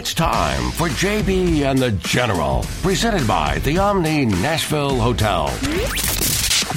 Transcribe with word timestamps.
It's 0.00 0.14
time 0.14 0.70
for 0.70 0.88
JB 0.88 1.70
and 1.70 1.78
the 1.78 1.92
General, 1.92 2.64
presented 2.80 3.28
by 3.28 3.58
the 3.58 3.76
Omni 3.76 4.24
Nashville 4.24 4.98
Hotel. 4.98 5.44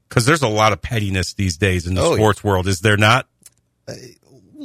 because 0.09 0.25
there's 0.25 0.41
a 0.41 0.47
lot 0.47 0.73
of 0.73 0.81
pettiness 0.81 1.33
these 1.33 1.57
days 1.57 1.85
in 1.85 1.93
the 1.93 2.01
oh, 2.01 2.15
sports 2.15 2.41
yeah. 2.43 2.49
world, 2.49 2.67
is 2.67 2.79
there 2.79 2.97
not? 2.97 3.27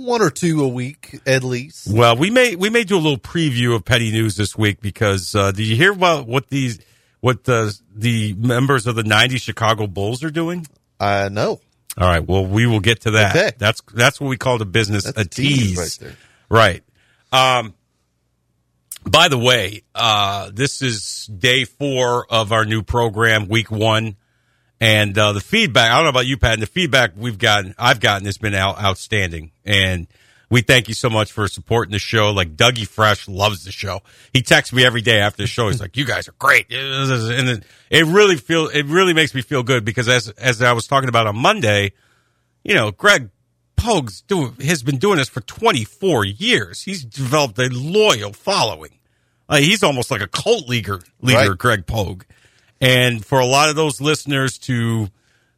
One 0.05 0.23
or 0.23 0.31
two 0.31 0.63
a 0.63 0.69
week 0.69 1.21
at 1.27 1.43
least. 1.43 1.89
Well, 1.93 2.17
we 2.17 2.31
may 2.31 2.57
we 2.57 2.71
may 2.71 2.85
do 2.85 2.97
a 2.97 3.01
little 3.01 3.19
preview 3.19 3.75
of 3.75 3.85
petty 3.85 4.11
news 4.11 4.37
this 4.37 4.57
week 4.57 4.81
because 4.81 5.35
uh, 5.35 5.53
did 5.53 5.67
you 5.67 5.77
hear 5.77 5.93
about 5.93 6.27
what 6.27 6.49
these 6.49 6.79
what 7.21 7.45
the 7.45 7.79
the 7.95 8.35
members 8.35 8.87
of 8.87 8.95
the 8.95 9.03
'90 9.03 9.39
Chicago 9.39 9.87
Bulls 9.87 10.23
are 10.23 10.31
doing? 10.31 10.67
I 11.01 11.29
know. 11.29 11.61
All 11.97 12.09
right. 12.09 12.27
Well, 12.27 12.47
we 12.47 12.67
will 12.67 12.81
get 12.81 13.03
to 13.03 13.13
that. 13.13 13.35
Okay. 13.35 13.51
That's 13.59 13.83
that's 13.93 14.21
what 14.21 14.29
we 14.29 14.37
call 14.37 14.59
the 14.59 14.67
business 14.67 15.05
that's 15.05 15.19
a 15.19 15.25
tease. 15.25 15.99
tease 15.99 16.03
right, 16.51 16.83
right. 17.33 17.61
Um. 17.61 17.75
By 19.05 19.29
the 19.29 19.39
way, 19.39 19.85
uh, 19.95 20.51
this 20.53 20.83
is 20.83 21.27
day 21.27 21.65
four 21.65 22.27
of 22.29 22.53
our 22.53 22.67
new 22.67 22.83
program, 22.83 23.49
week 23.49 23.71
one. 23.71 24.17
And 24.81 25.17
uh, 25.19 25.33
the 25.33 25.41
feedback, 25.41 25.91
I 25.91 25.97
don't 25.97 26.05
know 26.05 26.11
about 26.11 26.27
you, 26.27 26.37
Pat, 26.37 26.53
and 26.55 26.63
the 26.63 26.67
feedback 26.67 27.13
we've 27.17 27.39
gotten, 27.39 27.75
I've 27.79 27.99
gotten 27.99 28.27
has 28.27 28.39
been 28.39 28.55
out, 28.55 28.81
outstanding. 28.81 29.51
And 29.65 30.07
we 30.51 30.63
thank 30.63 30.89
you 30.89 30.95
so 30.95 31.11
much 31.11 31.33
for 31.33 31.49
supporting 31.49 31.93
the 31.93 31.99
show. 31.99 32.31
Like 32.31 32.57
Dougie 32.57 32.87
Fresh 32.87 33.29
loves 33.29 33.65
the 33.65 33.73
show. 33.73 34.01
He 34.33 34.43
texts 34.43 34.73
me 34.73 34.85
every 34.85 35.03
day 35.03 35.21
after 35.21 35.43
the 35.43 35.47
show. 35.47 35.69
He's 35.69 35.81
like, 35.81 35.97
"You 35.97 36.05
guys 36.05 36.29
are 36.29 36.35
great," 36.39 36.73
and 36.73 37.65
it 37.91 38.07
really 38.07 38.37
feel 38.37 38.69
it 38.69 38.87
really 38.87 39.13
makes 39.13 39.35
me 39.35 39.43
feel 39.43 39.63
good 39.63 39.85
because 39.85 40.09
as 40.09 40.29
as 40.31 40.63
I 40.63 40.73
was 40.73 40.87
talking 40.87 41.09
about 41.09 41.27
on 41.27 41.37
Monday, 41.37 41.93
you 42.65 42.75
know, 42.75 42.91
Greg 42.91 43.31
Pogue's 43.77 44.23
do, 44.23 44.55
has 44.61 44.83
been 44.83 44.99
doing 44.99 45.19
this 45.19 45.29
for 45.29 45.41
24 45.41 46.25
years. 46.25 46.83
He's 46.83 47.05
developed 47.05 47.59
a 47.59 47.69
loyal 47.71 48.33
following. 48.33 48.93
Uh, 49.49 49.59
he's 49.59 49.83
almost 49.83 50.11
like 50.11 50.21
a 50.21 50.27
cult 50.27 50.69
leader, 50.69 51.01
leader, 51.21 51.51
right. 51.51 51.59
Greg 51.59 51.87
Pogue. 51.87 52.25
And 52.81 53.25
for 53.25 53.41
a 53.41 53.47
lot 53.47 53.69
of 53.69 53.77
those 53.77 54.01
listeners 54.01 54.59
to, 54.59 55.09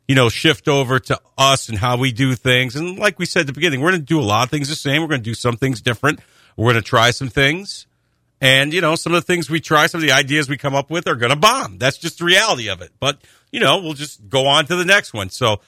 you 0.08 0.14
know, 0.14 0.28
shift 0.28 0.68
over 0.68 0.98
to 0.98 1.20
us 1.36 1.68
and 1.68 1.78
how 1.78 1.96
we 1.98 2.12
do 2.12 2.34
things. 2.34 2.76
And 2.76 2.98
like 2.98 3.18
we 3.18 3.26
said 3.26 3.40
at 3.40 3.46
the 3.46 3.52
beginning, 3.52 3.80
we're 3.80 3.90
going 3.90 4.00
to 4.00 4.06
do 4.06 4.20
a 4.20 4.22
lot 4.22 4.44
of 4.44 4.50
things 4.50 4.68
the 4.68 4.74
same. 4.74 5.02
We're 5.02 5.08
going 5.08 5.20
to 5.20 5.30
do 5.30 5.34
some 5.34 5.56
things 5.56 5.80
different. 5.80 6.20
We're 6.56 6.72
going 6.72 6.82
to 6.82 6.88
try 6.88 7.10
some 7.10 7.28
things. 7.28 7.86
And, 8.40 8.72
you 8.72 8.80
know, 8.80 8.94
some 8.94 9.12
of 9.12 9.22
the 9.22 9.26
things 9.26 9.50
we 9.50 9.60
try, 9.60 9.86
some 9.86 10.00
of 10.00 10.06
the 10.06 10.12
ideas 10.12 10.48
we 10.48 10.56
come 10.56 10.74
up 10.74 10.90
with 10.90 11.06
are 11.06 11.14
going 11.14 11.30
to 11.30 11.36
bomb. 11.36 11.76
That's 11.76 11.98
just 11.98 12.18
the 12.18 12.24
reality 12.24 12.70
of 12.70 12.80
it. 12.80 12.90
But, 12.98 13.18
you 13.52 13.60
know, 13.60 13.80
we'll 13.80 13.92
just 13.92 14.28
go 14.28 14.46
on 14.46 14.64
to 14.66 14.76
the 14.76 14.84
next 14.86 15.12
one. 15.12 15.28
So, 15.28 15.60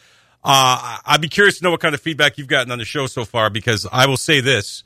uh, 0.44 0.98
I'd 1.04 1.20
be 1.20 1.28
curious 1.28 1.58
to 1.58 1.64
know 1.64 1.70
what 1.70 1.80
kind 1.80 1.94
of 1.94 2.00
feedback 2.00 2.38
you've 2.38 2.48
gotten 2.48 2.72
on 2.72 2.78
the 2.78 2.84
show 2.84 3.06
so 3.06 3.24
far 3.24 3.50
because 3.50 3.86
I 3.92 4.06
will 4.06 4.16
say 4.16 4.41
this. 4.41 4.82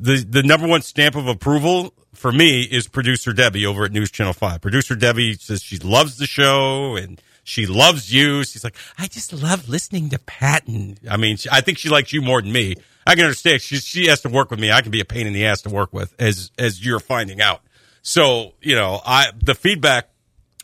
The, 0.00 0.24
the 0.28 0.42
number 0.42 0.66
one 0.66 0.82
stamp 0.82 1.16
of 1.16 1.26
approval 1.26 1.92
for 2.14 2.32
me 2.32 2.62
is 2.62 2.86
producer 2.88 3.32
Debbie 3.32 3.66
over 3.66 3.84
at 3.84 3.92
News 3.92 4.10
Channel 4.10 4.32
5. 4.32 4.60
Producer 4.60 4.94
Debbie 4.94 5.34
says 5.34 5.62
she 5.62 5.78
loves 5.78 6.18
the 6.18 6.26
show 6.26 6.96
and 6.96 7.20
she 7.44 7.66
loves 7.66 8.12
you. 8.12 8.44
She's 8.44 8.62
like, 8.62 8.76
I 8.98 9.06
just 9.06 9.32
love 9.32 9.68
listening 9.68 10.10
to 10.10 10.18
Patton. 10.18 10.98
I 11.10 11.16
mean, 11.16 11.38
I 11.50 11.60
think 11.60 11.78
she 11.78 11.88
likes 11.88 12.12
you 12.12 12.20
more 12.20 12.42
than 12.42 12.52
me. 12.52 12.76
I 13.06 13.14
can 13.14 13.24
understand. 13.24 13.62
She, 13.62 13.76
she 13.76 14.06
has 14.06 14.20
to 14.22 14.28
work 14.28 14.50
with 14.50 14.60
me. 14.60 14.70
I 14.70 14.82
can 14.82 14.90
be 14.90 15.00
a 15.00 15.04
pain 15.04 15.26
in 15.26 15.32
the 15.32 15.46
ass 15.46 15.62
to 15.62 15.70
work 15.70 15.92
with 15.92 16.14
as, 16.18 16.50
as 16.58 16.84
you're 16.84 17.00
finding 17.00 17.40
out. 17.40 17.62
So, 18.02 18.52
you 18.60 18.74
know, 18.74 19.00
I, 19.04 19.32
the 19.42 19.54
feedback 19.54 20.10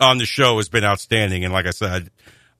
on 0.00 0.18
the 0.18 0.26
show 0.26 0.58
has 0.58 0.68
been 0.68 0.84
outstanding. 0.84 1.44
And 1.44 1.52
like 1.52 1.66
I 1.66 1.70
said, 1.70 2.10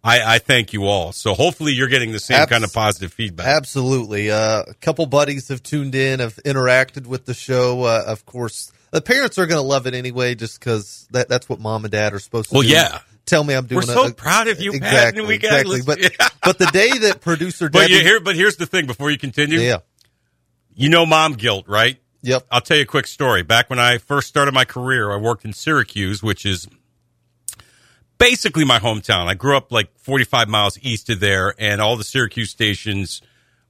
I, 0.04 0.34
I 0.34 0.38
thank 0.38 0.74
you 0.74 0.84
all. 0.84 1.12
So 1.12 1.32
hopefully 1.32 1.72
you're 1.72 1.88
getting 1.88 2.12
the 2.12 2.20
same 2.20 2.42
Abs- 2.42 2.50
kind 2.50 2.62
of 2.62 2.72
positive 2.72 3.12
feedback. 3.12 3.46
Absolutely. 3.46 4.30
Uh, 4.30 4.62
a 4.68 4.74
couple 4.74 5.06
buddies 5.06 5.48
have 5.48 5.62
tuned 5.62 5.94
in, 5.94 6.20
have 6.20 6.36
interacted 6.44 7.06
with 7.06 7.24
the 7.24 7.32
show. 7.32 7.84
Uh, 7.84 8.04
of 8.06 8.26
course, 8.26 8.70
the 8.90 9.00
parents 9.00 9.38
are 9.38 9.46
going 9.46 9.60
to 9.60 9.66
love 9.66 9.86
it 9.86 9.94
anyway, 9.94 10.34
just 10.34 10.60
because 10.60 11.08
that, 11.12 11.30
that's 11.30 11.48
what 11.48 11.58
mom 11.58 11.86
and 11.86 11.92
dad 11.92 12.12
are 12.12 12.18
supposed 12.18 12.50
to 12.50 12.54
well, 12.54 12.62
do. 12.62 12.68
yeah. 12.68 12.98
Tell 13.24 13.42
me 13.42 13.54
I'm 13.54 13.64
doing. 13.64 13.86
We're 13.86 13.94
so 13.94 14.08
a, 14.08 14.12
proud 14.12 14.48
of 14.48 14.60
you, 14.60 14.74
exactly, 14.74 15.22
Pat, 15.22 15.28
we 15.28 15.34
exactly. 15.36 15.80
But 15.80 15.98
but 16.44 16.58
the 16.58 16.66
day 16.66 16.90
that 16.98 17.22
producer, 17.22 17.70
Debbie, 17.70 17.94
but 17.94 18.02
here, 18.02 18.20
but 18.20 18.36
here's 18.36 18.56
the 18.56 18.66
thing. 18.66 18.84
Before 18.84 19.10
you 19.10 19.16
continue, 19.16 19.60
yeah, 19.60 19.78
you 20.74 20.90
know, 20.90 21.06
mom 21.06 21.32
guilt, 21.32 21.66
right? 21.66 21.96
Yep. 22.20 22.46
I'll 22.50 22.60
tell 22.60 22.76
you 22.76 22.82
a 22.82 22.86
quick 22.86 23.06
story. 23.06 23.42
Back 23.42 23.70
when 23.70 23.78
I 23.78 23.96
first 23.96 24.28
started 24.28 24.52
my 24.52 24.66
career, 24.66 25.10
I 25.10 25.16
worked 25.16 25.46
in 25.46 25.54
Syracuse, 25.54 26.22
which 26.22 26.44
is 26.44 26.68
basically 28.24 28.64
my 28.64 28.78
hometown. 28.78 29.26
I 29.26 29.34
grew 29.34 29.54
up 29.54 29.70
like 29.70 29.90
45 29.98 30.48
miles 30.48 30.78
east 30.80 31.10
of 31.10 31.20
there, 31.20 31.54
and 31.58 31.80
all 31.80 31.96
the 31.96 32.04
Syracuse 32.04 32.50
stations 32.50 33.20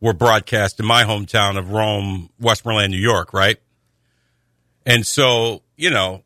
were 0.01 0.13
broadcast 0.13 0.79
in 0.79 0.87
my 0.87 1.03
hometown 1.03 1.59
of 1.59 1.71
Rome, 1.73 2.31
Westmoreland, 2.39 2.93
New 2.93 2.99
York, 2.99 3.33
right? 3.33 3.59
And 4.87 5.05
so, 5.05 5.63
you 5.77 5.91
know, 5.91 6.23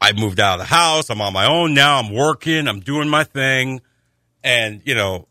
I 0.00 0.12
moved 0.14 0.40
out 0.40 0.54
of 0.54 0.66
the 0.66 0.74
house. 0.74 1.10
I'm 1.10 1.20
on 1.20 1.32
my 1.32 1.46
own 1.46 1.74
now. 1.74 2.00
I'm 2.00 2.12
working. 2.12 2.66
I'm 2.66 2.80
doing 2.80 3.08
my 3.08 3.22
thing. 3.22 3.82
And, 4.42 4.82
you 4.84 4.96
know, 4.96 5.27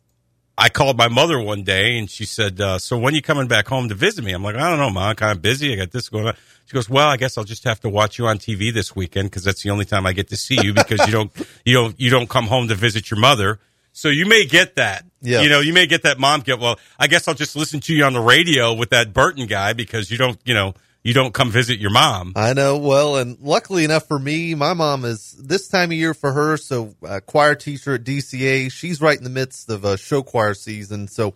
I 0.58 0.70
called 0.70 0.98
my 0.98 1.08
mother 1.08 1.40
one 1.40 1.64
day 1.64 2.00
and 2.00 2.10
she 2.10 2.26
said, 2.26 2.60
uh, 2.60 2.80
so 2.80 2.98
when 2.98 3.14
are 3.14 3.16
you 3.16 3.22
coming 3.22 3.48
back 3.48 3.68
home 3.68 3.90
to 3.90 3.96
visit 3.96 4.24
me? 4.24 4.32
I'm 4.32 4.44
like, 4.44 4.56
I 4.56 4.70
don't 4.70 4.80
know, 4.80 4.90
mom. 4.90 5.10
I'm 5.10 5.16
kind 5.16 5.36
of 5.36 5.42
busy. 5.42 5.72
I 5.74 5.76
got 5.76 5.92
this 5.92 6.10
going 6.10 6.28
on. 6.28 6.36
She 6.66 6.74
goes, 6.74 6.90
well, 6.90 7.08
I 7.08 7.16
guess 7.18 7.38
I'll 7.38 7.44
just 7.44 7.64
have 7.66 7.80
to 7.82 7.90
watch 7.90 8.18
you 8.18 8.26
on 8.26 8.40
TV 8.40 8.74
this 8.74 8.96
weekend 8.96 9.30
because 9.30 9.44
that's 9.44 9.62
the 9.62 9.70
only 9.70 9.86
time 9.86 10.06
I 10.06 10.14
get 10.14 10.30
to 10.30 10.38
see 10.38 10.58
you 10.62 10.74
because 10.74 11.06
you 11.06 11.12
don't, 11.12 11.32
you 11.64 11.74
don't, 11.74 12.00
you 12.00 12.10
don't 12.10 12.28
come 12.28 12.48
home 12.48 12.68
to 12.70 12.76
visit 12.76 13.12
your 13.12 13.20
mother. 13.20 13.60
So 13.94 14.10
you 14.10 14.26
may 14.26 14.46
get 14.46 14.76
that. 14.76 15.06
Yeah. 15.22 15.42
You 15.42 15.50
know, 15.50 15.60
you 15.60 15.74
may 15.74 15.86
get 15.86 16.04
that 16.04 16.20
mom 16.20 16.42
get, 16.42 16.60
well, 16.60 16.80
I 17.00 17.08
guess 17.08 17.28
I'll 17.28 17.36
just 17.36 17.56
listen 17.56 17.80
to 17.82 17.96
you 17.96 18.04
on 18.04 18.14
the 18.14 18.20
radio 18.20 18.74
with 18.74 18.90
that 18.90 19.14
Burton 19.14 19.46
guy 19.46 19.74
because 19.74 20.12
you 20.12 20.18
don't, 20.18 20.40
you 20.44 20.54
know, 20.54 20.74
you 21.08 21.14
don't 21.14 21.34
come 21.34 21.52
visit 21.52 21.80
your 21.80 21.92
mom. 21.92 22.34
I 22.36 22.52
know. 22.52 22.80
Well, 22.80 23.16
and 23.16 23.40
luckily 23.40 23.86
enough 23.86 24.10
for 24.10 24.20
me, 24.20 24.56
my 24.56 24.74
mom 24.74 25.06
is 25.06 25.32
this 25.40 25.70
time 25.70 25.92
of 25.92 25.98
year 25.98 26.14
for 26.14 26.34
her. 26.34 26.58
So, 26.58 26.96
uh, 27.02 27.22
choir 27.26 27.56
teacher 27.56 27.94
at 27.94 28.04
DCA, 28.04 28.70
she's 28.70 29.00
right 29.00 29.18
in 29.18 29.24
the 29.24 29.30
midst 29.30 29.70
of 29.70 29.86
a 29.86 29.98
show 29.98 30.22
choir 30.22 30.54
season. 30.54 31.08
So, 31.08 31.36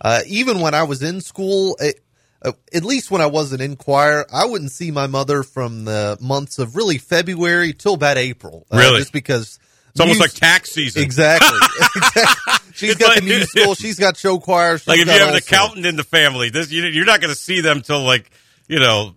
uh, 0.00 0.20
even 0.28 0.60
when 0.60 0.72
I 0.72 0.84
was 0.84 1.02
in 1.02 1.20
school, 1.20 1.76
it, 1.80 1.98
uh, 2.42 2.52
at 2.72 2.84
least 2.84 3.10
when 3.10 3.20
I 3.20 3.26
wasn't 3.26 3.60
in 3.60 3.74
choir, 3.74 4.24
I 4.32 4.46
wouldn't 4.46 4.70
see 4.70 4.92
my 4.92 5.08
mother 5.08 5.42
from 5.42 5.84
the 5.84 6.16
months 6.20 6.60
of 6.60 6.76
really 6.76 6.98
February 6.98 7.72
till 7.72 7.94
about 7.94 8.18
April. 8.18 8.66
Uh, 8.70 8.76
really? 8.76 9.00
Just 9.00 9.12
because 9.12 9.58
It's 9.90 10.00
almost 10.00 10.20
like 10.20 10.34
tax 10.34 10.70
season. 10.70 11.02
Exactly. 11.02 11.58
She's 12.72 12.90
it's 12.90 13.00
got 13.00 13.16
like, 13.16 13.24
the 13.24 13.46
school. 13.46 13.74
She's 13.74 13.98
got 13.98 14.16
show 14.16 14.38
choir. 14.38 14.74
like 14.86 15.00
if 15.00 15.06
you 15.08 15.12
have 15.12 15.30
an 15.30 15.34
accountant 15.34 15.86
in 15.86 15.96
the 15.96 16.04
family, 16.04 16.50
this 16.50 16.70
you're 16.70 17.04
not 17.04 17.20
going 17.20 17.34
to 17.34 17.40
see 17.40 17.60
them 17.60 17.80
till 17.80 18.04
like 18.04 18.30
you 18.68 18.78
know 18.78 19.14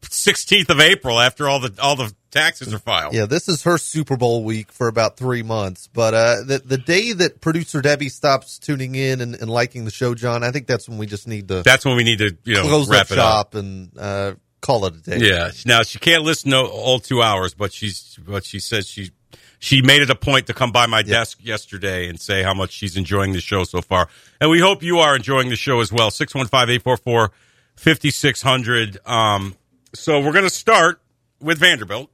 16th 0.00 0.70
of 0.70 0.80
April 0.80 1.20
after 1.20 1.48
all 1.48 1.60
the 1.60 1.74
all 1.80 1.96
the 1.96 2.12
taxes 2.30 2.74
are 2.74 2.78
filed. 2.78 3.14
Yeah, 3.14 3.26
this 3.26 3.48
is 3.48 3.62
her 3.62 3.78
Super 3.78 4.16
Bowl 4.16 4.42
week 4.42 4.72
for 4.72 4.88
about 4.88 5.16
three 5.16 5.42
months. 5.42 5.88
But 5.92 6.14
uh, 6.14 6.36
the 6.44 6.62
the 6.64 6.78
day 6.78 7.12
that 7.12 7.40
producer 7.40 7.80
Debbie 7.80 8.08
stops 8.08 8.58
tuning 8.58 8.94
in 8.94 9.20
and, 9.20 9.34
and, 9.36 9.48
liking 9.48 9.84
the 9.84 9.90
show, 9.90 10.14
John, 10.14 10.42
I 10.42 10.50
think 10.50 10.66
that's 10.66 10.88
when 10.88 10.98
we 10.98 11.06
just 11.06 11.28
need 11.28 11.48
to. 11.48 11.62
That's 11.62 11.84
when 11.84 11.96
we 11.96 12.04
need 12.04 12.18
to 12.18 12.36
you 12.44 12.54
know 12.54 12.62
close 12.62 12.88
wrap 12.88 13.02
up 13.02 13.08
shop 13.08 13.46
up. 13.46 13.54
and 13.54 13.90
uh, 13.98 14.34
call 14.60 14.86
it 14.86 14.94
a 14.94 15.00
day. 15.00 15.18
Yeah. 15.28 15.50
Now 15.64 15.82
she 15.82 15.98
can't 15.98 16.24
listen 16.24 16.50
to 16.50 16.60
all 16.60 16.98
two 16.98 17.22
hours, 17.22 17.54
but 17.54 17.72
she's 17.72 18.18
but 18.26 18.44
she 18.44 18.58
says 18.58 18.88
she 18.88 19.10
she 19.58 19.80
made 19.82 20.02
it 20.02 20.10
a 20.10 20.16
point 20.16 20.48
to 20.48 20.54
come 20.54 20.72
by 20.72 20.86
my 20.86 21.02
desk 21.02 21.38
yesterday 21.40 22.08
and 22.08 22.20
say 22.20 22.42
how 22.42 22.52
much 22.52 22.72
she's 22.72 22.96
enjoying 22.96 23.32
the 23.32 23.40
show 23.40 23.62
so 23.62 23.80
far. 23.80 24.08
And 24.40 24.50
we 24.50 24.58
hope 24.58 24.82
you 24.82 24.98
are 24.98 25.14
enjoying 25.14 25.50
the 25.50 25.56
show 25.56 25.80
as 25.80 25.92
well. 25.92 26.10
615 26.10 26.74
844 26.74 27.30
5600. 27.76 28.98
Um, 29.06 29.56
so 29.94 30.20
we're 30.20 30.32
going 30.32 30.44
to 30.44 30.50
start 30.50 31.00
with 31.40 31.58
Vanderbilt. 31.58 32.10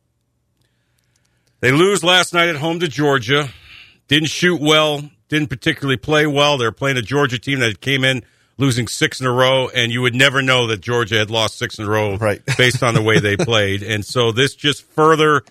They 1.61 1.73
lose 1.73 2.05
last 2.05 2.33
night 2.33 2.49
at 2.49 2.57
home 2.57 2.81
to 2.81 2.89
Georgia. 2.89 3.49
Didn't 4.07 4.29
shoot 4.29 4.61
well. 4.61 5.03
Didn't 5.29 5.49
particularly 5.49 5.97
play 5.97 6.27
well. 6.27 6.57
They're 6.57 6.73
playing 6.73 6.97
a 6.97 7.03
Georgia 7.03 7.39
team 7.39 7.59
that 7.61 7.81
came 7.81 8.05
in 8.05 8.23
losing 8.57 8.89
six 8.89 9.21
in 9.21 9.27
a 9.27 9.33
row, 9.33 9.69
and 9.69 9.93
you 9.93 10.03
would 10.03 10.15
never 10.15 10.43
know 10.43 10.67
that 10.67 10.81
Georgia 10.81 11.17
had 11.17 11.31
lost 11.31 11.59
six 11.59 11.79
in 11.79 11.85
a 11.85 11.89
row 11.89 12.17
right. 12.17 12.43
based 12.59 12.83
on 12.83 12.95
the 12.95 13.03
way 13.03 13.19
they 13.21 13.37
played. 13.37 13.83
And 13.83 14.05
so 14.05 14.33
this 14.33 14.55
just 14.55 14.83
further 14.83 15.43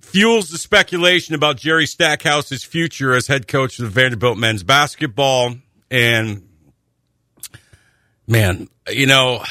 fuels 0.00 0.50
the 0.50 0.58
speculation 0.58 1.34
about 1.34 1.56
Jerry 1.56 1.86
Stackhouse's 1.86 2.64
future 2.64 3.14
as 3.14 3.26
head 3.26 3.46
coach 3.46 3.78
of 3.78 3.84
the 3.84 3.90
Vanderbilt 3.90 4.38
men's 4.38 4.62
basketball. 4.62 5.54
And 5.90 6.48
man, 8.30 8.68
you 8.88 9.06
know, 9.06 9.44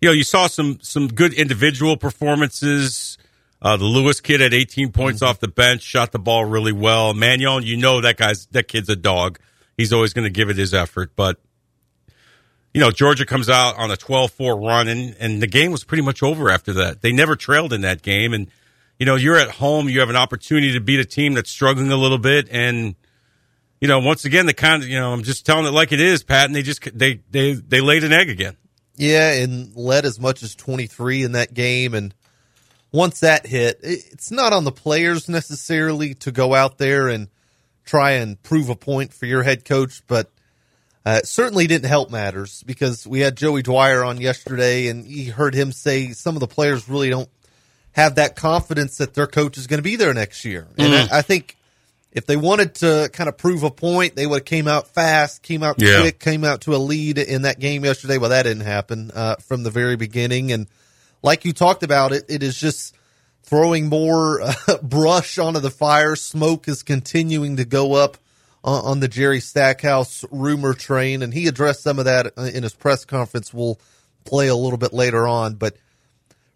you 0.00 0.08
know, 0.08 0.12
you 0.12 0.22
saw 0.22 0.46
some 0.46 0.78
some 0.80 1.08
good 1.08 1.34
individual 1.34 1.96
performances. 1.96 3.18
Uh, 3.60 3.76
the 3.76 3.84
Lewis 3.84 4.20
kid 4.20 4.40
had 4.40 4.54
18 4.54 4.92
points 4.92 5.20
mm-hmm. 5.20 5.30
off 5.30 5.40
the 5.40 5.48
bench, 5.48 5.82
shot 5.82 6.12
the 6.12 6.18
ball 6.18 6.44
really 6.44 6.72
well. 6.72 7.12
Manjon, 7.12 7.64
you 7.64 7.76
know 7.76 8.00
that 8.00 8.16
guy's 8.16 8.46
that 8.52 8.68
kid's 8.68 8.88
a 8.88 8.96
dog. 8.96 9.38
He's 9.76 9.92
always 9.92 10.12
going 10.12 10.24
to 10.24 10.30
give 10.30 10.48
it 10.48 10.56
his 10.56 10.72
effort, 10.72 11.12
but 11.16 11.38
you 12.72 12.80
know, 12.80 12.90
Georgia 12.90 13.26
comes 13.26 13.48
out 13.48 13.76
on 13.76 13.90
a 13.90 13.96
12-4 13.96 14.64
run 14.64 14.86
and 14.86 15.16
and 15.18 15.42
the 15.42 15.48
game 15.48 15.72
was 15.72 15.82
pretty 15.82 16.02
much 16.02 16.22
over 16.22 16.48
after 16.50 16.72
that. 16.74 17.02
They 17.02 17.12
never 17.12 17.34
trailed 17.34 17.72
in 17.72 17.80
that 17.80 18.02
game 18.02 18.32
and 18.32 18.48
you 19.00 19.06
know, 19.06 19.14
you're 19.16 19.36
at 19.36 19.50
home, 19.50 19.88
you 19.88 20.00
have 20.00 20.10
an 20.10 20.16
opportunity 20.16 20.72
to 20.72 20.80
beat 20.80 20.98
a 20.98 21.04
team 21.04 21.34
that's 21.34 21.50
struggling 21.50 21.90
a 21.92 21.96
little 21.96 22.18
bit 22.18 22.48
and 22.50 22.94
you 23.80 23.88
know, 23.88 24.00
once 24.00 24.24
again, 24.24 24.46
the 24.46 24.54
kind 24.54 24.82
of, 24.82 24.88
you 24.88 24.98
know, 24.98 25.12
I'm 25.12 25.22
just 25.22 25.46
telling 25.46 25.66
it 25.66 25.72
like 25.72 25.92
it 25.92 26.00
is, 26.00 26.22
Pat, 26.22 26.46
and 26.46 26.54
they 26.54 26.62
just, 26.62 26.96
they, 26.96 27.20
they, 27.30 27.52
they 27.52 27.80
laid 27.80 28.04
an 28.04 28.12
egg 28.12 28.28
again. 28.28 28.56
Yeah, 28.96 29.32
and 29.32 29.74
led 29.76 30.04
as 30.04 30.18
much 30.18 30.42
as 30.42 30.54
23 30.56 31.22
in 31.22 31.32
that 31.32 31.54
game. 31.54 31.94
And 31.94 32.12
once 32.90 33.20
that 33.20 33.46
hit, 33.46 33.78
it's 33.82 34.30
not 34.30 34.52
on 34.52 34.64
the 34.64 34.72
players 34.72 35.28
necessarily 35.28 36.14
to 36.14 36.32
go 36.32 36.54
out 36.54 36.78
there 36.78 37.08
and 37.08 37.28
try 37.84 38.12
and 38.12 38.42
prove 38.42 38.68
a 38.68 38.74
point 38.74 39.14
for 39.14 39.26
your 39.26 39.44
head 39.44 39.64
coach, 39.64 40.02
but 40.06 40.30
uh, 41.06 41.20
it 41.22 41.26
certainly 41.26 41.66
didn't 41.66 41.88
help 41.88 42.10
matters 42.10 42.62
because 42.64 43.06
we 43.06 43.20
had 43.20 43.36
Joey 43.36 43.62
Dwyer 43.62 44.04
on 44.04 44.20
yesterday 44.20 44.88
and 44.88 45.06
he 45.06 45.26
heard 45.26 45.54
him 45.54 45.72
say 45.72 46.10
some 46.10 46.36
of 46.36 46.40
the 46.40 46.46
players 46.46 46.88
really 46.88 47.08
don't 47.08 47.30
have 47.92 48.16
that 48.16 48.36
confidence 48.36 48.98
that 48.98 49.14
their 49.14 49.26
coach 49.26 49.56
is 49.56 49.66
going 49.66 49.78
to 49.78 49.82
be 49.82 49.96
there 49.96 50.12
next 50.12 50.44
year. 50.44 50.66
And 50.76 50.92
mm-hmm. 50.92 51.14
I, 51.14 51.18
I 51.18 51.22
think 51.22 51.56
if 52.18 52.26
they 52.26 52.36
wanted 52.36 52.74
to 52.74 53.08
kind 53.12 53.28
of 53.28 53.38
prove 53.38 53.62
a 53.62 53.70
point, 53.70 54.16
they 54.16 54.26
would 54.26 54.40
have 54.40 54.44
came 54.44 54.66
out 54.66 54.88
fast, 54.88 55.40
came 55.40 55.62
out 55.62 55.76
yeah. 55.78 56.00
quick, 56.00 56.18
came 56.18 56.42
out 56.42 56.62
to 56.62 56.74
a 56.74 56.76
lead 56.76 57.16
in 57.16 57.42
that 57.42 57.60
game 57.60 57.84
yesterday. 57.84 58.18
Well, 58.18 58.30
that 58.30 58.42
didn't 58.42 58.64
happen 58.64 59.12
uh, 59.14 59.36
from 59.36 59.62
the 59.62 59.70
very 59.70 59.94
beginning. 59.94 60.50
And 60.50 60.66
like 61.22 61.44
you 61.44 61.52
talked 61.52 61.84
about, 61.84 62.12
it 62.12 62.24
it 62.28 62.42
is 62.42 62.58
just 62.58 62.96
throwing 63.44 63.88
more 63.88 64.42
uh, 64.42 64.52
brush 64.82 65.38
onto 65.38 65.60
the 65.60 65.70
fire. 65.70 66.16
Smoke 66.16 66.66
is 66.66 66.82
continuing 66.82 67.56
to 67.56 67.64
go 67.64 67.94
up 67.94 68.18
on, 68.64 68.84
on, 68.84 69.00
the 69.00 69.08
Jerry 69.08 69.38
Stackhouse 69.38 70.24
rumor 70.32 70.74
train, 70.74 71.22
and 71.22 71.32
he 71.32 71.46
addressed 71.46 71.84
some 71.84 72.00
of 72.00 72.06
that 72.06 72.32
uh, 72.36 72.50
in 72.52 72.64
his 72.64 72.74
press 72.74 73.04
conference. 73.04 73.54
We'll 73.54 73.78
play 74.24 74.48
a 74.48 74.56
little 74.56 74.76
bit 74.76 74.92
later 74.92 75.28
on, 75.28 75.54
but 75.54 75.76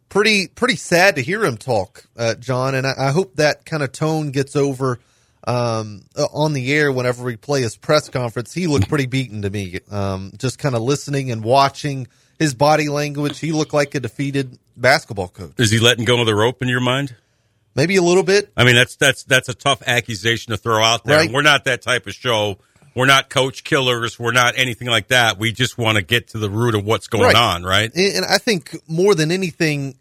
pretty 0.09 0.49
pretty 0.49 0.77
sad 0.77 1.15
to 1.17 1.23
hear 1.23 1.45
him 1.45 1.57
talk, 1.57 2.05
uh, 2.17 2.35
John. 2.35 2.75
And 2.75 2.85
I, 2.85 2.95
I 2.99 3.11
hope 3.13 3.37
that 3.37 3.65
kind 3.65 3.85
of 3.85 3.93
tone 3.93 4.33
gets 4.33 4.57
over 4.57 4.99
um, 5.45 6.03
on 6.33 6.53
the 6.53 6.73
air 6.73 6.93
whenever 6.93 7.25
we 7.25 7.37
play 7.37 7.63
his 7.63 7.77
press 7.77 8.09
conference. 8.09 8.53
He 8.53 8.67
looked 8.67 8.89
pretty 8.89 9.07
beaten 9.07 9.43
to 9.43 9.51
me. 9.51 9.81
Um, 9.91 10.33
just 10.37 10.59
kind 10.59 10.75
of 10.75 10.83
listening 10.83 11.31
and 11.31 11.43
watching 11.43 12.07
his 12.39 12.55
body 12.55 12.89
language. 12.89 13.39
He 13.39 13.53
looked 13.53 13.75
like 13.75 13.95
a 13.95 14.01
defeated 14.01 14.59
basketball 14.77 15.29
coach. 15.29 15.55
Is 15.59 15.71
he 15.71 15.79
letting 15.79 16.05
go 16.05 16.21
of 16.21 16.27
the 16.27 16.35
rope 16.35 16.63
in 16.63 16.69
your 16.69 16.81
mind? 16.81 17.17
Maybe 17.75 17.97
a 17.97 18.03
little 18.03 18.23
bit. 18.23 18.53
I 18.57 18.65
mean, 18.65 18.75
that's 18.75 18.97
that's 18.97 19.25
that's 19.25 19.49
a 19.49 19.55
tough 19.55 19.83
accusation 19.87 20.51
to 20.51 20.59
throw 20.59 20.83
out 20.83 21.05
there. 21.05 21.19
Right. 21.19 21.33
We're 21.33 21.43
not 21.43 21.65
that 21.65 21.81
type 21.83 22.07
of 22.07 22.13
show. 22.13 22.59
We're 22.95 23.07
not 23.07 23.31
coach 23.31 23.65
killers. 23.65 24.19
We're 24.19 24.33
not 24.33 24.59
anything 24.59 24.89
like 24.89 25.09
that. 25.09 25.39
We 25.39 25.53
just 25.53 25.79
want 25.79 25.97
to 25.97 26.03
get 26.03 26.29
to 26.29 26.39
the 26.39 26.51
root 26.51 26.75
of 26.75 26.85
what's 26.85 27.07
going 27.07 27.25
right. 27.25 27.37
on, 27.37 27.63
right? 27.63 27.91
And 27.95 28.27
I 28.27 28.37
think 28.37 28.77
more 28.87 29.15
than 29.15 29.31
anything, 29.31 29.97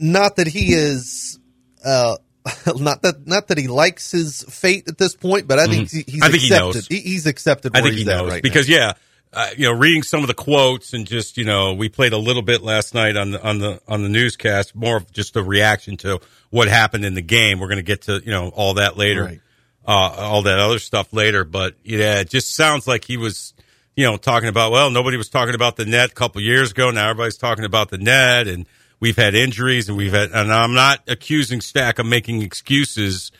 not 0.00 0.36
that 0.36 0.48
he 0.48 0.72
is 0.72 1.38
uh, 1.84 2.16
not 2.76 3.02
that 3.02 3.26
not 3.26 3.48
that 3.48 3.58
he 3.58 3.68
likes 3.68 4.10
his 4.12 4.42
fate 4.48 4.88
at 4.88 4.96
this 4.96 5.14
point, 5.14 5.46
but 5.46 5.58
I 5.58 5.66
think 5.66 5.88
mm-hmm. 5.88 6.10
he's 6.10 6.22
I 6.22 6.30
think 6.30 6.42
accepted. 6.44 6.86
He 6.88 6.96
knows. 6.96 7.04
he's 7.04 7.26
accepted. 7.26 7.76
I 7.76 7.82
think 7.82 7.94
he 7.94 8.04
knows 8.04 8.30
right 8.30 8.42
because 8.42 8.68
now. 8.68 8.76
yeah, 8.76 8.92
uh, 9.32 9.50
you 9.56 9.64
know, 9.64 9.72
reading 9.72 10.02
some 10.02 10.22
of 10.22 10.26
the 10.26 10.34
quotes 10.34 10.92
and 10.92 11.06
just 11.06 11.36
you 11.36 11.44
know, 11.44 11.74
we 11.74 11.88
played 11.88 12.12
a 12.12 12.18
little 12.18 12.42
bit 12.42 12.62
last 12.62 12.94
night 12.94 13.16
on 13.16 13.30
the 13.32 13.42
on 13.46 13.58
the 13.58 13.80
on 13.86 14.02
the 14.02 14.08
newscast, 14.08 14.74
more 14.74 14.96
of 14.96 15.12
just 15.12 15.36
a 15.36 15.42
reaction 15.42 15.96
to 15.98 16.20
what 16.50 16.68
happened 16.68 17.04
in 17.04 17.14
the 17.14 17.22
game. 17.22 17.60
We're 17.60 17.68
going 17.68 17.76
to 17.76 17.82
get 17.82 18.02
to 18.02 18.20
you 18.24 18.32
know 18.32 18.48
all 18.48 18.74
that 18.74 18.96
later, 18.96 19.24
right. 19.24 19.40
uh, 19.86 20.14
all 20.18 20.42
that 20.42 20.58
other 20.58 20.78
stuff 20.78 21.12
later. 21.12 21.44
But 21.44 21.74
yeah, 21.84 22.20
it 22.20 22.30
just 22.30 22.54
sounds 22.54 22.88
like 22.88 23.04
he 23.04 23.16
was 23.16 23.54
you 23.94 24.04
know 24.04 24.16
talking 24.16 24.48
about 24.48 24.72
well, 24.72 24.90
nobody 24.90 25.16
was 25.16 25.28
talking 25.28 25.54
about 25.54 25.76
the 25.76 25.84
net 25.84 26.10
a 26.10 26.14
couple 26.14 26.40
years 26.40 26.72
ago. 26.72 26.90
Now 26.90 27.10
everybody's 27.10 27.38
talking 27.38 27.64
about 27.64 27.90
the 27.90 27.98
net 27.98 28.48
and 28.48 28.66
We've 29.00 29.16
had 29.16 29.34
injuries 29.34 29.88
and 29.88 29.96
we've 29.96 30.12
had, 30.12 30.30
and 30.30 30.52
I'm 30.52 30.74
not 30.74 31.00
accusing 31.08 31.62
Stack 31.62 31.98
of 31.98 32.06
making 32.06 32.42
excuses, 32.42 33.32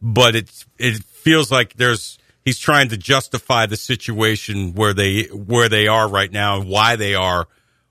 but 0.00 0.34
it 0.34 0.64
it 0.78 1.04
feels 1.04 1.52
like 1.52 1.74
there's 1.74 2.18
he's 2.44 2.58
trying 2.58 2.88
to 2.88 2.96
justify 2.96 3.66
the 3.66 3.76
situation 3.76 4.72
where 4.74 4.94
they 4.94 5.24
where 5.24 5.68
they 5.68 5.86
are 5.86 6.08
right 6.08 6.32
now 6.32 6.58
and 6.58 6.68
why 6.68 6.96
they 6.96 7.14
are 7.14 7.46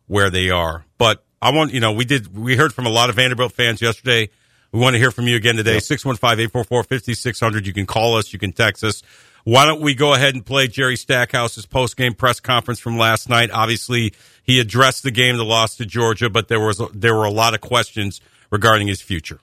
where 0.08 0.30
they 0.30 0.50
are. 0.50 0.86
But 0.98 1.24
I 1.42 1.52
want 1.52 1.74
you 1.74 1.80
know 1.80 1.92
we 1.92 2.06
did 2.06 2.36
we 2.36 2.56
heard 2.56 2.74
from 2.74 2.88
a 2.88 2.90
lot 2.90 3.10
of 3.10 3.16
Vanderbilt 3.16 3.54
fans 3.54 3.82
yesterday. 3.82 4.30
We 4.72 4.80
want 4.80 4.94
to 4.94 5.00
hear 5.00 5.12
from 5.12 5.28
you 5.28 5.36
again 5.36 5.58
today. 5.58 5.78
615-844-5600. 5.78 7.66
You 7.66 7.74
can 7.74 7.86
call 7.86 8.16
us. 8.16 8.32
You 8.32 8.40
can 8.40 8.54
text 8.54 8.86
us. 8.86 9.04
Why 9.44 9.66
don't 9.66 9.82
we 9.82 9.96
go 9.96 10.14
ahead 10.14 10.36
and 10.36 10.46
play 10.46 10.68
Jerry 10.68 10.96
Stackhouse's 10.96 11.66
post 11.66 11.98
game 11.98 12.14
press 12.14 12.40
conference 12.40 12.80
from 12.80 12.98
last 12.98 13.28
night? 13.28 13.50
Obviously, 13.52 14.14
he 14.44 14.60
addressed 14.60 15.04
the 15.04 15.12
game, 15.12 15.38
the 15.38 15.46
loss 15.46 15.76
to 15.78 15.86
Georgia, 15.86 16.30
but 16.30 16.48
there 16.48 16.60
was 16.60 16.82
there 16.94 17.16
were 17.16 17.26
a 17.26 17.32
lot 17.32 17.54
of 17.54 17.62
questions 17.62 18.22
regarding 18.52 18.88
his 18.88 19.02
future. 19.02 19.40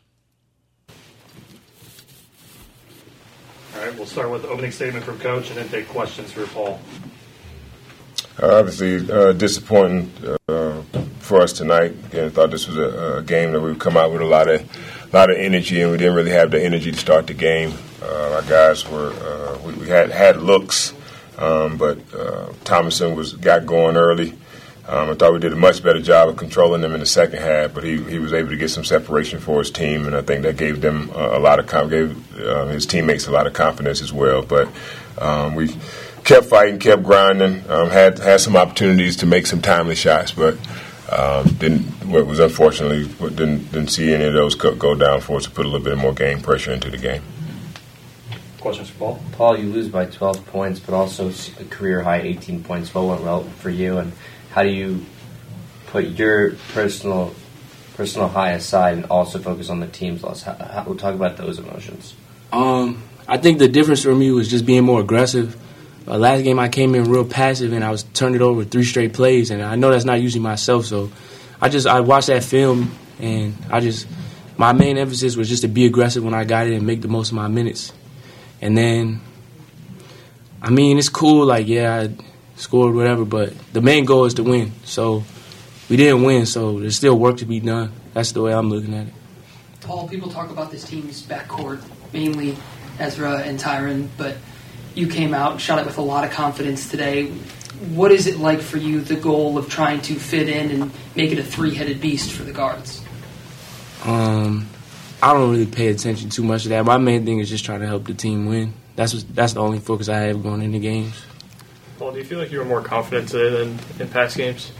All 3.74 3.80
right, 3.84 3.94
we'll 3.96 4.06
start 4.06 4.30
with 4.30 4.42
the 4.42 4.48
opening 4.48 4.72
statement 4.72 5.04
from 5.04 5.18
Coach, 5.18 5.48
and 5.48 5.58
then 5.58 5.68
take 5.68 5.88
questions 5.88 6.32
for 6.32 6.46
Paul. 6.46 6.80
Uh, 8.40 8.60
obviously, 8.60 9.10
uh, 9.10 9.32
disappointing 9.32 10.12
uh, 10.48 10.80
for 11.18 11.40
us 11.40 11.52
tonight. 11.52 11.92
I 12.14 12.28
thought 12.28 12.52
this 12.52 12.68
was 12.68 12.76
a, 12.76 13.16
a 13.18 13.22
game 13.22 13.50
that 13.52 13.60
we 13.60 13.70
would 13.70 13.80
come 13.80 13.96
out 13.96 14.12
with 14.12 14.22
a 14.22 14.26
lot 14.26 14.48
of 14.48 14.62
a 15.12 15.16
lot 15.16 15.30
of 15.30 15.36
energy, 15.36 15.80
and 15.82 15.90
we 15.90 15.98
didn't 15.98 16.14
really 16.14 16.30
have 16.30 16.52
the 16.52 16.62
energy 16.62 16.92
to 16.92 16.98
start 16.98 17.26
the 17.26 17.34
game. 17.34 17.72
Uh, 18.00 18.34
our 18.34 18.42
guys 18.42 18.88
were 18.88 19.10
uh, 19.10 19.58
we, 19.64 19.72
we, 19.72 19.88
had 19.88 20.10
had 20.10 20.36
looks, 20.36 20.94
um, 21.36 21.78
but 21.78 21.98
uh, 22.14 22.52
Thomasson 22.62 23.16
was 23.16 23.32
got 23.32 23.66
going 23.66 23.96
early. 23.96 24.34
Um, 24.86 25.10
I 25.10 25.14
thought 25.14 25.32
we 25.32 25.40
did 25.40 25.52
a 25.52 25.56
much 25.56 25.82
better 25.82 26.00
job 26.00 26.28
of 26.28 26.36
controlling 26.36 26.80
them 26.80 26.94
in 26.94 27.00
the 27.00 27.06
second 27.06 27.40
half, 27.42 27.74
but 27.74 27.84
he, 27.84 28.02
he 28.04 28.18
was 28.20 28.32
able 28.32 28.50
to 28.50 28.56
get 28.56 28.70
some 28.70 28.84
separation 28.84 29.40
for 29.40 29.58
his 29.58 29.70
team, 29.70 30.06
and 30.06 30.14
I 30.14 30.22
think 30.22 30.44
that 30.44 30.56
gave 30.56 30.80
them 30.80 31.10
a, 31.12 31.38
a 31.38 31.40
lot 31.40 31.58
of 31.58 31.66
com- 31.66 31.90
gave 31.90 32.16
his 32.70 32.86
teammates 32.86 33.26
a 33.26 33.32
lot 33.32 33.48
of 33.48 33.52
confidence 33.52 34.00
as 34.00 34.12
well. 34.12 34.42
But 34.42 34.68
um, 35.18 35.56
we 35.56 35.74
kept 36.28 36.46
fighting, 36.46 36.78
kept 36.78 37.02
grinding, 37.02 37.64
um, 37.70 37.88
had 37.88 38.18
had 38.18 38.38
some 38.40 38.54
opportunities 38.54 39.16
to 39.16 39.26
make 39.26 39.46
some 39.46 39.62
timely 39.62 39.94
shots, 39.94 40.30
but 40.30 40.58
um, 41.10 41.46
didn't. 41.54 41.84
What 42.06 42.26
was 42.26 42.38
unfortunately 42.38 43.06
didn't 43.30 43.72
didn't 43.72 43.88
see 43.88 44.12
any 44.12 44.24
of 44.24 44.34
those 44.34 44.54
go, 44.54 44.74
go 44.74 44.94
down 44.94 45.22
for 45.22 45.38
us 45.38 45.44
to 45.44 45.50
put 45.50 45.64
a 45.64 45.68
little 45.68 45.84
bit 45.84 45.96
more 45.96 46.12
game 46.12 46.42
pressure 46.42 46.72
into 46.72 46.90
the 46.90 46.98
game. 46.98 47.22
Questions 48.60 48.90
for 48.90 48.98
Paul? 48.98 49.22
Paul, 49.32 49.58
you 49.58 49.72
lose 49.72 49.88
by 49.88 50.04
12 50.04 50.44
points, 50.46 50.80
but 50.80 50.94
also 50.94 51.30
a 51.60 51.64
career 51.64 52.02
high 52.02 52.20
18 52.20 52.62
points. 52.62 52.92
What 52.92 53.06
went 53.06 53.22
well 53.22 53.44
for 53.44 53.70
you, 53.70 53.96
and 53.96 54.12
how 54.50 54.62
do 54.62 54.68
you 54.68 55.06
put 55.86 56.04
your 56.08 56.56
personal 56.74 57.34
personal 57.94 58.28
high 58.28 58.50
aside 58.50 58.98
and 58.98 59.06
also 59.06 59.38
focus 59.38 59.70
on 59.70 59.80
the 59.80 59.86
team's 59.86 60.22
loss? 60.22 60.42
How, 60.42 60.52
how, 60.54 60.84
we'll 60.86 60.96
talk 60.96 61.14
about 61.14 61.38
those 61.38 61.58
emotions. 61.58 62.14
Um, 62.52 63.02
I 63.26 63.38
think 63.38 63.58
the 63.58 63.68
difference 63.68 64.02
for 64.02 64.14
me 64.14 64.30
was 64.30 64.48
just 64.48 64.66
being 64.66 64.84
more 64.84 65.00
aggressive. 65.00 65.56
Uh, 66.08 66.16
last 66.16 66.42
game 66.42 66.58
I 66.58 66.68
came 66.68 66.94
in 66.94 67.04
real 67.04 67.24
passive 67.24 67.72
and 67.74 67.84
I 67.84 67.90
was 67.90 68.04
turned 68.04 68.34
it 68.34 68.40
over 68.40 68.64
three 68.64 68.84
straight 68.84 69.12
plays, 69.12 69.50
and 69.50 69.62
I 69.62 69.76
know 69.76 69.90
that's 69.90 70.06
not 70.06 70.22
usually 70.22 70.42
myself. 70.42 70.86
So 70.86 71.10
I 71.60 71.68
just 71.68 71.86
I 71.86 72.00
watched 72.00 72.28
that 72.28 72.44
film 72.44 72.92
and 73.18 73.54
I 73.70 73.80
just 73.80 74.06
my 74.56 74.72
main 74.72 74.96
emphasis 74.96 75.36
was 75.36 75.48
just 75.48 75.62
to 75.62 75.68
be 75.68 75.84
aggressive 75.84 76.24
when 76.24 76.34
I 76.34 76.44
got 76.44 76.66
it 76.66 76.72
and 76.72 76.86
make 76.86 77.02
the 77.02 77.08
most 77.08 77.28
of 77.28 77.34
my 77.34 77.48
minutes. 77.48 77.92
And 78.60 78.76
then, 78.76 79.20
I 80.62 80.70
mean, 80.70 80.98
it's 80.98 81.10
cool. 81.10 81.44
Like 81.44 81.68
yeah, 81.68 82.06
I 82.06 82.10
scored 82.56 82.94
whatever, 82.94 83.26
but 83.26 83.52
the 83.74 83.82
main 83.82 84.06
goal 84.06 84.24
is 84.24 84.34
to 84.34 84.42
win. 84.42 84.72
So 84.84 85.24
we 85.90 85.96
didn't 85.96 86.22
win, 86.22 86.46
so 86.46 86.80
there's 86.80 86.96
still 86.96 87.18
work 87.18 87.36
to 87.38 87.44
be 87.44 87.60
done. 87.60 87.92
That's 88.14 88.32
the 88.32 88.40
way 88.40 88.54
I'm 88.54 88.70
looking 88.70 88.94
at 88.94 89.08
it. 89.08 89.12
Paul, 89.82 90.08
people 90.08 90.30
talk 90.30 90.50
about 90.50 90.70
this 90.70 90.84
team's 90.84 91.22
backcourt, 91.22 91.82
mainly 92.14 92.56
Ezra 92.98 93.38
and 93.38 93.58
Tyrin, 93.58 94.08
but 94.16 94.36
you 94.98 95.08
came 95.08 95.32
out 95.32 95.52
and 95.52 95.60
shot 95.60 95.78
it 95.78 95.86
with 95.86 95.98
a 95.98 96.02
lot 96.02 96.24
of 96.24 96.30
confidence 96.30 96.90
today. 96.90 97.28
What 97.94 98.10
is 98.10 98.26
it 98.26 98.38
like 98.38 98.60
for 98.60 98.76
you, 98.76 99.00
the 99.00 99.14
goal 99.14 99.56
of 99.56 99.68
trying 99.68 100.00
to 100.02 100.14
fit 100.14 100.48
in 100.48 100.70
and 100.70 100.90
make 101.14 101.30
it 101.30 101.38
a 101.38 101.44
three 101.44 101.74
headed 101.74 102.00
beast 102.00 102.32
for 102.32 102.42
the 102.42 102.52
guards? 102.52 103.02
Um, 104.04 104.68
I 105.22 105.32
don't 105.32 105.50
really 105.50 105.66
pay 105.66 105.88
attention 105.88 106.30
too 106.30 106.42
much 106.42 106.64
to 106.64 106.70
that. 106.70 106.84
My 106.84 106.98
main 106.98 107.24
thing 107.24 107.38
is 107.38 107.48
just 107.48 107.64
trying 107.64 107.80
to 107.80 107.86
help 107.86 108.06
the 108.06 108.14
team 108.14 108.46
win. 108.46 108.72
That's 108.96 109.14
what, 109.14 109.34
that's 109.34 109.52
the 109.52 109.60
only 109.60 109.78
focus 109.78 110.08
I 110.08 110.18
have 110.18 110.42
going 110.42 110.62
into 110.62 110.80
games. 110.80 111.24
Paul, 111.98 112.12
do 112.12 112.18
you 112.18 112.24
feel 112.24 112.38
like 112.38 112.50
you 112.50 112.58
were 112.58 112.64
more 112.64 112.82
confident 112.82 113.28
today 113.28 113.50
than 113.50 113.78
in 114.00 114.08
past 114.08 114.36
games? 114.36 114.72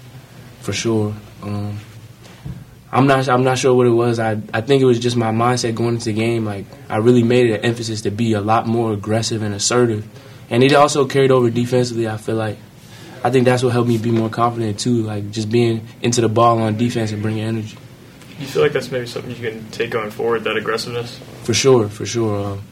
For 0.60 0.72
sure. 0.72 1.14
Um, 1.42 1.78
I'm 2.90 3.06
not. 3.06 3.28
I'm 3.28 3.44
not 3.44 3.58
sure 3.58 3.74
what 3.74 3.86
it 3.86 3.90
was. 3.90 4.18
I. 4.18 4.40
I 4.52 4.60
think 4.60 4.82
it 4.82 4.86
was 4.86 4.98
just 4.98 5.16
my 5.16 5.30
mindset 5.30 5.74
going 5.74 5.94
into 5.94 6.06
the 6.06 6.14
game. 6.14 6.44
Like 6.44 6.64
I 6.88 6.96
really 6.96 7.22
made 7.22 7.50
it 7.50 7.60
an 7.60 7.64
emphasis 7.64 8.02
to 8.02 8.10
be 8.10 8.32
a 8.32 8.40
lot 8.40 8.66
more 8.66 8.92
aggressive 8.92 9.42
and 9.42 9.54
assertive, 9.54 10.06
and 10.48 10.62
it 10.64 10.72
also 10.72 11.06
carried 11.06 11.30
over 11.30 11.50
defensively. 11.50 12.08
I 12.08 12.16
feel 12.16 12.36
like. 12.36 12.58
I 13.22 13.30
think 13.30 13.46
that's 13.46 13.64
what 13.64 13.72
helped 13.72 13.88
me 13.88 13.98
be 13.98 14.12
more 14.12 14.30
confident 14.30 14.78
too. 14.78 15.02
Like 15.02 15.32
just 15.32 15.50
being 15.50 15.86
into 16.02 16.20
the 16.20 16.28
ball 16.28 16.62
on 16.62 16.76
defense 16.76 17.10
and 17.10 17.20
bringing 17.20 17.42
energy. 17.42 17.76
You 18.38 18.46
feel 18.46 18.62
like 18.62 18.72
that's 18.72 18.92
maybe 18.92 19.06
something 19.06 19.34
you 19.34 19.50
can 19.50 19.68
take 19.70 19.90
going 19.90 20.12
forward? 20.12 20.44
That 20.44 20.56
aggressiveness. 20.56 21.18
For 21.42 21.52
sure. 21.52 21.88
For 21.88 22.06
sure. 22.06 22.52
Um, 22.52 22.62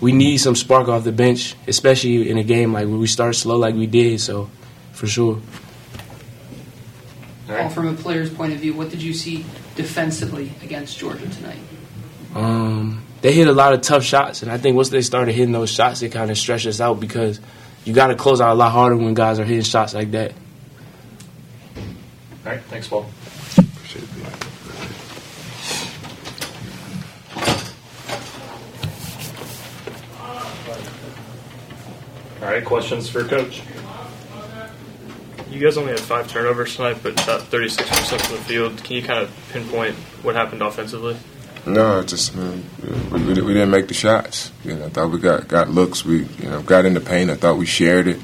we 0.00 0.12
need 0.12 0.38
some 0.38 0.56
spark 0.56 0.88
off 0.88 1.04
the 1.04 1.12
bench, 1.12 1.54
especially 1.66 2.30
in 2.30 2.38
a 2.38 2.42
game 2.42 2.72
like 2.72 2.86
when 2.86 2.98
we 2.98 3.06
start 3.06 3.36
slow 3.36 3.58
like 3.58 3.74
we 3.74 3.86
did. 3.86 4.20
So, 4.20 4.48
for 4.92 5.06
sure. 5.06 5.40
All 7.58 7.68
from 7.68 7.88
a 7.88 7.94
player's 7.94 8.30
point 8.30 8.52
of 8.52 8.60
view, 8.60 8.74
what 8.74 8.90
did 8.90 9.02
you 9.02 9.12
see 9.12 9.44
defensively 9.74 10.52
against 10.62 10.98
Georgia 10.98 11.28
tonight? 11.28 11.58
Um, 12.34 13.02
they 13.22 13.32
hit 13.32 13.48
a 13.48 13.52
lot 13.52 13.72
of 13.72 13.80
tough 13.80 14.04
shots, 14.04 14.42
and 14.42 14.52
I 14.52 14.58
think 14.58 14.76
once 14.76 14.88
they 14.90 15.02
started 15.02 15.32
hitting 15.32 15.52
those 15.52 15.70
shots, 15.70 16.02
it 16.02 16.12
kind 16.12 16.30
of 16.30 16.38
stretched 16.38 16.66
us 16.66 16.80
out 16.80 17.00
because 17.00 17.40
you 17.84 17.92
got 17.92 18.08
to 18.08 18.14
close 18.14 18.40
out 18.40 18.52
a 18.52 18.54
lot 18.54 18.70
harder 18.72 18.96
when 18.96 19.14
guys 19.14 19.38
are 19.38 19.44
hitting 19.44 19.62
shots 19.64 19.94
like 19.94 20.12
that. 20.12 20.32
All 22.46 22.52
right, 22.52 22.62
thanks, 22.64 22.88
Paul. 22.88 23.10
All 32.42 32.48
right, 32.48 32.64
questions 32.64 33.08
for 33.08 33.22
Coach? 33.24 33.62
You 35.50 35.58
guys 35.58 35.76
only 35.76 35.90
had 35.90 36.00
five 36.00 36.28
turnovers 36.28 36.76
tonight, 36.76 36.98
but 37.02 37.18
shot 37.20 37.40
36% 37.40 38.20
from 38.20 38.36
the 38.36 38.42
field. 38.44 38.84
Can 38.84 38.96
you 38.96 39.02
kind 39.02 39.20
of 39.20 39.48
pinpoint 39.50 39.96
what 40.22 40.36
happened 40.36 40.62
offensively? 40.62 41.16
No, 41.66 42.02
just 42.02 42.34
we, 42.34 42.62
we, 43.12 43.34
didn't 43.34 43.70
make 43.70 43.88
the 43.88 43.94
shots. 43.94 44.52
You 44.64 44.76
know, 44.76 44.86
I 44.86 44.88
thought 44.88 45.10
we 45.10 45.18
got 45.18 45.46
got 45.46 45.68
looks. 45.68 46.04
We 46.04 46.24
you 46.24 46.48
know 46.48 46.62
got 46.62 46.86
in 46.86 46.94
the 46.94 47.00
paint. 47.00 47.30
I 47.30 47.34
thought 47.34 47.58
we 47.58 47.66
shared 47.66 48.06
it. 48.06 48.18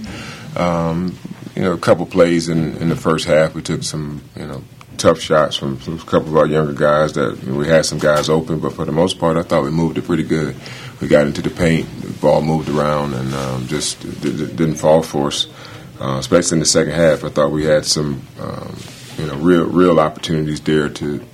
Um, 0.56 1.18
you 1.54 1.62
know, 1.62 1.72
a 1.72 1.78
couple 1.78 2.06
plays 2.06 2.48
in 2.48 2.76
in 2.78 2.88
the 2.88 2.96
first 2.96 3.26
half, 3.26 3.54
we 3.54 3.60
took 3.60 3.82
some 3.82 4.22
you 4.36 4.46
know 4.46 4.62
tough 4.96 5.20
shots 5.20 5.56
from, 5.56 5.76
from 5.76 5.96
a 5.96 6.04
couple 6.04 6.28
of 6.28 6.36
our 6.36 6.46
younger 6.46 6.72
guys. 6.72 7.12
That 7.12 7.42
you 7.42 7.52
know, 7.52 7.58
we 7.58 7.66
had 7.66 7.84
some 7.84 7.98
guys 7.98 8.30
open, 8.30 8.58
but 8.58 8.72
for 8.72 8.86
the 8.86 8.92
most 8.92 9.18
part, 9.18 9.36
I 9.36 9.42
thought 9.42 9.64
we 9.64 9.70
moved 9.70 9.98
it 9.98 10.06
pretty 10.06 10.22
good. 10.22 10.56
We 11.00 11.08
got 11.08 11.26
into 11.26 11.42
the 11.42 11.50
paint, 11.50 11.88
the 12.00 12.12
ball 12.14 12.40
moved 12.40 12.70
around, 12.70 13.12
and 13.12 13.34
um, 13.34 13.66
just 13.66 14.00
didn't 14.22 14.76
fall 14.76 15.02
for 15.02 15.26
us. 15.26 15.46
Uh, 16.00 16.18
especially 16.18 16.56
in 16.56 16.60
the 16.60 16.66
second 16.66 16.92
half, 16.92 17.24
I 17.24 17.30
thought 17.30 17.50
we 17.50 17.64
had 17.64 17.86
some 17.86 18.22
um, 18.38 18.76
you 19.16 19.26
know 19.26 19.36
real 19.36 19.64
real 19.66 19.98
opportunities 19.98 20.60
there 20.60 20.88
to 20.90 21.26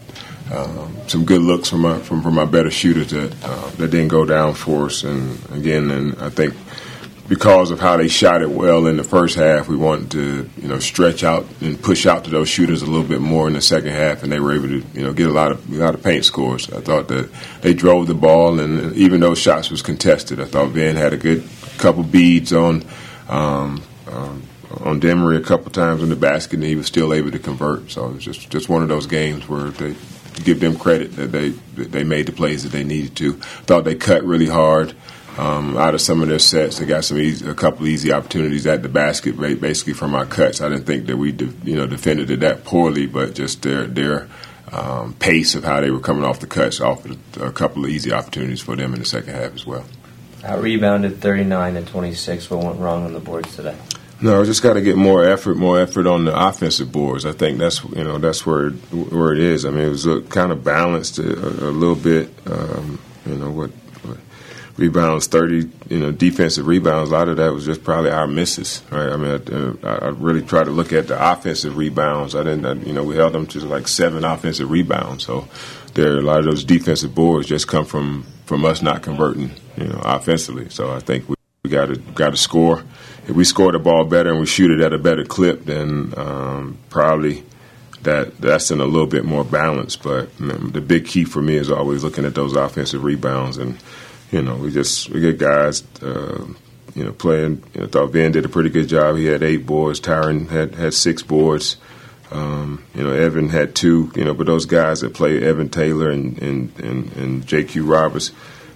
um, 0.53 0.97
some 1.09 1.25
good 1.25 1.43
looks 1.43 1.71
from 1.71 1.81
my 1.81 1.99
from, 1.99 2.23
from 2.23 2.35
my 2.35 2.45
better 2.45 2.71
shooters 2.71 3.11
that 3.11 3.35
uh, 3.45 3.71
that 3.71 3.91
didn't 3.91 4.09
go 4.09 4.25
down 4.25 4.55
for 4.55 4.87
us. 4.87 5.03
And 5.03 5.39
again, 5.51 5.91
and 5.91 6.17
I 6.21 6.29
think 6.29 6.55
because 7.29 7.71
of 7.71 7.81
how 7.81 7.97
they 7.97 8.09
shot 8.09 8.43
it 8.43 8.51
well 8.51 8.87
in 8.87 8.97
the 8.97 9.05
first 9.05 9.37
half, 9.37 9.67
we 9.67 9.77
wanted 9.77 10.11
to 10.13 10.51
you 10.61 10.69
know 10.69 10.79
stretch 10.79 11.25
out 11.25 11.47
and 11.61 11.83
push 11.83 12.07
out 12.07 12.25
to 12.25 12.31
those 12.31 12.49
shooters 12.49 12.83
a 12.83 12.87
little 12.87 13.07
bit 13.07 13.21
more 13.21 13.49
in 13.49 13.55
the 13.55 13.61
second 13.61 13.91
half, 13.91 14.23
and 14.23 14.31
they 14.31 14.39
were 14.39 14.53
able 14.53 14.69
to 14.69 14.85
you 14.95 15.03
know 15.03 15.13
get 15.13 15.29
a 15.29 15.33
lot 15.33 15.51
of 15.51 15.73
a 15.73 15.77
lot 15.77 15.95
of 15.95 16.03
paint 16.03 16.25
scores. 16.25 16.71
I 16.71 16.81
thought 16.81 17.09
that 17.09 17.31
they 17.63 17.75
drove 17.75 18.07
the 18.07 18.15
ball, 18.15 18.61
and 18.61 18.95
even 18.95 19.21
though 19.21 19.35
shots 19.35 19.71
was 19.71 19.83
contested, 19.83 20.41
I 20.41 20.45
thought 20.45 20.75
Ben 20.75 20.95
had 20.95 21.13
a 21.13 21.17
good 21.19 21.49
couple 21.79 22.03
beads 22.03 22.53
on. 22.53 22.85
Um, 23.29 23.83
um, 24.09 24.43
on 24.81 25.01
Demary 25.01 25.39
a 25.39 25.43
couple 25.43 25.71
times 25.71 26.03
in 26.03 26.09
the 26.09 26.17
basket, 26.17 26.55
and 26.55 26.65
he 26.65 26.77
was 26.77 26.87
still 26.87 27.13
able 27.13 27.31
to 27.31 27.39
convert. 27.39 27.91
So 27.91 28.09
it 28.09 28.15
was 28.15 28.25
just 28.25 28.51
just 28.51 28.69
one 28.69 28.83
of 28.83 28.89
those 28.89 29.07
games 29.07 29.49
where 29.49 29.71
they 29.71 29.95
give 30.45 30.61
them 30.61 30.77
credit 30.77 31.17
that 31.17 31.33
they 31.33 31.51
they 31.77 32.05
made 32.05 32.27
the 32.27 32.33
plays 32.33 32.63
that 32.63 32.73
they 32.73 32.85
needed 32.85 33.17
to. 33.17 33.35
Thought 33.35 33.85
they 33.85 33.95
cut 33.95 34.25
really 34.25 34.49
hard 34.49 34.95
um, 35.39 35.77
out 35.77 35.95
of 35.95 36.01
some 36.01 36.23
of 36.23 36.29
their 36.29 36.39
sets. 36.39 36.79
They 36.79 36.87
got 36.87 37.05
some 37.05 37.19
easy, 37.19 37.49
a 37.49 37.55
couple 37.55 37.87
easy 37.87 38.13
opportunities 38.13 38.67
at 38.67 38.83
the 38.83 38.89
basket, 38.89 39.39
basically 39.39 39.95
from 39.95 40.15
our 40.15 40.27
cuts. 40.27 40.61
I 40.61 40.69
didn't 40.69 40.85
think 40.85 41.07
that 41.07 41.17
we 41.17 41.33
de- 41.33 41.53
you 41.65 41.77
know 41.77 41.87
defended 41.87 42.31
it 42.31 42.41
that 42.41 42.65
poorly, 42.65 43.07
but 43.07 43.35
just 43.35 43.63
their 43.63 43.87
their 43.87 44.29
um, 44.73 45.15
pace 45.15 45.55
of 45.55 45.65
how 45.65 45.81
they 45.81 45.91
were 45.91 46.01
coming 46.01 46.25
off 46.25 46.41
the 46.41 46.47
cuts 46.47 46.81
offered 46.81 47.19
a 47.41 47.53
couple 47.53 47.85
of 47.85 47.91
easy 47.91 48.13
opportunities 48.13 48.61
for 48.61 48.75
them 48.77 48.95
in 48.95 49.01
the 49.01 49.07
second 49.07 49.35
half 49.35 49.55
as 49.55 49.67
well. 49.67 49.85
Out 50.45 50.61
rebounded 50.61 51.21
39 51.21 51.77
and 51.77 51.87
26. 51.87 52.51
What 52.51 52.65
went 52.65 52.81
wrong 52.81 53.05
on 53.05 53.13
the 53.13 53.21
boards 53.21 53.55
today? 53.55 53.77
No, 54.23 54.45
just 54.45 54.63
got 54.63 54.75
to 54.75 54.81
get 54.81 54.97
more 54.97 55.25
effort, 55.25 55.57
more 55.57 55.81
effort 55.81 56.07
on 56.07 56.25
the 56.25 56.49
offensive 56.49 56.93
boards. 56.93 57.27
I 57.27 57.33
think 57.33 57.59
that's 57.59 57.83
you 57.83 58.05
know 58.05 58.19
that's 58.19 58.47
where 58.47 58.71
where 58.71 59.33
it 59.33 59.41
is. 59.41 59.65
I 59.65 59.71
mean, 59.71 59.87
it 59.87 59.89
was 59.89 60.07
a, 60.07 60.21
kind 60.23 60.53
of 60.53 60.63
balanced 60.63 61.19
a, 61.19 61.25
a 61.25 61.71
little 61.73 61.97
bit. 61.97 62.31
Um, 62.47 63.01
you 63.27 63.35
know 63.35 63.51
what, 63.51 63.71
what, 63.71 64.19
rebounds, 64.77 65.27
thirty. 65.27 65.69
You 65.89 65.99
know, 65.99 66.13
defensive 66.13 66.69
rebounds. 66.69 67.11
A 67.11 67.15
lot 67.15 67.29
of 67.29 67.39
that 67.39 67.53
was 67.53 67.67
just 67.67 67.83
probably 67.83 68.13
our 68.13 68.29
misses. 68.29 68.85
Right. 68.93 69.11
I 69.11 69.17
mean, 69.17 69.79
I, 69.83 69.89
I 69.89 70.09
really 70.11 70.43
tried 70.43 70.65
to 70.65 70.71
look 70.71 70.93
at 70.93 71.09
the 71.09 71.33
offensive 71.33 71.77
rebounds. 71.77 72.37
I 72.37 72.45
didn't. 72.45 72.65
I, 72.65 72.75
you 72.75 72.93
know, 72.93 73.03
we 73.03 73.17
held 73.17 73.33
them 73.33 73.49
to 73.49 73.59
like 73.67 73.89
seven 73.89 74.25
offensive 74.25 74.71
rebounds. 74.71 75.25
So 75.25 75.49
there, 75.95 76.19
a 76.19 76.23
lot 76.23 76.39
of 76.39 76.45
those 76.45 76.63
defensive 76.63 77.13
boards 77.13 77.49
just 77.49 77.67
come 77.67 77.87
from 77.87 78.25
from 78.47 78.65
us 78.65 78.83
not 78.83 79.03
converting. 79.03 79.51
You 79.77 79.89
know, 79.89 80.01
offensively. 80.05 80.69
So 80.69 80.93
I 80.93 81.01
think 81.01 81.29
we, 81.29 81.35
we 81.65 81.71
got 81.71 81.87
to 81.87 81.97
got 81.97 82.31
to 82.31 82.37
score 82.37 82.85
if 83.27 83.37
we 83.37 83.45
score 83.45 83.73
the 83.73 83.79
ball 83.79 84.05
better 84.05 84.31
and 84.31 84.41
we 84.41 84.47
shoot 84.47 84.71
it 84.71 84.81
at 84.81 84.93
a 84.93 84.99
better 84.99 85.25
clip, 85.25 85.65
then 85.65 86.13
um, 86.17 86.79
probably 86.91 87.45
that 88.03 88.39
that's 88.39 88.71
in 88.71 88.81
a 88.81 88.85
little 88.85 89.07
bit 89.07 89.25
more 89.25 89.45
balance. 89.45 89.97
But 89.97 90.37
the 90.39 90.81
big 90.81 91.07
key 91.07 91.25
for 91.25 91.41
me 91.41 91.57
is 91.57 91.71
always 91.71 92.03
looking 92.03 92.25
at 92.25 92.35
those 92.35 92.57
offensive 92.57 93.05
rebounds, 93.05 93.59
and 93.59 93.79
you 94.31 94.43
know, 94.43 94.57
we 94.57 94.71
just 94.71 95.11
we 95.11 95.21
get 95.21 95.39
guys. 95.39 95.83
Uh, 96.03 96.47
you 96.95 97.05
know, 97.05 97.13
playing. 97.13 97.63
You 97.75 97.83
know, 97.83 97.87
thought 97.87 98.13
Ben 98.13 98.33
did 98.33 98.45
a 98.45 98.51
pretty 98.51 98.71
good 98.71 98.89
job. 98.89 99.17
He 99.17 99.25
had 99.27 99.43
eight 99.43 99.65
boards. 99.65 100.01
Tyrin 100.01 100.51
had 100.51 100.75
had 100.75 100.95
six 100.95 101.23
boards. 101.23 101.77
Um, 102.31 102.85
you 102.95 103.03
know, 103.03 103.13
Evan 103.13 103.49
had 103.49 103.75
two. 103.75 104.13
You 104.15 104.25
know, 104.25 104.35
but 104.35 104.47
those 104.47 104.67
guys 104.67 105.01
that 105.01 105.15
play 105.15 105.43
Evan 105.43 105.69
Taylor 105.69 106.11
and 106.11 106.39
and 106.43 106.79
and, 106.81 107.13
and 107.13 107.47
J.Q. 107.47 107.85
Roberts 107.85 108.33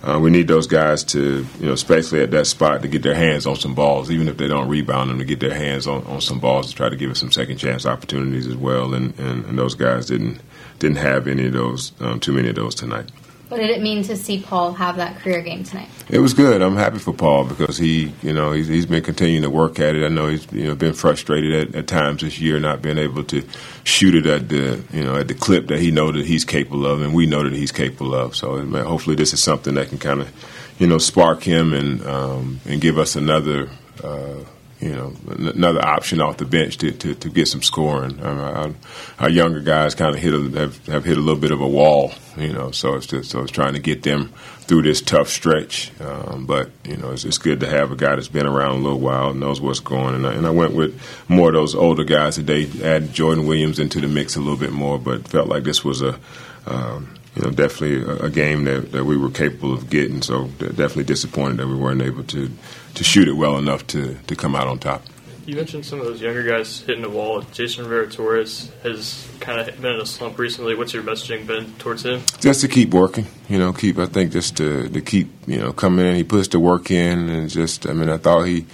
uh, 0.06 0.18
we 0.20 0.30
need 0.30 0.46
those 0.46 0.68
guys 0.68 1.02
to, 1.02 1.44
you 1.58 1.66
know, 1.66 1.72
especially 1.72 2.22
at 2.22 2.30
that 2.30 2.46
spot, 2.46 2.82
to 2.82 2.88
get 2.88 3.02
their 3.02 3.14
hands 3.14 3.44
on 3.44 3.56
some 3.56 3.74
balls, 3.74 4.08
even 4.08 4.28
if 4.28 4.36
they 4.36 4.46
don't 4.46 4.68
rebound 4.68 5.10
them, 5.10 5.18
to 5.18 5.24
get 5.24 5.40
their 5.40 5.54
hands 5.54 5.88
on, 5.88 6.04
on 6.04 6.20
some 6.20 6.38
balls 6.38 6.68
to 6.68 6.74
try 6.76 6.88
to 6.88 6.94
give 6.94 7.10
us 7.10 7.18
some 7.18 7.32
second 7.32 7.56
chance 7.56 7.84
opportunities 7.84 8.46
as 8.46 8.54
well. 8.54 8.94
And, 8.94 9.18
and, 9.18 9.44
and 9.46 9.58
those 9.58 9.74
guys 9.74 10.06
didn't 10.06 10.40
didn't 10.78 10.98
have 10.98 11.26
any 11.26 11.46
of 11.46 11.54
those, 11.54 11.92
um, 12.00 12.20
too 12.20 12.32
many 12.32 12.50
of 12.50 12.54
those 12.54 12.74
tonight. 12.74 13.10
What 13.48 13.58
did 13.58 13.70
it 13.70 13.80
mean 13.80 14.02
to 14.04 14.16
see 14.16 14.42
Paul 14.42 14.72
have 14.72 14.96
that 14.96 15.20
career 15.20 15.40
game 15.40 15.62
tonight? 15.62 15.88
It 16.08 16.18
was 16.18 16.34
good. 16.34 16.62
I'm 16.62 16.74
happy 16.74 16.98
for 16.98 17.12
Paul 17.12 17.44
because 17.44 17.78
he, 17.78 18.12
you 18.20 18.32
know, 18.32 18.50
he's, 18.50 18.66
he's 18.66 18.86
been 18.86 19.04
continuing 19.04 19.42
to 19.42 19.50
work 19.50 19.78
at 19.78 19.94
it. 19.94 20.04
I 20.04 20.08
know 20.08 20.26
he's, 20.26 20.50
you 20.52 20.64
know, 20.64 20.74
been 20.74 20.94
frustrated 20.94 21.68
at, 21.68 21.74
at 21.76 21.86
times 21.86 22.22
this 22.22 22.40
year 22.40 22.58
not 22.58 22.82
being 22.82 22.98
able 22.98 23.22
to 23.24 23.46
shoot 23.84 24.16
it 24.16 24.26
at 24.26 24.48
the, 24.48 24.82
you 24.92 25.04
know, 25.04 25.14
at 25.14 25.28
the 25.28 25.34
clip 25.34 25.68
that 25.68 25.78
he 25.78 25.92
know 25.92 26.10
that 26.10 26.26
he's 26.26 26.44
capable 26.44 26.86
of, 26.86 27.02
and 27.02 27.14
we 27.14 27.26
know 27.26 27.44
that 27.44 27.52
he's 27.52 27.70
capable 27.70 28.16
of. 28.16 28.34
So 28.34 28.66
hopefully 28.82 29.14
this 29.14 29.32
is 29.32 29.42
something 29.42 29.74
that 29.74 29.90
can 29.90 29.98
kind 29.98 30.22
of, 30.22 30.74
you 30.80 30.88
know, 30.88 30.98
spark 30.98 31.44
him 31.44 31.72
and 31.72 32.04
um, 32.04 32.60
and 32.66 32.80
give 32.80 32.98
us 32.98 33.14
another. 33.14 33.68
Uh, 34.02 34.40
you 34.80 34.94
know 34.94 35.14
another 35.28 35.84
option 35.84 36.20
off 36.20 36.36
the 36.36 36.44
bench 36.44 36.76
to, 36.78 36.92
to, 36.92 37.14
to 37.14 37.28
get 37.30 37.48
some 37.48 37.62
scoring. 37.62 38.22
Um, 38.22 38.38
our, 38.38 38.74
our, 39.18 39.30
younger 39.30 39.60
guys 39.60 39.94
kind 39.94 40.14
of 40.14 40.20
hit 40.20 40.34
a, 40.34 40.60
have, 40.60 40.86
have 40.86 41.04
hit 41.04 41.16
a 41.16 41.20
little 41.20 41.40
bit 41.40 41.50
of 41.50 41.60
a 41.60 41.68
wall, 41.68 42.12
you 42.36 42.52
know. 42.52 42.70
So 42.72 42.94
it's 42.94 43.06
just 43.06 43.30
so 43.30 43.42
it's 43.42 43.50
trying 43.50 43.72
to 43.72 43.80
get 43.80 44.02
them 44.02 44.32
through 44.60 44.82
this 44.82 45.00
tough 45.00 45.28
stretch. 45.28 45.92
Um, 46.00 46.44
but 46.44 46.70
you 46.84 46.96
know, 46.96 47.12
it's, 47.12 47.24
it's, 47.24 47.38
good 47.38 47.60
to 47.60 47.68
have 47.68 47.90
a 47.90 47.96
guy 47.96 48.16
that's 48.16 48.28
been 48.28 48.46
around 48.46 48.72
a 48.72 48.82
little 48.82 49.00
while, 49.00 49.32
knows 49.32 49.60
what's 49.60 49.80
going. 49.80 50.14
And 50.14 50.26
I, 50.26 50.34
and 50.34 50.46
I 50.46 50.50
went 50.50 50.74
with 50.74 51.00
more 51.28 51.48
of 51.48 51.54
those 51.54 51.74
older 51.74 52.04
guys 52.04 52.34
today. 52.34 52.68
Add 52.82 53.14
Jordan 53.14 53.46
Williams 53.46 53.78
into 53.78 54.00
the 54.00 54.08
mix 54.08 54.36
a 54.36 54.40
little 54.40 54.58
bit 54.58 54.72
more, 54.72 54.98
but 54.98 55.28
felt 55.28 55.48
like 55.48 55.64
this 55.64 55.84
was 55.84 56.02
a 56.02 56.18
um, 56.66 57.16
you 57.36 57.42
know, 57.42 57.50
definitely 57.50 58.02
a, 58.02 58.24
a, 58.24 58.30
game 58.30 58.64
that, 58.64 58.92
that 58.92 59.04
we 59.04 59.16
were 59.16 59.30
capable 59.30 59.74
of 59.74 59.90
getting. 59.90 60.22
So 60.22 60.46
definitely 60.58 61.04
disappointed 61.04 61.58
that 61.58 61.68
we 61.68 61.76
weren't 61.76 62.02
able 62.02 62.24
to, 62.24 62.50
to 62.96 63.04
shoot 63.04 63.28
it 63.28 63.34
well 63.34 63.58
enough 63.58 63.86
to, 63.88 64.14
to 64.26 64.36
come 64.36 64.54
out 64.54 64.66
on 64.66 64.78
top. 64.78 65.02
You 65.46 65.54
mentioned 65.54 65.86
some 65.86 66.00
of 66.00 66.06
those 66.06 66.20
younger 66.20 66.42
guys 66.42 66.80
hitting 66.80 67.02
the 67.02 67.10
wall. 67.10 67.40
Jason 67.52 67.84
Rivera 67.84 68.10
Torres 68.10 68.72
has 68.82 69.28
kind 69.38 69.60
of 69.60 69.80
been 69.80 69.94
in 69.94 70.00
a 70.00 70.06
slump 70.06 70.40
recently. 70.40 70.74
What's 70.74 70.92
your 70.92 71.04
messaging 71.04 71.46
been 71.46 71.72
towards 71.74 72.04
him? 72.04 72.20
Just 72.40 72.62
to 72.62 72.68
keep 72.68 72.92
working, 72.92 73.26
you 73.48 73.56
know, 73.56 73.72
keep. 73.72 73.96
I 73.98 74.06
think 74.06 74.32
just 74.32 74.56
to 74.56 74.88
to 74.88 75.00
keep, 75.00 75.30
you 75.46 75.58
know, 75.58 75.72
coming 75.72 76.04
in. 76.04 76.16
He 76.16 76.24
puts 76.24 76.48
the 76.48 76.58
work 76.58 76.90
in, 76.90 77.28
and 77.28 77.48
just. 77.48 77.86
I 77.86 77.92
mean, 77.92 78.10
I 78.10 78.16
thought 78.16 78.42
he 78.42 78.66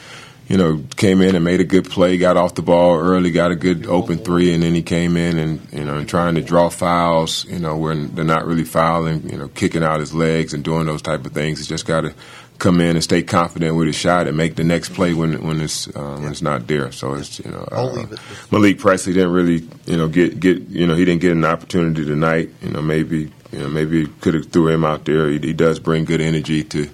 you 0.48 0.58
know, 0.58 0.84
came 0.96 1.22
in 1.22 1.34
and 1.34 1.44
made 1.44 1.60
a 1.60 1.64
good 1.64 1.88
play, 1.88 2.18
got 2.18 2.36
off 2.36 2.54
the 2.56 2.62
ball 2.62 2.98
early, 2.98 3.30
got 3.30 3.52
a 3.52 3.56
good 3.56 3.86
open 3.86 4.18
three, 4.18 4.52
and 4.52 4.62
then 4.62 4.74
he 4.74 4.82
came 4.82 5.16
in 5.16 5.38
and 5.38 5.72
you 5.72 5.84
know, 5.84 5.96
and 5.96 6.08
trying 6.08 6.34
to 6.34 6.42
draw 6.42 6.68
fouls, 6.68 7.44
you 7.46 7.58
know, 7.58 7.76
when 7.76 8.14
they're 8.14 8.24
not 8.24 8.44
really 8.44 8.64
fouling, 8.64 9.30
you 9.30 9.38
know, 9.38 9.48
kicking 9.48 9.82
out 9.82 10.00
his 10.00 10.12
legs 10.12 10.52
and 10.52 10.64
doing 10.64 10.84
those 10.84 11.00
type 11.00 11.24
of 11.24 11.32
things. 11.32 11.58
He's 11.58 11.68
just 11.68 11.86
got 11.86 12.02
to 12.02 12.14
come 12.62 12.80
in 12.80 12.94
and 12.94 13.02
stay 13.02 13.24
confident 13.24 13.74
with 13.74 13.88
his 13.88 13.96
shot 13.96 14.28
and 14.28 14.36
make 14.36 14.54
the 14.54 14.62
next 14.62 14.94
play 14.94 15.12
when 15.12 15.42
when 15.44 15.60
it's 15.60 15.88
uh, 15.88 16.16
when 16.20 16.30
it's 16.30 16.42
not 16.42 16.68
there. 16.68 16.92
So 16.92 17.14
it's 17.14 17.40
you 17.40 17.50
know, 17.50 17.66
uh, 17.72 18.06
Malik 18.52 18.78
Presley 18.78 19.12
didn't 19.12 19.32
really 19.32 19.68
you 19.84 19.96
know 19.96 20.08
get 20.08 20.38
get 20.38 20.62
you 20.68 20.86
know 20.86 20.94
he 20.94 21.04
didn't 21.04 21.20
get 21.20 21.32
an 21.32 21.44
opportunity 21.44 22.04
tonight. 22.04 22.50
You 22.62 22.70
know, 22.70 22.80
maybe 22.80 23.32
you 23.50 23.58
know 23.58 23.68
maybe 23.68 24.06
could 24.20 24.34
have 24.34 24.46
threw 24.46 24.68
him 24.68 24.84
out 24.84 25.04
there. 25.04 25.28
He, 25.28 25.38
he 25.40 25.52
does 25.52 25.80
bring 25.80 26.04
good 26.04 26.20
energy 26.20 26.62
to 26.64 26.88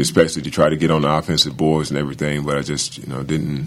especially 0.00 0.40
to 0.42 0.50
try 0.50 0.70
to 0.70 0.76
get 0.76 0.90
on 0.90 1.02
the 1.02 1.12
offensive 1.12 1.56
boards 1.56 1.90
and 1.90 1.98
everything. 1.98 2.44
But 2.44 2.56
I 2.56 2.62
just, 2.62 2.98
you 2.98 3.06
know, 3.06 3.22
didn't 3.22 3.66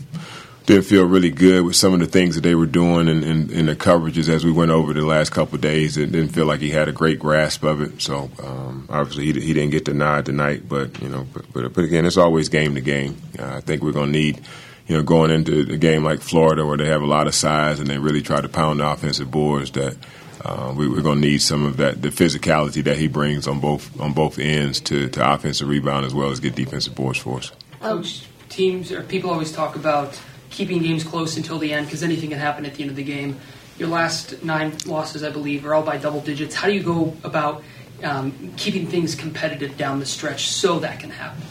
didn't 0.66 0.86
feel 0.86 1.06
really 1.06 1.30
good 1.30 1.64
with 1.64 1.76
some 1.76 1.94
of 1.94 2.00
the 2.00 2.08
things 2.08 2.36
that 2.36 2.42
they 2.42 2.56
were 2.56 2.66
doing 2.66 3.08
and, 3.08 3.50
the 3.68 3.76
coverages 3.76 4.30
as 4.30 4.44
we 4.44 4.52
went 4.52 4.72
over 4.72 4.94
the 4.94 5.06
last 5.06 5.32
couple 5.32 5.58
days. 5.58 5.98
It 5.98 6.12
didn't 6.12 6.30
feel 6.30 6.46
like 6.46 6.60
he 6.60 6.70
had 6.70 6.88
a 6.88 6.92
great 6.92 7.20
grasp 7.20 7.64
of 7.64 7.82
it. 7.82 8.02
So 8.02 8.32
um, 8.44 8.88
obviously 8.90 9.26
he, 9.26 9.34
he 9.34 9.54
didn't 9.54 9.72
get 9.72 9.86
the 9.86 9.94
nod 9.94 10.26
tonight. 10.26 10.68
But 10.68 11.00
you 11.02 11.10
know, 11.10 11.26
but, 11.34 11.52
but, 11.54 11.74
but 11.74 11.84
again, 11.84 12.06
it's 12.06 12.18
always 12.18 12.50
game 12.50 12.76
to 12.76 12.82
game. 12.82 13.18
Uh, 13.38 13.56
I 13.56 13.62
think 13.62 13.82
we're 13.82 13.92
going 13.92 14.12
to 14.12 14.20
need. 14.20 14.42
You 14.88 14.98
know, 14.98 15.02
going 15.02 15.32
into 15.32 15.62
a 15.62 15.78
game 15.78 16.04
like 16.04 16.20
Florida 16.20 16.64
where 16.64 16.78
they 16.78 16.86
have 16.86 17.02
a 17.02 17.08
lot 17.08 17.26
of 17.26 17.34
size 17.34 17.80
and 17.80 17.90
they 17.90 17.98
really 17.98 18.22
try 18.22 18.40
to 18.40 18.48
pound 18.48 18.82
the 18.82 18.88
offensive 18.88 19.32
boards, 19.32 19.72
that 19.72 19.98
uh, 20.46 20.72
we, 20.78 20.86
are 20.86 21.02
going 21.02 21.20
to 21.20 21.28
need 21.28 21.40
some 21.40 21.66
of 21.66 21.78
that, 21.78 22.04
the 22.04 22.10
physicality 22.10 22.84
that 22.84 22.96
he 22.96 23.08
brings 23.08 23.48
on 23.48 23.60
both 23.60 24.00
on 24.00 24.14
both 24.14 24.38
ends 24.38 24.80
to, 24.82 25.10
to 25.10 25.34
offensive 25.34 25.68
rebound 25.68 26.06
as 26.06 26.14
well 26.14 26.30
as 26.30 26.40
get 26.40 26.54
defensive 26.54 26.94
boards 26.94 27.18
for 27.18 27.40
us. 27.40 27.52
Coach, 27.82 28.28
teams 28.50 28.92
or 28.92 29.02
people 29.02 29.32
always 29.32 29.52
talk 29.52 29.76
about 29.76 30.22
keeping 30.50 30.82
games 30.82 31.04
close 31.04 31.38
until 31.38 31.60
the 31.60 31.74
end 31.74 31.88
because 31.88 32.04
anything 32.04 32.30
can 32.30 32.40
happen 32.40 32.66
at 32.66 32.76
the 32.76 32.84
end 32.84 32.90
of 32.92 32.96
the 32.96 33.04
game. 33.04 33.40
Your 33.78 33.90
last 33.90 34.44
nine 34.44 34.74
losses, 34.86 35.24
I 35.24 35.30
believe, 35.30 35.66
are 35.66 35.74
all 35.74 35.84
by 35.84 35.98
double 35.98 36.22
digits. 36.22 36.56
How 36.56 36.68
do 36.68 36.74
you 36.74 36.84
go 36.84 37.16
about 37.24 37.64
um, 38.04 38.54
keeping 38.56 38.88
things 38.88 39.16
competitive 39.16 39.78
down 39.78 40.00
the 40.00 40.06
stretch 40.06 40.48
so 40.48 40.80
that 40.80 41.00
can 41.00 41.10
happen? 41.10 41.42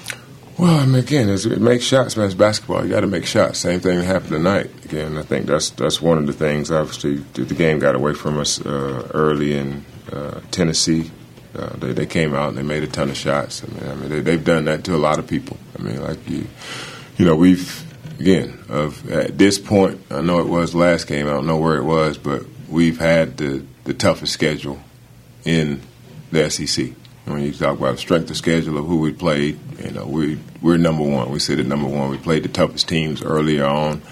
Well, 0.58 0.78
I 0.78 0.86
mean, 0.86 0.94
again, 0.94 1.28
it 1.28 1.60
makes 1.60 1.84
shots, 1.84 2.16
man. 2.16 2.26
It's 2.26 2.34
basketball. 2.34 2.84
You 2.84 2.90
got 2.90 3.00
to 3.00 3.08
make 3.08 3.26
shots. 3.26 3.58
Same 3.58 3.80
thing 3.80 3.98
that 3.98 4.04
happened 4.04 4.30
tonight. 4.30 4.70
Again, 4.84 5.18
I 5.18 5.22
think 5.22 5.46
that's 5.46 5.70
that's 5.70 6.00
one 6.00 6.16
of 6.16 6.26
the 6.26 6.32
things. 6.32 6.70
Obviously, 6.70 7.16
the 7.16 7.54
game 7.54 7.80
got 7.80 7.96
away 7.96 8.14
from 8.14 8.38
us 8.38 8.64
uh, 8.64 9.10
early 9.12 9.54
in 9.54 9.84
uh, 10.12 10.40
Tennessee. 10.52 11.10
Uh, 11.56 11.76
they, 11.76 11.92
they 11.92 12.06
came 12.06 12.34
out 12.34 12.50
and 12.50 12.58
they 12.58 12.62
made 12.62 12.84
a 12.84 12.86
ton 12.86 13.10
of 13.10 13.16
shots. 13.16 13.64
I 13.64 13.66
mean, 13.66 13.90
I 13.90 13.94
mean 13.96 14.08
they, 14.10 14.20
they've 14.20 14.44
done 14.44 14.66
that 14.66 14.84
to 14.84 14.94
a 14.94 14.98
lot 14.98 15.18
of 15.18 15.26
people. 15.26 15.56
I 15.76 15.82
mean, 15.82 16.00
like 16.00 16.28
you, 16.28 16.46
you 17.16 17.24
know, 17.24 17.34
we've 17.34 17.83
again 18.18 18.64
of 18.68 19.10
at 19.10 19.38
this 19.38 19.58
point. 19.58 20.00
I 20.10 20.20
know 20.20 20.40
it 20.40 20.48
was 20.48 20.74
last 20.74 21.06
game. 21.06 21.26
I 21.26 21.30
don't 21.30 21.46
know 21.46 21.58
where 21.58 21.76
it 21.76 21.84
was, 21.84 22.18
but 22.18 22.44
we've 22.68 22.98
had 22.98 23.36
the 23.36 23.64
the 23.84 23.94
toughest 23.94 24.32
schedule 24.32 24.80
in 25.44 25.80
the 26.30 26.50
SEC. 26.50 26.92
When 27.24 27.42
you 27.42 27.52
talk 27.52 27.78
about 27.78 27.98
strength 27.98 28.30
of 28.30 28.36
schedule 28.36 28.76
of 28.76 28.86
who 28.86 28.98
we 28.98 29.12
played, 29.12 29.58
you 29.82 29.92
know, 29.92 30.06
we 30.06 30.38
we're 30.60 30.76
number 30.76 31.04
one. 31.04 31.30
We 31.30 31.38
sit 31.38 31.58
at 31.58 31.66
number 31.66 31.88
one. 31.88 32.10
We 32.10 32.18
played 32.18 32.42
the 32.42 32.48
toughest 32.48 32.88
teams 32.88 33.22
earlier 33.22 33.64
on. 33.64 34.02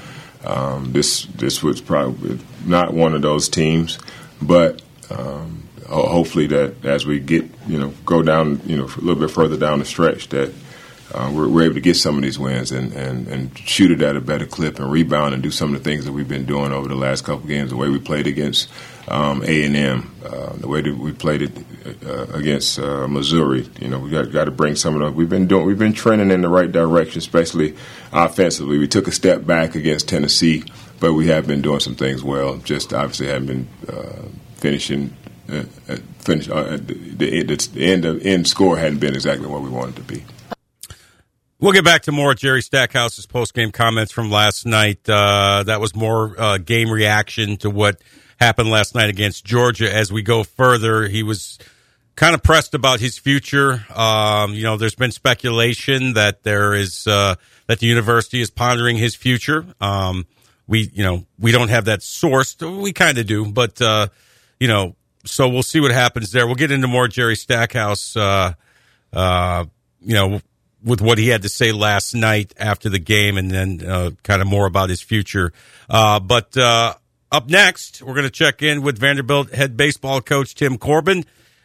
Um, 0.45 0.93
this 0.93 1.27
this 1.27 1.63
was 1.63 1.81
probably 1.81 2.39
not 2.65 2.95
one 2.95 3.15
of 3.15 3.23
those 3.23 3.49
teams, 3.49 3.99
but 4.41 4.83
um, 5.11 5.63
hopefully 5.89 6.47
that 6.49 6.85
as 6.85 7.07
we 7.07 7.21
get 7.21 7.45
you 7.67 7.79
know 7.79 7.93
go 8.05 8.23
down 8.23 8.61
you 8.67 8.77
know 8.77 8.85
a 8.85 9.01
little 9.01 9.21
bit 9.21 9.31
further 9.31 9.57
down 9.57 9.79
the 9.79 9.85
stretch 9.85 10.29
that 10.31 10.53
uh, 11.15 11.31
we're, 11.33 11.49
we're, 11.49 11.63
able 11.63 11.75
to 11.75 11.81
get 11.81 11.97
some 11.97 12.17
of 12.17 12.23
these 12.23 12.39
wins 12.39 12.73
and, 12.73 12.93
and, 12.95 13.29
and 13.29 13.59
shoot 13.59 13.91
it 13.91 14.01
at 14.01 14.17
a 14.17 14.21
better 14.21 14.47
clip 14.47 14.79
and 14.79 14.91
rebound 14.91 15.35
and 15.35 15.43
do 15.43 15.51
some 15.51 15.75
of 15.75 15.83
the 15.83 15.91
things 15.91 16.07
that 16.07 16.13
we've 16.13 16.29
been 16.29 16.47
doing 16.47 16.73
over 16.73 16.89
the 16.89 16.95
last 16.95 17.25
couple 17.25 17.47
games. 17.47 17.71
The 17.71 17.77
way 17.77 17.89
we 17.89 17.99
played 17.99 18.27
against 18.27 18.71
um, 19.09 19.43
A 19.45 19.65
and 19.65 19.77
M, 19.77 20.15
uh, 20.25 20.55
the 20.55 20.69
way 20.69 20.81
that 20.81 20.97
we 20.97 21.13
played 21.13 21.43
it 21.43 22.07
uh, 22.07 22.27
against 22.33 22.79
uh, 22.79 23.07
Missouri. 23.09 23.69
You 23.79 23.89
know, 23.89 23.99
we 23.99 24.11
got, 24.11 24.33
got 24.33 24.45
to 24.45 24.51
bring 24.51 24.75
some 24.75 24.95
of 24.95 25.01
the. 25.01 25.11
We've 25.11 25.29
been 25.29 25.47
doing. 25.47 25.67
We've 25.67 25.79
been 25.79 25.93
trending 25.93 26.31
in 26.31 26.41
the 26.41 26.49
right 26.49 26.71
direction, 26.71 27.19
especially 27.19 27.77
offensively. 28.13 28.79
We 28.79 28.89
took 28.89 29.07
a 29.07 29.13
step 29.13 29.45
back 29.45 29.75
against 29.75 30.09
Tennessee, 30.09 30.65
but 30.99 31.13
we 31.13 31.27
have 31.29 31.47
been 31.47 31.61
doing 31.61 31.81
some 31.81 31.95
things 31.95 32.25
well. 32.25 32.57
Just 32.59 32.95
obviously 32.95 33.27
haven't 33.27 33.47
been 33.47 33.69
uh, 33.89 34.23
finishing. 34.57 35.17
Uh, 35.49 35.65
finish 36.21 36.47
the, 36.47 36.81
the, 37.17 37.71
the 37.75 37.85
end 37.85 38.05
of 38.05 38.25
end 38.25 38.47
score 38.47 38.79
hadn't 38.79 39.01
been 39.01 39.15
exactly 39.15 39.47
what 39.47 39.61
we 39.61 39.69
wanted 39.69 39.97
to 39.97 40.03
be. 40.03 40.25
We'll 41.63 41.71
get 41.71 41.85
back 41.85 42.03
to 42.03 42.13
more 42.13 42.35
Jerry 42.35 42.61
Stackhouse's 42.61 43.25
post 43.25 43.55
game 43.55 43.71
comments 43.71 44.11
from 44.11 44.33
last 44.33 44.67
night. 44.67 45.09
Uh, 45.09 45.63
that 45.65 45.81
was 45.81 45.95
more 45.95 46.35
uh, 46.37 46.59
game 46.59 46.91
reaction 46.91 47.57
to 47.59 47.71
what 47.71 48.03
happened 48.41 48.69
last 48.69 48.97
night 48.97 49.11
against 49.11 49.45
Georgia. 49.45 49.95
As 49.95 50.13
we 50.13 50.23
go 50.23 50.43
further, 50.43 51.07
he 51.07 51.23
was 51.23 51.61
kind 52.17 52.35
of 52.35 52.43
pressed 52.43 52.75
about 52.75 52.99
his 52.99 53.17
future. 53.17 53.87
Um, 53.95 54.55
you 54.55 54.65
know, 54.65 54.77
there's 54.77 54.97
been 54.97 55.13
speculation 55.13 56.15
that 56.15 56.43
there 56.43 56.75
is 56.75 57.07
uh, 57.07 57.37
that 57.69 57.79
the 57.79 57.87
university 57.87 58.41
is 58.41 58.51
pondering 58.51 58.97
his 58.97 59.15
future. 59.15 59.65
Um, 59.81 60.27
we, 60.67 60.91
you 60.93 61.05
know, 61.05 61.27
we 61.39 61.53
don't 61.53 61.69
have 61.69 61.85
that 61.85 62.01
sourced. 62.01 62.83
We 62.83 62.93
kind 62.93 63.19
of 63.19 63.27
do, 63.29 63.47
but 63.53 63.81
uh, 63.81 64.09
you 64.59 64.67
know, 64.67 64.97
so 65.25 65.49
we'll 65.49 65.63
see 65.63 65.79
what 65.79 65.93
happens 65.93 66.33
there. 66.33 66.45
We'll 66.45 66.57
get 66.57 66.73
into 66.73 66.89
more 66.89 67.07
Jerry 67.07 67.37
Stackhouse. 67.37 68.17
Uh, 68.17 68.55
uh, 69.13 69.67
you 70.05 70.15
know 70.15 70.41
with 70.85 71.01
what 71.01 71.19
he 71.19 71.29
had 71.29 71.43
to 71.43 71.49
say 71.49 71.73
last 71.73 72.15
night 72.15 72.53
after 72.57 72.89
the 72.89 72.99
game, 72.99 73.37
and 73.37 73.51
then 73.51 73.83
uh, 73.87 74.11
kind 74.23 74.43
of 74.43 74.49
more 74.49 74.67
about 74.67 74.89
his 74.89 75.01
future. 75.01 75.53
Uh, 75.89 76.21
but 76.21 76.57
uh, 76.57 76.95
up 77.31 77.49
next, 77.49 78.03
we're 78.03 78.15
going 78.15 78.25
to 78.25 78.31
check 78.31 78.63
in 78.63 78.83
with 78.83 78.99
Vanderbilt 78.99 79.53
head 79.53 79.77
baseball 79.77 80.21
coach 80.21 80.55
Tim 80.55 80.79
Corbin. 80.79 81.25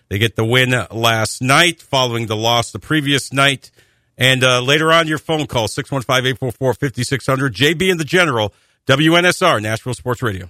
They 0.10 0.20
get 0.20 0.36
the 0.36 0.46
win 0.46 0.74
last 0.92 1.42
night 1.42 1.82
following 1.82 2.28
the 2.28 2.36
loss 2.36 2.72
the 2.72 2.80
previous 2.80 3.34
night. 3.34 3.72
And 4.18 4.44
uh, 4.44 4.62
later 4.62 4.92
on, 4.92 5.08
your 5.08 5.18
phone 5.18 5.46
call, 5.46 5.68
615 5.68 6.32
844 6.32 6.74
5600. 6.74 7.54
JB 7.54 7.92
and 7.92 8.00
the 8.00 8.06
General, 8.06 8.54
WNSR, 8.88 9.62
Nashville 9.62 9.94
Sports 9.94 10.24
Radio. 10.24 10.50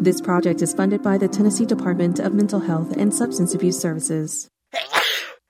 This 0.00 0.22
project 0.22 0.62
is 0.62 0.72
funded 0.72 1.02
by 1.02 1.18
the 1.18 1.28
Tennessee 1.28 1.66
Department 1.66 2.20
of 2.20 2.32
Mental 2.32 2.58
Health 2.58 2.96
and 2.96 3.12
Substance 3.12 3.52
Abuse 3.52 3.78
Services. 3.78 4.48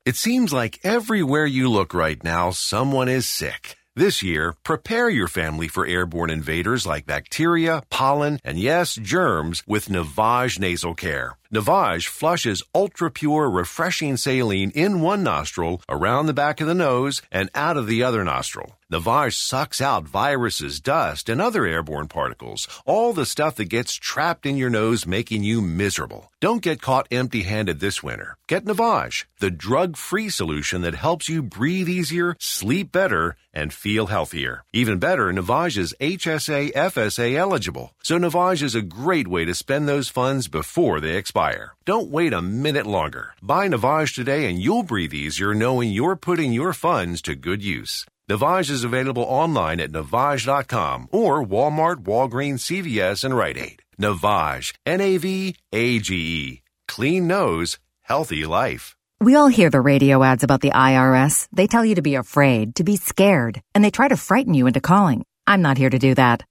It 0.04 0.16
seems 0.16 0.52
like 0.52 0.80
everywhere 0.82 1.46
you 1.46 1.70
look 1.70 1.94
right 1.94 2.20
now, 2.24 2.50
someone 2.50 3.08
is 3.08 3.28
sick. 3.28 3.76
This 3.94 4.24
year, 4.24 4.56
prepare 4.64 5.08
your 5.08 5.28
family 5.28 5.68
for 5.68 5.86
airborne 5.86 6.30
invaders 6.30 6.84
like 6.84 7.06
bacteria, 7.06 7.84
pollen, 7.90 8.40
and 8.42 8.58
yes, 8.58 8.96
germs 8.96 9.62
with 9.68 9.86
Navage 9.86 10.58
Nasal 10.58 10.94
Care. 10.94 11.36
Navage 11.52 12.06
flushes 12.06 12.62
ultra 12.72 13.10
pure, 13.10 13.50
refreshing 13.50 14.16
saline 14.16 14.70
in 14.70 15.00
one 15.00 15.24
nostril, 15.24 15.82
around 15.88 16.26
the 16.26 16.32
back 16.32 16.60
of 16.60 16.68
the 16.68 16.74
nose, 16.74 17.22
and 17.32 17.50
out 17.56 17.76
of 17.76 17.88
the 17.88 18.04
other 18.04 18.22
nostril. 18.22 18.76
Navage 18.92 19.34
sucks 19.34 19.80
out 19.80 20.04
viruses, 20.04 20.80
dust, 20.80 21.28
and 21.28 21.40
other 21.40 21.64
airborne 21.64 22.08
particles, 22.08 22.68
all 22.86 23.12
the 23.12 23.26
stuff 23.26 23.56
that 23.56 23.66
gets 23.66 23.94
trapped 23.94 24.46
in 24.46 24.56
your 24.56 24.70
nose, 24.70 25.06
making 25.06 25.44
you 25.44 25.60
miserable. 25.60 26.30
Don't 26.40 26.62
get 26.62 26.82
caught 26.82 27.06
empty 27.10 27.42
handed 27.42 27.78
this 27.78 28.02
winter. 28.02 28.36
Get 28.48 28.64
Navage, 28.64 29.26
the 29.38 29.50
drug 29.50 29.96
free 29.96 30.28
solution 30.28 30.82
that 30.82 30.94
helps 30.94 31.28
you 31.28 31.42
breathe 31.42 31.88
easier, 31.88 32.36
sleep 32.40 32.90
better, 32.90 33.36
and 33.52 33.72
feel 33.72 34.06
healthier. 34.06 34.64
Even 34.72 34.98
better, 34.98 35.32
Navage 35.32 35.76
is 35.78 35.94
HSA 36.00 36.72
FSA 36.72 37.34
eligible, 37.36 37.92
so 38.02 38.18
Navage 38.18 38.62
is 38.62 38.74
a 38.74 38.82
great 38.82 39.28
way 39.28 39.44
to 39.44 39.54
spend 39.54 39.88
those 39.88 40.08
funds 40.08 40.48
before 40.48 41.00
they 41.00 41.16
expire. 41.16 41.39
Don't 41.87 42.11
wait 42.11 42.33
a 42.33 42.42
minute 42.42 42.87
longer. 42.87 43.35
Buy 43.42 43.68
Navage 43.68 44.14
today 44.14 44.48
and 44.48 44.59
you'll 44.59 44.83
breathe 44.83 45.14
easier 45.14 45.55
knowing 45.55 45.90
you're 45.90 46.16
putting 46.16 46.53
your 46.53 46.72
funds 46.72 47.22
to 47.22 47.35
good 47.35 47.62
use. 47.62 48.05
Navage 48.31 48.70
is 48.70 48.85
available 48.85 49.22
online 49.22 49.81
at 49.81 49.90
Navage.com 49.90 51.09
or 51.11 51.44
Walmart, 51.44 52.05
Walgreens, 52.05 52.61
CVS, 52.68 53.24
and 53.24 53.35
Rite 53.35 53.57
Aid. 53.57 53.83
Navage, 53.98 54.74
N-A-V-A-G-E. 54.87 56.61
Clean 56.88 57.26
nose, 57.26 57.79
healthy 58.03 58.44
life. 58.44 58.96
We 59.20 59.35
all 59.35 59.48
hear 59.48 59.70
the 59.70 59.81
radio 59.81 60.22
ads 60.22 60.44
about 60.44 60.61
the 60.61 60.70
IRS. 60.70 61.48
They 61.53 61.66
tell 61.66 61.85
you 61.85 61.94
to 61.94 62.03
be 62.03 62.16
afraid, 62.16 62.76
to 62.76 62.85
be 62.85 62.96
scared, 62.96 63.61
and 63.74 63.85
they 63.85 63.90
try 63.90 64.09
to 64.09 64.16
frighten 64.16 64.55
you 64.55 64.66
into 64.66 64.81
calling. 64.81 65.24
I'm 65.46 65.62
not 65.62 65.79
here 65.79 65.90
to 65.90 65.98
do 65.98 66.14
that. 66.14 66.42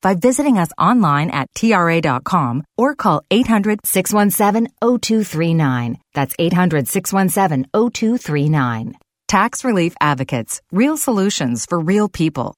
by 0.00 0.14
visiting 0.14 0.58
us 0.58 0.70
online 0.78 1.30
at 1.30 1.48
TRA.com 1.54 2.64
or 2.76 2.94
call 2.94 3.22
800 3.30 3.80
617 3.84 4.72
0239. 4.80 5.98
That's 6.14 6.34
800 6.38 6.88
617 6.88 7.66
0239. 7.72 8.94
Tax 9.28 9.64
Relief 9.64 9.94
Advocates, 10.00 10.60
real 10.72 10.96
solutions 10.96 11.64
for 11.66 11.78
real 11.78 12.08
people. 12.08 12.54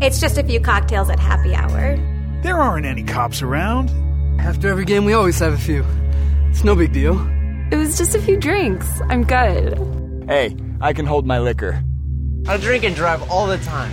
It's 0.00 0.20
just 0.20 0.38
a 0.38 0.44
few 0.44 0.60
cocktails 0.60 1.10
at 1.10 1.18
happy 1.18 1.54
hour. 1.54 1.96
There 2.42 2.58
aren't 2.58 2.86
any 2.86 3.02
cops 3.02 3.42
around. 3.42 3.90
After 4.38 4.68
every 4.68 4.84
game, 4.84 5.04
we 5.04 5.14
always 5.14 5.38
have 5.40 5.52
a 5.52 5.58
few. 5.58 5.84
It's 6.50 6.62
no 6.62 6.76
big 6.76 6.92
deal. 6.92 7.18
It 7.72 7.76
was 7.76 7.98
just 7.98 8.14
a 8.14 8.20
few 8.20 8.36
drinks. 8.38 8.88
I'm 9.08 9.24
good. 9.24 9.78
Hey, 10.28 10.56
I 10.80 10.92
can 10.92 11.06
hold 11.06 11.26
my 11.26 11.38
liquor. 11.40 11.82
I 12.46 12.56
drink 12.58 12.84
and 12.84 12.94
drive 12.94 13.28
all 13.30 13.46
the 13.48 13.58
time. 13.58 13.92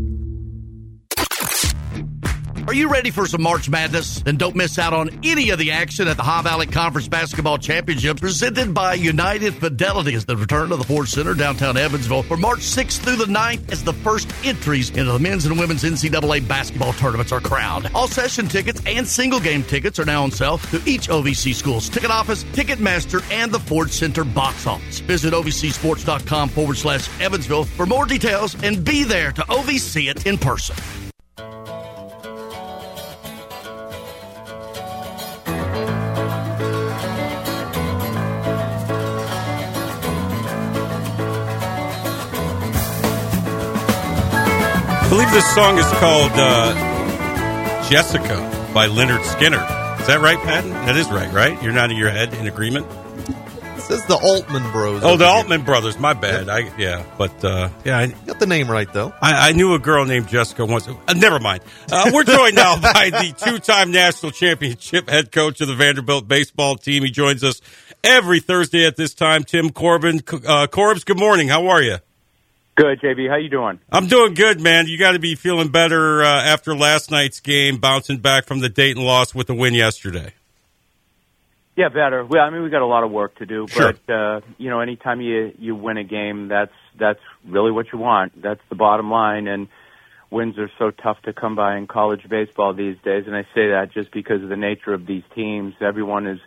Are 2.71 2.73
you 2.73 2.87
ready 2.87 3.11
for 3.11 3.25
some 3.25 3.41
March 3.41 3.69
Madness? 3.69 4.21
Then 4.21 4.37
don't 4.37 4.55
miss 4.55 4.79
out 4.79 4.93
on 4.93 5.09
any 5.25 5.49
of 5.49 5.59
the 5.59 5.71
action 5.71 6.07
at 6.07 6.15
the 6.15 6.23
Ohio 6.23 6.43
Valley 6.43 6.67
Conference 6.67 7.09
Basketball 7.09 7.57
Championship 7.57 8.21
presented 8.21 8.73
by 8.73 8.93
United 8.93 9.55
Fidelity 9.55 10.13
as 10.13 10.23
the 10.23 10.37
return 10.37 10.71
of 10.71 10.77
the 10.77 10.85
Ford 10.85 11.09
Center 11.09 11.33
downtown 11.33 11.75
Evansville 11.75 12.23
for 12.23 12.37
March 12.37 12.59
6th 12.59 12.99
through 12.99 13.17
the 13.17 13.25
9th 13.25 13.73
as 13.73 13.83
the 13.83 13.91
first 13.91 14.33
entries 14.45 14.89
into 14.91 15.11
the 15.11 15.19
men's 15.19 15.45
and 15.45 15.59
women's 15.59 15.83
NCAA 15.83 16.47
basketball 16.47 16.93
tournaments 16.93 17.33
are 17.33 17.41
crowned. 17.41 17.91
All 17.93 18.07
session 18.07 18.47
tickets 18.47 18.81
and 18.85 19.05
single 19.05 19.41
game 19.41 19.63
tickets 19.63 19.99
are 19.99 20.05
now 20.05 20.23
on 20.23 20.31
sale 20.31 20.55
through 20.55 20.83
each 20.85 21.09
OVC 21.09 21.53
school's 21.53 21.89
ticket 21.89 22.09
office, 22.09 22.45
Ticketmaster, 22.53 23.21
and 23.33 23.51
the 23.51 23.59
Ford 23.59 23.91
Center 23.91 24.23
box 24.23 24.65
office. 24.65 25.01
Visit 25.01 25.33
OVCsports.com 25.33 26.47
forward 26.47 26.77
slash 26.77 27.09
Evansville 27.19 27.65
for 27.65 27.85
more 27.85 28.05
details 28.05 28.55
and 28.63 28.85
be 28.85 29.03
there 29.03 29.33
to 29.33 29.41
OVC 29.41 30.09
it 30.09 30.25
in 30.25 30.37
person. 30.37 30.77
Believe 45.11 45.29
this 45.31 45.53
song 45.53 45.77
is 45.77 45.85
called 45.99 46.31
uh, 46.35 46.73
Jessica 47.89 48.37
by 48.73 48.87
Lynyrd 48.87 49.19
Skynyrd. 49.23 49.99
Is 49.99 50.07
that 50.07 50.21
right, 50.21 50.37
Patton? 50.37 50.69
That 50.69 50.95
is 50.95 51.09
right, 51.09 51.29
right? 51.33 51.61
You're 51.61 51.73
nodding 51.73 51.97
your 51.97 52.09
head 52.09 52.33
in 52.35 52.47
agreement? 52.47 52.87
It 53.75 53.81
says 53.81 54.05
the 54.05 54.15
Allman 54.15 54.71
Bros. 54.71 55.03
Oh, 55.03 55.17
the 55.17 55.25
Allman 55.25 55.65
Brothers. 55.65 55.99
My 55.99 56.13
bad. 56.13 56.47
I 56.47 56.73
yeah, 56.77 57.03
but 57.17 57.43
uh, 57.43 57.67
yeah, 57.83 57.97
I 57.97 58.07
got 58.25 58.39
the 58.39 58.45
name 58.45 58.71
right 58.71 58.91
though. 58.93 59.13
I, 59.21 59.49
I 59.49 59.51
knew 59.51 59.73
a 59.73 59.79
girl 59.79 60.05
named 60.05 60.29
Jessica 60.29 60.65
once. 60.65 60.87
Uh, 60.87 60.95
never 61.13 61.39
mind. 61.41 61.61
Uh, 61.91 62.11
we're 62.13 62.23
joined 62.23 62.55
now 62.55 62.79
by 62.93 63.09
the 63.09 63.35
two-time 63.37 63.91
national 63.91 64.31
championship 64.31 65.09
head 65.09 65.33
coach 65.33 65.59
of 65.59 65.67
the 65.67 65.75
Vanderbilt 65.75 66.25
baseball 66.25 66.77
team. 66.77 67.03
He 67.03 67.11
joins 67.11 67.43
us 67.43 67.59
every 68.01 68.39
Thursday 68.39 68.87
at 68.87 68.95
this 68.95 69.13
time. 69.13 69.43
Tim 69.43 69.71
Corbin. 69.71 70.21
Uh, 70.47 70.67
Corbs, 70.67 71.03
good 71.03 71.19
morning. 71.19 71.49
How 71.49 71.67
are 71.67 71.81
you? 71.81 71.97
Good, 72.81 72.99
JB. 72.99 73.29
How 73.29 73.35
you 73.35 73.47
doing? 73.49 73.79
I'm 73.91 74.07
doing 74.07 74.33
good, 74.33 74.59
man. 74.59 74.87
You 74.87 74.97
got 74.97 75.11
to 75.11 75.19
be 75.19 75.35
feeling 75.35 75.67
better 75.67 76.23
uh, 76.23 76.41
after 76.41 76.75
last 76.75 77.11
night's 77.11 77.39
game, 77.39 77.77
bouncing 77.77 78.17
back 78.17 78.47
from 78.47 78.59
the 78.59 78.69
Dayton 78.69 79.03
loss 79.03 79.35
with 79.35 79.45
the 79.45 79.53
win 79.53 79.75
yesterday. 79.75 80.33
Yeah, 81.75 81.89
better. 81.89 82.25
Well, 82.25 82.41
I 82.41 82.49
mean, 82.49 82.63
we 82.63 82.71
got 82.71 82.81
a 82.81 82.87
lot 82.87 83.03
of 83.03 83.11
work 83.11 83.35
to 83.35 83.45
do, 83.45 83.67
Sure. 83.67 83.93
but 83.93 84.11
uh, 84.11 84.41
you 84.57 84.71
know, 84.71 84.79
anytime 84.79 85.21
you 85.21 85.53
you 85.59 85.75
win 85.75 85.97
a 85.97 86.03
game, 86.03 86.47
that's 86.47 86.73
that's 86.97 87.19
really 87.47 87.69
what 87.69 87.85
you 87.93 87.99
want. 87.99 88.41
That's 88.41 88.61
the 88.69 88.75
bottom 88.75 89.11
line, 89.11 89.47
and 89.47 89.67
wins 90.31 90.57
are 90.57 90.71
so 90.79 90.89
tough 90.89 91.21
to 91.25 91.33
come 91.33 91.55
by 91.55 91.77
in 91.77 91.85
college 91.85 92.27
baseball 92.27 92.73
these 92.73 92.97
days. 93.05 93.25
And 93.27 93.35
I 93.35 93.43
say 93.53 93.69
that 93.69 93.91
just 93.93 94.11
because 94.11 94.41
of 94.41 94.49
the 94.49 94.57
nature 94.57 94.91
of 94.91 95.05
these 95.05 95.23
teams. 95.35 95.75
Everyone 95.81 96.25
is 96.25 96.39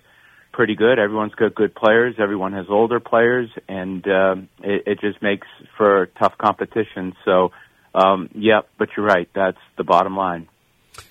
pretty 0.55 0.77
good. 0.77 0.99
Everyone's 0.99 1.35
got 1.35 1.55
good 1.55 1.75
players. 1.75 2.15
Everyone 2.19 2.53
has 2.53 2.67
older 2.71 3.01
players, 3.01 3.51
and 3.69 4.07
um, 4.07 4.49
it, 4.63 4.85
it 4.87 5.01
just 5.01 5.21
makes 5.21 5.47
for 5.77 6.07
tough 6.19 6.39
competition. 6.39 7.15
So, 7.25 7.51
um, 7.95 8.31
yeah, 8.35 8.61
but 8.79 8.91
you're 8.97 9.05
right. 9.05 9.29
That's 9.35 9.59
the 9.77 9.85
bottom 9.85 10.17
line. 10.17 10.49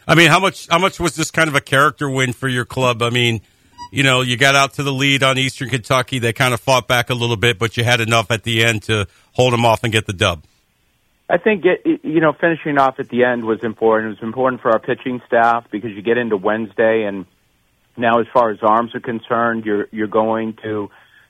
I 0.08 0.16
mean, 0.16 0.30
how 0.30 0.40
much 0.40 0.68
how 0.70 0.80
much 0.80 1.00
was 1.00 1.16
this 1.16 1.30
kind 1.30 1.50
of 1.50 1.56
a 1.56 1.62
character 1.62 2.10
win 2.10 2.32
for 2.32 2.48
your 2.48 2.64
club? 2.64 3.02
I 3.02 3.10
mean, 3.10 3.42
you 3.92 4.02
know, 4.02 4.22
you 4.22 4.38
got 4.38 4.56
out 4.56 4.76
to 4.76 4.84
the 4.84 4.94
lead 4.94 5.24
on 5.24 5.38
Eastern 5.38 5.70
Kentucky. 5.70 6.20
They 6.20 6.32
kind 6.32 6.54
of 6.54 6.62
fought 6.62 6.88
back 6.88 7.10
a 7.10 7.14
little 7.14 7.36
bit, 7.36 7.60
but 7.60 7.76
you 7.76 7.84
had 7.84 8.00
enough 8.00 8.32
at 8.32 8.44
the 8.44 8.64
end 8.64 8.84
to 8.84 9.08
hold 9.34 9.52
them 9.52 9.66
off 9.66 9.84
and 9.84 9.92
get 9.92 10.08
the 10.08 10.14
dub. 10.14 10.44
I 11.30 11.38
think 11.38 11.66
it, 11.66 12.02
you 12.04 12.22
know 12.22 12.32
finishing 12.34 12.78
off 12.78 13.00
at 13.00 13.10
the 13.10 13.26
end 13.26 13.44
was 13.44 13.62
important. 13.64 14.14
It 14.14 14.22
was 14.22 14.24
important 14.24 14.62
for 14.62 14.72
our 14.72 14.80
pitching 14.80 15.22
staff 15.28 15.66
because 15.70 15.92
you 15.92 16.02
get 16.02 16.18
into 16.18 16.38
Wednesday 16.38 17.04
and 17.04 17.26
now 17.98 18.20
as 18.20 18.28
far 18.34 18.52
as 18.52 18.60
arms 18.62 18.96
are 18.96 19.00
concerned, 19.00 19.66
you're 19.66 19.88
you're 19.92 20.08
going 20.08 20.58
to 20.64 20.90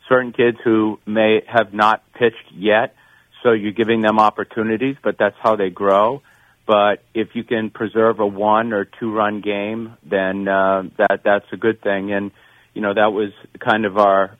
certain 0.10 0.32
kids 0.32 0.58
who 0.63 0.99
may 1.06 1.41
have 1.47 1.73
not 1.73 2.04
pitched 2.13 2.52
yet, 2.54 2.95
so 3.41 3.52
you're 3.52 3.71
giving 3.71 4.02
them 4.02 4.19
opportunities, 4.19 4.95
but 5.04 5.17
that's 5.17 5.36
how 5.41 5.56
they 5.56 5.69
grow. 5.69 6.21
But 6.65 7.04
if 7.13 7.30
you 7.34 7.43
can 7.43 7.69
preserve 7.69 8.19
a 8.19 8.26
one 8.26 8.71
or 8.71 8.86
two 8.86 9.12
run 9.12 9.41
game, 9.41 9.97
then 10.04 10.47
uh, 10.47 10.84
that 10.97 11.21
that's 11.23 11.45
a 11.52 11.58
good 11.58 11.82
thing. 11.82 12.13
And 12.13 12.32
you 12.73 12.82
know 12.82 12.93
that 12.93 13.12
was 13.12 13.32
kind 13.60 13.86
of 13.86 13.97
our 13.97 14.38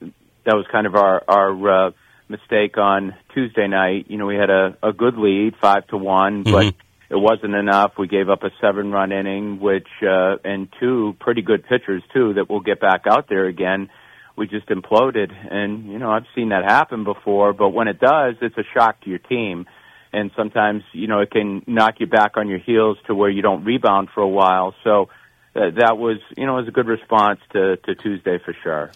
that 0.00 0.54
was 0.54 0.66
kind 0.70 0.86
of 0.86 0.94
our 0.94 1.22
our 1.26 1.88
uh, 1.88 1.90
mistake 2.28 2.78
on 2.78 3.16
Tuesday 3.34 3.66
night. 3.66 4.06
You 4.08 4.18
know 4.18 4.26
we 4.26 4.36
had 4.36 4.50
a, 4.50 4.76
a 4.82 4.92
good 4.92 5.16
lead, 5.16 5.54
five 5.60 5.86
to 5.88 5.96
one, 5.96 6.44
but 6.44 6.74
it 7.08 7.16
wasn't 7.16 7.54
enough. 7.54 7.92
We 7.98 8.08
gave 8.08 8.28
up 8.28 8.42
a 8.42 8.50
seven 8.60 8.90
run 8.90 9.12
inning, 9.12 9.60
which 9.60 9.88
uh, 10.02 10.36
and 10.44 10.68
two 10.80 11.16
pretty 11.20 11.42
good 11.42 11.64
pitchers 11.64 12.02
too 12.12 12.34
that 12.34 12.50
will 12.50 12.60
get 12.60 12.80
back 12.80 13.02
out 13.08 13.28
there 13.28 13.46
again. 13.46 13.88
we 14.36 14.46
just 14.46 14.68
imploded. 14.68 15.32
And 15.32 15.90
you 15.90 15.98
know, 15.98 16.10
I've 16.10 16.26
seen 16.34 16.50
that 16.50 16.64
happen 16.64 17.04
before, 17.04 17.52
but 17.52 17.70
when 17.70 17.88
it 17.88 17.98
does, 17.98 18.36
it's 18.42 18.56
a 18.56 18.64
shock 18.74 19.00
to 19.02 19.10
your 19.10 19.18
team. 19.18 19.66
And 20.12 20.30
sometimes, 20.36 20.82
you 20.92 21.08
know, 21.08 21.20
it 21.20 21.30
can 21.30 21.62
knock 21.66 21.96
you 21.98 22.06
back 22.06 22.36
on 22.36 22.48
your 22.48 22.58
heels 22.58 22.96
to 23.06 23.14
where 23.14 23.28
you 23.28 23.42
don't 23.42 23.64
rebound 23.64 24.08
for 24.14 24.22
a 24.22 24.28
while. 24.28 24.74
So 24.82 25.08
uh, 25.54 25.70
that 25.76 25.98
was, 25.98 26.18
you 26.36 26.46
know, 26.46 26.54
was 26.54 26.68
a 26.68 26.70
good 26.70 26.86
response 26.86 27.40
to, 27.52 27.76
to 27.76 27.94
Tuesday 27.94 28.38
for 28.42 28.54
sure. 28.62 28.92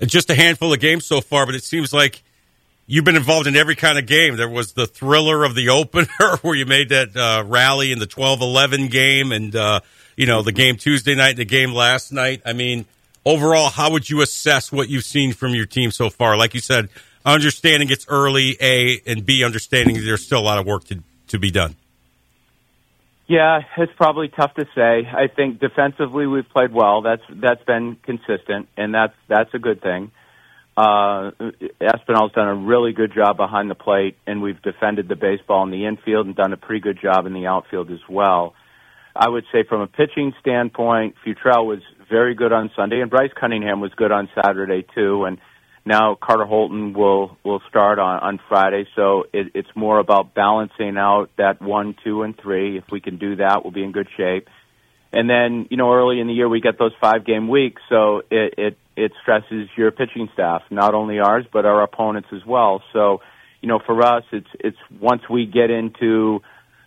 Just 0.00 0.30
a 0.30 0.34
handful 0.34 0.72
of 0.72 0.80
games 0.80 1.04
so 1.04 1.20
far, 1.20 1.46
but 1.46 1.54
it 1.54 1.62
seems 1.62 1.92
like 1.92 2.22
you've 2.86 3.04
been 3.04 3.16
involved 3.16 3.46
in 3.46 3.56
every 3.56 3.76
kind 3.76 3.98
of 3.98 4.06
game. 4.06 4.36
There 4.36 4.48
was 4.48 4.72
the 4.72 4.86
thriller 4.86 5.44
of 5.44 5.54
the 5.54 5.70
opener 5.70 6.08
where 6.42 6.54
you 6.54 6.66
made 6.66 6.90
that 6.90 7.16
uh, 7.16 7.44
rally 7.46 7.92
in 7.92 7.98
the 7.98 8.06
12-11 8.06 8.90
game 8.90 9.32
and, 9.32 9.54
uh, 9.54 9.80
you 10.16 10.26
know, 10.26 10.42
the 10.42 10.52
game 10.52 10.76
Tuesday 10.76 11.14
night, 11.14 11.30
and 11.30 11.38
the 11.38 11.44
game 11.44 11.72
last 11.72 12.12
night. 12.12 12.42
I 12.44 12.52
mean, 12.52 12.84
overall, 13.24 13.70
how 13.70 13.90
would 13.92 14.08
you 14.10 14.20
assess 14.20 14.70
what 14.70 14.88
you've 14.88 15.04
seen 15.04 15.32
from 15.32 15.54
your 15.54 15.66
team 15.66 15.90
so 15.90 16.10
far? 16.10 16.36
Like 16.36 16.54
you 16.54 16.60
said, 16.60 16.88
understanding 17.24 17.90
it's 17.90 18.06
early, 18.08 18.56
A, 18.60 19.00
and 19.06 19.24
B, 19.24 19.44
understanding 19.44 19.96
there's 19.96 20.24
still 20.24 20.40
a 20.40 20.42
lot 20.42 20.58
of 20.58 20.66
work 20.66 20.84
to, 20.84 21.02
to 21.28 21.38
be 21.38 21.50
done. 21.50 21.76
Yeah, 23.28 23.62
it's 23.78 23.92
probably 23.94 24.28
tough 24.28 24.52
to 24.56 24.66
say. 24.74 25.08
I 25.10 25.28
think 25.28 25.58
defensively 25.58 26.26
we've 26.26 26.48
played 26.50 26.70
well. 26.70 27.00
That's 27.00 27.22
that's 27.30 27.62
been 27.64 27.96
consistent, 28.02 28.68
and 28.76 28.92
that's 28.92 29.14
that's 29.26 29.54
a 29.54 29.58
good 29.58 29.80
thing. 29.80 30.10
Uh, 30.76 31.32
Espinal's 31.80 32.32
done 32.32 32.48
a 32.48 32.54
really 32.54 32.92
good 32.92 33.12
job 33.14 33.36
behind 33.36 33.70
the 33.70 33.74
plate, 33.74 34.16
and 34.26 34.40
we've 34.40 34.60
defended 34.62 35.08
the 35.08 35.16
baseball 35.16 35.64
in 35.64 35.70
the 35.70 35.86
infield 35.86 36.26
and 36.26 36.34
done 36.34 36.52
a 36.52 36.56
pretty 36.56 36.80
good 36.80 36.98
job 37.00 37.26
in 37.26 37.34
the 37.34 37.46
outfield 37.46 37.90
as 37.90 38.00
well. 38.08 38.54
I 39.14 39.28
would 39.28 39.44
say 39.52 39.64
from 39.68 39.82
a 39.82 39.86
pitching 39.86 40.32
standpoint, 40.40 41.16
Futrell 41.24 41.66
was 41.66 41.80
very 42.10 42.34
good 42.34 42.52
on 42.52 42.70
Sunday, 42.74 43.00
and 43.00 43.10
Bryce 43.10 43.32
Cunningham 43.38 43.80
was 43.80 43.92
good 43.94 44.10
on 44.10 44.30
Saturday 44.34 44.86
too. 44.94 45.24
And 45.24 45.38
now 45.84 46.14
Carter 46.14 46.46
Holton 46.46 46.94
will 46.94 47.36
will 47.44 47.60
start 47.68 47.98
on 47.98 48.20
on 48.20 48.40
Friday, 48.48 48.86
so 48.96 49.24
it, 49.32 49.48
it's 49.54 49.68
more 49.74 49.98
about 49.98 50.32
balancing 50.34 50.96
out 50.96 51.30
that 51.36 51.60
one, 51.60 51.94
two, 52.02 52.22
and 52.22 52.36
three. 52.38 52.78
If 52.78 52.84
we 52.90 53.00
can 53.00 53.18
do 53.18 53.36
that, 53.36 53.62
we'll 53.62 53.72
be 53.72 53.82
in 53.84 53.92
good 53.92 54.08
shape. 54.16 54.48
And 55.12 55.28
then 55.28 55.66
you 55.70 55.76
know 55.76 55.92
early 55.92 56.20
in 56.20 56.26
the 56.26 56.32
year 56.32 56.48
we 56.48 56.60
get 56.60 56.78
those 56.78 56.92
five 57.00 57.26
game 57.26 57.48
weeks, 57.48 57.82
so 57.90 58.22
it 58.30 58.54
it 58.56 58.78
it 58.96 59.12
stresses 59.22 59.68
your 59.76 59.90
pitching 59.90 60.28
staff, 60.34 60.62
not 60.70 60.94
only 60.94 61.18
ours 61.18 61.44
but 61.52 61.64
our 61.64 61.82
opponents 61.82 62.28
as 62.32 62.44
well. 62.46 62.82
So 62.92 63.20
you 63.60 63.68
know 63.68 63.80
for 63.84 64.02
us, 64.02 64.24
it's 64.32 64.48
it's 64.58 64.78
once 65.00 65.22
we 65.30 65.46
get 65.46 65.70
into 65.70 66.40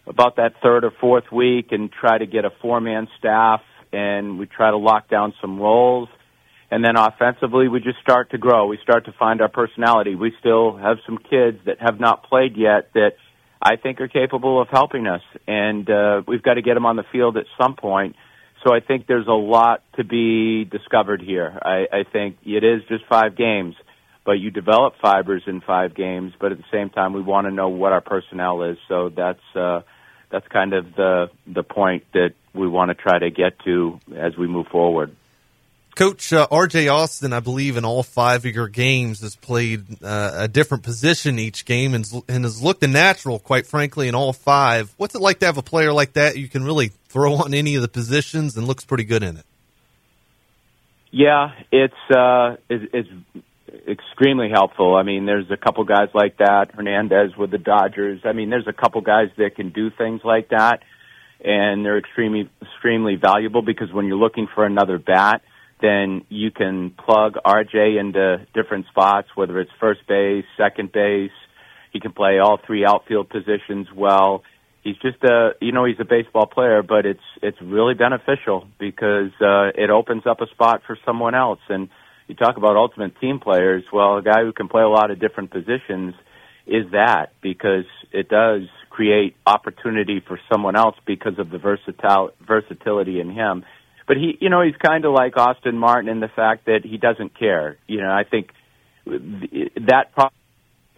about 0.08 0.36
that 0.36 0.54
third 0.62 0.84
or 0.84 0.92
fourth 1.02 1.32
week 1.32 1.72
and 1.72 1.92
try 1.92 2.18
to 2.18 2.26
get 2.26 2.46
a 2.46 2.52
four 2.62 2.80
man 2.80 3.08
staff 3.18 3.62
and 3.92 4.38
we 4.38 4.46
try 4.46 4.70
to 4.72 4.78
lock 4.78 5.10
down 5.10 5.34
some 5.42 5.60
roles. 5.60 6.10
And 6.72 6.84
then 6.84 6.98
offensively, 6.98 7.68
we 7.68 7.80
just 7.80 8.00
start 8.02 8.32
to 8.32 8.38
grow. 8.38 8.66
We 8.66 8.80
start 8.84 9.06
to 9.06 9.14
find 9.14 9.42
our 9.42 9.48
personality. 9.48 10.16
We 10.16 10.34
still 10.40 10.76
have 10.76 10.98
some 11.06 11.18
kids 11.18 11.60
that 11.66 11.80
have 11.80 12.00
not 12.00 12.24
played 12.24 12.58
yet 12.58 12.90
that 12.94 13.12
I 13.62 13.78
think 13.78 14.02
are 14.02 14.08
capable 14.08 14.62
of 14.62 14.68
helping 14.70 15.08
us. 15.08 15.22
And 15.48 15.90
uh, 15.90 16.24
we've 16.28 16.42
got 16.42 16.56
to 16.56 16.62
get 16.62 16.74
them 16.74 16.86
on 16.86 16.96
the 16.96 17.06
field 17.12 17.38
at 17.38 17.46
some 17.62 17.76
point. 17.76 18.16
So 18.66 18.74
I 18.74 18.80
think 18.80 19.06
there's 19.06 19.28
a 19.28 19.32
lot 19.32 19.84
to 19.96 20.04
be 20.04 20.66
discovered 20.66 21.22
here. 21.22 21.58
I, 21.62 21.86
I 21.92 22.04
think 22.12 22.38
it 22.44 22.64
is 22.64 22.82
just 22.90 23.06
five 23.08 23.38
games, 23.38 23.76
but 24.26 24.34
you 24.34 24.50
develop 24.50 24.96
fibers 25.00 25.44
in 25.46 25.62
five 25.62 25.94
games. 25.94 26.34
But 26.40 26.52
at 26.52 26.58
the 26.58 26.64
same 26.72 26.90
time, 26.90 27.14
we 27.14 27.22
want 27.22 27.46
to 27.46 27.52
know 27.52 27.70
what 27.70 27.92
our 27.92 28.02
personnel 28.02 28.64
is. 28.64 28.78
So 28.88 29.10
that's 29.10 29.56
uh, 29.56 29.82
that's 30.32 30.48
kind 30.48 30.74
of 30.74 30.96
the 30.96 31.30
the 31.46 31.62
point 31.62 32.06
that 32.14 32.34
we 32.56 32.68
want 32.68 32.90
to 32.90 32.96
try 32.96 33.20
to 33.20 33.30
get 33.30 33.60
to 33.66 34.00
as 34.18 34.36
we 34.36 34.48
move 34.48 34.66
forward. 34.72 35.16
Coach 35.96 36.34
uh, 36.34 36.46
R.J. 36.52 36.90
Austin, 36.90 37.32
I 37.32 37.40
believe, 37.40 37.78
in 37.78 37.86
all 37.86 38.04
five 38.04 38.46
of 38.46 38.54
your 38.54 38.68
games 38.68 39.22
has 39.22 39.38
played 39.38 40.04
uh, 40.04 40.32
a 40.36 40.48
different 40.50 40.84
position 40.84 41.40
each 41.40 41.64
game 41.64 41.94
and, 41.94 42.06
and 42.28 42.44
has 42.44 42.62
looked 42.62 42.84
a 42.84 42.88
natural, 42.88 43.40
quite 43.40 43.66
frankly, 43.66 44.10
in 44.10 44.16
all 44.16 44.34
five. 44.34 44.94
What's 44.98 45.16
it 45.16 45.22
like 45.22 45.40
to 45.40 45.46
have 45.46 45.58
a 45.58 45.64
player 45.64 45.94
like 45.94 46.14
that 46.14 46.38
you 46.38 46.50
can 46.50 46.66
really 46.66 46.92
throw 47.08 47.36
on 47.36 47.54
any 47.54 47.76
of 47.76 47.82
the 47.82 47.88
positions 47.88 48.58
and 48.58 48.68
looks 48.68 48.84
pretty 48.84 49.06
good 49.06 49.24
in 49.24 49.38
it? 49.38 49.46
Yeah, 51.12 51.52
it's 51.72 51.94
uh, 52.14 52.58
it's, 52.70 52.84
it's 52.92 53.10
extremely 53.88 54.50
helpful. 54.50 54.98
I 54.98 55.04
mean, 55.04 55.26
there's 55.26 55.50
a 55.50 55.56
couple 55.56 55.86
guys 55.86 56.10
like 56.14 56.38
that. 56.40 56.72
Hernandez 56.74 57.38
with 57.38 57.52
the 57.52 57.58
Dodgers. 57.58 58.20
I 58.26 58.34
mean, 58.34 58.50
there's 58.50 58.68
a 58.68 58.74
couple 58.74 59.00
guys 59.00 59.30
that 59.38 59.56
can 59.56 59.70
do 59.70 59.90
things 59.92 60.22
like 60.26 60.50
that, 60.50 60.82
and 61.40 61.86
they're 61.86 61.98
extremely 61.98 62.50
extremely 62.62 63.16
valuable 63.16 63.62
because 63.62 63.94
when 63.94 64.08
you're 64.08 64.18
looking 64.18 64.48
for 64.54 64.66
another 64.66 64.98
bat, 64.98 65.42
then 65.82 66.26
you 66.30 66.52
can 66.52 66.92
plug 66.92 67.36
RJ 67.46 68.00
into 68.00 68.46
different 68.54 68.88
spots, 68.88 69.28
whether 69.36 69.60
it's 69.60 69.72
first 69.80 70.02
base, 70.08 70.46
second 70.58 70.92
base. 70.92 71.32
He 71.92 72.00
can 72.00 72.12
play 72.12 72.40
all 72.40 72.60
three 72.66 72.86
outfield 72.86 73.30
positions 73.30 73.88
well. 73.96 74.44
He's 74.84 74.98
just 74.98 75.24
a, 75.24 75.52
you 75.62 75.72
know, 75.72 75.86
he's 75.86 76.00
a 76.00 76.06
baseball 76.06 76.46
player, 76.46 76.84
but 76.84 77.06
it's 77.06 77.24
it's 77.42 77.58
really 77.62 77.96
beneficial 77.96 78.68
because 78.80 79.32
uh, 79.42 79.72
it 79.76 79.90
opens 79.90 80.24
up 80.28 80.42
a 80.42 80.48
spot 80.48 80.82
for 80.86 80.98
someone 81.06 81.34
else 81.36 81.60
and 81.70 81.90
you 82.28 82.36
talk 82.36 82.58
about 82.58 82.76
ultimate 82.76 83.20
team 83.20 83.40
players. 83.40 83.84
Well, 83.92 84.18
a 84.18 84.22
guy 84.22 84.44
who 84.44 84.52
can 84.52 84.68
play 84.68 84.82
a 84.82 84.90
lot 84.90 85.12
of 85.12 85.20
different 85.20 85.52
positions 85.52 86.16
is 86.66 86.92
that 86.92 87.34
because 87.42 87.86
it 88.12 88.30
does 88.30 88.64
create 88.90 89.36
opportunity 89.46 90.24
for 90.26 90.40
someone 90.52 90.76
else 90.76 90.96
because 91.06 91.38
of 91.38 91.50
the 91.50 91.58
versatile 91.58 92.32
versatility 92.46 93.20
in 93.20 93.30
him. 93.30 93.64
But 94.08 94.18
he, 94.18 94.38
you 94.40 94.50
know, 94.50 94.62
he's 94.62 94.76
kind 94.76 95.06
of 95.06 95.14
like 95.14 95.36
Austin 95.38 95.78
Martin 95.78 96.10
in 96.10 96.20
the 96.20 96.28
fact 96.28 96.66
that 96.66 96.82
he 96.84 96.98
doesn't 96.98 97.38
care. 97.38 97.78
You 97.88 98.02
know, 98.02 98.12
I 98.12 98.24
think 98.24 98.52
that 99.06 100.12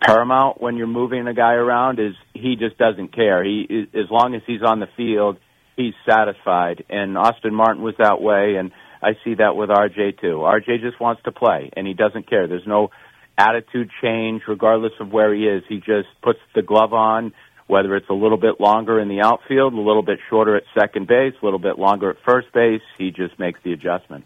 paramount 0.02 0.62
when 0.62 0.78
you're 0.78 0.88
moving 0.88 1.28
a 1.28 1.34
guy 1.34 1.54
around 1.54 2.00
is 2.00 2.14
he 2.34 2.56
just 2.56 2.78
doesn't 2.78 3.14
care. 3.14 3.44
He 3.44 3.88
as 3.94 4.10
long 4.12 4.36
as 4.36 4.42
he's 4.46 4.62
on 4.62 4.80
the 4.80 4.88
field, 4.96 5.38
he's 5.76 5.94
satisfied. 6.08 6.84
And 6.90 7.18
Austin 7.18 7.54
Martin 7.54 7.82
was 7.84 7.96
that 7.98 8.22
way 8.22 8.56
and 8.56 8.72
I 9.02 9.12
see 9.24 9.36
that 9.36 9.56
with 9.56 9.70
RJ 9.70 10.20
too. 10.22 10.38
RJ 10.44 10.82
just 10.82 11.00
wants 11.00 11.22
to 11.24 11.32
play 11.32 11.70
and 11.76 11.88
he 11.88 11.94
doesn't 11.94 12.30
care. 12.30 12.48
There's 12.48 12.68
no 12.68 12.90
attitude 13.38 13.90
change 14.02 14.44
regardless 14.48 14.94
of 15.00 15.12
where 15.12 15.34
he 15.34 15.46
is. 15.46 15.64
He 15.68 15.78
just 15.78 16.10
puts 16.24 16.40
the 16.56 16.62
glove 16.62 16.94
on, 16.94 17.34
whether 17.68 17.96
it's 17.96 18.10
a 18.10 18.14
little 18.14 18.38
bit 18.38 18.60
longer 18.60 19.00
in 19.00 19.08
the 19.08 19.22
outfield, 19.22 19.74
a 19.74 19.80
little 19.80 20.02
bit 20.02 20.20
shorter 20.30 20.56
at 20.56 20.64
second 20.78 21.08
base, 21.08 21.34
a 21.42 21.46
little 21.46 21.60
bit 21.60 21.78
longer 21.78 22.10
at 22.10 22.18
first 22.26 22.52
base. 22.54 22.82
He 22.98 23.12
just 23.12 23.38
makes 23.38 23.60
the 23.64 23.74
adjustment. 23.74 24.26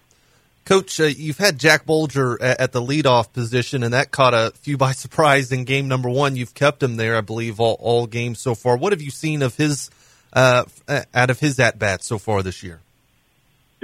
Coach, 0.63 0.99
uh, 0.99 1.05
you've 1.05 1.39
had 1.39 1.57
Jack 1.57 1.87
Bulger 1.87 2.41
at 2.41 2.71
the 2.71 2.81
leadoff 2.81 3.33
position, 3.33 3.81
and 3.83 3.93
that 3.93 4.11
caught 4.11 4.33
a 4.33 4.51
few 4.57 4.77
by 4.77 4.91
surprise 4.91 5.51
in 5.51 5.65
game 5.65 5.87
number 5.87 6.09
one. 6.09 6.35
You've 6.35 6.53
kept 6.53 6.83
him 6.83 6.97
there, 6.97 7.17
I 7.17 7.21
believe, 7.21 7.59
all, 7.59 7.77
all 7.79 8.05
games 8.05 8.39
so 8.39 8.53
far. 8.53 8.77
What 8.77 8.93
have 8.93 9.01
you 9.01 9.11
seen 9.11 9.41
of 9.41 9.55
his 9.55 9.89
uh, 10.33 10.65
out 11.13 11.29
of 11.29 11.39
his 11.39 11.59
at 11.59 11.79
bats 11.79 12.07
so 12.07 12.17
far 12.17 12.43
this 12.43 12.63
year? 12.63 12.79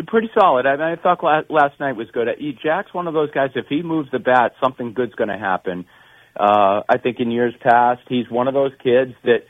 pretty 0.06 0.30
solid. 0.40 0.68
I, 0.68 0.74
mean, 0.74 0.82
I 0.82 0.96
thought 0.96 1.24
last 1.50 1.80
night 1.80 1.96
was 1.96 2.12
good. 2.12 2.28
Jack's 2.62 2.94
one 2.94 3.08
of 3.08 3.16
those 3.16 3.32
guys. 3.32 3.50
If 3.56 3.66
he 3.68 3.82
moves 3.82 4.12
the 4.12 4.20
bat, 4.20 4.54
something 4.64 4.94
good's 4.94 5.16
going 5.16 5.30
to 5.30 5.38
happen. 5.38 5.86
Uh, 6.38 6.84
I 6.88 6.98
think 6.98 7.20
in 7.20 7.32
years 7.32 7.54
past, 7.62 8.02
he's 8.08 8.30
one 8.30 8.48
of 8.48 8.54
those 8.54 8.72
kids 8.84 9.14
that 9.24 9.46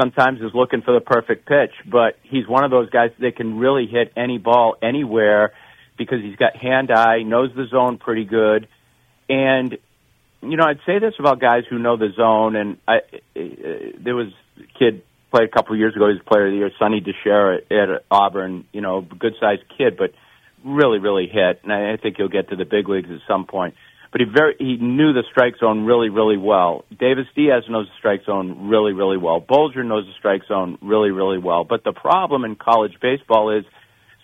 sometimes 0.00 0.40
is 0.40 0.50
looking 0.54 0.82
for 0.82 0.92
the 0.92 1.00
perfect 1.00 1.46
pitch, 1.46 1.72
but 1.86 2.18
he's 2.22 2.48
one 2.48 2.64
of 2.64 2.70
those 2.70 2.90
guys 2.90 3.10
that 3.20 3.36
can 3.36 3.58
really 3.58 3.86
hit 3.86 4.12
any 4.16 4.38
ball 4.38 4.76
anywhere 4.82 5.52
because 5.96 6.20
he's 6.22 6.36
got 6.36 6.56
hand 6.56 6.90
eye, 6.90 7.22
knows 7.22 7.50
the 7.54 7.66
zone 7.66 7.98
pretty 7.98 8.24
good, 8.24 8.66
and 9.28 9.76
you 10.40 10.56
know 10.56 10.64
I'd 10.64 10.80
say 10.86 10.98
this 10.98 11.14
about 11.18 11.40
guys 11.40 11.64
who 11.68 11.78
know 11.78 11.96
the 11.96 12.08
zone. 12.16 12.56
And 12.56 12.78
I, 12.88 12.96
uh, 12.96 13.40
there 14.00 14.16
was 14.16 14.28
a 14.58 14.78
kid 14.78 15.02
played 15.30 15.44
a 15.44 15.52
couple 15.52 15.74
of 15.74 15.78
years 15.78 15.94
ago. 15.94 16.10
He's 16.10 16.22
player 16.22 16.46
of 16.46 16.52
the 16.52 16.58
year, 16.58 16.70
Sonny 16.78 17.00
DiChiara 17.00 17.62
at, 17.70 17.90
at 17.90 18.04
Auburn. 18.10 18.64
You 18.72 18.80
know, 18.80 19.00
good 19.02 19.34
sized 19.38 19.62
kid, 19.76 19.96
but 19.96 20.12
really, 20.64 20.98
really 20.98 21.26
hit. 21.26 21.60
And 21.62 21.72
I, 21.72 21.92
I 21.92 21.96
think 21.96 22.16
he'll 22.16 22.28
get 22.28 22.48
to 22.50 22.56
the 22.56 22.64
big 22.64 22.88
leagues 22.88 23.10
at 23.10 23.20
some 23.28 23.46
point. 23.46 23.74
But 24.12 24.20
he 24.20 24.26
very 24.26 24.54
he 24.58 24.76
knew 24.76 25.12
the 25.12 25.24
strike 25.30 25.56
zone 25.58 25.84
really, 25.84 26.10
really 26.10 26.36
well. 26.36 26.84
Davis 26.96 27.26
Diaz 27.34 27.64
knows 27.68 27.86
the 27.86 27.94
strike 27.98 28.24
zone 28.24 28.68
really, 28.68 28.92
really 28.92 29.16
well. 29.16 29.40
Bulger 29.40 29.82
knows 29.82 30.06
the 30.06 30.12
strike 30.18 30.42
zone 30.46 30.78
really, 30.82 31.10
really 31.10 31.38
well. 31.38 31.64
But 31.64 31.82
the 31.82 31.92
problem 31.92 32.44
in 32.44 32.54
college 32.54 33.00
baseball 33.00 33.56
is 33.56 33.64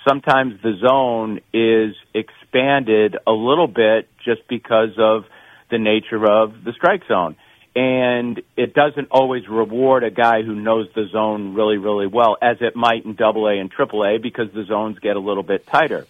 sometimes 0.06 0.60
the 0.62 0.76
zone 0.86 1.40
is 1.54 1.96
expanded 2.14 3.16
a 3.26 3.32
little 3.32 3.66
bit 3.66 4.08
just 4.24 4.46
because 4.46 4.92
of 4.98 5.24
the 5.70 5.78
nature 5.78 6.24
of 6.30 6.64
the 6.64 6.72
strike 6.72 7.02
zone 7.08 7.36
and 7.78 8.42
it 8.56 8.74
doesn't 8.74 9.08
always 9.12 9.46
reward 9.48 10.02
a 10.02 10.10
guy 10.10 10.42
who 10.42 10.54
knows 10.54 10.88
the 10.96 11.06
zone 11.12 11.54
really, 11.54 11.76
really 11.76 12.08
well, 12.08 12.36
as 12.42 12.56
it 12.60 12.74
might 12.74 13.04
in 13.04 13.14
Double 13.14 13.46
A 13.46 13.52
and 13.52 13.70
Triple 13.70 14.04
A, 14.04 14.18
because 14.18 14.50
the 14.52 14.64
zones 14.64 14.98
get 14.98 15.14
a 15.14 15.20
little 15.20 15.44
bit 15.44 15.64
tighter. 15.64 16.04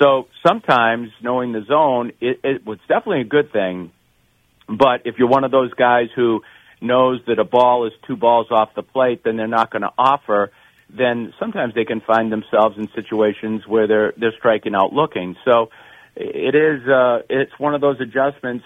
So 0.00 0.28
sometimes 0.46 1.10
knowing 1.22 1.52
the 1.52 1.62
zone, 1.66 2.12
it, 2.20 2.40
it 2.42 2.66
was 2.66 2.78
definitely 2.88 3.22
a 3.22 3.24
good 3.24 3.52
thing. 3.52 3.92
But 4.66 5.02
if 5.04 5.16
you're 5.18 5.28
one 5.28 5.44
of 5.44 5.50
those 5.50 5.72
guys 5.74 6.08
who 6.14 6.42
knows 6.80 7.20
that 7.26 7.38
a 7.38 7.44
ball 7.44 7.86
is 7.86 7.92
two 8.06 8.16
balls 8.16 8.46
off 8.50 8.70
the 8.74 8.82
plate, 8.82 9.22
then 9.24 9.36
they're 9.36 9.46
not 9.46 9.70
going 9.70 9.82
to 9.82 9.92
offer. 9.98 10.52
Then 10.88 11.34
sometimes 11.38 11.74
they 11.74 11.84
can 11.84 12.00
find 12.00 12.32
themselves 12.32 12.76
in 12.78 12.88
situations 12.94 13.66
where 13.66 13.86
they're 13.86 14.12
they're 14.16 14.34
striking 14.38 14.74
out 14.74 14.92
looking. 14.92 15.36
So 15.44 15.70
it 16.16 16.54
is 16.54 16.88
uh, 16.88 17.20
it's 17.28 17.52
one 17.58 17.74
of 17.74 17.80
those 17.80 18.00
adjustments 18.00 18.64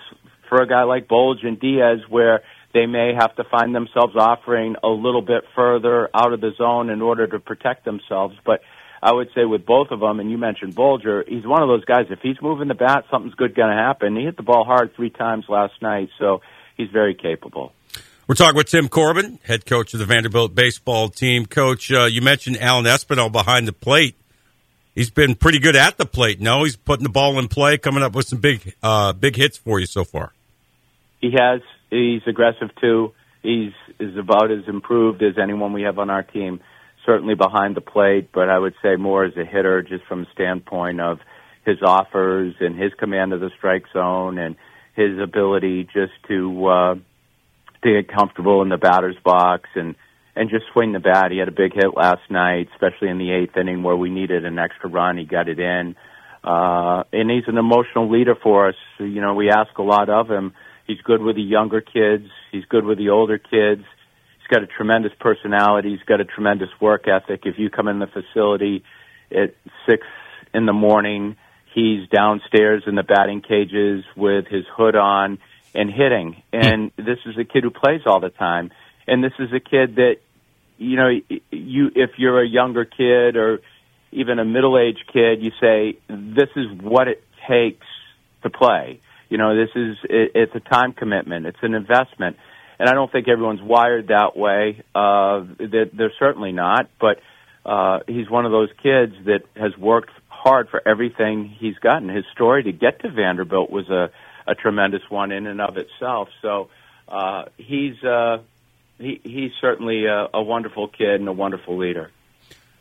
for 0.49 0.62
a 0.62 0.68
guy 0.68 0.85
like 0.85 1.09
Bulger 1.09 1.49
and 1.49 1.59
Diaz 1.59 2.01
where 2.09 2.42
they 2.73 2.87
may 2.87 3.12
have 3.18 3.35
to 3.37 3.44
find 3.44 3.75
themselves 3.75 4.14
offering 4.16 4.77
a 4.83 4.88
little 4.88 5.23
bit 5.23 5.44
further 5.55 6.09
out 6.14 6.33
of 6.33 6.40
the 6.40 6.53
zone 6.57 6.90
in 6.90 7.03
order 7.03 7.27
to 7.27 7.38
protect 7.38 7.85
themselves. 7.85 8.37
But 8.44 8.61
I 9.05 9.12
would 9.12 9.29
say 9.35 9.45
with 9.45 9.67
both 9.67 9.90
of 9.90 10.01
them, 10.01 10.19
and 10.19 10.31
you 10.31 10.38
mentioned 10.38 10.75
Bulger, 10.75 11.23
he's 11.29 11.47
one 11.47 11.62
of 11.62 11.69
those 11.69 11.85
guys. 11.85 12.07
If 12.09 12.21
he's 12.23 12.40
moving 12.40 12.69
the 12.69 12.75
bat, 12.75 13.05
something's 13.11 13.35
good 13.35 13.55
going 13.55 13.69
to 13.69 13.77
happen. 13.77 14.17
He 14.17 14.25
hit 14.25 14.38
the 14.38 14.43
ball 14.43 14.64
hard 14.64 14.95
three 14.97 15.11
times 15.11 15.45
last 15.47 15.75
night, 15.83 16.09
so 16.19 16.40
he's 16.75 16.88
very 16.88 17.14
capable. 17.14 17.75
We're 18.27 18.35
talking 18.35 18.57
with 18.57 18.69
Tim 18.69 18.88
Corbin, 18.88 19.40
head 19.45 19.67
coach 19.67 19.93
of 19.93 20.01
the 20.01 20.07
Vanderbilt 20.07 20.55
baseball 20.55 21.11
team. 21.11 21.45
Coach, 21.45 21.93
uh, 21.93 22.07
you 22.07 22.23
mentioned 22.23 22.57
Alan 22.57 22.87
Espinal 22.87 23.31
behind 23.31 23.69
the 23.69 23.75
plate. 23.75 24.17
He's 24.95 25.11
been 25.11 25.35
pretty 25.35 25.59
good 25.59 25.77
at 25.77 25.99
the 25.99 26.07
plate. 26.07 26.40
No, 26.40 26.64
he's 26.64 26.77
putting 26.77 27.03
the 27.03 27.11
ball 27.11 27.38
in 27.38 27.49
play, 27.49 27.77
coming 27.77 28.03
up 28.03 28.14
with 28.14 28.27
some 28.27 28.38
big, 28.40 28.75
uh, 28.83 29.12
big 29.12 29.37
hits 29.37 29.59
for 29.59 29.81
you 29.81 29.87
so 29.87 30.05
far. 30.05 30.33
He 31.21 31.33
has. 31.38 31.61
He's 31.90 32.23
aggressive 32.27 32.71
too. 32.81 33.12
He's 33.43 33.73
is 34.01 34.17
about 34.17 34.51
as 34.51 34.67
improved 34.67 35.23
as 35.23 35.35
anyone 35.37 35.75
we 35.75 35.83
have 35.83 35.99
on 35.99 36.09
our 36.09 36.23
team. 36.23 36.61
Certainly 37.07 37.35
behind 37.35 37.77
the 37.77 37.81
plate, 37.81 38.31
but 38.33 38.49
I 38.49 38.59
would 38.59 38.75
say 38.83 38.97
more 38.97 39.25
as 39.25 39.37
a 39.37 39.45
hitter, 39.45 39.83
just 39.83 40.05
from 40.07 40.23
the 40.23 40.31
standpoint 40.33 41.01
of 41.01 41.19
his 41.64 41.79
offers 41.83 42.55
and 42.61 42.79
his 42.79 42.93
command 42.99 43.33
of 43.33 43.40
the 43.40 43.51
strike 43.57 43.85
zone 43.93 44.38
and 44.38 44.57
his 44.95 45.19
ability 45.19 45.85
just 45.85 46.12
to 46.29 46.67
uh, 46.67 46.95
to 47.83 48.03
get 48.03 48.14
comfortable 48.14 48.62
in 48.62 48.69
the 48.69 48.77
batter's 48.77 49.17
box 49.25 49.69
and 49.75 49.95
and 50.37 50.51
just 50.51 50.64
swing 50.73 50.93
the 50.93 50.99
bat. 50.99 51.31
He 51.31 51.38
had 51.38 51.49
a 51.49 51.53
big 51.53 51.75
hit 51.75 51.97
last 51.97 52.29
night, 52.31 52.69
especially 52.73 53.09
in 53.09 53.19
the 53.19 53.31
eighth 53.31 53.57
inning 53.57 53.83
where 53.83 53.97
we 53.97 54.11
needed 54.11 54.45
an 54.45 54.59
extra 54.59 54.90
run. 54.90 55.17
He 55.17 55.25
got 55.25 55.49
it 55.49 55.61
in, 55.61 55.95
uh, 56.43 57.05
and 57.12 57.31
he's 57.31 57.47
an 57.47 57.59
emotional 57.59 58.11
leader 58.11 58.35
for 58.40 58.69
us. 58.69 58.75
You 58.99 59.21
know, 59.21 59.35
we 59.35 59.51
ask 59.51 59.77
a 59.79 59.83
lot 59.83 60.09
of 60.09 60.29
him. 60.29 60.55
He's 60.87 61.01
good 61.03 61.23
with 61.23 61.37
the 61.37 61.43
younger 61.43 61.81
kids. 61.81 62.27
He's 62.53 62.64
good 62.67 62.85
with 62.85 62.99
the 62.99 63.11
older 63.11 63.38
kids. 63.38 63.85
He's 64.44 64.59
got 64.59 64.62
a 64.62 64.66
tremendous 64.66 65.12
personality. 65.18 65.90
He's 65.90 66.07
got 66.07 66.20
a 66.20 66.24
tremendous 66.26 66.68
work 66.78 67.09
ethic. 67.09 67.46
If 67.46 67.59
you 67.59 67.70
come 67.70 67.88
in 67.88 67.98
the 67.98 68.07
facility 68.07 68.85
at 69.30 69.54
six 69.88 70.07
in 70.52 70.66
the 70.66 70.74
morning, 70.74 71.37
he's 71.74 72.07
downstairs 72.11 72.83
in 72.87 72.94
the 72.94 73.02
batting 73.02 73.40
cages 73.40 74.04
with 74.14 74.46
his 74.46 74.64
hood 74.76 74.96
on 74.96 75.38
and 75.74 75.90
hitting. 75.90 76.42
And 76.52 76.92
this 76.96 77.18
is 77.24 77.38
a 77.38 77.44
kid 77.44 77.64
who 77.64 77.70
plays 77.70 78.02
all 78.04 78.20
the 78.20 78.28
time. 78.28 78.70
And 79.07 79.24
this 79.24 79.33
is 79.38 79.50
a 79.54 79.61
kid 79.61 79.96
that, 79.96 80.16
you 80.76 80.96
know, 80.96 81.09
you 81.50 81.90
if 81.94 82.11
you're 82.18 82.42
a 82.42 82.46
younger 82.46 82.85
kid 82.85 83.37
or 83.37 83.61
even 84.12 84.38
a 84.38 84.44
middle-aged 84.44 85.11
kid, 85.11 85.42
you 85.42 85.52
say 85.59 85.96
this 86.09 86.50
is 86.54 86.66
what 86.83 87.09
it 87.09 87.24
takes 87.48 87.87
to 88.42 88.50
play. 88.50 89.00
You 89.30 89.38
know, 89.38 89.57
this 89.57 89.70
is 89.74 89.96
it, 90.04 90.33
it's 90.35 90.54
a 90.54 90.61
time 90.61 90.92
commitment. 90.92 91.46
It's 91.46 91.62
an 91.62 91.74
investment, 91.74 92.37
and 92.78 92.88
I 92.88 92.92
don't 92.92 93.10
think 93.10 93.28
everyone's 93.28 93.62
wired 93.62 94.08
that 94.08 94.37
way. 94.37 94.82
Uh, 94.94 95.44
they're, 95.58 95.87
they're 95.92 96.12
certainly 96.18 96.52
not, 96.52 96.88
but 97.00 97.20
uh, 97.64 98.00
he's 98.06 98.28
one 98.28 98.46
of 98.46 98.52
those 98.52 98.70
kids 98.82 99.14
that 99.26 99.42
has 99.56 99.76
worked 99.78 100.10
hard 100.28 100.68
for 100.68 100.87
everything 100.87 101.48
he's 101.48 101.76
gotten. 101.76 102.08
His 102.08 102.24
story 102.32 102.64
to 102.64 102.72
get 102.72 103.00
to 103.00 103.10
Vanderbilt 103.10 103.70
was 103.70 103.88
a 103.88 104.10
a 104.46 104.54
tremendous 104.54 105.02
one 105.08 105.32
in 105.32 105.46
and 105.46 105.60
of 105.60 105.76
itself. 105.76 106.28
So 106.42 106.68
uh, 107.08 107.44
he's 107.56 108.02
uh, 108.02 108.38
he, 108.98 109.20
he's 109.22 109.52
certainly 109.60 110.06
a, 110.06 110.28
a 110.34 110.42
wonderful 110.42 110.88
kid 110.88 111.20
and 111.20 111.28
a 111.28 111.32
wonderful 111.32 111.76
leader. 111.78 112.10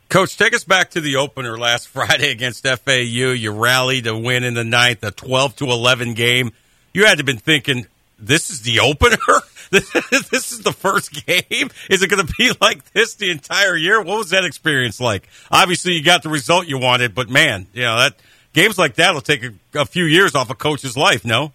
Coach, 0.10 0.38
take 0.38 0.54
us 0.54 0.64
back 0.64 0.92
to 0.92 1.02
the 1.02 1.16
opener 1.16 1.58
last 1.58 1.88
Friday 1.90 2.32
against 2.32 2.68
FAU. 2.68 3.02
You 3.32 3.52
rallied 3.52 4.06
to 4.06 4.18
win 4.18 4.44
in 4.44 4.54
the 4.54 4.64
ninth, 4.64 5.04
a 5.04 5.12
twelve 5.12 5.56
to 5.58 5.66
eleven 5.66 6.14
game. 6.14 6.52
You 6.94 7.06
had 7.06 7.14
to 7.14 7.20
have 7.20 7.26
been 7.26 7.38
thinking, 7.38 7.88
"This 8.20 8.50
is 8.50 8.62
the 8.62 8.80
opener. 8.80 9.18
this 10.32 10.52
is 10.52 10.60
the 10.60 10.72
first 10.72 11.26
game. 11.26 11.70
Is 11.90 12.02
it 12.02 12.10
going 12.10 12.26
to 12.26 12.34
be 12.38 12.52
like 12.62 12.92
this 12.94 13.16
the 13.16 13.32
entire 13.32 13.76
year?" 13.76 14.02
What 14.02 14.18
was 14.18 14.30
that 14.30 14.46
experience 14.46 15.00
like? 15.00 15.28
Obviously, 15.52 15.94
you 15.94 16.04
got 16.04 16.24
the 16.24 16.30
result 16.30 16.68
you 16.68 16.78
wanted, 16.78 17.16
but 17.16 17.30
man, 17.30 17.68
you 17.74 17.84
know 17.84 17.98
that 17.98 18.16
games 18.54 18.78
like 18.78 18.96
that 18.96 19.14
will 19.14 19.22
take 19.22 19.44
a, 19.44 19.80
a 19.80 19.86
few 19.86 20.06
years 20.06 20.36
off 20.36 20.50
a 20.50 20.56
coach's 20.56 20.96
life. 20.96 21.26
No. 21.26 21.52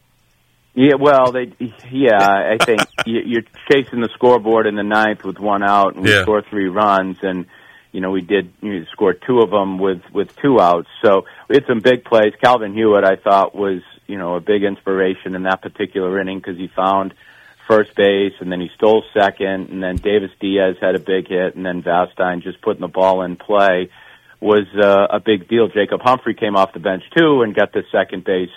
Yeah, 0.75 0.95
well, 0.95 1.33
they, 1.33 1.53
yeah, 1.91 2.21
I 2.21 2.65
think 2.65 2.83
you're 3.07 3.43
chasing 3.69 4.01
the 4.01 4.09
scoreboard 4.15 4.67
in 4.67 4.77
the 4.77 4.85
ninth 4.85 5.25
with 5.25 5.41
one 5.41 5.65
out, 5.65 5.97
and 5.97 6.05
we 6.05 6.13
yeah. 6.13 6.23
score 6.23 6.43
three 6.43 6.69
runs, 6.69 7.17
and 7.23 7.47
you 7.91 8.01
know 8.01 8.11
we 8.11 8.21
did 8.21 8.53
you 8.63 8.81
know, 8.81 8.85
score 8.93 9.13
two 9.13 9.41
of 9.41 9.51
them 9.51 9.79
with 9.79 10.03
with 10.13 10.37
two 10.37 10.61
outs. 10.61 10.89
So 11.05 11.25
we 11.49 11.57
had 11.57 11.67
some 11.67 11.81
big 11.81 12.05
plays. 12.05 12.33
Calvin 12.41 12.75
Hewett, 12.75 13.05
I 13.05 13.17
thought, 13.17 13.57
was 13.57 13.83
you 14.07 14.19
know 14.19 14.37
a 14.37 14.41
big 14.41 14.63
inspiration 14.63 15.35
in 15.35 15.43
that 15.45 15.63
particular 15.63 16.21
inning 16.21 16.39
because 16.39 16.57
he 16.57 16.69
found 16.69 17.13
first 17.69 17.95
base, 17.95 18.33
and 18.41 18.51
then 18.51 18.61
he 18.61 18.71
stole 18.75 19.05
second, 19.15 19.69
and 19.69 19.83
then 19.83 19.97
Davis 19.97 20.31
Diaz 20.41 20.77
had 20.81 20.95
a 20.95 20.99
big 20.99 21.29
hit, 21.29 21.55
and 21.55 21.65
then 21.65 21.83
Vastine 21.83 22.43
just 22.43 22.61
putting 22.63 22.81
the 22.81 22.89
ball 22.89 23.23
in 23.23 23.37
play 23.37 23.91
was 24.41 24.67
uh, 24.81 25.07
a 25.11 25.21
big 25.21 25.49
deal. 25.49 25.69
Jacob 25.69 26.01
Humphrey 26.03 26.35
came 26.35 26.57
off 26.57 26.73
the 26.73 26.81
bench 26.81 27.03
too 27.17 27.43
and 27.43 27.55
got 27.55 27.73
the 27.73 27.83
second 27.93 28.25
base. 28.25 28.51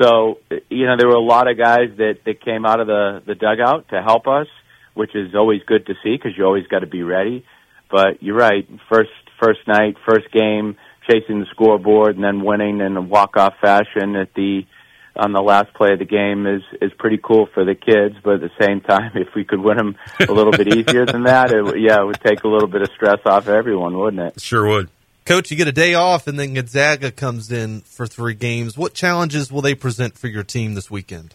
So 0.00 0.38
you 0.70 0.86
know 0.86 0.96
there 0.96 1.08
were 1.08 1.14
a 1.14 1.20
lot 1.20 1.50
of 1.50 1.58
guys 1.58 1.90
that 1.98 2.18
that 2.24 2.44
came 2.44 2.64
out 2.64 2.80
of 2.80 2.86
the 2.86 3.22
the 3.26 3.34
dugout 3.34 3.88
to 3.90 4.02
help 4.02 4.26
us, 4.26 4.46
which 4.94 5.14
is 5.14 5.34
always 5.34 5.62
good 5.66 5.86
to 5.86 5.94
see 6.02 6.16
because 6.16 6.32
you 6.36 6.44
always 6.44 6.66
got 6.66 6.80
to 6.80 6.86
be 6.86 7.02
ready. 7.02 7.44
But 7.90 8.22
you're 8.22 8.36
right, 8.36 8.68
first 8.90 9.10
first 9.40 9.60
night, 9.66 9.96
first 10.06 10.30
game, 10.32 10.76
chasing 11.08 11.40
the 11.40 11.46
scoreboard 11.50 12.14
and 12.14 12.24
then 12.24 12.42
winning 12.42 12.80
in 12.80 12.96
a 12.96 13.02
walk 13.02 13.36
off 13.36 13.54
fashion 13.60 14.16
at 14.16 14.34
the 14.34 14.62
on 15.18 15.32
the 15.32 15.42
last 15.42 15.74
play 15.74 15.92
of 15.92 15.98
the 15.98 16.04
game 16.04 16.46
is 16.46 16.62
is 16.80 16.92
pretty 16.98 17.18
cool 17.18 17.46
for 17.52 17.64
the 17.64 17.74
kids. 17.74 18.16
But 18.22 18.34
at 18.34 18.40
the 18.40 18.50
same 18.64 18.80
time, 18.80 19.12
if 19.14 19.34
we 19.34 19.44
could 19.44 19.60
win 19.60 19.76
them 19.76 19.96
a 20.20 20.32
little 20.32 20.52
bit 20.52 20.68
easier 20.68 21.04
than 21.04 21.24
that, 21.24 21.52
it, 21.52 21.80
yeah, 21.80 22.00
it 22.00 22.06
would 22.06 22.20
take 22.20 22.44
a 22.44 22.48
little 22.48 22.68
bit 22.68 22.82
of 22.82 22.90
stress 22.94 23.20
off 23.26 23.48
everyone, 23.48 23.96
wouldn't 23.98 24.22
it? 24.22 24.40
Sure 24.40 24.66
would. 24.66 24.88
Coach, 25.24 25.50
you 25.50 25.58
get 25.58 25.68
a 25.68 25.72
day 25.72 25.92
off, 25.92 26.26
and 26.26 26.38
then 26.38 26.54
Gonzaga 26.54 27.10
comes 27.10 27.52
in 27.52 27.82
for 27.82 28.06
three 28.06 28.32
games. 28.32 28.78
What 28.78 28.94
challenges 28.94 29.52
will 29.52 29.60
they 29.60 29.74
present 29.74 30.16
for 30.16 30.26
your 30.26 30.42
team 30.42 30.72
this 30.72 30.90
weekend? 30.90 31.34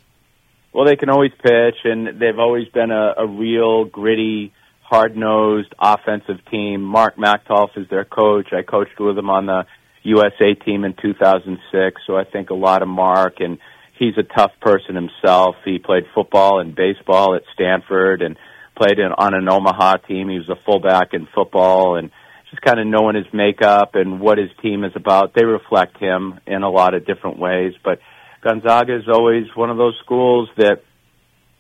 Well, 0.74 0.86
they 0.86 0.96
can 0.96 1.12
always 1.12 1.32
pitch, 1.32 1.76
and 1.84 2.20
they've 2.20 2.40
always 2.40 2.68
been 2.70 2.90
a, 2.90 3.14
a 3.20 3.28
real 3.28 3.86
gritty, 3.86 4.52
hard-nosed 4.82 5.76
offensive 5.80 6.44
team. 6.50 6.82
Mark 6.82 7.18
Machtolf 7.18 7.78
is 7.78 7.88
their 7.90 8.04
coach. 8.04 8.52
I 8.52 8.64
coached 8.64 9.00
with 9.00 9.16
him 9.16 9.30
on 9.30 9.46
the 9.46 9.66
USA 10.02 10.56
team 10.56 10.86
in 10.86 10.96
2006, 11.00 12.02
so 12.08 12.18
I 12.18 12.24
think 12.24 12.50
a 12.50 12.56
lot 12.56 12.82
of 12.82 12.88
Mark, 12.88 13.42
and 13.42 13.60
he's 13.98 14.18
a 14.18 14.24
tough 14.24 14.52
person 14.62 14.96
himself. 14.96 15.56
He 15.66 15.80
played 15.80 16.04
football 16.14 16.60
and 16.60 16.76
baseball 16.76 17.36
at 17.36 17.44
Stanford, 17.54 18.22
and 18.22 18.38
played 18.76 19.00
in, 19.00 19.12
on 19.18 19.34
an 19.34 19.50
Omaha 19.50 19.98
team. 20.08 20.30
He 20.30 20.38
was 20.38 20.50
a 20.50 20.62
fullback 20.66 21.14
in 21.14 21.28
football, 21.34 21.96
and 21.96 22.12
just 22.50 22.62
kind 22.62 22.80
of 22.80 22.88
knowing 22.88 23.16
his 23.16 23.32
makeup 23.34 23.96
and 23.96 24.20
what 24.20 24.38
his 24.38 24.50
team 24.62 24.84
is 24.84 24.94
about. 24.96 25.34
They 25.34 25.46
reflect 25.46 25.98
him 25.98 26.40
in 26.46 26.64
a 26.64 26.70
lot 26.70 26.94
of 26.94 27.06
different 27.06 27.40
ways. 27.40 27.74
But 27.84 28.00
Gonzaga 28.42 28.96
is 28.96 29.08
always 29.08 29.46
one 29.56 29.70
of 29.70 29.78
those 29.78 29.98
schools 30.04 30.50
that 30.58 30.84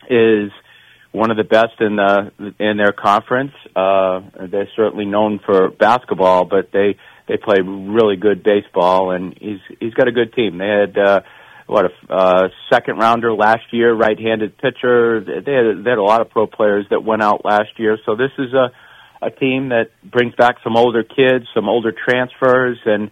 is 0.09 0.51
one 1.11 1.31
of 1.31 1.37
the 1.37 1.43
best 1.43 1.79
in 1.79 1.95
the 1.95 2.31
in 2.59 2.77
their 2.77 2.91
conference. 2.91 3.53
Uh, 3.75 4.21
they're 4.49 4.69
certainly 4.75 5.05
known 5.05 5.39
for 5.45 5.69
basketball, 5.69 6.45
but 6.45 6.71
they 6.71 6.97
they 7.27 7.37
play 7.37 7.57
really 7.61 8.15
good 8.17 8.43
baseball, 8.43 9.11
and 9.11 9.37
he's 9.39 9.59
he's 9.79 9.93
got 9.93 10.07
a 10.07 10.11
good 10.11 10.33
team. 10.33 10.57
They 10.57 10.67
had. 10.67 10.97
Uh, 10.97 11.21
what 11.73 11.86
a 11.86 12.13
uh, 12.13 12.47
second 12.71 12.97
rounder 12.99 13.33
last 13.33 13.65
year, 13.71 13.93
right-handed 13.95 14.57
pitcher. 14.59 15.19
They 15.21 15.51
had, 15.51 15.83
they 15.83 15.89
had 15.89 15.97
a 15.97 16.03
lot 16.03 16.21
of 16.21 16.29
pro 16.29 16.45
players 16.45 16.86
that 16.91 17.03
went 17.03 17.23
out 17.23 17.43
last 17.43 17.77
year, 17.77 17.97
so 18.05 18.15
this 18.15 18.31
is 18.38 18.53
a 18.53 18.71
a 19.25 19.31
team 19.31 19.69
that 19.69 19.86
brings 20.03 20.36
back 20.36 20.57
some 20.63 20.75
older 20.75 21.01
kids, 21.03 21.45
some 21.55 21.69
older 21.69 21.93
transfers, 21.93 22.77
and 22.86 23.09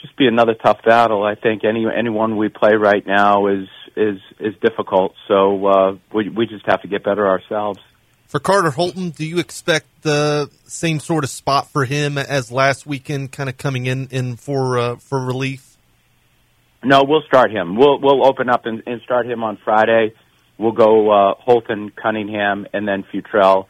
just 0.00 0.16
be 0.16 0.26
another 0.26 0.54
tough 0.54 0.78
battle. 0.84 1.24
I 1.24 1.34
think 1.34 1.64
any 1.64 1.84
anyone 1.86 2.36
we 2.36 2.48
play 2.48 2.74
right 2.74 3.04
now 3.06 3.48
is 3.48 3.68
is 3.96 4.18
is 4.38 4.54
difficult. 4.62 5.12
So 5.28 5.66
uh, 5.66 5.96
we 6.14 6.28
we 6.28 6.46
just 6.46 6.64
have 6.66 6.82
to 6.82 6.88
get 6.88 7.04
better 7.04 7.26
ourselves. 7.28 7.80
For 8.28 8.38
Carter 8.38 8.70
Holton, 8.70 9.10
do 9.10 9.26
you 9.26 9.40
expect 9.40 9.86
the 10.02 10.48
same 10.64 11.00
sort 11.00 11.24
of 11.24 11.30
spot 11.30 11.68
for 11.68 11.84
him 11.84 12.16
as 12.16 12.52
last 12.52 12.86
weekend, 12.86 13.32
kind 13.32 13.48
of 13.50 13.58
coming 13.58 13.86
in 13.86 14.08
in 14.10 14.36
for 14.36 14.78
uh, 14.78 14.96
for 14.96 15.20
relief? 15.20 15.69
No, 16.82 17.04
we'll 17.04 17.22
start 17.22 17.50
him. 17.50 17.76
We'll 17.76 18.00
we'll 18.00 18.26
open 18.26 18.48
up 18.48 18.66
and, 18.66 18.82
and 18.86 19.00
start 19.02 19.26
him 19.26 19.44
on 19.44 19.58
Friday. 19.64 20.14
We'll 20.58 20.72
go 20.72 21.10
uh, 21.10 21.34
Holton, 21.38 21.90
Cunningham, 21.90 22.66
and 22.72 22.86
then 22.86 23.04
Futrell 23.12 23.66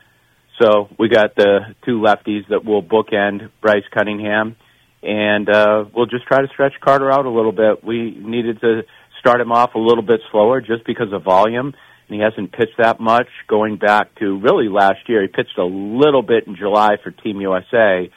so 0.61 0.89
we 0.99 1.09
got 1.09 1.35
the 1.37 1.74
two 1.85 2.01
lefties 2.01 2.47
that 2.49 2.64
will 2.64 2.82
bookend 2.82 3.51
Bryce 3.62 3.85
Cunningham, 3.93 4.57
and 5.03 5.49
uh, 5.49 5.85
we'll 5.95 6.07
just 6.07 6.26
try 6.26 6.43
to 6.43 6.49
stretch 6.49 6.74
Carter 6.80 7.11
out 7.11 7.24
a 7.24 7.30
little 7.30 7.53
bit. 7.53 7.82
We 7.82 8.11
needed 8.11 8.61
to 8.61 8.82
start 9.18 9.41
him 9.41 9.53
off 9.53 9.74
a 9.74 9.78
little 9.78 10.03
bit 10.03 10.20
slower 10.30 10.61
just 10.61 10.85
because 10.85 11.12
of 11.12 11.22
volume, 11.22 11.74
and 12.09 12.14
he 12.14 12.20
hasn't 12.20 12.53
pitched 12.53 12.76
that 12.78 13.01
much 13.01 13.28
going 13.49 13.76
back 13.76 14.14
to 14.16 14.39
really 14.39 14.68
last 14.68 15.09
year. 15.09 15.22
He 15.22 15.28
pitched 15.28 15.57
a 15.57 15.64
little 15.64 16.22
bit 16.22 16.47
in 16.47 16.57
July 16.57 16.97
for 17.03 17.11
Team 17.11 17.41
USA, 17.41 18.11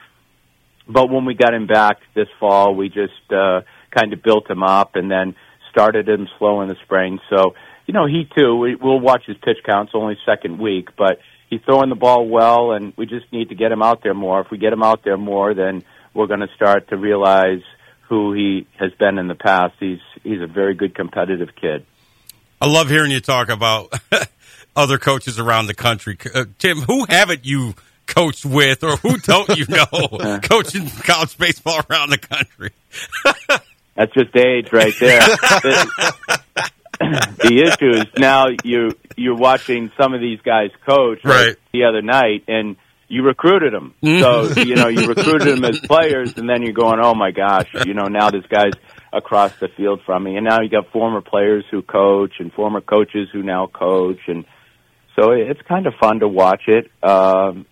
but 0.87 1.09
when 1.09 1.23
we 1.23 1.35
got 1.35 1.53
him 1.53 1.65
back 1.65 1.99
this 2.13 2.27
fall, 2.41 2.75
we 2.75 2.89
just 2.89 3.31
uh, 3.31 3.61
kind 3.93 4.13
of 4.13 4.21
built 4.21 4.49
him 4.49 4.63
up 4.63 4.95
and 4.95 5.09
then 5.09 5.35
started 5.71 6.07
him 6.07 6.27
slow 6.37 6.61
in 6.61 6.67
the 6.67 6.75
spring. 6.83 7.19
So, 7.29 7.55
you 7.85 7.93
know, 7.93 8.05
he 8.05 8.27
too, 8.37 8.55
we, 8.55 8.75
we'll 8.75 8.99
watch 8.99 9.23
his 9.25 9.37
pitch 9.37 9.57
counts 9.65 9.91
only 9.95 10.17
second 10.25 10.59
week, 10.59 10.89
but 10.97 11.19
he's 11.49 11.61
throwing 11.65 11.89
the 11.89 11.95
ball 11.95 12.27
well, 12.27 12.71
and 12.71 12.93
we 12.97 13.05
just 13.05 13.31
need 13.31 13.49
to 13.49 13.55
get 13.55 13.71
him 13.71 13.81
out 13.81 14.03
there 14.03 14.13
more. 14.13 14.41
If 14.41 14.51
we 14.51 14.57
get 14.57 14.73
him 14.73 14.83
out 14.83 15.03
there 15.03 15.17
more, 15.17 15.53
then 15.53 15.83
we're 16.13 16.27
going 16.27 16.41
to 16.41 16.49
start 16.55 16.89
to 16.89 16.97
realize 16.97 17.61
who 18.09 18.33
he 18.33 18.67
has 18.79 18.91
been 18.93 19.17
in 19.17 19.27
the 19.27 19.35
past. 19.35 19.73
He's 19.79 19.99
he's 20.23 20.41
a 20.41 20.47
very 20.47 20.75
good 20.75 20.93
competitive 20.93 21.49
kid. 21.59 21.85
I 22.61 22.67
love 22.67 22.89
hearing 22.89 23.11
you 23.11 23.19
talk 23.19 23.49
about 23.49 23.93
other 24.75 24.97
coaches 24.97 25.39
around 25.39 25.67
the 25.67 25.73
country. 25.73 26.17
Uh, 26.33 26.45
Tim, 26.59 26.77
who 26.77 27.05
haven't 27.09 27.45
you 27.45 27.73
coached 28.05 28.45
with, 28.45 28.83
or 28.83 28.97
who 28.97 29.17
don't 29.17 29.57
you 29.57 29.65
know 29.67 30.39
coaching 30.43 30.87
college 30.89 31.37
baseball 31.37 31.81
around 31.89 32.09
the 32.09 32.17
country? 32.17 32.71
That's 33.95 34.13
just 34.13 34.35
age 34.35 34.71
right 34.71 34.93
there. 34.99 35.19
the, 35.27 36.71
the 36.99 37.63
issue 37.63 38.01
is 38.01 38.05
now 38.17 38.45
you 38.63 38.91
you're 39.15 39.37
watching 39.37 39.91
some 39.99 40.13
of 40.13 40.21
these 40.21 40.39
guys 40.41 40.71
coach 40.87 41.19
right. 41.23 41.55
the 41.71 41.85
other 41.85 42.01
night, 42.01 42.45
and 42.47 42.75
you 43.07 43.23
recruited 43.23 43.73
them. 43.73 43.93
Mm-hmm. 44.03 44.21
So 44.55 44.61
you 44.61 44.75
know 44.75 44.87
you 44.87 45.07
recruited 45.07 45.47
them 45.47 45.65
as 45.65 45.79
players, 45.79 46.37
and 46.37 46.49
then 46.49 46.63
you're 46.63 46.73
going, 46.73 46.99
oh 47.01 47.13
my 47.13 47.31
gosh, 47.31 47.69
you 47.85 47.93
know 47.93 48.05
now 48.05 48.31
this 48.31 48.45
guy's 48.49 48.73
across 49.11 49.55
the 49.59 49.67
field 49.77 50.01
from 50.05 50.23
me, 50.23 50.37
and 50.37 50.45
now 50.45 50.61
you 50.61 50.69
got 50.69 50.91
former 50.91 51.21
players 51.21 51.63
who 51.69 51.81
coach 51.81 52.33
and 52.39 52.51
former 52.53 52.81
coaches 52.81 53.29
who 53.31 53.43
now 53.43 53.67
coach, 53.67 54.19
and 54.27 54.45
so 55.15 55.31
it's 55.31 55.61
kind 55.67 55.85
of 55.85 55.93
fun 55.99 56.19
to 56.19 56.27
watch 56.27 56.63
it. 56.67 56.91
Um, 57.03 57.67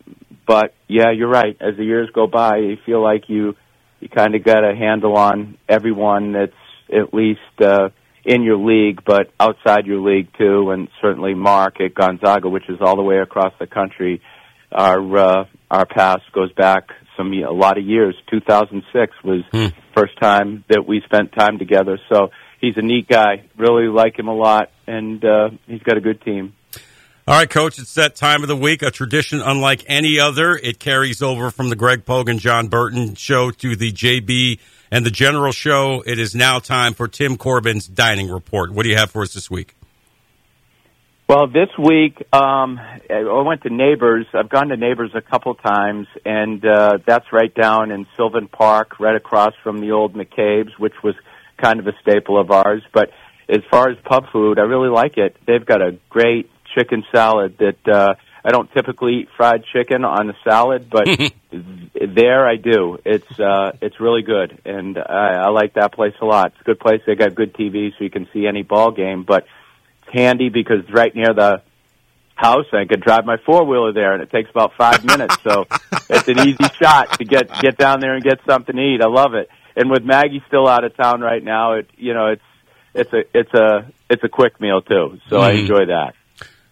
but 0.46 0.76
yeah, 0.88 1.12
you're 1.12 1.30
right. 1.30 1.58
As 1.60 1.78
the 1.78 1.84
years 1.84 2.10
go 2.14 2.28
by, 2.28 2.58
you 2.58 2.78
feel 2.86 3.02
like 3.02 3.30
you 3.30 3.56
you 4.02 4.10
kind 4.10 4.36
of 4.36 4.43
got 4.43 4.64
a 4.64 4.76
handle 4.76 5.16
on 5.16 5.58
everyone 5.70 6.34
that's 6.34 6.52
at 6.91 7.14
least 7.14 7.39
uh, 7.62 7.89
in 8.26 8.43
your 8.43 8.58
league, 8.58 9.04
but 9.06 9.32
outside 9.39 9.86
your 9.86 10.02
league 10.02 10.28
too, 10.38 10.72
and 10.72 10.89
certainly 11.02 11.34
Mark 11.34 11.80
at 11.80 11.93
Gonzaga, 11.93 12.49
which 12.49 12.68
is 12.70 12.80
all 12.82 12.95
the 12.95 13.04
way 13.04 13.18
across 13.20 13.54
the 13.60 13.68
country. 13.68 14.22
Our 14.72 15.18
uh, 15.18 15.45
our 15.70 15.86
past 15.86 16.24
goes 16.34 16.52
back 16.54 16.89
some 17.18 17.34
a 17.34 17.52
lot 17.52 17.78
of 17.78 17.86
years. 17.86 18.16
2006 18.30 19.14
was 19.24 19.41
hmm. 19.52 19.68
first 19.95 20.20
time 20.20 20.64
that 20.70 20.86
we 20.88 21.02
spent 21.06 21.34
time 21.34 21.58
together. 21.58 21.99
So 22.12 22.30
he's 22.60 22.76
a 22.78 22.82
neat 22.82 23.08
guy. 23.08 23.45
Really 23.58 23.88
like 23.88 24.18
him 24.18 24.28
a 24.28 24.36
lot, 24.36 24.72
and 24.88 25.24
uh, 25.24 25.49
he's 25.68 25.84
got 25.84 25.97
a 25.97 26.02
good 26.02 26.22
team. 26.22 26.54
All 27.28 27.38
right, 27.38 27.48
Coach, 27.48 27.78
it's 27.78 27.94
that 27.94 28.16
time 28.16 28.42
of 28.42 28.48
the 28.48 28.56
week, 28.56 28.82
a 28.82 28.90
tradition 28.90 29.42
unlike 29.42 29.86
any 29.88 30.20
other. 30.20 30.56
It 30.56 30.80
carries 30.80 31.22
over 31.22 31.52
from 31.52 31.70
the 31.70 31.76
Greg 31.76 32.04
Pogue, 32.04 32.36
John 32.40 32.68
Burton 32.68 33.14
show 33.14 33.52
to 33.52 33.76
the 33.76 33.92
JB 33.92 34.58
and 34.90 35.06
the 35.06 35.12
General 35.12 35.52
show. 35.52 36.02
It 36.04 36.18
is 36.18 36.34
now 36.34 36.58
time 36.58 36.96
for 36.96 37.08
Tim 37.08 37.38
Corbin's 37.38 37.86
Dining 37.86 38.32
Report. 38.32 38.72
What 38.74 38.84
do 38.84 38.90
you 38.90 38.98
have 38.98 39.12
for 39.12 39.22
us 39.22 39.36
this 39.36 39.52
week? 39.52 39.76
Well, 41.30 41.46
this 41.46 41.70
week 41.78 42.18
um, 42.34 42.80
I 42.80 43.44
went 43.46 43.62
to 43.64 43.70
Neighbors. 43.70 44.26
I've 44.34 44.50
gone 44.50 44.70
to 44.70 44.76
Neighbors 44.76 45.12
a 45.14 45.22
couple 45.22 45.54
times, 45.54 46.08
and 46.26 46.66
uh, 46.66 46.98
that's 47.06 47.32
right 47.32 47.54
down 47.54 47.92
in 47.92 48.08
Sylvan 48.18 48.48
Park, 48.48 49.00
right 49.00 49.16
across 49.16 49.54
from 49.62 49.78
the 49.78 49.92
old 49.92 50.16
McCabe's, 50.16 50.78
which 50.80 50.96
was 51.04 51.14
kind 51.62 51.80
of 51.80 51.86
a 51.86 51.94
staple 52.02 52.42
of 52.42 52.50
ours. 52.50 52.82
But 52.92 53.12
as 53.48 53.62
far 53.70 53.90
as 53.90 53.98
pub 54.06 54.26
food, 54.34 54.58
I 54.58 54.64
really 54.64 54.90
like 54.90 55.18
it. 55.18 55.38
They've 55.46 55.66
got 55.66 55.84
a 55.84 56.00
great 56.10 56.50
chicken 56.76 57.04
salad 57.12 57.58
that 57.60 57.88
uh, 57.88 58.14
I 58.44 58.50
don't 58.50 58.72
typically 58.74 59.22
eat 59.22 59.30
fried 59.38 59.64
chicken 59.72 60.04
on 60.04 60.30
a 60.30 60.34
salad, 60.44 60.90
but 60.90 61.08
there 61.94 62.48
I 62.48 62.56
do. 62.56 62.98
It's 63.06 63.40
uh, 63.40 63.74
it's 63.82 64.00
really 64.00 64.24
good, 64.24 64.60
and 64.66 64.98
I, 64.98 65.46
I 65.46 65.50
like 65.50 65.76
that 65.76 65.94
place 65.94 66.16
a 66.22 66.26
lot. 66.26 66.48
It's 66.48 66.62
a 66.62 66.64
good 66.64 66.80
place. 66.80 67.02
They 67.06 67.16
got 67.16 67.36
good 67.36 67.54
TV, 67.54 67.92
so 67.92 68.04
you 68.04 68.10
can 68.10 68.28
see 68.34 68.48
any 68.48 68.64
ball 68.64 68.92
game. 68.92 69.24
But 69.24 69.46
it's 70.04 70.14
handy 70.14 70.50
because 70.50 70.80
it's 70.80 70.94
right 70.94 71.14
near 71.16 71.34
the 71.34 71.62
house. 72.36 72.66
I 72.74 72.86
can 72.86 73.00
drive 73.00 73.26
my 73.26 73.38
four 73.46 73.64
wheeler 73.66 73.94
there, 73.94 74.14
and 74.14 74.24
it 74.24 74.32
takes 74.32 74.50
about 74.50 74.74
five 74.76 75.06
minutes. 75.06 75.38
So 75.44 75.68
it's 76.10 76.28
an 76.28 76.40
easy 76.40 76.74
shot 76.82 77.20
to 77.20 77.26
get 77.26 77.52
get 77.62 77.78
down 77.78 78.00
there 78.00 78.16
and 78.16 78.24
get 78.24 78.40
something 78.48 78.76
to 78.76 78.82
eat. 78.82 79.02
I 79.02 79.08
love 79.08 79.36
it. 79.36 79.50
And 79.76 79.90
with 79.90 80.04
Maggie 80.04 80.44
still 80.48 80.68
out 80.68 80.84
of 80.84 80.98
town 80.98 81.22
right 81.22 81.44
now, 81.44 81.74
it 81.74 81.90
you 81.96 82.16
know 82.16 82.28
it's 82.28 82.42
it's 82.96 83.14
a 83.14 83.22
it's 83.38 83.54
a 83.54 83.92
it's 84.10 84.24
a 84.24 84.30
quick 84.30 84.60
meal 84.60 84.82
too. 84.82 85.20
So 85.30 85.38
mm. 85.38 85.44
I 85.44 85.52
enjoy 85.52 85.86
that. 85.86 86.16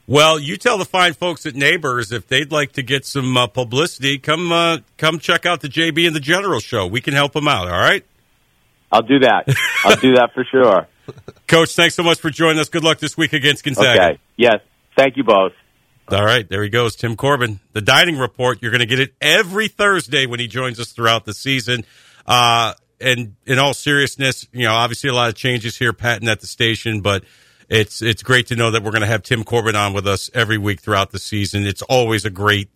Well, 0.10 0.40
you 0.40 0.58
tell 0.58 0.80
the 0.80 0.86
fine 0.86 1.14
folks 1.14 1.46
at 1.46 1.54
Neighbors 1.54 2.12
if 2.12 2.28
they'd 2.28 2.52
like 2.52 2.72
to 2.72 2.82
get 2.82 3.06
some 3.06 3.38
uh, 3.38 3.46
publicity, 3.46 4.18
come 4.18 4.52
uh, 4.52 4.80
come 4.98 5.20
check 5.20 5.46
out 5.46 5.62
the 5.62 5.68
JB 5.68 6.08
and 6.08 6.16
the 6.16 6.20
General 6.20 6.60
show. 6.60 6.88
We 6.88 7.00
can 7.00 7.14
help 7.14 7.34
them 7.34 7.48
out. 7.48 7.68
All 7.68 7.78
right. 7.78 8.04
I'll 8.92 9.04
do 9.04 9.20
that. 9.20 9.48
I'll 9.86 9.98
do 9.98 10.16
that 10.16 10.34
for 10.34 10.44
sure. 10.46 10.88
Coach, 11.48 11.76
thanks 11.76 11.94
so 11.94 12.02
much 12.02 12.20
for 12.20 12.32
joining 12.32 12.58
us. 12.58 12.70
Good 12.70 12.84
luck 12.84 12.98
this 12.98 13.18
week 13.18 13.34
against 13.34 13.64
Gonzaga. 13.64 14.04
Okay. 14.04 14.20
Yes. 14.36 14.62
Thank 14.98 15.16
you 15.16 15.24
both. 15.24 15.52
All 16.10 16.26
right, 16.26 16.50
there 16.50 16.64
he 16.64 16.70
goes, 16.70 16.96
Tim 16.96 17.16
Corbin. 17.16 17.60
The 17.74 17.82
dining 17.82 18.18
report. 18.18 18.64
You're 18.64 18.72
going 18.72 18.80
to 18.80 18.88
get 18.88 19.00
it 19.00 19.14
every 19.22 19.68
Thursday 19.68 20.26
when 20.26 20.40
he 20.40 20.48
joins 20.48 20.80
us 20.80 20.92
throughout 20.92 21.26
the 21.26 21.36
season. 21.36 21.86
Uh, 22.26 22.74
and 23.00 23.36
in 23.46 23.60
all 23.60 23.76
seriousness, 23.76 24.48
you 24.54 24.64
know, 24.64 24.74
obviously 24.74 25.12
a 25.12 25.14
lot 25.14 25.30
of 25.30 25.36
changes 25.36 25.78
here, 25.78 25.94
Patton 25.94 26.28
at 26.28 26.40
the 26.40 26.48
station, 26.48 27.02
but 27.02 27.24
it's 27.70 28.02
it's 28.02 28.24
great 28.24 28.48
to 28.48 28.56
know 28.56 28.72
that 28.72 28.84
we're 28.84 28.92
going 28.92 29.02
to 29.02 29.08
have 29.08 29.24
Tim 29.24 29.44
Corbin 29.44 29.76
on 29.76 29.94
with 29.94 30.08
us 30.08 30.30
every 30.34 30.58
week 30.58 30.82
throughout 30.82 31.12
the 31.12 31.20
season. 31.20 31.66
It's 31.66 31.84
always 31.84 32.26
a 32.26 32.30
great 32.30 32.70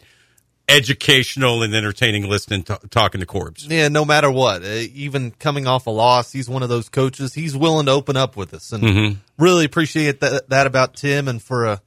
educational 0.70 1.64
and 1.64 1.76
entertaining 1.76 2.30
listening 2.30 2.64
to, 2.64 2.80
talking 2.90 3.20
to 3.20 3.28
Corbs. 3.28 3.68
Yeah, 3.68 3.90
no 3.90 4.06
matter 4.06 4.32
what, 4.32 4.64
uh, 4.64 4.68
even 4.94 5.32
coming 5.32 5.68
off 5.68 5.88
a 5.88 5.90
loss, 5.90 6.32
he's 6.32 6.48
one 6.48 6.64
of 6.64 6.70
those 6.70 6.90
coaches. 6.90 7.34
He's 7.34 7.58
willing 7.58 7.88
to 7.88 7.92
open 7.92 8.16
up 8.16 8.38
with 8.38 8.54
us, 8.54 8.72
and 8.72 8.84
mm-hmm. 8.84 9.44
really 9.44 9.66
appreciate 9.66 10.20
that 10.22 10.50
that 10.50 10.68
about 10.68 10.96
Tim. 10.96 11.28
And 11.28 11.42
for 11.42 11.66
a 11.66 11.82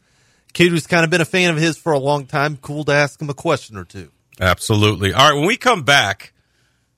kid 0.52 0.70
who's 0.70 0.86
kind 0.86 1.04
of 1.04 1.10
been 1.10 1.20
a 1.20 1.26
fan 1.26 1.50
of 1.50 1.56
his 1.56 1.76
for 1.76 1.92
a 1.92 1.98
long 1.98 2.26
time, 2.26 2.56
cool 2.56 2.84
to 2.84 2.92
ask 2.92 3.22
him 3.22 3.30
a 3.30 3.34
question 3.34 3.76
or 3.76 3.84
two. 3.84 4.10
Absolutely. 4.40 5.12
All 5.12 5.30
right, 5.30 5.38
when 5.38 5.46
we 5.46 5.56
come 5.56 5.82
back. 5.82 6.32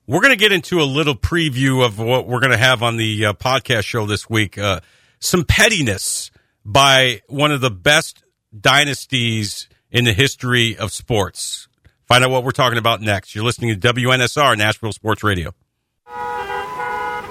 We're 0.07 0.21
going 0.21 0.33
to 0.33 0.37
get 0.37 0.51
into 0.51 0.81
a 0.81 0.85
little 0.89 1.13
preview 1.13 1.85
of 1.85 1.99
what 1.99 2.25
we're 2.25 2.39
going 2.39 2.49
to 2.51 2.57
have 2.57 2.81
on 2.81 2.97
the 2.97 3.27
uh, 3.27 3.33
podcast 3.33 3.83
show 3.83 4.07
this 4.07 4.27
week. 4.27 4.57
Uh, 4.57 4.79
some 5.19 5.43
pettiness 5.43 6.31
by 6.65 7.21
one 7.27 7.51
of 7.51 7.61
the 7.61 7.71
best 7.71 8.23
dynasties 8.57 9.67
in 9.91 10.05
the 10.05 10.13
history 10.13 10.77
of 10.77 10.91
sports. 10.91 11.67
Find 12.07 12.23
out 12.23 12.31
what 12.31 12.43
we're 12.43 12.51
talking 12.51 12.77
about 12.77 13.01
next. 13.01 13.35
You're 13.35 13.43
listening 13.43 13.79
to 13.79 13.93
WNSR, 13.93 14.57
Nashville 14.57 14.93
Sports 14.93 15.23
Radio. 15.23 15.53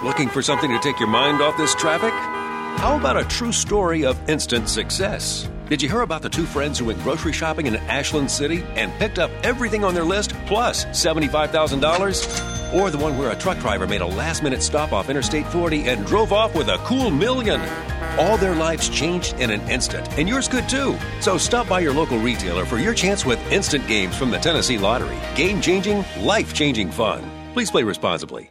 Looking 0.04 0.28
for 0.28 0.42
something 0.42 0.70
to 0.70 0.78
take 0.78 1.00
your 1.00 1.08
mind 1.08 1.42
off 1.42 1.56
this 1.56 1.74
traffic? 1.74 2.12
How 2.80 2.96
about 2.96 3.16
a 3.16 3.24
true 3.24 3.50
story 3.50 4.04
of 4.04 4.16
instant 4.28 4.68
success? 4.68 5.50
Did 5.68 5.82
you 5.82 5.88
hear 5.88 6.02
about 6.02 6.22
the 6.22 6.28
two 6.28 6.46
friends 6.46 6.78
who 6.78 6.84
went 6.84 7.02
grocery 7.02 7.32
shopping 7.32 7.66
in 7.66 7.74
Ashland 7.74 8.30
City 8.30 8.62
and 8.76 8.92
picked 9.00 9.18
up 9.18 9.32
everything 9.42 9.82
on 9.82 9.94
their 9.94 10.04
list 10.04 10.32
plus 10.46 10.84
$75,000? 10.86 12.57
Or 12.74 12.90
the 12.90 12.98
one 12.98 13.16
where 13.16 13.30
a 13.30 13.36
truck 13.36 13.58
driver 13.58 13.86
made 13.86 14.00
a 14.00 14.06
last 14.06 14.42
minute 14.42 14.62
stop 14.62 14.92
off 14.92 15.08
Interstate 15.08 15.46
40 15.46 15.88
and 15.88 16.04
drove 16.06 16.32
off 16.32 16.54
with 16.54 16.68
a 16.68 16.78
cool 16.78 17.10
million? 17.10 17.60
All 18.18 18.36
their 18.36 18.54
lives 18.54 18.88
changed 18.88 19.34
in 19.40 19.50
an 19.50 19.60
instant, 19.68 20.08
and 20.18 20.28
yours 20.28 20.48
could 20.48 20.68
too. 20.68 20.98
So 21.20 21.38
stop 21.38 21.68
by 21.68 21.80
your 21.80 21.94
local 21.94 22.18
retailer 22.18 22.64
for 22.64 22.78
your 22.78 22.94
chance 22.94 23.24
with 23.24 23.40
instant 23.52 23.86
games 23.86 24.16
from 24.16 24.30
the 24.30 24.38
Tennessee 24.38 24.78
Lottery. 24.78 25.18
Game 25.34 25.60
changing, 25.60 26.04
life 26.20 26.52
changing 26.52 26.90
fun. 26.90 27.22
Please 27.54 27.70
play 27.70 27.84
responsibly. 27.84 28.50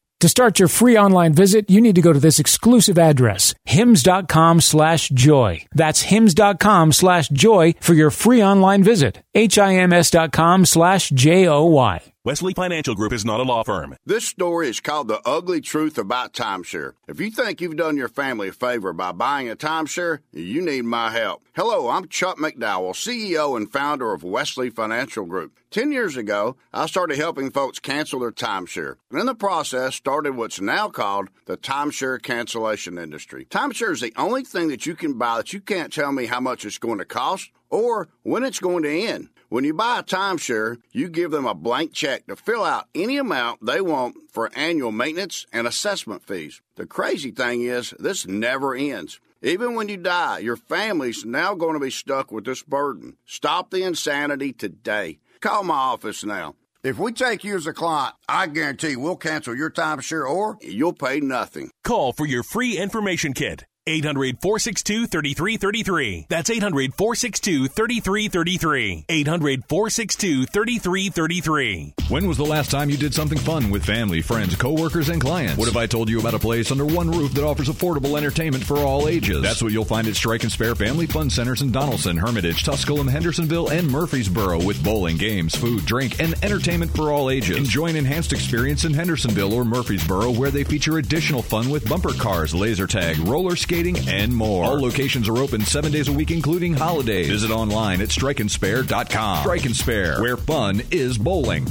To 0.21 0.29
start 0.29 0.59
your 0.59 0.67
free 0.67 0.95
online 0.99 1.33
visit, 1.33 1.67
you 1.67 1.81
need 1.81 1.95
to 1.95 2.01
go 2.03 2.13
to 2.13 2.19
this 2.19 2.37
exclusive 2.37 2.99
address, 2.99 3.55
hims.com 3.65 4.61
slash 4.61 5.09
joy. 5.09 5.65
That's 5.73 6.03
hims.com 6.03 6.91
slash 6.91 7.29
joy 7.29 7.73
for 7.79 7.95
your 7.95 8.11
free 8.11 8.43
online 8.43 8.83
visit. 8.83 9.23
H-I-M-S 9.33 10.11
dot 10.11 10.31
com 10.31 10.67
slash 10.67 11.09
J-O-Y. 11.09 12.03
Wesley 12.23 12.53
Financial 12.53 12.93
Group 12.93 13.13
is 13.13 13.25
not 13.25 13.39
a 13.39 13.43
law 13.43 13.63
firm. 13.63 13.95
This 14.05 14.27
story 14.27 14.69
is 14.69 14.79
called 14.79 15.07
The 15.07 15.21
Ugly 15.25 15.61
Truth 15.61 15.97
About 15.97 16.33
Timeshare. 16.33 16.93
If 17.07 17.19
you 17.19 17.31
think 17.31 17.59
you've 17.59 17.75
done 17.75 17.97
your 17.97 18.07
family 18.07 18.49
a 18.49 18.53
favor 18.53 18.93
by 18.93 19.13
buying 19.13 19.49
a 19.49 19.55
timeshare, 19.55 20.19
you 20.31 20.61
need 20.61 20.83
my 20.83 21.09
help. 21.09 21.41
Hello, 21.55 21.89
I'm 21.89 22.07
Chuck 22.07 22.37
McDowell, 22.37 22.93
CEO 22.93 23.57
and 23.57 23.71
founder 23.71 24.13
of 24.13 24.23
Wesley 24.23 24.69
Financial 24.69 25.25
Group. 25.25 25.53
Ten 25.71 25.93
years 25.93 26.17
ago, 26.17 26.57
I 26.73 26.85
started 26.85 27.17
helping 27.17 27.49
folks 27.49 27.79
cancel 27.79 28.19
their 28.19 28.33
timeshare. 28.33 28.97
And 29.09 29.21
in 29.21 29.25
the 29.25 29.33
process, 29.33 29.95
started 29.95 30.35
what's 30.35 30.59
now 30.59 30.89
called 30.89 31.29
the 31.45 31.55
timeshare 31.55 32.21
cancellation 32.21 32.97
industry. 32.97 33.45
Timeshare 33.45 33.93
is 33.93 34.01
the 34.01 34.11
only 34.17 34.43
thing 34.43 34.67
that 34.67 34.85
you 34.85 34.95
can 34.95 35.13
buy 35.13 35.37
that 35.37 35.53
you 35.53 35.61
can't 35.61 35.93
tell 35.93 36.11
me 36.11 36.25
how 36.25 36.41
much 36.41 36.65
it's 36.65 36.77
going 36.77 36.97
to 36.97 37.05
cost 37.05 37.51
or 37.69 38.09
when 38.23 38.43
it's 38.43 38.59
going 38.59 38.83
to 38.83 38.89
end. 38.89 39.29
When 39.47 39.63
you 39.63 39.73
buy 39.73 39.99
a 39.99 40.03
timeshare, 40.03 40.81
you 40.91 41.07
give 41.07 41.31
them 41.31 41.45
a 41.45 41.55
blank 41.55 41.93
check 41.93 42.27
to 42.27 42.35
fill 42.35 42.65
out 42.65 42.89
any 42.93 43.15
amount 43.15 43.65
they 43.65 43.79
want 43.79 44.17
for 44.29 44.51
annual 44.53 44.91
maintenance 44.91 45.45
and 45.53 45.65
assessment 45.65 46.21
fees. 46.21 46.59
The 46.75 46.85
crazy 46.85 47.31
thing 47.31 47.61
is, 47.61 47.93
this 47.97 48.27
never 48.27 48.75
ends. 48.75 49.21
Even 49.41 49.73
when 49.75 49.87
you 49.87 49.97
die, 49.97 50.39
your 50.39 50.57
family's 50.57 51.23
now 51.23 51.55
going 51.55 51.73
to 51.73 51.79
be 51.79 51.89
stuck 51.89 52.29
with 52.29 52.43
this 52.43 52.61
burden. 52.61 53.15
Stop 53.25 53.71
the 53.71 53.83
insanity 53.83 54.51
today. 54.51 55.17
Call 55.41 55.63
my 55.63 55.73
office 55.73 56.23
now. 56.23 56.53
If 56.83 56.99
we 56.99 57.11
take 57.13 57.43
you 57.43 57.55
as 57.55 57.65
a 57.65 57.73
client, 57.73 58.13
I 58.29 58.45
guarantee 58.45 58.95
we'll 58.95 59.15
cancel 59.15 59.55
your 59.55 59.71
timeshare 59.71 60.27
or 60.27 60.57
you'll 60.61 60.93
pay 60.93 61.19
nothing. 61.19 61.71
Call 61.83 62.13
for 62.13 62.27
your 62.27 62.43
free 62.43 62.77
information 62.77 63.33
kit. 63.33 63.65
800 63.91 64.39
462 64.41 65.07
3333. 65.07 66.27
That's 66.29 66.49
800 66.49 66.93
462 66.93 67.67
3333. 67.67 69.05
800 69.09 69.65
462 69.65 70.45
3333. 70.45 71.93
When 72.07 72.27
was 72.27 72.37
the 72.37 72.45
last 72.45 72.71
time 72.71 72.89
you 72.89 72.97
did 72.97 73.13
something 73.13 73.37
fun 73.37 73.69
with 73.69 73.85
family, 73.85 74.21
friends, 74.21 74.55
coworkers, 74.55 75.09
and 75.09 75.21
clients? 75.21 75.57
What 75.57 75.67
if 75.67 75.75
I 75.75 75.87
told 75.87 76.09
you 76.09 76.19
about 76.19 76.33
a 76.33 76.39
place 76.39 76.71
under 76.71 76.85
one 76.85 77.11
roof 77.11 77.33
that 77.33 77.43
offers 77.43 77.67
affordable 77.67 78.17
entertainment 78.17 78.63
for 78.63 78.77
all 78.77 79.07
ages? 79.07 79.41
That's 79.41 79.61
what 79.61 79.71
you'll 79.71 79.85
find 79.85 80.07
at 80.07 80.15
Strike 80.15 80.43
and 80.43 80.51
Spare 80.51 80.75
Family 80.75 81.05
Fun 81.05 81.29
Centers 81.29 81.61
in 81.61 81.71
Donelson, 81.71 82.17
Hermitage, 82.17 82.63
Tusculum, 82.63 83.07
Hendersonville, 83.07 83.69
and 83.69 83.89
Murfreesboro 83.89 84.63
with 84.63 84.83
bowling, 84.83 85.17
games, 85.17 85.55
food, 85.55 85.85
drink, 85.85 86.19
and 86.21 86.33
entertainment 86.43 86.95
for 86.95 87.11
all 87.11 87.29
ages. 87.29 87.57
Enjoy 87.57 87.87
an 87.87 87.95
enhanced 87.95 88.31
experience 88.31 88.85
in 88.85 88.93
Hendersonville 88.93 89.53
or 89.53 89.65
Murfreesboro 89.65 90.31
where 90.31 90.51
they 90.51 90.63
feature 90.63 90.97
additional 90.97 91.41
fun 91.41 91.69
with 91.69 91.87
bumper 91.89 92.13
cars, 92.13 92.55
laser 92.55 92.87
tag, 92.87 93.17
roller 93.19 93.55
skating, 93.55 93.80
skating, 93.81 94.09
and 94.09 94.35
more. 94.35 94.65
All 94.65 94.79
locations 94.79 95.27
are 95.27 95.37
open 95.37 95.61
seven 95.61 95.91
days 95.91 96.07
a 96.07 96.13
week, 96.13 96.31
including 96.31 96.73
holidays. 96.73 97.29
Visit 97.29 97.51
online 97.51 98.01
at 98.01 98.09
strikeandspare.com. 98.09 99.39
Strike 99.41 99.65
and 99.65 99.75
Spare, 99.75 100.21
where 100.21 100.37
fun 100.37 100.81
is 100.91 101.17
bowling. 101.17 101.67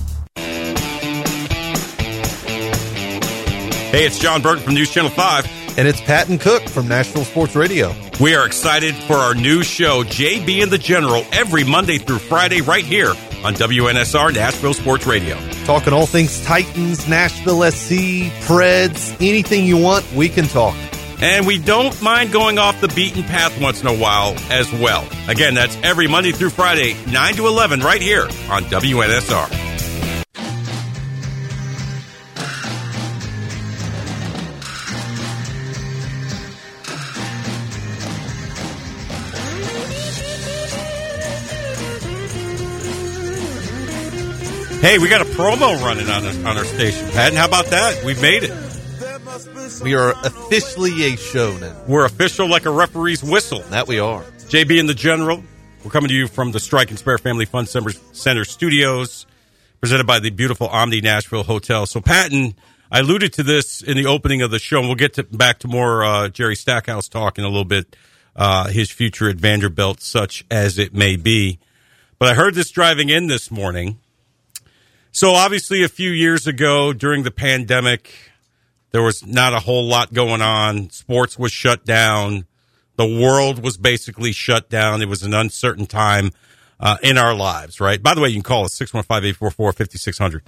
Hey, 3.90 4.06
it's 4.06 4.18
John 4.18 4.40
Burton 4.40 4.62
from 4.62 4.74
News 4.74 4.90
Channel 4.90 5.10
5. 5.10 5.78
And 5.78 5.86
it's 5.86 6.00
Patton 6.00 6.38
Cook 6.38 6.68
from 6.68 6.88
Nashville 6.88 7.24
Sports 7.24 7.54
Radio. 7.54 7.94
We 8.20 8.34
are 8.34 8.44
excited 8.44 8.94
for 8.94 9.14
our 9.14 9.34
new 9.34 9.62
show, 9.62 10.02
JB 10.02 10.64
and 10.64 10.70
the 10.70 10.78
General, 10.78 11.24
every 11.32 11.62
Monday 11.62 11.98
through 11.98 12.18
Friday, 12.18 12.60
right 12.60 12.84
here 12.84 13.10
on 13.44 13.54
WNSR 13.54 14.34
Nashville 14.34 14.74
Sports 14.74 15.06
Radio. 15.06 15.38
Talking 15.64 15.92
all 15.92 16.06
things 16.06 16.44
Titans, 16.44 17.08
Nashville 17.08 17.62
SC, 17.70 18.30
Preds, 18.46 19.14
anything 19.20 19.64
you 19.64 19.78
want, 19.78 20.04
we 20.12 20.28
can 20.28 20.46
talk. 20.46 20.76
And 21.22 21.46
we 21.46 21.58
don't 21.58 22.00
mind 22.00 22.32
going 22.32 22.58
off 22.58 22.80
the 22.80 22.88
beaten 22.88 23.22
path 23.22 23.60
once 23.60 23.82
in 23.82 23.86
a 23.86 23.94
while 23.94 24.34
as 24.50 24.72
well. 24.72 25.06
Again, 25.28 25.54
that's 25.54 25.76
every 25.82 26.08
Monday 26.08 26.32
through 26.32 26.50
Friday, 26.50 26.96
9 27.10 27.34
to 27.34 27.46
11, 27.46 27.80
right 27.80 28.00
here 28.00 28.24
on 28.24 28.64
WNSR. 28.64 29.70
Hey, 44.80 44.98
we 44.98 45.10
got 45.10 45.20
a 45.20 45.26
promo 45.26 45.78
running 45.82 46.08
on, 46.08 46.24
on 46.46 46.56
our 46.56 46.64
station, 46.64 47.10
Pat. 47.10 47.34
How 47.34 47.44
about 47.44 47.66
that? 47.66 48.02
We've 48.02 48.22
made 48.22 48.44
it. 48.44 48.69
We 49.78 49.94
are 49.94 50.10
officially 50.24 51.04
a 51.04 51.16
show 51.16 51.56
now. 51.58 51.74
We're 51.86 52.04
official 52.04 52.48
like 52.48 52.66
a 52.66 52.70
referee's 52.70 53.22
whistle. 53.22 53.60
That 53.70 53.86
we 53.86 53.98
are. 53.98 54.22
JB 54.48 54.80
and 54.80 54.88
the 54.88 54.94
General. 54.94 55.42
We're 55.84 55.90
coming 55.90 56.08
to 56.08 56.14
you 56.14 56.26
from 56.28 56.52
the 56.52 56.60
Strike 56.60 56.90
and 56.90 56.98
Spare 56.98 57.16
Family 57.18 57.46
Fun 57.46 57.66
Center 57.66 58.44
studios, 58.44 59.26
presented 59.80 60.06
by 60.06 60.18
the 60.18 60.30
beautiful 60.30 60.66
Omni 60.66 61.00
Nashville 61.00 61.44
Hotel. 61.44 61.86
So, 61.86 62.00
Patton, 62.00 62.54
I 62.90 62.98
alluded 62.98 63.32
to 63.34 63.42
this 63.42 63.80
in 63.80 63.96
the 63.96 64.06
opening 64.06 64.42
of 64.42 64.50
the 64.50 64.58
show, 64.58 64.80
and 64.80 64.88
we'll 64.88 64.96
get 64.96 65.14
to, 65.14 65.22
back 65.22 65.60
to 65.60 65.68
more 65.68 66.04
uh, 66.04 66.28
Jerry 66.28 66.56
Stackhouse 66.56 67.08
talk 67.08 67.38
in 67.38 67.44
a 67.44 67.48
little 67.48 67.64
bit, 67.64 67.96
uh, 68.36 68.68
his 68.68 68.90
future 68.90 69.30
at 69.30 69.36
Vanderbilt, 69.36 70.00
such 70.00 70.44
as 70.50 70.78
it 70.78 70.92
may 70.92 71.16
be. 71.16 71.58
But 72.18 72.28
I 72.28 72.34
heard 72.34 72.54
this 72.54 72.70
driving 72.70 73.08
in 73.08 73.28
this 73.28 73.50
morning. 73.50 74.00
So, 75.12 75.30
obviously, 75.30 75.82
a 75.82 75.88
few 75.88 76.10
years 76.10 76.46
ago 76.46 76.92
during 76.92 77.22
the 77.22 77.30
pandemic, 77.30 78.29
there 78.92 79.02
was 79.02 79.24
not 79.24 79.54
a 79.54 79.60
whole 79.60 79.86
lot 79.86 80.12
going 80.12 80.42
on. 80.42 80.90
Sports 80.90 81.38
was 81.38 81.52
shut 81.52 81.84
down. 81.84 82.46
The 82.96 83.06
world 83.06 83.62
was 83.62 83.76
basically 83.76 84.32
shut 84.32 84.68
down. 84.68 85.00
It 85.00 85.08
was 85.08 85.22
an 85.22 85.32
uncertain 85.32 85.86
time 85.86 86.32
uh, 86.78 86.96
in 87.02 87.16
our 87.18 87.34
lives, 87.34 87.80
right? 87.80 88.02
By 88.02 88.14
the 88.14 88.20
way, 88.20 88.28
you 88.28 88.36
can 88.36 88.42
call 88.42 88.64
us 88.64 88.78
615-844-5600. 88.78 90.40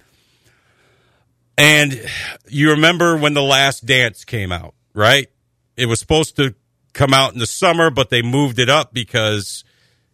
And 1.56 2.00
you 2.48 2.70
remember 2.70 3.16
when 3.16 3.34
The 3.34 3.42
Last 3.42 3.86
Dance 3.86 4.24
came 4.24 4.50
out, 4.50 4.74
right? 4.94 5.28
It 5.76 5.86
was 5.86 6.00
supposed 6.00 6.36
to 6.36 6.54
come 6.92 7.14
out 7.14 7.32
in 7.32 7.38
the 7.38 7.46
summer, 7.46 7.90
but 7.90 8.10
they 8.10 8.22
moved 8.22 8.58
it 8.58 8.68
up 8.68 8.92
because, 8.92 9.64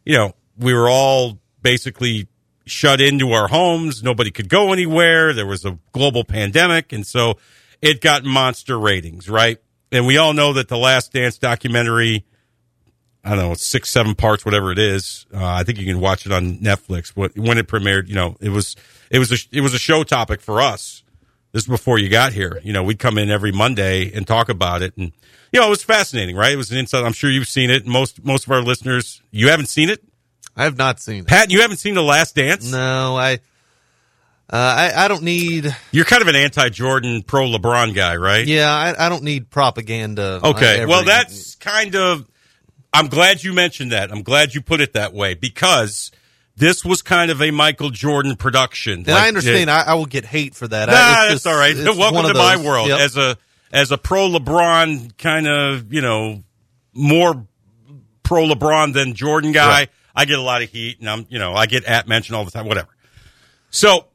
you 0.04 0.16
know, 0.16 0.34
we 0.56 0.74
were 0.74 0.88
all 0.88 1.38
basically 1.62 2.28
shut 2.66 3.00
into 3.00 3.32
our 3.32 3.48
homes. 3.48 4.02
Nobody 4.02 4.30
could 4.30 4.48
go 4.48 4.72
anywhere. 4.72 5.32
There 5.32 5.46
was 5.46 5.64
a 5.64 5.78
global 5.92 6.24
pandemic. 6.24 6.92
And 6.92 7.06
so 7.06 7.38
it 7.82 8.00
got 8.00 8.24
monster 8.24 8.78
ratings, 8.78 9.28
right? 9.28 9.58
And 9.90 10.06
we 10.06 10.18
all 10.18 10.32
know 10.32 10.52
that 10.54 10.68
the 10.68 10.76
Last 10.76 11.12
Dance 11.12 11.38
documentary, 11.38 12.24
I 13.24 13.30
don't 13.30 13.38
know, 13.38 13.54
six, 13.54 13.90
seven 13.90 14.14
parts, 14.14 14.44
whatever 14.44 14.70
it 14.70 14.78
is. 14.78 15.26
Uh, 15.32 15.44
I 15.44 15.62
think 15.62 15.78
you 15.78 15.86
can 15.86 16.00
watch 16.00 16.26
it 16.26 16.32
on 16.32 16.58
Netflix. 16.58 17.16
When 17.16 17.58
it 17.58 17.66
premiered, 17.68 18.08
you 18.08 18.14
know, 18.14 18.36
it 18.40 18.50
was 18.50 18.76
it 19.10 19.18
was 19.18 19.32
a, 19.32 19.36
it 19.56 19.60
was 19.60 19.74
a 19.74 19.78
show 19.78 20.04
topic 20.04 20.40
for 20.40 20.60
us. 20.60 21.02
This 21.52 21.62
is 21.62 21.68
before 21.68 21.98
you 21.98 22.10
got 22.10 22.32
here. 22.34 22.60
You 22.62 22.74
know, 22.74 22.82
we'd 22.82 22.98
come 22.98 23.16
in 23.16 23.30
every 23.30 23.52
Monday 23.52 24.12
and 24.12 24.26
talk 24.26 24.50
about 24.50 24.82
it, 24.82 24.96
and 24.98 25.12
you 25.50 25.60
know, 25.60 25.66
it 25.66 25.70
was 25.70 25.82
fascinating, 25.82 26.36
right? 26.36 26.52
It 26.52 26.56
was 26.56 26.70
an 26.70 26.76
insight. 26.76 27.04
I'm 27.04 27.14
sure 27.14 27.30
you've 27.30 27.48
seen 27.48 27.70
it. 27.70 27.86
Most 27.86 28.22
most 28.24 28.44
of 28.44 28.52
our 28.52 28.60
listeners, 28.60 29.22
you 29.30 29.48
haven't 29.48 29.66
seen 29.66 29.88
it. 29.88 30.04
I 30.54 30.64
have 30.64 30.76
not 30.76 31.00
seen 31.00 31.20
it. 31.20 31.26
Pat, 31.26 31.50
you 31.50 31.62
haven't 31.62 31.76
seen 31.78 31.94
The 31.94 32.02
Last 32.02 32.34
Dance? 32.34 32.70
No, 32.70 33.16
I 33.16 33.38
uh, 34.50 34.56
I, 34.56 35.04
I 35.04 35.08
don't 35.08 35.22
need. 35.22 35.76
You're 35.92 36.06
kind 36.06 36.22
of 36.22 36.28
an 36.28 36.36
anti-Jordan, 36.36 37.22
pro-LeBron 37.22 37.94
guy, 37.94 38.16
right? 38.16 38.46
Yeah, 38.46 38.72
I, 38.72 39.06
I 39.06 39.08
don't 39.10 39.22
need 39.22 39.50
propaganda. 39.50 40.40
Okay, 40.42 40.86
well, 40.86 41.04
that's 41.04 41.54
kind 41.56 41.94
of. 41.94 42.26
I'm 42.92 43.08
glad 43.08 43.44
you 43.44 43.52
mentioned 43.52 43.92
that. 43.92 44.10
I'm 44.10 44.22
glad 44.22 44.54
you 44.54 44.62
put 44.62 44.80
it 44.80 44.94
that 44.94 45.12
way 45.12 45.34
because 45.34 46.10
this 46.56 46.82
was 46.82 47.02
kind 47.02 47.30
of 47.30 47.42
a 47.42 47.50
Michael 47.50 47.90
Jordan 47.90 48.36
production. 48.36 49.00
And 49.00 49.08
like, 49.08 49.22
I 49.22 49.28
understand. 49.28 49.68
It, 49.68 49.72
I, 49.72 49.82
I, 49.82 49.94
will 49.94 50.06
get 50.06 50.24
hate 50.24 50.54
for 50.54 50.66
that. 50.66 50.86
Nah, 50.86 50.94
that's 50.94 51.30
just, 51.30 51.46
all 51.46 51.54
right. 51.54 51.76
Welcome 51.96 52.32
to 52.32 52.34
my 52.34 52.56
world 52.56 52.88
yep. 52.88 53.00
as 53.00 53.18
a 53.18 53.36
as 53.70 53.92
a 53.92 53.98
pro 53.98 54.30
LeBron 54.30 55.16
kind 55.18 55.46
of 55.46 55.92
you 55.92 56.00
know 56.00 56.42
more 56.94 57.46
pro 58.22 58.44
LeBron 58.44 58.94
than 58.94 59.14
Jordan 59.14 59.52
guy. 59.52 59.68
Right. 59.68 59.90
I 60.16 60.24
get 60.24 60.38
a 60.38 60.42
lot 60.42 60.62
of 60.62 60.70
heat, 60.70 61.00
and 61.00 61.08
I'm 61.08 61.26
you 61.28 61.38
know 61.38 61.52
I 61.52 61.66
get 61.66 61.84
at 61.84 62.08
mentioned 62.08 62.34
all 62.34 62.46
the 62.46 62.50
time. 62.50 62.66
Whatever. 62.66 62.88
So 63.70 64.06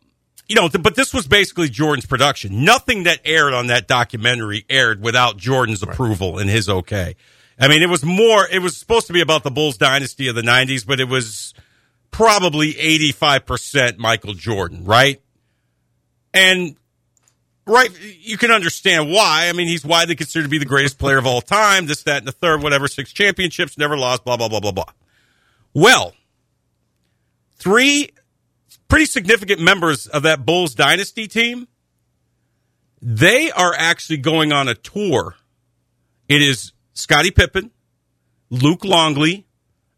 you 0.53 0.61
know, 0.61 0.69
but 0.69 0.93
this 0.93 1.15
was 1.15 1.25
basically 1.27 1.67
Jordan's 1.67 2.05
production. 2.05 2.63
Nothing 2.63 3.03
that 3.03 3.21
aired 3.25 3.55
on 3.55 3.67
that 3.67 3.87
documentary 3.87 4.65
aired 4.69 5.01
without 5.01 5.35
Jordan's 5.35 5.81
right. 5.81 5.91
approval 5.91 6.37
and 6.37 6.47
his 6.47 6.69
okay. 6.69 7.15
I 7.59 7.67
mean, 7.67 7.81
it 7.81 7.89
was 7.89 8.03
more, 8.03 8.47
it 8.51 8.59
was 8.59 8.77
supposed 8.77 9.07
to 9.07 9.13
be 9.13 9.21
about 9.21 9.43
the 9.43 9.49
Bulls 9.49 9.77
dynasty 9.77 10.27
of 10.27 10.35
the 10.35 10.43
90s, 10.43 10.85
but 10.85 10.99
it 10.99 11.09
was 11.09 11.55
probably 12.11 12.73
85% 12.73 13.97
Michael 13.97 14.33
Jordan, 14.33 14.85
right? 14.85 15.23
And, 16.35 16.75
right, 17.65 17.89
you 18.19 18.37
can 18.37 18.51
understand 18.51 19.09
why. 19.09 19.47
I 19.49 19.53
mean, 19.53 19.67
he's 19.67 19.83
widely 19.83 20.15
considered 20.15 20.43
to 20.43 20.49
be 20.49 20.59
the 20.59 20.65
greatest 20.65 20.99
player 20.99 21.17
of 21.17 21.25
all 21.25 21.41
time, 21.41 21.87
this, 21.87 22.03
that, 22.03 22.19
and 22.19 22.27
the 22.27 22.31
third, 22.31 22.61
whatever, 22.61 22.87
six 22.87 23.11
championships, 23.11 23.75
never 23.75 23.97
lost, 23.97 24.23
blah, 24.23 24.37
blah, 24.37 24.49
blah, 24.49 24.59
blah, 24.59 24.71
blah. 24.71 24.91
Well, 25.73 26.13
three 27.57 28.11
pretty 28.93 29.05
significant 29.07 29.59
members 29.59 30.05
of 30.05 30.21
that 30.21 30.45
Bulls 30.45 30.75
dynasty 30.75 31.27
team 31.27 31.67
They 33.01 33.49
are 33.49 33.73
actually 33.75 34.17
going 34.17 34.51
on 34.51 34.67
a 34.67 34.75
tour. 34.75 35.35
It 36.29 36.43
is 36.43 36.73
Scottie 36.93 37.31
Pippen, 37.31 37.71
Luke 38.51 38.85
Longley, 38.85 39.47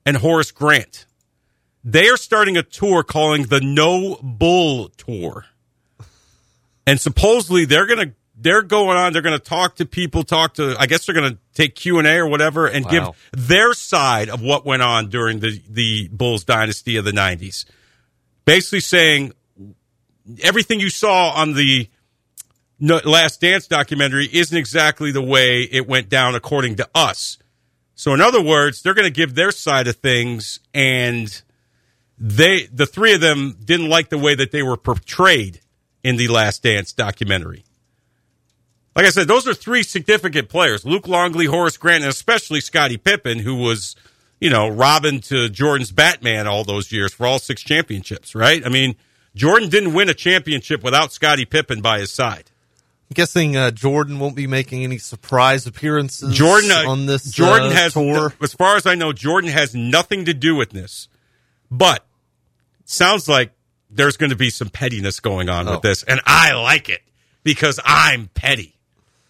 and 0.05 0.15
Horace 0.15 0.51
Grant. 0.51 1.07
They 1.83 2.07
are 2.07 2.15
starting 2.15 2.55
a 2.55 2.63
tour 2.63 3.03
calling 3.03 3.47
the 3.47 3.59
No 3.59 4.15
Bull 4.23 4.87
Tour. 4.95 5.43
And 6.87 6.97
supposedly 6.97 7.65
they're 7.65 7.87
going 7.87 8.07
to 8.09 8.15
they're 8.37 8.61
going 8.61 8.95
on 8.97 9.11
they're 9.11 9.21
going 9.21 9.37
to 9.37 9.43
talk 9.43 9.75
to 9.75 9.85
people 9.85 10.21
talk 10.23 10.55
to 10.55 10.75
i 10.77 10.85
guess 10.87 11.05
they're 11.05 11.15
going 11.15 11.31
to 11.31 11.37
take 11.53 11.73
q&a 11.73 12.17
or 12.17 12.27
whatever 12.27 12.67
and 12.67 12.83
wow. 12.83 12.91
give 12.91 13.47
their 13.47 13.73
side 13.73 14.27
of 14.27 14.41
what 14.41 14.65
went 14.65 14.81
on 14.81 15.07
during 15.09 15.39
the, 15.39 15.61
the 15.69 16.09
bulls 16.09 16.43
dynasty 16.43 16.97
of 16.97 17.05
the 17.05 17.13
90s 17.13 17.63
basically 18.45 18.79
saying 18.79 19.33
everything 20.41 20.79
you 20.79 20.89
saw 20.89 21.31
on 21.31 21.53
the 21.53 21.89
last 22.79 23.41
dance 23.41 23.67
documentary 23.67 24.27
isn't 24.31 24.57
exactly 24.57 25.11
the 25.11 25.21
way 25.21 25.61
it 25.61 25.87
went 25.87 26.09
down 26.09 26.35
according 26.35 26.75
to 26.75 26.89
us. 26.93 27.37
So 27.95 28.13
in 28.13 28.21
other 28.21 28.41
words 28.41 28.81
they're 28.81 28.93
going 28.93 29.07
to 29.07 29.11
give 29.11 29.35
their 29.35 29.51
side 29.51 29.87
of 29.87 29.97
things 29.97 30.59
and 30.73 31.41
they 32.17 32.67
the 32.67 32.85
three 32.85 33.13
of 33.13 33.21
them 33.21 33.57
didn't 33.63 33.89
like 33.89 34.09
the 34.09 34.17
way 34.17 34.35
that 34.35 34.51
they 34.51 34.63
were 34.63 34.77
portrayed 34.77 35.61
in 36.03 36.17
the 36.17 36.27
last 36.27 36.63
dance 36.63 36.93
documentary. 36.93 37.63
Like 38.95 39.05
I 39.05 39.09
said, 39.09 39.27
those 39.27 39.47
are 39.47 39.53
three 39.53 39.83
significant 39.83 40.47
players: 40.47 40.85
Luke 40.85 41.07
Longley, 41.07 41.45
Horace 41.45 41.77
Grant, 41.77 42.03
and 42.03 42.11
especially 42.11 42.61
Scottie 42.61 42.97
Pippen, 42.97 43.39
who 43.39 43.55
was, 43.55 43.95
you 44.45 44.51
know, 44.51 44.67
Robin 44.67 45.21
to 45.21 45.49
Jordan's 45.49 45.91
Batman 45.91 46.45
all 46.45 46.63
those 46.63 46.91
years 46.91 47.11
for 47.11 47.25
all 47.25 47.39
six 47.39 47.63
championships. 47.63 48.35
Right? 48.35 48.63
I 48.63 48.69
mean, 48.69 48.95
Jordan 49.33 49.69
didn't 49.69 49.95
win 49.95 50.07
a 50.07 50.13
championship 50.13 50.83
without 50.83 51.11
Scottie 51.11 51.45
Pippen 51.45 51.81
by 51.81 51.97
his 51.97 52.11
side. 52.11 52.51
I'm 53.09 53.15
guessing 53.15 53.57
uh, 53.57 53.71
Jordan 53.71 54.19
won't 54.19 54.35
be 54.35 54.45
making 54.45 54.83
any 54.83 54.99
surprise 54.99 55.65
appearances. 55.65 56.35
Jordan 56.35 56.69
uh, 56.69 56.91
on 56.91 57.07
this 57.07 57.23
Jordan 57.31 57.69
uh, 57.69 57.71
has, 57.71 57.93
tour. 57.93 58.33
as 58.39 58.53
far 58.53 58.75
as 58.75 58.85
I 58.85 58.93
know, 58.93 59.13
Jordan 59.13 59.49
has 59.49 59.73
nothing 59.73 60.25
to 60.25 60.33
do 60.35 60.55
with 60.55 60.69
this. 60.69 61.07
But 61.71 62.05
sounds 62.85 63.27
like 63.27 63.51
there's 63.89 64.17
going 64.17 64.29
to 64.29 64.35
be 64.35 64.51
some 64.51 64.69
pettiness 64.69 65.19
going 65.19 65.49
on 65.49 65.67
oh. 65.67 65.71
with 65.71 65.81
this, 65.81 66.03
and 66.03 66.21
I 66.27 66.53
like 66.53 66.87
it 66.87 67.01
because 67.43 67.79
I'm 67.83 68.29
petty. 68.35 68.74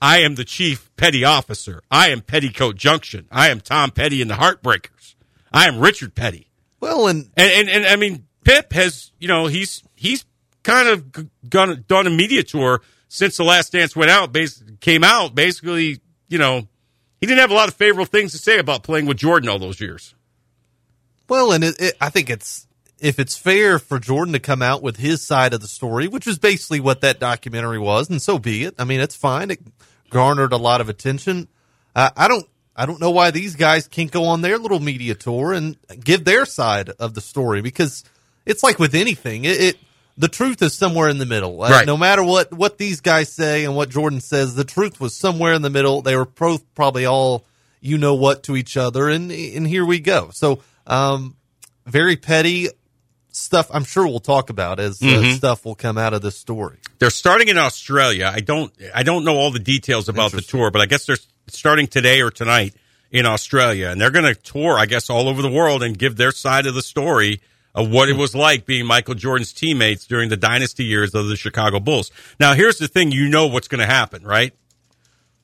I 0.05 0.19
am 0.19 0.35
the 0.35 0.45
chief 0.45 0.95
petty 0.97 1.23
officer. 1.23 1.81
I 1.89 2.09
am 2.09 2.21
Petticoat 2.21 2.75
Junction. 2.75 3.27
I 3.31 3.49
am 3.49 3.59
Tom 3.59 3.89
Petty 3.89 4.21
and 4.21 4.29
the 4.29 4.35
Heartbreakers. 4.35 5.15
I 5.51 5.67
am 5.67 5.79
Richard 5.79 6.13
Petty. 6.13 6.51
Well, 6.79 7.07
and 7.07 7.31
and 7.35 7.51
and, 7.51 7.69
and 7.69 7.85
I 7.87 7.95
mean, 7.95 8.27
Pip 8.43 8.71
has 8.73 9.11
you 9.17 9.27
know 9.27 9.47
he's 9.47 9.81
he's 9.95 10.23
kind 10.61 10.89
of 10.89 11.49
gone 11.49 11.85
done 11.87 12.05
a 12.05 12.11
media 12.11 12.43
tour 12.43 12.83
since 13.07 13.37
the 13.37 13.43
Last 13.43 13.71
Dance 13.71 13.95
went 13.95 14.11
out. 14.11 14.31
came 14.79 15.03
out 15.03 15.33
basically, 15.33 16.01
you 16.27 16.37
know, 16.37 16.67
he 17.19 17.25
didn't 17.25 17.39
have 17.39 17.49
a 17.49 17.55
lot 17.55 17.67
of 17.67 17.73
favorable 17.73 18.05
things 18.05 18.31
to 18.33 18.37
say 18.37 18.59
about 18.59 18.83
playing 18.83 19.07
with 19.07 19.17
Jordan 19.17 19.49
all 19.49 19.57
those 19.57 19.81
years. 19.81 20.13
Well, 21.27 21.51
and 21.51 21.63
it, 21.63 21.81
it, 21.81 21.97
I 21.99 22.09
think 22.09 22.29
it's 22.29 22.67
if 22.99 23.17
it's 23.17 23.35
fair 23.35 23.79
for 23.79 23.97
Jordan 23.97 24.33
to 24.33 24.39
come 24.39 24.61
out 24.61 24.83
with 24.83 24.97
his 24.97 25.25
side 25.25 25.55
of 25.55 25.61
the 25.61 25.67
story, 25.67 26.07
which 26.07 26.27
is 26.27 26.37
basically 26.37 26.79
what 26.79 27.01
that 27.01 27.19
documentary 27.19 27.79
was, 27.79 28.07
and 28.07 28.21
so 28.21 28.37
be 28.37 28.65
it. 28.65 28.75
I 28.77 28.83
mean, 28.83 28.99
it's 28.99 29.15
fine. 29.15 29.49
It 29.49 29.61
garnered 30.09 30.53
a 30.53 30.57
lot 30.57 30.81
of 30.81 30.89
attention. 30.89 31.47
Uh, 31.95 32.09
I 32.15 32.27
don't, 32.27 32.47
I 32.75 32.85
don't 32.85 32.99
know 32.99 33.11
why 33.11 33.31
these 33.31 33.55
guys 33.55 33.87
can't 33.87 34.11
go 34.11 34.25
on 34.25 34.41
their 34.41 34.57
little 34.57 34.79
media 34.79 35.15
tour 35.15 35.53
and 35.53 35.77
give 36.03 36.25
their 36.25 36.45
side 36.45 36.89
of 36.89 37.13
the 37.13 37.21
story 37.21 37.61
because 37.61 38.03
it's 38.45 38.63
like 38.63 38.79
with 38.79 38.95
anything, 38.95 39.45
it, 39.45 39.61
it 39.61 39.77
the 40.17 40.27
truth 40.27 40.61
is 40.61 40.73
somewhere 40.73 41.09
in 41.09 41.17
the 41.17 41.25
middle. 41.25 41.61
Uh, 41.61 41.69
right. 41.69 41.85
No 41.85 41.97
matter 41.97 42.23
what 42.23 42.53
what 42.53 42.77
these 42.77 43.01
guys 43.01 43.31
say 43.31 43.65
and 43.65 43.75
what 43.75 43.89
Jordan 43.89 44.21
says, 44.21 44.55
the 44.55 44.63
truth 44.63 44.99
was 44.99 45.15
somewhere 45.15 45.53
in 45.53 45.61
the 45.61 45.69
middle. 45.69 46.01
They 46.01 46.15
were 46.15 46.25
both 46.25 46.63
probably 46.75 47.05
all 47.05 47.45
you 47.81 47.97
know 47.97 48.15
what 48.15 48.43
to 48.43 48.55
each 48.55 48.77
other, 48.77 49.09
and 49.09 49.31
and 49.31 49.67
here 49.67 49.85
we 49.85 49.99
go. 49.99 50.29
So, 50.31 50.59
um, 50.87 51.35
very 51.85 52.15
petty 52.15 52.69
stuff 53.35 53.69
I'm 53.73 53.83
sure 53.83 54.07
we'll 54.07 54.19
talk 54.19 54.49
about 54.49 54.79
as 54.79 55.01
uh, 55.01 55.05
mm-hmm. 55.05 55.31
stuff 55.31 55.65
will 55.65 55.75
come 55.75 55.97
out 55.97 56.13
of 56.13 56.21
this 56.21 56.37
story. 56.37 56.77
They're 56.99 57.09
starting 57.09 57.49
in 57.49 57.57
Australia. 57.57 58.31
I 58.33 58.39
don't 58.39 58.73
I 58.93 59.03
don't 59.03 59.25
know 59.25 59.35
all 59.35 59.51
the 59.51 59.59
details 59.59 60.09
about 60.09 60.31
the 60.31 60.41
tour, 60.41 60.71
but 60.71 60.81
I 60.81 60.85
guess 60.85 61.05
they're 61.05 61.17
starting 61.47 61.87
today 61.87 62.21
or 62.21 62.31
tonight 62.31 62.73
in 63.11 63.25
Australia, 63.25 63.89
and 63.89 63.99
they're 63.99 64.11
going 64.11 64.25
to 64.25 64.35
tour, 64.35 64.77
I 64.77 64.85
guess, 64.85 65.09
all 65.09 65.29
over 65.29 65.41
the 65.41 65.51
world 65.51 65.83
and 65.83 65.97
give 65.97 66.15
their 66.15 66.31
side 66.31 66.65
of 66.65 66.73
the 66.75 66.81
story 66.81 67.41
of 67.73 67.89
what 67.89 68.09
it 68.09 68.17
was 68.17 68.33
like 68.33 68.65
being 68.65 68.85
Michael 68.85 69.15
Jordan's 69.15 69.53
teammates 69.53 70.07
during 70.07 70.29
the 70.29 70.37
dynasty 70.37 70.85
years 70.85 71.13
of 71.13 71.27
the 71.27 71.35
Chicago 71.35 71.79
Bulls. 71.79 72.11
Now, 72.39 72.53
here's 72.53 72.77
the 72.77 72.87
thing: 72.87 73.11
you 73.11 73.29
know 73.29 73.47
what's 73.47 73.67
going 73.67 73.79
to 73.79 73.85
happen, 73.85 74.23
right? 74.23 74.53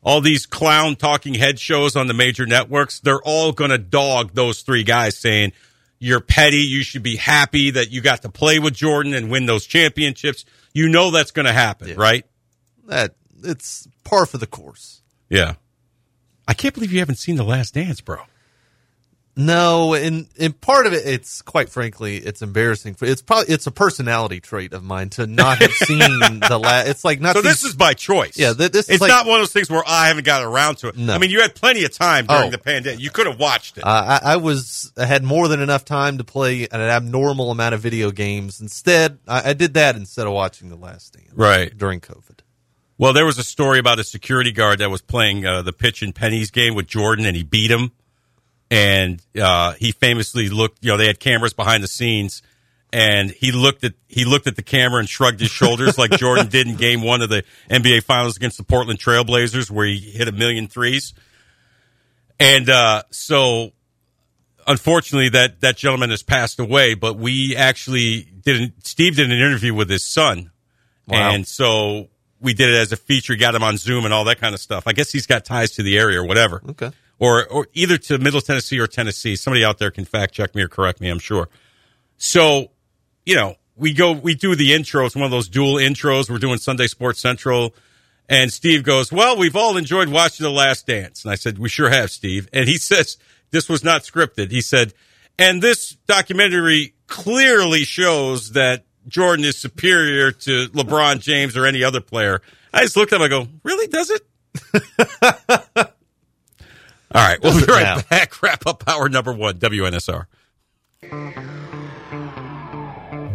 All 0.03 0.21
these 0.21 0.47
clown 0.47 0.95
talking 0.95 1.35
head 1.35 1.59
shows 1.59 1.95
on 1.95 2.07
the 2.07 2.13
major 2.13 2.47
networks, 2.47 2.99
they're 2.99 3.21
all 3.21 3.51
going 3.51 3.69
to 3.69 3.77
dog 3.77 4.31
those 4.33 4.61
three 4.61 4.83
guys 4.83 5.15
saying, 5.15 5.51
you're 6.01 6.19
petty. 6.19 6.57
You 6.57 6.83
should 6.83 7.03
be 7.03 7.15
happy 7.15 7.69
that 7.71 7.91
you 7.91 8.01
got 8.01 8.23
to 8.23 8.29
play 8.29 8.57
with 8.57 8.73
Jordan 8.73 9.13
and 9.13 9.29
win 9.29 9.45
those 9.45 9.67
championships. 9.67 10.45
You 10.73 10.89
know 10.89 11.11
that's 11.11 11.29
going 11.29 11.45
to 11.45 11.53
happen, 11.53 11.89
yeah. 11.89 11.95
right? 11.95 12.25
That 12.87 13.13
it's 13.43 13.87
par 14.03 14.25
for 14.25 14.39
the 14.39 14.47
course. 14.47 15.03
Yeah. 15.29 15.53
I 16.47 16.55
can't 16.55 16.73
believe 16.73 16.91
you 16.91 16.99
haven't 16.99 17.19
seen 17.19 17.35
The 17.35 17.43
Last 17.43 17.75
Dance, 17.75 18.01
bro. 18.01 18.17
No, 19.35 19.93
and 19.93 20.27
and 20.37 20.59
part 20.59 20.87
of 20.87 20.93
it, 20.93 21.05
it's 21.05 21.41
quite 21.41 21.69
frankly, 21.69 22.17
it's 22.17 22.41
embarrassing. 22.41 22.97
It's 23.01 23.21
probably 23.21 23.53
it's 23.53 23.65
a 23.65 23.71
personality 23.71 24.41
trait 24.41 24.73
of 24.73 24.83
mine 24.83 25.09
to 25.11 25.25
not 25.25 25.59
have 25.59 25.71
seen 25.71 25.99
the 25.99 26.59
last. 26.61 26.89
It's 26.89 27.05
like 27.05 27.21
not. 27.21 27.35
So 27.35 27.41
this 27.41 27.63
is 27.63 27.73
by 27.73 27.93
choice. 27.93 28.37
Yeah, 28.37 28.51
th- 28.53 28.71
this. 28.71 28.89
Is 28.89 28.95
it's 28.95 29.01
like, 29.01 29.09
not 29.09 29.25
one 29.25 29.39
of 29.39 29.43
those 29.43 29.53
things 29.53 29.69
where 29.69 29.83
I 29.87 30.09
haven't 30.09 30.25
got 30.25 30.43
around 30.43 30.79
to 30.79 30.89
it. 30.89 30.97
No. 30.97 31.13
I 31.13 31.17
mean, 31.17 31.29
you 31.29 31.41
had 31.41 31.55
plenty 31.55 31.85
of 31.85 31.93
time 31.93 32.25
during 32.25 32.49
oh. 32.49 32.51
the 32.51 32.57
pandemic. 32.57 32.99
You 32.99 33.09
could 33.09 33.25
have 33.25 33.39
watched 33.39 33.77
it. 33.77 33.85
Uh, 33.85 34.19
I, 34.21 34.33
I, 34.33 34.35
was 34.35 34.91
I 34.97 35.05
had 35.05 35.23
more 35.23 35.47
than 35.47 35.61
enough 35.61 35.85
time 35.85 36.17
to 36.17 36.25
play 36.25 36.63
an 36.63 36.81
abnormal 36.81 37.51
amount 37.51 37.73
of 37.73 37.79
video 37.79 38.11
games. 38.11 38.59
Instead, 38.59 39.19
I, 39.29 39.51
I 39.51 39.53
did 39.53 39.75
that 39.75 39.95
instead 39.95 40.27
of 40.27 40.33
watching 40.33 40.67
the 40.67 40.75
Last 40.75 41.13
Dance. 41.13 41.31
Right 41.33 41.75
during 41.75 42.01
COVID. 42.01 42.39
Well, 42.97 43.13
there 43.13 43.25
was 43.25 43.37
a 43.37 43.43
story 43.43 43.79
about 43.79 43.97
a 43.97 44.03
security 44.03 44.51
guard 44.51 44.79
that 44.79 44.91
was 44.91 45.01
playing 45.01 45.45
uh, 45.45 45.61
the 45.61 45.73
pitch 45.73 46.01
and 46.03 46.13
pennies 46.13 46.51
game 46.51 46.75
with 46.75 46.85
Jordan, 46.85 47.25
and 47.25 47.35
he 47.35 47.43
beat 47.43 47.71
him 47.71 47.93
and 48.71 49.21
uh, 49.39 49.73
he 49.73 49.91
famously 49.91 50.47
looked. 50.49 50.79
You 50.81 50.91
know, 50.91 50.97
they 50.97 51.05
had 51.05 51.19
cameras 51.19 51.53
behind 51.53 51.83
the 51.83 51.89
scenes, 51.89 52.41
and 52.91 53.29
he 53.29 53.51
looked 53.51 53.83
at 53.83 53.93
he 54.07 54.23
looked 54.23 54.47
at 54.47 54.55
the 54.55 54.63
camera 54.63 54.99
and 54.99 55.09
shrugged 55.09 55.41
his 55.41 55.51
shoulders 55.51 55.97
like 55.97 56.11
Jordan 56.11 56.47
did 56.47 56.67
in 56.67 56.77
Game 56.77 57.03
One 57.03 57.21
of 57.21 57.29
the 57.29 57.43
NBA 57.69 58.03
Finals 58.03 58.37
against 58.37 58.57
the 58.57 58.63
Portland 58.63 58.97
Trailblazers, 58.97 59.69
where 59.69 59.85
he 59.85 59.99
hit 59.99 60.29
a 60.29 60.31
million 60.31 60.67
threes. 60.67 61.13
And 62.39 62.69
uh, 62.69 63.03
so, 63.11 63.73
unfortunately, 64.65 65.29
that 65.29 65.59
that 65.61 65.75
gentleman 65.75 66.09
has 66.09 66.23
passed 66.23 66.57
away. 66.57 66.93
But 66.93 67.17
we 67.17 67.57
actually 67.57 68.21
didn't. 68.21 68.87
Steve 68.87 69.17
did 69.17 69.29
an 69.29 69.37
interview 69.37 69.73
with 69.73 69.89
his 69.89 70.05
son, 70.05 70.49
wow. 71.07 71.31
and 71.31 71.45
so 71.45 72.07
we 72.39 72.53
did 72.53 72.69
it 72.69 72.77
as 72.77 72.93
a 72.93 72.97
feature. 72.97 73.35
Got 73.35 73.53
him 73.53 73.63
on 73.63 73.75
Zoom 73.75 74.05
and 74.05 74.13
all 74.13 74.23
that 74.23 74.39
kind 74.39 74.55
of 74.55 74.61
stuff. 74.61 74.85
I 74.87 74.93
guess 74.93 75.11
he's 75.11 75.27
got 75.27 75.43
ties 75.43 75.71
to 75.71 75.83
the 75.83 75.99
area 75.99 76.21
or 76.21 76.25
whatever. 76.25 76.61
Okay 76.69 76.91
or 77.21 77.47
or 77.47 77.67
either 77.73 77.97
to 77.97 78.17
Middle 78.17 78.41
Tennessee 78.41 78.79
or 78.79 78.87
Tennessee. 78.87 79.37
Somebody 79.37 79.63
out 79.63 79.77
there 79.77 79.91
can 79.91 80.03
fact 80.03 80.33
check 80.33 80.53
me 80.55 80.63
or 80.63 80.67
correct 80.67 80.99
me. 80.99 81.07
I'm 81.07 81.19
sure. 81.19 81.47
So, 82.17 82.71
you 83.25 83.35
know, 83.35 83.55
we 83.77 83.93
go, 83.93 84.11
we 84.11 84.35
do 84.35 84.55
the 84.55 84.71
intros, 84.71 85.15
one 85.15 85.23
of 85.23 85.31
those 85.31 85.47
dual 85.47 85.75
intros. 85.75 86.29
We're 86.29 86.39
doing 86.39 86.57
Sunday 86.57 86.87
Sports 86.87 87.21
Central. 87.21 87.73
And 88.27 88.51
Steve 88.51 88.83
goes, 88.83 89.11
Well, 89.11 89.37
we've 89.37 89.55
all 89.55 89.77
enjoyed 89.77 90.09
watching 90.09 90.43
The 90.43 90.51
Last 90.51 90.87
Dance. 90.87 91.23
And 91.23 91.31
I 91.31 91.35
said, 91.35 91.59
We 91.59 91.69
sure 91.69 91.89
have, 91.89 92.09
Steve. 92.09 92.49
And 92.51 92.67
he 92.67 92.77
says, 92.79 93.17
This 93.51 93.69
was 93.69 93.83
not 93.83 94.01
scripted. 94.01 94.49
He 94.49 94.61
said, 94.61 94.93
And 95.37 95.61
this 95.61 95.97
documentary 96.07 96.95
clearly 97.05 97.83
shows 97.83 98.53
that 98.53 98.85
Jordan 99.07 99.45
is 99.45 99.57
superior 99.57 100.31
to 100.31 100.67
LeBron 100.69 101.19
James 101.19 101.55
or 101.55 101.65
any 101.67 101.83
other 101.83 102.01
player. 102.01 102.41
I 102.73 102.81
just 102.81 102.97
looked 102.97 103.13
at 103.13 103.21
him. 103.21 103.25
I 103.25 103.27
go, 103.27 103.47
Really? 103.63 103.87
Does 103.87 104.09
it? 104.09 105.93
All 107.13 107.21
right, 107.27 107.41
we'll 107.41 107.59
be 107.59 107.65
right 107.71 107.83
now. 107.83 108.01
back. 108.09 108.41
Wrap 108.41 108.65
up 108.65 108.83
hour 108.87 109.09
number 109.09 109.33
one, 109.33 109.59
WNSR. 109.59 110.25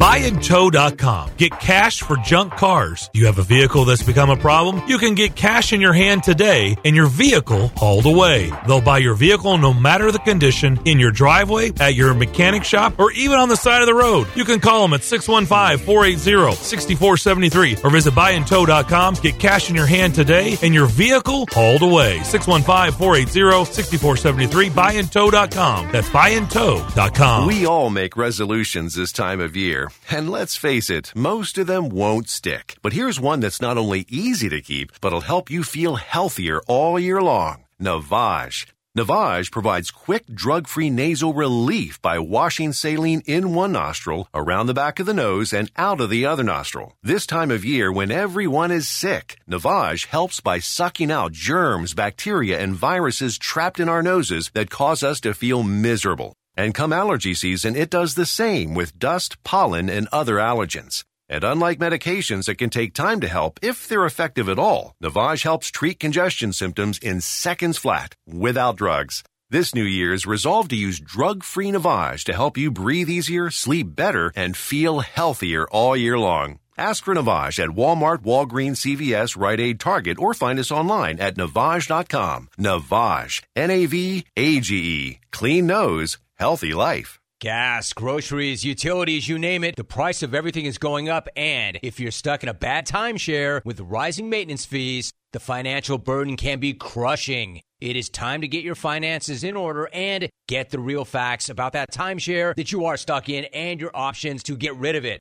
Buyandtow.com. 0.07 1.31
Get 1.37 1.59
cash 1.59 2.01
for 2.01 2.17
junk 2.19 2.53
cars. 2.53 3.11
You 3.13 3.27
have 3.27 3.39
a 3.39 3.43
vehicle 3.43 3.85
that's 3.85 4.05
become 4.05 4.31
a 4.31 4.37
problem? 4.37 4.81
You 4.87 4.99
can 4.99 5.17
get 5.17 5.35
cash 5.35 5.73
in 5.73 5.81
your 5.81 5.93
hand 5.93 6.23
today 6.23 6.77
and 6.85 6.95
your 6.95 7.09
vehicle 7.09 7.73
hauled 7.77 8.07
away. 8.07 8.53
They'll 8.69 8.81
buy 8.81 8.99
your 8.99 9.17
vehicle 9.17 9.59
no 9.59 9.75
matter 9.75 10.13
the 10.13 10.21
condition 10.21 10.79
in 10.85 11.01
your 11.01 11.11
driveway, 11.11 11.73
at 11.81 11.97
your 11.97 12.15
mechanic 12.15 12.63
shop, 12.63 13.01
or 13.01 13.11
even 13.11 13.37
on 13.37 13.49
the 13.49 13.57
side 13.57 13.81
of 13.81 13.89
the 13.89 13.95
road. 13.95 14.29
You 14.37 14.45
can 14.45 14.61
call 14.61 14.83
them 14.83 14.95
at 14.95 15.01
615-480-6473 15.01 17.85
or 17.85 17.91
visit 17.91 18.15
buyandtow.com. 18.15 19.15
Get 19.15 19.41
cash 19.41 19.71
in 19.71 19.75
your 19.75 19.87
hand 19.87 20.15
today 20.15 20.57
and 20.63 20.73
your 20.73 20.87
vehicle 20.87 21.49
hauled 21.51 21.83
away. 21.83 22.19
615-480-6473 22.19 24.71
buyandtow.com. 24.71 25.91
That's 25.91 26.09
buyandtow.com. 26.11 27.49
We 27.49 27.67
all 27.67 27.91
make 27.91 28.17
resolutions 28.17 28.95
this 28.95 29.11
time 29.11 29.41
of 29.41 29.57
year 29.57 29.91
And 30.11 30.31
let's 30.31 30.57
face 30.57 30.89
it, 30.91 31.13
most 31.15 31.59
of 31.59 31.67
them 31.67 31.89
won't 31.89 32.29
stick. 32.29 32.77
But 32.83 32.93
here's 32.93 33.21
one 33.21 33.41
that's 33.41 33.61
not 33.61 33.79
only 33.79 34.07
easy 34.09 34.49
to 34.49 34.61
keep, 34.61 34.93
but 35.01 35.13
will 35.13 35.21
help 35.21 35.51
you 35.51 35.63
feel 35.63 35.97
healthier 35.97 36.61
all 36.69 36.99
year 36.99 37.21
long. 37.23 37.65
Navage. 37.81 38.67
Navage 38.97 39.53
provides 39.53 39.91
quick 39.91 40.25
drug-free 40.27 40.89
nasal 40.89 41.35
relief 41.35 42.01
by 42.01 42.19
washing 42.19 42.73
saline 42.73 43.23
in 43.27 43.53
one 43.53 43.73
nostril, 43.73 44.27
around 44.33 44.69
the 44.69 44.73
back 44.73 44.99
of 44.99 45.05
the 45.05 45.13
nose, 45.13 45.53
and 45.53 45.71
out 45.77 46.01
of 46.01 46.09
the 46.09 46.25
other 46.25 46.43
nostril. 46.43 46.97
This 47.03 47.27
time 47.27 47.51
of 47.51 47.63
year 47.63 47.93
when 47.93 48.11
everyone 48.11 48.71
is 48.71 48.89
sick, 48.89 49.39
Navage 49.47 50.07
helps 50.07 50.41
by 50.41 50.61
sucking 50.61 51.11
out 51.11 51.33
germs, 51.33 51.93
bacteria, 51.93 52.59
and 52.59 52.75
viruses 52.75 53.37
trapped 53.37 53.81
in 53.81 53.89
our 53.91 54.03
noses 54.03 54.51
that 54.55 54.71
cause 54.71 55.03
us 55.03 55.21
to 55.21 55.35
feel 55.35 55.63
miserable. 55.63 56.35
And 56.57 56.75
come 56.75 56.93
allergy 56.93 57.35
season, 57.35 57.77
it 57.77 57.91
does 57.91 58.15
the 58.15 58.25
same 58.25 58.75
with 58.75 58.99
dust, 58.99 59.43
pollen, 59.45 59.91
and 59.91 60.09
other 60.11 60.37
allergens. 60.37 61.05
And 61.29 61.45
unlike 61.45 61.79
medications 61.79 62.47
that 62.47 62.57
can 62.57 62.71
take 62.71 62.95
time 62.95 63.21
to 63.21 63.29
help, 63.29 63.59
if 63.63 63.89
they're 63.89 64.07
effective 64.07 64.49
at 64.49 64.59
all, 64.59 64.95
Navage 65.03 65.43
helps 65.43 65.71
treat 65.71 66.01
congestion 66.01 66.53
symptoms 66.53 66.99
in 66.99 67.21
seconds 67.21 67.77
flat, 67.77 68.15
without 68.27 68.77
drugs. 68.77 69.23
This 69.51 69.75
New 69.75 69.85
Year's, 69.85 70.27
resolve 70.27 70.69
to 70.69 70.77
use 70.77 70.99
drug-free 70.99 71.73
Navage 71.73 72.25
to 72.25 72.33
help 72.33 72.57
you 72.57 72.71
breathe 72.71 73.11
easier, 73.11 73.51
sleep 73.51 73.95
better, 73.95 74.33
and 74.35 74.57
feel 74.57 75.01
healthier 75.01 75.69
all 75.69 75.97
year 75.97 76.19
long. 76.19 76.59
Ask 76.79 77.05
for 77.05 77.15
Navage 77.15 77.63
at 77.63 77.71
Walmart, 77.71 78.19
Walgreens, 78.19 78.79
CVS, 78.85 79.37
Rite 79.37 79.61
Aid, 79.61 79.81
Target, 79.81 80.19
or 80.19 80.35
find 80.35 80.59
us 80.59 80.71
online 80.71 81.19
at 81.21 81.37
Navage.com. 81.37 82.49
Navage. 82.59 83.43
N-A-V-A-G-E. 83.55 85.21
Clean 85.31 85.67
nose, 85.67 86.19
healthy 86.37 86.75
life. 86.75 87.19
Gas, 87.41 87.93
groceries, 87.93 88.65
utilities, 88.65 89.29
you 89.29 89.39
name 89.39 89.63
it, 89.63 89.77
the 89.77 89.85
price 89.85 90.23
of 90.23 90.35
everything 90.35 90.65
is 90.65 90.79
going 90.79 91.11
up. 91.11 91.29
And 91.37 91.79
if 91.83 92.01
you're 92.01 92.11
stuck 92.11 92.43
in 92.43 92.49
a 92.49 92.55
bad 92.55 92.87
timeshare 92.87 93.63
with 93.65 93.81
rising 93.81 94.31
maintenance 94.31 94.65
fees, 94.65 95.13
the 95.33 95.41
financial 95.41 95.99
burden 95.99 96.37
can 96.37 96.61
be 96.61 96.73
crushing. 96.73 97.61
It 97.79 97.95
is 97.95 98.09
time 98.09 98.41
to 98.41 98.49
get 98.49 98.65
your 98.65 98.75
finances 98.75 99.45
in 99.45 99.55
order 99.55 99.91
and 99.93 100.31
get 100.49 100.71
the 100.71 100.79
real 100.79 101.05
facts 101.05 101.51
about 101.51 101.75
that 101.75 101.93
timeshare 101.93 102.55
that 102.57 102.73
you 102.73 102.87
are 102.87 102.97
stuck 102.97 103.29
in 103.29 103.45
and 103.53 103.79
your 103.79 103.95
options 103.95 104.43
to 104.45 104.57
get 104.57 104.75
rid 104.77 104.97
of 104.97 105.05
it. 105.05 105.21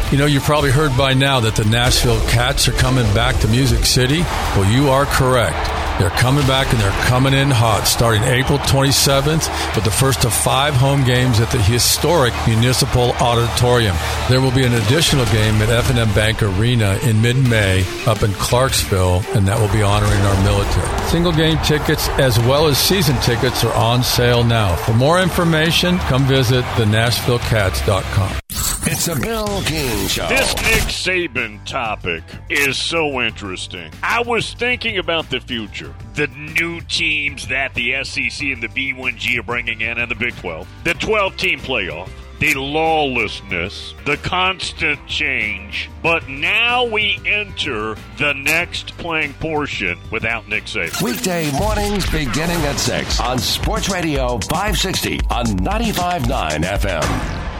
You 0.11 0.17
know, 0.17 0.25
you've 0.25 0.43
probably 0.43 0.71
heard 0.71 0.97
by 0.97 1.13
now 1.13 1.39
that 1.39 1.55
the 1.55 1.63
Nashville 1.63 2.19
Cats 2.27 2.67
are 2.67 2.73
coming 2.73 3.05
back 3.13 3.39
to 3.41 3.47
Music 3.47 3.85
City. 3.85 4.19
Well, 4.19 4.69
you 4.69 4.89
are 4.89 5.05
correct. 5.05 5.55
They're 5.99 6.09
coming 6.09 6.45
back 6.47 6.73
and 6.73 6.81
they're 6.81 7.05
coming 7.05 7.33
in 7.33 7.49
hot 7.49 7.85
starting 7.85 8.23
April 8.23 8.57
27th 8.59 9.75
with 9.75 9.85
the 9.85 9.91
first 9.91 10.25
of 10.25 10.33
five 10.33 10.73
home 10.73 11.05
games 11.05 11.39
at 11.39 11.49
the 11.51 11.61
historic 11.61 12.33
Municipal 12.45 13.11
Auditorium. 13.21 13.95
There 14.27 14.41
will 14.41 14.51
be 14.51 14.65
an 14.65 14.73
additional 14.73 15.25
game 15.27 15.55
at 15.61 15.69
F&M 15.69 16.13
Bank 16.13 16.43
Arena 16.43 16.99
in 17.03 17.21
mid-May 17.21 17.85
up 18.05 18.23
in 18.23 18.33
Clarksville, 18.33 19.23
and 19.33 19.47
that 19.47 19.59
will 19.59 19.71
be 19.71 19.83
honoring 19.83 20.21
our 20.21 20.43
military. 20.43 21.07
Single 21.07 21.31
game 21.33 21.59
tickets 21.59 22.09
as 22.19 22.37
well 22.39 22.67
as 22.67 22.77
season 22.77 23.15
tickets 23.21 23.63
are 23.63 23.73
on 23.75 24.03
sale 24.03 24.43
now. 24.43 24.75
For 24.75 24.93
more 24.93 25.21
information, 25.21 25.99
come 25.99 26.23
visit 26.23 26.65
thenashvillecats.com. 26.75 28.39
It's 28.83 29.07
a 29.07 29.15
Bill 29.15 29.61
King 29.61 30.00
Show. 30.07 30.27
This 30.27 30.55
Nick 30.55 30.83
Saban 30.89 31.63
topic 31.65 32.23
is 32.49 32.77
so 32.77 33.21
interesting. 33.21 33.91
I 34.03 34.21
was 34.21 34.53
thinking 34.53 34.97
about 34.97 35.29
the 35.29 35.39
future. 35.39 35.93
The 36.15 36.27
new 36.27 36.81
teams 36.81 37.47
that 37.47 37.73
the 37.73 38.03
SEC 38.03 38.47
and 38.47 38.61
the 38.61 38.67
B1G 38.67 39.39
are 39.39 39.43
bringing 39.43 39.81
in 39.81 39.97
and 39.97 40.09
the 40.09 40.15
Big 40.15 40.35
12. 40.35 40.67
The 40.83 40.93
12 40.95 41.37
team 41.37 41.59
playoff. 41.59 42.09
The 42.39 42.55
lawlessness, 42.55 43.93
the 44.05 44.17
constant 44.17 45.05
change. 45.05 45.91
But 46.01 46.27
now 46.27 46.85
we 46.85 47.19
enter 47.23 47.95
the 48.17 48.33
next 48.33 48.97
playing 48.97 49.33
portion 49.35 49.99
without 50.09 50.47
Nick 50.47 50.63
Saban. 50.63 50.99
Weekday 51.03 51.51
mornings 51.59 52.09
beginning 52.09 52.57
at 52.61 52.79
6 52.79 53.19
on 53.19 53.37
Sports 53.37 53.89
Radio 53.89 54.39
560 54.39 55.19
on 55.29 55.45
95.9 55.45 56.63
FM. 56.63 57.50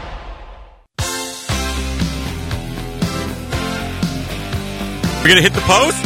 We're 5.22 5.28
gonna 5.28 5.42
hit 5.42 5.54
the 5.54 5.62
post. 5.62 5.98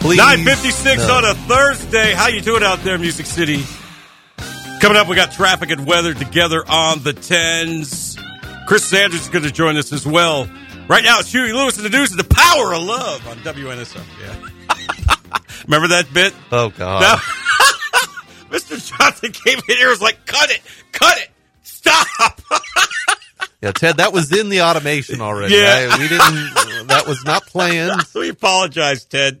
Please. 0.00 0.16
Nine 0.18 0.44
fifty 0.44 0.70
six 0.70 1.06
No. 1.06 1.14
on 1.16 1.24
a 1.24 1.34
Thursday. 1.34 2.12
How 2.14 2.28
you 2.28 2.40
doing 2.40 2.62
out 2.62 2.78
there, 2.84 2.96
Music 2.96 3.26
City? 3.26 3.64
Coming 4.80 4.96
up, 4.96 5.08
we 5.08 5.16
got 5.16 5.32
traffic 5.32 5.70
and 5.70 5.86
weather 5.86 6.14
together 6.14 6.64
on 6.68 7.02
the 7.02 7.12
tens. 7.12 8.16
Chris 8.66 8.84
Sanders 8.84 9.22
is 9.22 9.28
going 9.28 9.44
to 9.44 9.50
join 9.50 9.76
us 9.76 9.92
as 9.92 10.06
well. 10.06 10.48
Right 10.88 11.02
now, 11.04 11.18
it's 11.20 11.30
Huey 11.32 11.52
Lewis 11.52 11.76
and 11.76 11.84
the 11.84 11.90
news 11.90 12.12
of 12.12 12.18
the 12.18 12.34
power 12.34 12.72
of 12.74 12.82
love 12.82 13.26
on 13.28 13.36
WNSF. 13.38 14.04
Yeah. 14.22 15.38
Remember 15.64 15.88
that 15.88 16.12
bit? 16.14 16.32
Oh 16.52 16.70
God. 16.70 17.00
No. 17.02 17.16
Mr. 18.56 18.96
Johnson 18.98 19.32
came 19.32 19.58
in 19.68 19.76
here 19.76 19.88
and 19.88 19.90
was 19.90 20.00
like, 20.00 20.24
cut 20.26 20.50
it, 20.50 20.60
cut 20.92 21.18
it, 21.18 21.28
stop. 21.62 22.40
Yeah, 23.62 23.72
Ted, 23.72 23.96
that 23.98 24.12
was 24.12 24.32
in 24.36 24.48
the 24.48 24.62
automation 24.62 25.20
already. 25.20 25.54
Yeah. 25.54 25.88
I- 25.92 25.98
we 25.98 26.08
didn't. 26.08 26.88
That 26.88 27.04
was 27.06 27.24
not 27.24 27.46
planned. 27.46 28.02
So 28.08 28.20
we 28.20 28.28
apologize, 28.28 29.04
Ted. 29.04 29.40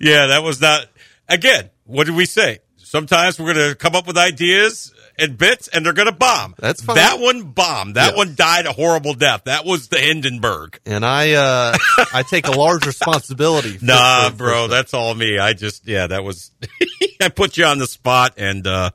Yeah, 0.00 0.26
that 0.28 0.42
was 0.42 0.60
not. 0.60 0.86
Again, 1.28 1.70
what 1.84 2.06
did 2.06 2.16
we 2.16 2.26
say? 2.26 2.58
Sometimes 2.76 3.38
we're 3.38 3.54
going 3.54 3.70
to 3.70 3.74
come 3.74 3.94
up 3.94 4.06
with 4.06 4.18
ideas 4.18 4.92
and 5.18 5.38
bits, 5.38 5.68
and 5.68 5.84
they're 5.86 5.92
going 5.94 6.06
to 6.08 6.12
bomb. 6.14 6.54
That's 6.58 6.82
fine. 6.82 6.96
That 6.96 7.20
one 7.20 7.42
bombed. 7.44 7.94
That 7.94 8.08
Yes. 8.10 8.16
one 8.16 8.34
died 8.34 8.66
a 8.66 8.72
horrible 8.72 9.14
death. 9.14 9.44
That 9.44 9.64
was 9.64 9.88
the 9.88 9.98
Hindenburg. 9.98 10.78
And 10.84 11.04
I, 11.04 11.32
uh, 11.32 11.76
I 12.12 12.22
take 12.22 12.48
a 12.48 12.50
large 12.52 12.84
responsibility. 12.86 13.78
For, 13.78 13.84
Nah, 13.86 14.30
bro, 14.30 14.68
that's 14.68 14.92
all 14.92 15.14
me. 15.14 15.38
I 15.38 15.54
just, 15.54 15.86
yeah, 15.86 16.06
that 16.08 16.22
was. 16.24 16.50
I 17.22 17.28
put 17.30 17.56
you 17.56 17.64
on 17.64 17.78
the 17.78 17.86
spot, 17.86 18.34
and 18.36 18.66
uh 18.66 18.90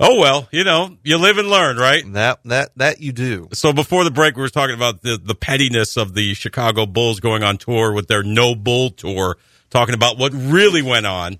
oh 0.00 0.18
well, 0.18 0.48
you 0.50 0.64
know, 0.64 0.96
you 1.04 1.18
live 1.18 1.38
and 1.38 1.48
learn, 1.48 1.76
right? 1.76 2.02
That 2.14 2.40
that 2.46 2.70
that 2.76 3.00
you 3.00 3.12
do. 3.12 3.48
So 3.52 3.72
before 3.72 4.04
the 4.04 4.10
break, 4.10 4.36
we 4.36 4.42
were 4.42 4.48
talking 4.48 4.74
about 4.74 5.02
the 5.02 5.20
the 5.22 5.34
pettiness 5.34 5.96
of 5.96 6.14
the 6.14 6.34
Chicago 6.34 6.86
Bulls 6.86 7.20
going 7.20 7.44
on 7.44 7.58
tour 7.58 7.92
with 7.92 8.08
their 8.08 8.22
No 8.22 8.54
Bull 8.54 8.90
tour, 8.90 9.36
talking 9.68 9.94
about 9.94 10.18
what 10.18 10.32
really 10.32 10.82
went 10.82 11.06
on. 11.06 11.38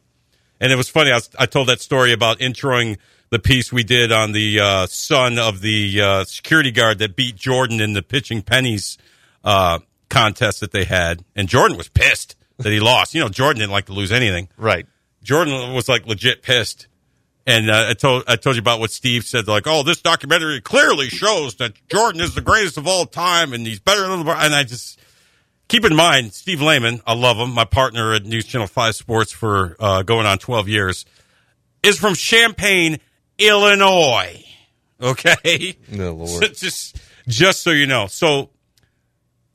And 0.60 0.70
it 0.70 0.76
was 0.76 0.90
funny. 0.90 1.10
I, 1.10 1.14
was, 1.14 1.30
I 1.38 1.46
told 1.46 1.68
that 1.68 1.80
story 1.80 2.12
about 2.12 2.38
introing 2.38 2.98
the 3.30 3.38
piece 3.38 3.72
we 3.72 3.82
did 3.82 4.12
on 4.12 4.32
the 4.32 4.60
uh, 4.60 4.86
son 4.86 5.38
of 5.38 5.62
the 5.62 6.00
uh, 6.00 6.24
security 6.24 6.70
guard 6.70 6.98
that 6.98 7.16
beat 7.16 7.36
Jordan 7.36 7.80
in 7.80 7.94
the 7.94 8.02
pitching 8.02 8.42
pennies 8.42 8.98
uh, 9.42 9.78
contest 10.10 10.60
that 10.60 10.72
they 10.72 10.84
had, 10.84 11.24
and 11.34 11.48
Jordan 11.48 11.78
was 11.78 11.88
pissed 11.88 12.36
that 12.58 12.70
he 12.70 12.80
lost. 12.80 13.14
You 13.14 13.22
know, 13.22 13.28
Jordan 13.28 13.60
didn't 13.60 13.72
like 13.72 13.86
to 13.86 13.92
lose 13.92 14.12
anything. 14.12 14.48
Right. 14.56 14.86
Jordan 15.22 15.74
was 15.74 15.88
like 15.88 16.06
legit 16.06 16.42
pissed. 16.42 16.88
And 17.50 17.68
uh, 17.68 17.86
I 17.88 17.94
told 17.94 18.22
I 18.28 18.36
told 18.36 18.54
you 18.54 18.60
about 18.60 18.78
what 18.78 18.92
Steve 18.92 19.24
said, 19.24 19.48
like, 19.48 19.66
"Oh, 19.66 19.82
this 19.82 20.00
documentary 20.00 20.60
clearly 20.60 21.08
shows 21.08 21.56
that 21.56 21.72
Jordan 21.88 22.20
is 22.20 22.36
the 22.36 22.40
greatest 22.40 22.76
of 22.76 22.86
all 22.86 23.06
time, 23.06 23.52
and 23.52 23.66
he's 23.66 23.80
better 23.80 24.06
than." 24.06 24.22
LeBron. 24.22 24.36
And 24.38 24.54
I 24.54 24.62
just 24.62 25.00
keep 25.66 25.84
in 25.84 25.96
mind, 25.96 26.32
Steve 26.32 26.62
Layman, 26.62 27.00
I 27.08 27.14
love 27.14 27.38
him, 27.38 27.50
my 27.50 27.64
partner 27.64 28.14
at 28.14 28.24
News 28.24 28.44
Channel 28.44 28.68
Five 28.68 28.94
Sports 28.94 29.32
for 29.32 29.76
uh, 29.80 30.02
going 30.02 30.26
on 30.26 30.38
twelve 30.38 30.68
years, 30.68 31.04
is 31.82 31.98
from 31.98 32.14
Champaign, 32.14 32.98
Illinois. 33.36 34.44
Okay, 35.02 35.76
No 35.90 36.12
Lord. 36.12 36.54
just 36.54 37.00
just 37.26 37.62
so 37.62 37.72
you 37.72 37.86
know. 37.88 38.06
So, 38.06 38.50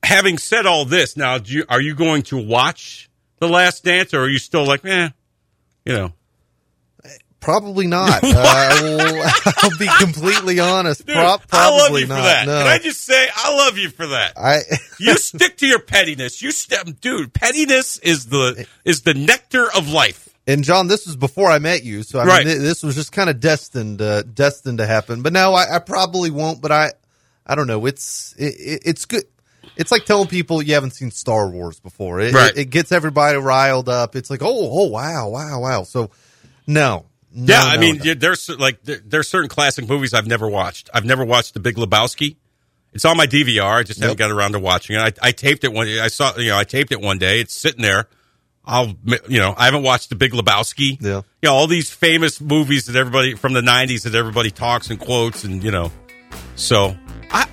having 0.03 0.37
said 0.37 0.65
all 0.65 0.83
this, 0.83 1.15
now, 1.15 1.37
do 1.37 1.53
you, 1.53 1.65
are 1.69 1.79
you 1.79 1.95
going 1.95 2.23
to 2.23 2.45
watch 2.45 3.09
The 3.39 3.47
Last 3.47 3.85
Dance, 3.85 4.13
or 4.13 4.23
are 4.23 4.29
you 4.29 4.39
still 4.39 4.65
like, 4.65 4.83
eh, 4.83 5.09
you 5.85 5.93
know? 5.93 6.11
Probably 7.45 7.87
not. 7.87 8.21
Uh, 8.35 8.43
I 8.43 8.81
will, 8.81 9.53
I'll 9.71 9.77
be 9.77 9.87
completely 10.03 10.59
honest. 10.59 11.05
Dude, 11.05 11.15
Pro- 11.15 11.23
I 11.23 11.27
love 11.29 11.47
probably 11.47 12.01
you 12.01 12.07
for 12.07 12.13
that. 12.15 12.45
No. 12.47 12.57
Can 12.57 12.67
I 12.67 12.77
just 12.79 13.01
say 13.03 13.27
I 13.35 13.55
love 13.55 13.77
you 13.77 13.89
for 13.89 14.07
that? 14.07 14.33
I 14.37 14.59
you 14.99 15.15
stick 15.17 15.57
to 15.57 15.67
your 15.67 15.79
pettiness. 15.79 16.41
You 16.41 16.51
step, 16.51 16.87
dude. 17.01 17.33
Pettiness 17.33 17.97
is 17.99 18.25
the 18.25 18.67
is 18.83 19.03
the 19.03 19.13
nectar 19.13 19.67
of 19.75 19.89
life. 19.89 20.27
And 20.47 20.63
John, 20.63 20.87
this 20.87 21.05
was 21.07 21.15
before 21.15 21.49
I 21.49 21.59
met 21.59 21.83
you, 21.83 22.03
so 22.03 22.19
I 22.19 22.25
Right. 22.25 22.45
mean, 22.45 22.61
this 22.61 22.83
was 22.83 22.95
just 22.95 23.11
kind 23.11 23.29
of 23.29 23.39
destined, 23.39 24.01
uh, 24.01 24.21
destined 24.23 24.77
to 24.79 24.85
happen. 24.85 25.21
But 25.23 25.33
no, 25.33 25.53
I, 25.53 25.75
I 25.77 25.79
probably 25.79 26.29
won't. 26.31 26.61
But 26.61 26.71
I, 26.71 26.91
I 27.47 27.55
don't 27.55 27.67
know. 27.67 27.85
It's 27.85 28.35
it, 28.37 28.55
it, 28.59 28.81
it's 28.85 29.05
good. 29.05 29.23
It's 29.77 29.91
like 29.91 30.05
telling 30.05 30.27
people 30.27 30.61
you 30.61 30.73
haven't 30.73 30.91
seen 30.91 31.09
Star 31.11 31.47
Wars 31.49 31.79
before. 31.79 32.19
It, 32.21 32.33
Right. 32.33 32.51
it, 32.51 32.57
it 32.59 32.65
gets 32.69 32.91
everybody 32.91 33.37
riled 33.37 33.89
up. 33.89 34.15
It's 34.15 34.29
like, 34.29 34.41
oh, 34.41 34.47
oh, 34.71 34.87
wow, 34.89 35.29
wow, 35.29 35.59
wow. 35.61 35.83
So, 35.83 36.11
no, 36.67 37.05
no 37.35 37.53
yeah, 37.53 37.63
I 37.63 37.75
no, 37.75 37.81
mean, 37.81 37.97
no. 38.03 38.13
there's 38.13 38.47
like 38.49 38.81
there, 38.83 38.99
there's 39.05 39.27
certain 39.27 39.49
classic 39.49 39.87
movies 39.89 40.13
I've 40.13 40.25
never 40.25 40.47
watched. 40.47 40.89
I've 40.93 41.03
never 41.03 41.25
watched 41.25 41.53
The 41.53 41.59
Big 41.59 41.75
Lebowski. 41.75 42.37
It's 42.93 43.03
on 43.03 43.17
my 43.17 43.27
DVR. 43.27 43.79
I 43.79 43.83
just 43.83 43.99
haven't 43.99 44.17
got 44.17 44.31
around 44.31 44.53
to 44.53 44.59
watching 44.59 44.95
it. 44.95 45.19
I, 45.21 45.27
I 45.27 45.31
taped 45.33 45.65
it 45.65 45.73
one. 45.73 45.87
I 45.87 46.07
saw 46.07 46.37
you 46.37 46.47
know 46.47 46.57
I 46.57 46.63
taped 46.63 46.93
it 46.93 47.01
one 47.01 47.17
day. 47.17 47.41
It's 47.41 47.53
sitting 47.53 47.81
there. 47.81 48.07
I'll 48.63 48.95
you 49.27 49.39
know 49.39 49.53
I 49.57 49.65
haven't 49.65 49.83
watched 49.83 50.09
The 50.09 50.15
Big 50.15 50.31
Lebowski. 50.31 50.97
Yeah, 51.01 51.17
you 51.41 51.49
know 51.49 51.53
all 51.53 51.67
these 51.67 51.89
famous 51.89 52.39
movies 52.39 52.85
that 52.85 52.95
everybody 52.95 53.35
from 53.35 53.51
the 53.51 53.61
'90s 53.61 54.03
that 54.03 54.15
everybody 54.15 54.49
talks 54.49 54.89
and 54.89 54.97
quotes 54.97 55.43
and 55.43 55.61
you 55.61 55.71
know. 55.71 55.91
So 56.55 56.95
I 57.31 57.47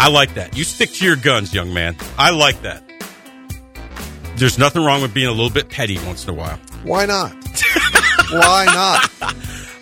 I 0.00 0.08
like 0.08 0.34
that. 0.34 0.56
You 0.56 0.64
stick 0.64 0.90
to 0.94 1.04
your 1.04 1.16
guns, 1.16 1.54
young 1.54 1.72
man. 1.72 1.96
I 2.18 2.30
like 2.30 2.60
that. 2.62 2.82
There's 4.34 4.58
nothing 4.58 4.84
wrong 4.84 5.00
with 5.00 5.14
being 5.14 5.28
a 5.28 5.32
little 5.32 5.48
bit 5.48 5.68
petty 5.68 5.96
once 6.04 6.24
in 6.24 6.30
a 6.30 6.34
while. 6.34 6.58
Why 6.82 7.06
not? 7.06 7.32
Why 8.30 8.64
not? 8.66 9.10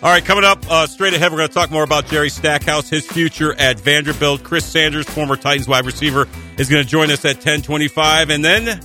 All 0.03 0.11
right, 0.11 0.23
coming 0.23 0.43
up 0.43 0.69
uh, 0.69 0.85
straight 0.87 1.13
ahead, 1.13 1.31
we're 1.31 1.37
going 1.39 1.47
to 1.47 1.53
talk 1.53 1.71
more 1.71 1.83
about 1.83 2.05
Jerry 2.05 2.29
Stackhouse, 2.29 2.89
his 2.89 3.07
future 3.07 3.53
at 3.55 3.79
Vanderbilt. 3.79 4.43
Chris 4.43 4.65
Sanders, 4.65 5.07
former 5.07 5.35
Titans 5.35 5.67
wide 5.67 5.85
receiver, 5.85 6.27
is 6.57 6.69
going 6.69 6.83
to 6.83 6.89
join 6.89 7.09
us 7.09 7.25
at 7.25 7.37
1025. 7.37 8.29
And 8.29 8.45
then 8.45 8.79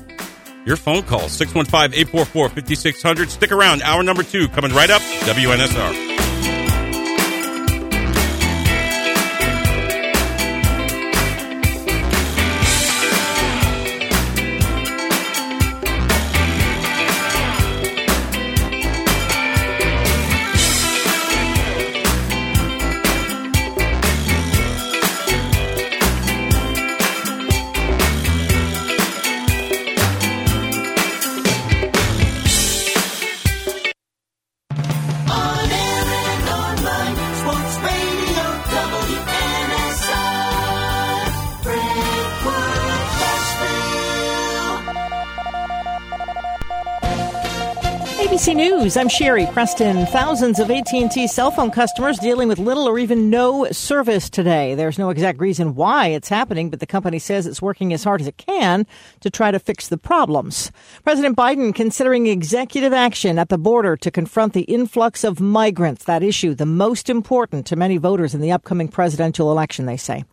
your 0.64 0.76
phone 0.76 1.02
call, 1.02 1.22
615-844-5600. 1.22 3.28
Stick 3.28 3.52
around. 3.52 3.82
Hour 3.82 4.02
number 4.02 4.22
two 4.22 4.48
coming 4.48 4.72
right 4.72 4.88
up. 4.88 5.02
WNSR. 5.02 6.09
ABC 48.40 48.56
News. 48.56 48.96
I'm 48.96 49.10
Sherry 49.10 49.44
Preston. 49.52 50.06
Thousands 50.06 50.58
of 50.60 50.70
AT&T 50.70 51.26
cell 51.26 51.50
phone 51.50 51.70
customers 51.70 52.18
dealing 52.18 52.48
with 52.48 52.58
little 52.58 52.88
or 52.88 52.98
even 52.98 53.28
no 53.28 53.66
service 53.70 54.30
today. 54.30 54.74
There's 54.74 54.98
no 54.98 55.10
exact 55.10 55.40
reason 55.40 55.74
why 55.74 56.06
it's 56.06 56.30
happening, 56.30 56.70
but 56.70 56.80
the 56.80 56.86
company 56.86 57.18
says 57.18 57.46
it's 57.46 57.60
working 57.60 57.92
as 57.92 58.02
hard 58.02 58.22
as 58.22 58.26
it 58.26 58.38
can 58.38 58.86
to 59.20 59.28
try 59.28 59.50
to 59.50 59.58
fix 59.58 59.88
the 59.88 59.98
problems. 59.98 60.72
President 61.04 61.36
Biden 61.36 61.74
considering 61.74 62.28
executive 62.28 62.94
action 62.94 63.38
at 63.38 63.50
the 63.50 63.58
border 63.58 63.94
to 63.98 64.10
confront 64.10 64.54
the 64.54 64.62
influx 64.62 65.22
of 65.22 65.38
migrants. 65.38 66.04
That 66.04 66.22
issue, 66.22 66.54
the 66.54 66.64
most 66.64 67.10
important 67.10 67.66
to 67.66 67.76
many 67.76 67.98
voters 67.98 68.34
in 68.34 68.40
the 68.40 68.52
upcoming 68.52 68.88
presidential 68.88 69.52
election, 69.52 69.84
they 69.84 69.98
say. 69.98 70.24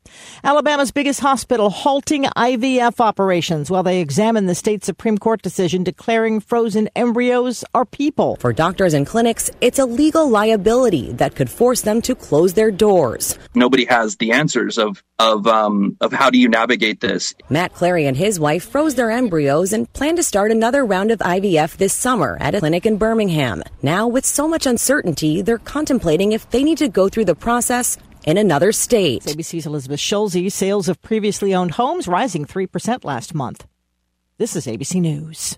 Alabama's 0.46 0.92
biggest 0.92 1.20
hospital 1.20 1.70
halting 1.70 2.24
IVF 2.24 3.02
operations 3.02 3.70
while 3.70 3.84
they 3.84 4.00
examine 4.00 4.46
the 4.46 4.56
state 4.56 4.86
Supreme 4.86 5.18
Court 5.18 5.42
decision 5.42 5.84
declaring 5.84 6.40
frozen 6.40 6.88
embryos 6.96 7.66
are 7.74 7.84
people. 7.98 8.38
For 8.38 8.54
doctors 8.54 8.94
and 8.94 9.06
clinics, 9.06 9.50
it's 9.60 9.80
a 9.80 9.86
legal 9.86 10.30
liability 10.30 11.14
that 11.14 11.36
could 11.36 11.50
force 11.50 11.82
them 11.82 12.02
to 12.04 12.14
close 12.14 12.54
their 12.54 12.72
doors. 12.72 13.38
Nobody 13.56 13.86
has 13.86 14.18
the 14.18 14.32
answers 14.32 14.78
of 14.78 15.04
of 15.20 15.48
um, 15.48 15.98
of 16.00 16.14
how 16.14 16.30
do 16.30 16.38
you 16.38 16.48
navigate 16.48 17.02
this. 17.02 17.34
Matt 17.50 17.74
Clary 17.74 18.06
and 18.06 18.16
his 18.16 18.40
wife 18.40 18.70
froze 18.70 18.96
their 18.96 19.10
embryos 19.10 19.74
and 19.74 19.92
plan 19.94 20.16
to 20.16 20.24
start 20.24 20.52
another 20.52 20.86
round 20.86 21.10
of 21.12 21.20
IVF 21.20 21.78
this 21.78 21.94
summer 21.94 22.38
at 22.40 22.54
a 22.54 22.60
clinic 22.60 22.86
in 22.86 22.98
Birmingham. 22.98 23.64
Now, 23.82 24.08
with 24.08 24.26
so 24.26 24.48
much 24.48 24.68
uncertainty, 24.68 25.42
they're 25.42 25.58
contemplating 25.58 26.34
if 26.34 26.50
they 26.52 26.64
need 26.64 26.78
to 26.78 26.88
go 26.88 27.10
through 27.10 27.26
the 27.26 27.36
process 27.36 27.98
in 28.26 28.38
another 28.38 28.72
state. 28.72 29.24
ABC's 29.24 29.66
Elizabeth 29.66 30.00
Schulze. 30.00 30.54
Sales 30.54 30.88
of 30.88 31.02
previously 31.02 31.56
owned 31.56 31.72
homes 31.72 32.08
rising 32.08 32.46
3% 32.46 33.04
last 33.04 33.34
month. 33.34 33.66
This 34.38 34.56
is 34.56 34.68
ABC 34.68 35.02
News. 35.02 35.58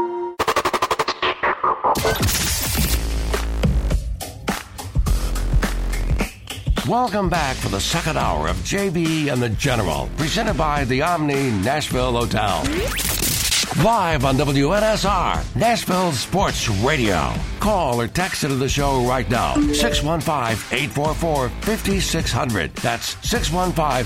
Welcome 6.87 7.29
back 7.29 7.57
for 7.57 7.69
the 7.69 7.79
second 7.79 8.17
hour 8.17 8.47
of 8.47 8.55
JB 8.57 9.31
and 9.31 9.39
the 9.39 9.49
General, 9.49 10.09
presented 10.17 10.55
by 10.55 10.83
the 10.85 11.03
Omni 11.03 11.51
Nashville 11.51 12.13
Hotel. 12.13 12.63
Live 13.83 14.25
on 14.25 14.35
WNSR, 14.35 15.55
Nashville 15.55 16.11
Sports 16.11 16.67
Radio. 16.69 17.33
Call 17.59 18.01
or 18.01 18.07
text 18.07 18.43
into 18.43 18.55
the 18.55 18.67
show 18.67 19.05
right 19.07 19.29
now. 19.29 19.53
615 19.53 20.57
844 20.75 21.49
5600. 21.49 22.73
That's 22.77 23.15
615 23.29 24.05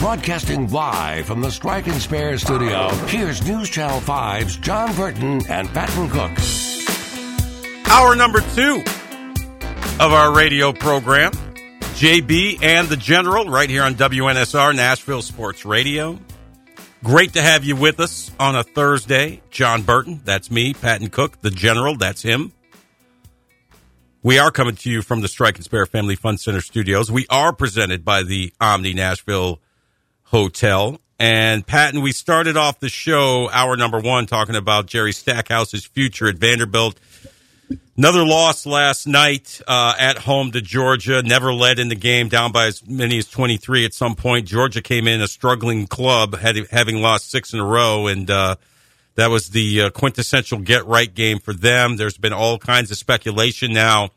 Broadcasting 0.00 0.70
live 0.70 1.26
from 1.26 1.42
the 1.42 1.50
Strike 1.50 1.86
and 1.86 2.00
Spare 2.00 2.38
studio, 2.38 2.88
here's 3.08 3.46
News 3.46 3.68
Channel 3.68 4.00
5's 4.00 4.56
John 4.56 4.96
Burton 4.96 5.42
and 5.50 5.68
Patton 5.68 6.08
Cook. 6.08 6.30
Hour 7.92 8.16
number 8.16 8.40
two 8.54 8.82
of 10.02 10.10
our 10.10 10.34
radio 10.34 10.72
program. 10.72 11.32
JB 11.32 12.62
and 12.62 12.88
the 12.88 12.96
General 12.96 13.44
right 13.50 13.68
here 13.68 13.82
on 13.82 13.94
WNSR, 13.94 14.74
Nashville 14.74 15.20
Sports 15.20 15.66
Radio. 15.66 16.18
Great 17.04 17.34
to 17.34 17.42
have 17.42 17.64
you 17.64 17.76
with 17.76 18.00
us 18.00 18.30
on 18.40 18.56
a 18.56 18.62
Thursday. 18.62 19.42
John 19.50 19.82
Burton, 19.82 20.22
that's 20.24 20.50
me. 20.50 20.72
Patton 20.72 21.10
Cook, 21.10 21.42
the 21.42 21.50
General, 21.50 21.98
that's 21.98 22.22
him. 22.22 22.54
We 24.22 24.38
are 24.38 24.50
coming 24.50 24.76
to 24.76 24.90
you 24.90 25.02
from 25.02 25.20
the 25.20 25.28
Strike 25.28 25.56
and 25.56 25.64
Spare 25.64 25.84
Family 25.84 26.16
Fun 26.16 26.38
Center 26.38 26.62
studios. 26.62 27.12
We 27.12 27.26
are 27.28 27.52
presented 27.52 28.02
by 28.02 28.22
the 28.22 28.54
Omni 28.62 28.94
Nashville 28.94 29.60
Hotel. 30.30 31.00
And 31.18 31.66
Patton, 31.66 32.00
we 32.00 32.12
started 32.12 32.56
off 32.56 32.80
the 32.80 32.88
show, 32.88 33.50
hour 33.50 33.76
number 33.76 33.98
one, 33.98 34.26
talking 34.26 34.56
about 34.56 34.86
Jerry 34.86 35.12
Stackhouse's 35.12 35.84
future 35.84 36.28
at 36.28 36.36
Vanderbilt. 36.36 36.98
Another 37.96 38.24
loss 38.24 38.64
last 38.64 39.06
night 39.06 39.60
uh, 39.68 39.94
at 39.98 40.16
home 40.16 40.52
to 40.52 40.62
Georgia. 40.62 41.22
Never 41.22 41.52
led 41.52 41.78
in 41.78 41.88
the 41.88 41.94
game, 41.94 42.28
down 42.28 42.52
by 42.52 42.66
as 42.66 42.86
many 42.86 43.18
as 43.18 43.28
23 43.28 43.84
at 43.84 43.92
some 43.92 44.14
point. 44.14 44.46
Georgia 44.46 44.80
came 44.80 45.06
in 45.06 45.20
a 45.20 45.28
struggling 45.28 45.86
club, 45.86 46.38
had, 46.38 46.56
having 46.70 47.02
lost 47.02 47.30
six 47.30 47.52
in 47.52 47.60
a 47.60 47.66
row, 47.66 48.06
and 48.06 48.30
uh, 48.30 48.56
that 49.16 49.28
was 49.28 49.50
the 49.50 49.82
uh, 49.82 49.90
quintessential 49.90 50.60
get 50.60 50.86
right 50.86 51.14
game 51.14 51.40
for 51.40 51.52
them. 51.52 51.98
There's 51.98 52.16
been 52.16 52.32
all 52.32 52.56
kinds 52.56 52.90
of 52.90 52.96
speculation 52.96 53.72
now 53.72 54.10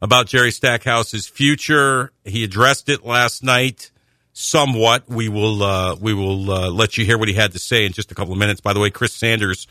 about 0.00 0.26
Jerry 0.26 0.52
Stackhouse's 0.52 1.26
future. 1.26 2.12
He 2.24 2.44
addressed 2.44 2.88
it 2.88 3.04
last 3.04 3.42
night 3.42 3.90
somewhat. 4.38 5.08
We 5.08 5.28
will 5.28 5.62
uh, 5.62 5.96
we 5.96 6.14
will 6.14 6.50
uh, 6.50 6.70
let 6.70 6.96
you 6.98 7.04
hear 7.04 7.18
what 7.18 7.28
he 7.28 7.34
had 7.34 7.52
to 7.52 7.58
say 7.58 7.86
in 7.86 7.92
just 7.92 8.12
a 8.12 8.14
couple 8.14 8.32
of 8.32 8.38
minutes. 8.38 8.60
By 8.60 8.72
the 8.72 8.80
way, 8.80 8.90
Chris 8.90 9.12
Sanders 9.12 9.66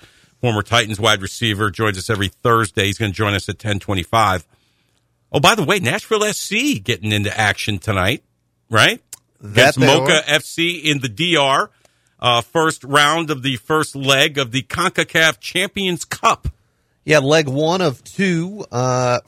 former 0.46 0.62
Titans 0.62 1.00
wide 1.00 1.22
receiver, 1.22 1.72
joins 1.72 1.98
us 1.98 2.10
every 2.10 2.28
Thursday. 2.28 2.86
He's 2.86 2.98
going 2.98 3.12
to 3.12 3.16
join 3.16 3.34
us 3.34 3.50
at 3.50 3.56
1025. 3.56 4.46
Oh, 5.32 5.40
by 5.40 5.56
the 5.56 5.64
way, 5.64 5.80
Nashville 5.80 6.22
SC 6.34 6.84
getting 6.84 7.12
into 7.12 7.36
action 7.36 7.80
tonight, 7.80 8.24
right? 8.70 9.02
That's 9.42 9.78
Moca 9.78 10.22
FC 10.22 10.84
in 10.84 11.00
the 11.00 11.10
DR. 11.10 11.70
Uh, 12.20 12.42
first 12.42 12.84
round 12.84 13.30
of 13.30 13.44
the 13.44 13.58
first 13.58 13.96
leg 13.96 14.38
of 14.38 14.52
the 14.52 14.64
CONCACAF 14.64 15.40
Champions 15.40 16.06
Cup. 16.06 16.48
Yeah, 17.04 17.20
leg 17.20 17.48
one 17.48 17.82
of 17.82 18.04
two. 18.04 18.66
Uh, 18.72 19.20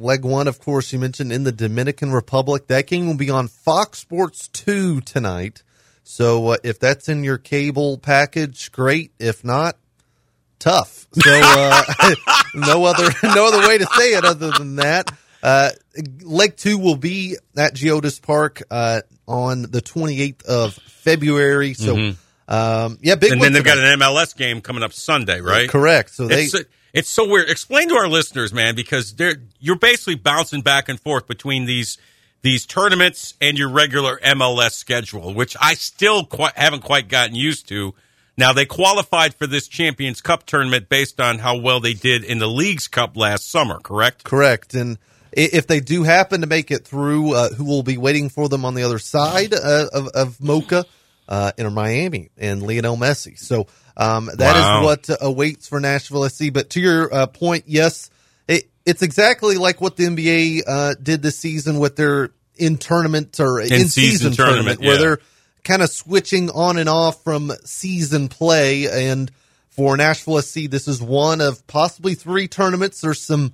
leg 0.00 0.24
one, 0.24 0.48
of 0.48 0.60
course, 0.60 0.92
you 0.92 0.98
mentioned 0.98 1.32
in 1.32 1.44
the 1.44 1.52
Dominican 1.52 2.12
Republic. 2.12 2.66
That 2.66 2.86
game 2.86 3.06
will 3.06 3.16
be 3.16 3.30
on 3.30 3.48
Fox 3.48 3.98
Sports 3.98 4.48
2 4.48 5.00
tonight. 5.02 5.62
So 6.02 6.48
uh, 6.48 6.56
if 6.64 6.78
that's 6.80 7.08
in 7.08 7.22
your 7.22 7.38
cable 7.38 7.98
package, 7.98 8.72
great. 8.72 9.12
If 9.18 9.44
not, 9.44 9.76
tough. 10.58 11.06
So 11.12 11.30
uh, 11.32 11.82
no 12.54 12.84
other 12.84 13.10
no 13.24 13.46
other 13.46 13.68
way 13.68 13.78
to 13.78 13.86
say 13.86 14.14
it 14.14 14.24
other 14.24 14.50
than 14.50 14.76
that. 14.76 15.10
Uh, 15.42 15.70
leg 16.22 16.56
two 16.56 16.78
will 16.78 16.96
be 16.96 17.36
at 17.56 17.74
Geodis 17.74 18.20
Park 18.20 18.62
uh, 18.70 19.02
on 19.26 19.62
the 19.62 19.80
28th 19.80 20.44
of 20.44 20.74
February. 20.74 21.74
So 21.74 21.94
mm-hmm. 21.94 22.52
um, 22.52 22.98
yeah, 23.00 23.14
big. 23.14 23.32
And 23.32 23.40
then 23.40 23.52
they've 23.52 23.64
got 23.64 23.78
an 23.78 23.98
MLS 24.00 24.36
game 24.36 24.60
coming 24.60 24.82
up 24.82 24.92
Sunday, 24.92 25.40
right? 25.40 25.68
Correct. 25.68 26.10
So 26.10 26.26
they. 26.26 26.44
It's, 26.44 26.56
it's 26.92 27.08
so 27.08 27.28
weird. 27.28 27.48
Explain 27.48 27.88
to 27.88 27.94
our 27.96 28.08
listeners, 28.08 28.52
man, 28.52 28.74
because 28.74 29.14
you're 29.58 29.76
basically 29.76 30.16
bouncing 30.16 30.62
back 30.62 30.88
and 30.88 30.98
forth 30.98 31.26
between 31.26 31.66
these 31.66 31.98
these 32.42 32.64
tournaments 32.64 33.34
and 33.40 33.58
your 33.58 33.68
regular 33.68 34.18
MLS 34.24 34.72
schedule, 34.72 35.34
which 35.34 35.56
I 35.60 35.74
still 35.74 36.24
quite, 36.24 36.56
haven't 36.56 36.82
quite 36.82 37.08
gotten 37.08 37.34
used 37.34 37.68
to. 37.68 37.94
Now, 38.38 38.54
they 38.54 38.64
qualified 38.64 39.34
for 39.34 39.46
this 39.46 39.68
Champions 39.68 40.22
Cup 40.22 40.46
tournament 40.46 40.88
based 40.88 41.20
on 41.20 41.40
how 41.40 41.58
well 41.58 41.80
they 41.80 41.92
did 41.92 42.24
in 42.24 42.38
the 42.38 42.46
Leagues 42.46 42.88
Cup 42.88 43.14
last 43.14 43.50
summer, 43.50 43.78
correct? 43.80 44.24
Correct. 44.24 44.72
And 44.72 44.96
if 45.32 45.66
they 45.66 45.80
do 45.80 46.04
happen 46.04 46.40
to 46.40 46.46
make 46.46 46.70
it 46.70 46.86
through, 46.86 47.34
uh, 47.34 47.50
who 47.50 47.64
will 47.64 47.82
be 47.82 47.98
waiting 47.98 48.30
for 48.30 48.48
them 48.48 48.64
on 48.64 48.74
the 48.74 48.82
other 48.82 48.98
side 48.98 49.52
uh, 49.52 49.88
of, 49.92 50.08
of 50.08 50.38
Moca? 50.38 50.86
Uh, 51.28 51.52
Inter 51.56 51.70
Miami 51.70 52.30
and 52.36 52.60
Lionel 52.60 52.96
Messi. 52.96 53.38
So 53.38 53.68
um, 53.96 54.30
that 54.36 54.54
wow. 54.56 54.80
is 54.80 54.84
what 54.84 55.18
awaits 55.20 55.68
for 55.68 55.78
Nashville 55.78 56.28
SC. 56.28 56.52
But 56.52 56.70
to 56.70 56.80
your 56.80 57.12
uh, 57.14 57.26
point, 57.26 57.64
yes, 57.66 58.10
it, 58.48 58.68
it's 58.84 59.02
exactly 59.02 59.56
like 59.56 59.80
what 59.80 59.96
the 59.96 60.04
NBA 60.04 60.62
uh, 60.66 60.94
did 61.00 61.22
this 61.22 61.38
season 61.38 61.78
with 61.78 61.96
their 61.96 62.30
in 62.56 62.78
tournament 62.78 63.38
or 63.40 63.60
in, 63.60 63.88
season, 63.88 64.32
tournament, 64.32 64.36
tournament 64.36 64.80
yeah. 64.80 64.88
where 64.88 64.98
they're 64.98 65.18
kind 65.64 65.82
of 65.82 65.90
switching 65.90 66.50
on 66.50 66.78
and 66.78 66.88
off 66.88 67.22
from 67.22 67.52
season 67.64 68.28
play. 68.28 69.08
And 69.08 69.30
for 69.70 69.96
Nashville 69.96 70.42
SC, 70.42 70.62
this 70.68 70.88
is 70.88 71.00
one 71.00 71.40
of 71.40 71.66
possibly 71.66 72.14
three 72.14 72.48
tournaments. 72.48 73.00
There's 73.00 73.22
some 73.22 73.52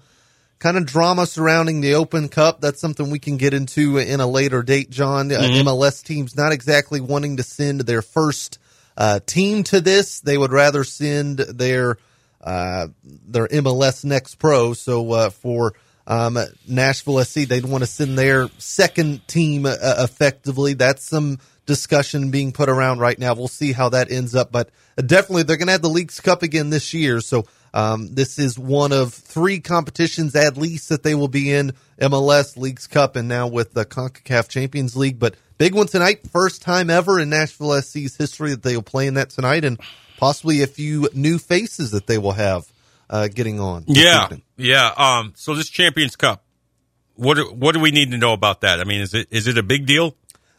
kind 0.58 0.76
of 0.76 0.86
drama 0.86 1.26
surrounding 1.26 1.80
the 1.80 1.94
Open 1.94 2.28
Cup. 2.28 2.60
That's 2.60 2.80
something 2.80 3.10
we 3.10 3.18
can 3.18 3.36
get 3.36 3.54
into 3.54 3.98
in 3.98 4.20
a 4.20 4.26
later 4.26 4.62
date, 4.62 4.90
John. 4.90 5.30
Uh, 5.30 5.40
mm-hmm. 5.40 5.68
Uh, 5.68 5.72
MLS 5.72 6.02
teams 6.02 6.36
not 6.36 6.52
exactly 6.52 7.00
wanting 7.00 7.36
to 7.36 7.42
send 7.42 7.80
their 7.82 8.02
first 8.02 8.58
uh, 8.96 9.20
team 9.26 9.62
to 9.64 9.80
this. 9.80 10.20
They 10.20 10.38
would 10.38 10.52
rather 10.52 10.84
send 10.84 11.38
their 11.38 11.98
uh, 12.40 12.88
their 13.02 13.48
MLS 13.48 14.04
Next 14.04 14.36
Pro. 14.36 14.72
So 14.72 15.12
uh, 15.12 15.30
for 15.30 15.74
um, 16.06 16.38
Nashville 16.68 17.24
SC, 17.24 17.40
they'd 17.40 17.64
want 17.64 17.82
to 17.82 17.86
send 17.86 18.16
their 18.16 18.48
second 18.58 19.26
team 19.26 19.66
uh, 19.66 19.74
effectively. 19.82 20.74
That's 20.74 21.02
some 21.02 21.38
discussion 21.66 22.30
being 22.30 22.52
put 22.52 22.68
around 22.68 23.00
right 23.00 23.18
now. 23.18 23.34
We'll 23.34 23.48
see 23.48 23.72
how 23.72 23.88
that 23.88 24.12
ends 24.12 24.34
up, 24.36 24.52
but 24.52 24.70
definitely 25.04 25.42
they're 25.42 25.56
going 25.56 25.66
to 25.66 25.72
have 25.72 25.82
the 25.82 25.88
Leagues 25.88 26.20
Cup 26.20 26.44
again 26.44 26.70
this 26.70 26.94
year. 26.94 27.20
So 27.20 27.46
um, 27.76 28.14
this 28.14 28.38
is 28.38 28.58
one 28.58 28.92
of 28.92 29.12
three 29.12 29.60
competitions 29.60 30.34
at 30.34 30.56
least 30.56 30.88
that 30.88 31.02
they 31.02 31.14
will 31.14 31.28
be 31.28 31.52
in 31.52 31.72
MLS, 32.00 32.56
Leagues 32.56 32.86
Cup, 32.86 33.16
and 33.16 33.28
now 33.28 33.48
with 33.48 33.74
the 33.74 33.84
CONCACAF 33.84 34.48
Champions 34.48 34.96
League. 34.96 35.18
But 35.18 35.34
big 35.58 35.74
one 35.74 35.86
tonight, 35.86 36.26
first 36.30 36.62
time 36.62 36.88
ever 36.88 37.20
in 37.20 37.28
Nashville 37.28 37.80
SC's 37.82 38.16
history 38.16 38.52
that 38.52 38.62
they 38.62 38.76
will 38.76 38.82
play 38.82 39.06
in 39.06 39.14
that 39.14 39.28
tonight, 39.28 39.66
and 39.66 39.78
possibly 40.16 40.62
a 40.62 40.66
few 40.66 41.10
new 41.12 41.36
faces 41.36 41.90
that 41.90 42.06
they 42.06 42.16
will 42.16 42.32
have 42.32 42.66
uh, 43.10 43.28
getting 43.28 43.60
on. 43.60 43.84
Yeah, 43.86 44.24
evening. 44.24 44.42
yeah. 44.56 44.92
Um, 44.96 45.34
so 45.36 45.54
this 45.54 45.68
Champions 45.68 46.16
Cup, 46.16 46.44
what 47.14 47.54
what 47.54 47.74
do 47.74 47.80
we 47.80 47.90
need 47.90 48.10
to 48.12 48.16
know 48.16 48.32
about 48.32 48.62
that? 48.62 48.80
I 48.80 48.84
mean, 48.84 49.02
is 49.02 49.12
it 49.12 49.28
is 49.30 49.48
it 49.48 49.58
a 49.58 49.62
big 49.62 49.84
deal? 49.84 50.16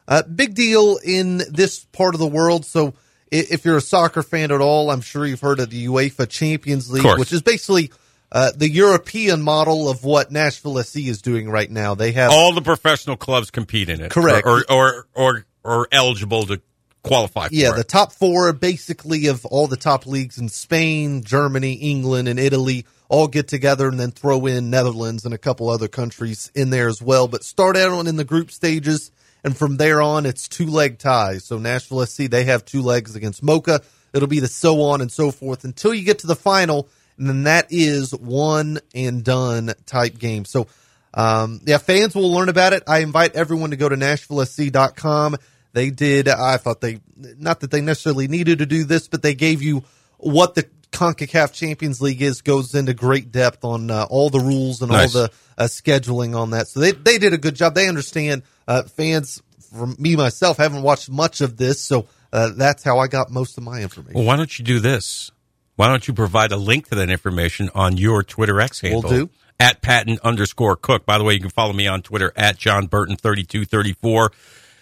uh, 0.07 0.24
big 0.24 0.55
deal 0.55 0.97
in 1.03 1.41
this 1.49 1.84
part 1.86 2.13
of 2.15 2.20
the 2.20 2.28
world. 2.28 2.65
So 2.65 2.93
if 3.32 3.65
you're 3.65 3.78
a 3.78 3.82
soccer 3.82 4.23
fan 4.23 4.51
at 4.51 4.61
all, 4.61 4.89
I'm 4.89 5.01
sure 5.01 5.25
you've 5.25 5.41
heard 5.41 5.59
of 5.59 5.69
the 5.69 5.88
UEFA 5.88 6.30
Champions 6.30 6.89
League, 6.89 7.17
which 7.17 7.34
is 7.34 7.41
basically 7.41 7.91
uh, 8.32 8.51
the 8.55 8.69
European 8.69 9.41
model 9.41 9.89
of 9.89 10.03
what 10.03 10.32
Nashville 10.32 10.82
SC 10.84 10.97
is 10.99 11.21
doing 11.21 11.49
right 11.49 11.69
now. 11.69 11.95
They 11.95 12.11
have 12.13 12.32
all 12.32 12.53
the 12.53 12.61
professional 12.61 13.17
clubs 13.17 13.51
compete 13.51 13.89
in 13.89 14.01
it, 14.01 14.11
correct, 14.11 14.45
or 14.45 14.63
or 14.69 15.07
or, 15.13 15.45
or 15.63 15.88
eligible 15.91 16.45
to 16.47 16.61
qualify. 17.03 17.47
yeah, 17.51 17.71
it. 17.71 17.78
the 17.78 17.84
top 17.84 18.11
four 18.11 18.51
basically 18.53 19.28
of 19.28 19.45
all 19.45 19.67
the 19.67 19.78
top 19.78 20.05
leagues 20.05 20.38
in 20.38 20.49
Spain, 20.49 21.23
Germany, 21.23 21.73
England, 21.73 22.28
and 22.28 22.39
Italy 22.39 22.86
all 23.09 23.28
get 23.28 23.47
together 23.47 23.88
and 23.88 23.99
then 23.99 24.11
throw 24.11 24.45
in 24.45 24.69
Netherlands 24.69 25.23
and 25.23 25.34
a 25.34 25.38
couple 25.38 25.69
other 25.69 25.88
countries 25.88 26.51
in 26.53 26.69
there 26.69 26.89
as 26.89 27.01
well. 27.01 27.28
But 27.28 27.43
start 27.43 27.78
out 27.78 27.91
on 27.91 28.07
in 28.07 28.17
the 28.17 28.25
group 28.25 28.51
stages, 28.51 29.11
and 29.48 29.58
from 29.58 29.78
there 29.78 30.02
on, 30.02 30.26
it's 30.26 30.48
two 30.48 30.68
leg 30.68 31.00
ties. 31.00 31.45
So 31.45 31.58
Nashville 31.58 32.06
SC 32.06 32.30
they 32.30 32.43
have 32.43 32.66
two 32.66 32.82
legs 32.82 33.16
against 33.16 33.43
Moca. 33.43 33.84
It'll 34.14 34.28
be 34.28 34.39
the 34.39 34.48
so 34.48 34.82
on 34.84 35.02
and 35.02 35.12
so 35.12 35.32
forth 35.32 35.64
until 35.64 35.93
you 35.93 36.04
get 36.04 36.20
to 36.20 36.28
the 36.28 36.36
final, 36.36 36.88
and 37.18 37.28
then 37.28 37.43
that 37.43 37.68
is 37.70 38.12
one 38.12 38.80
and 38.93 39.24
done 39.24 39.74
type 39.86 40.20
game. 40.20 40.45
So. 40.45 40.68
Um, 41.14 41.62
yeah, 41.66 41.80
fans 41.80 42.14
will 42.14 42.32
learn 42.32 42.48
about 42.48 42.74
it. 42.74 42.84
I 42.86 43.00
invite 43.00 43.34
everyone 43.34 43.72
to 43.72 43.76
go 43.76 43.89
to 43.89 43.95
NashvilleSC.com. 43.95 45.38
They 45.74 45.89
did, 45.89 46.28
I 46.28 46.58
thought 46.58 46.80
they, 46.80 47.00
not 47.16 47.62
that 47.62 47.72
they 47.72 47.82
necessarily 47.82 48.28
needed 48.28 48.60
to 48.60 48.68
do 48.68 48.84
this, 48.84 49.08
but 49.08 49.24
they 49.24 49.34
gave 49.34 49.64
you 49.64 49.84
what 50.18 50.54
the 50.54 50.68
CONCACAF 50.91 51.53
Champions 51.53 52.01
League 52.01 52.21
is, 52.21 52.41
goes 52.41 52.73
into 52.73 52.93
great 52.93 53.31
depth 53.31 53.63
on 53.63 53.91
uh, 53.91 54.05
all 54.09 54.29
the 54.29 54.39
rules 54.39 54.81
and 54.81 54.91
Nice. 54.91 55.15
all 55.15 55.23
the 55.23 55.31
uh, 55.57 55.63
scheduling 55.65 56.38
on 56.38 56.51
that. 56.51 56.67
So 56.67 56.79
they, 56.79 56.91
they 56.91 57.17
did 57.17 57.33
a 57.33 57.38
good 57.38 57.55
job. 57.55 57.75
They 57.75 57.88
understand, 57.88 58.43
uh, 58.67 58.83
fans, 58.83 59.41
from 59.71 59.95
me 59.99 60.15
myself, 60.15 60.57
haven't 60.57 60.81
watched 60.81 61.09
much 61.09 61.41
of 61.41 61.57
this. 61.57 61.81
So 61.81 62.07
uh, 62.31 62.51
that's 62.55 62.83
how 62.83 62.99
I 62.99 63.07
got 63.07 63.31
most 63.31 63.57
of 63.57 63.63
my 63.63 63.81
information. 63.81 64.15
Well, 64.15 64.25
why 64.25 64.38
don't 64.38 64.57
you 64.57 64.63
do 64.65 64.79
this? 64.79 65.31
Why 65.75 65.88
don't 65.89 66.07
you 66.07 66.13
provide 66.13 66.51
a 66.51 66.57
link 66.57 66.89
to 66.89 66.95
that 66.95 67.09
information 67.09 67.69
on 67.75 67.97
your 67.97 68.23
Twitter 68.23 68.59
X 68.59 68.81
handle? 68.81 69.01
do. 69.01 69.29
At 69.59 69.81
Patton 69.81 70.19
underscore 70.23 70.75
Cook. 70.75 71.05
By 71.07 71.17
the 71.17 71.23
way, 71.23 71.33
you 71.33 71.39
can 71.39 71.49
follow 71.49 71.73
me 71.73 71.88
on 71.88 72.03
Twitter 72.03 72.31
at 72.35 72.57
John 72.57 72.85
Burton 72.85 73.15
thirty 73.15 73.43
two 73.43 73.65
thirty 73.65 73.93
four. 73.93 74.31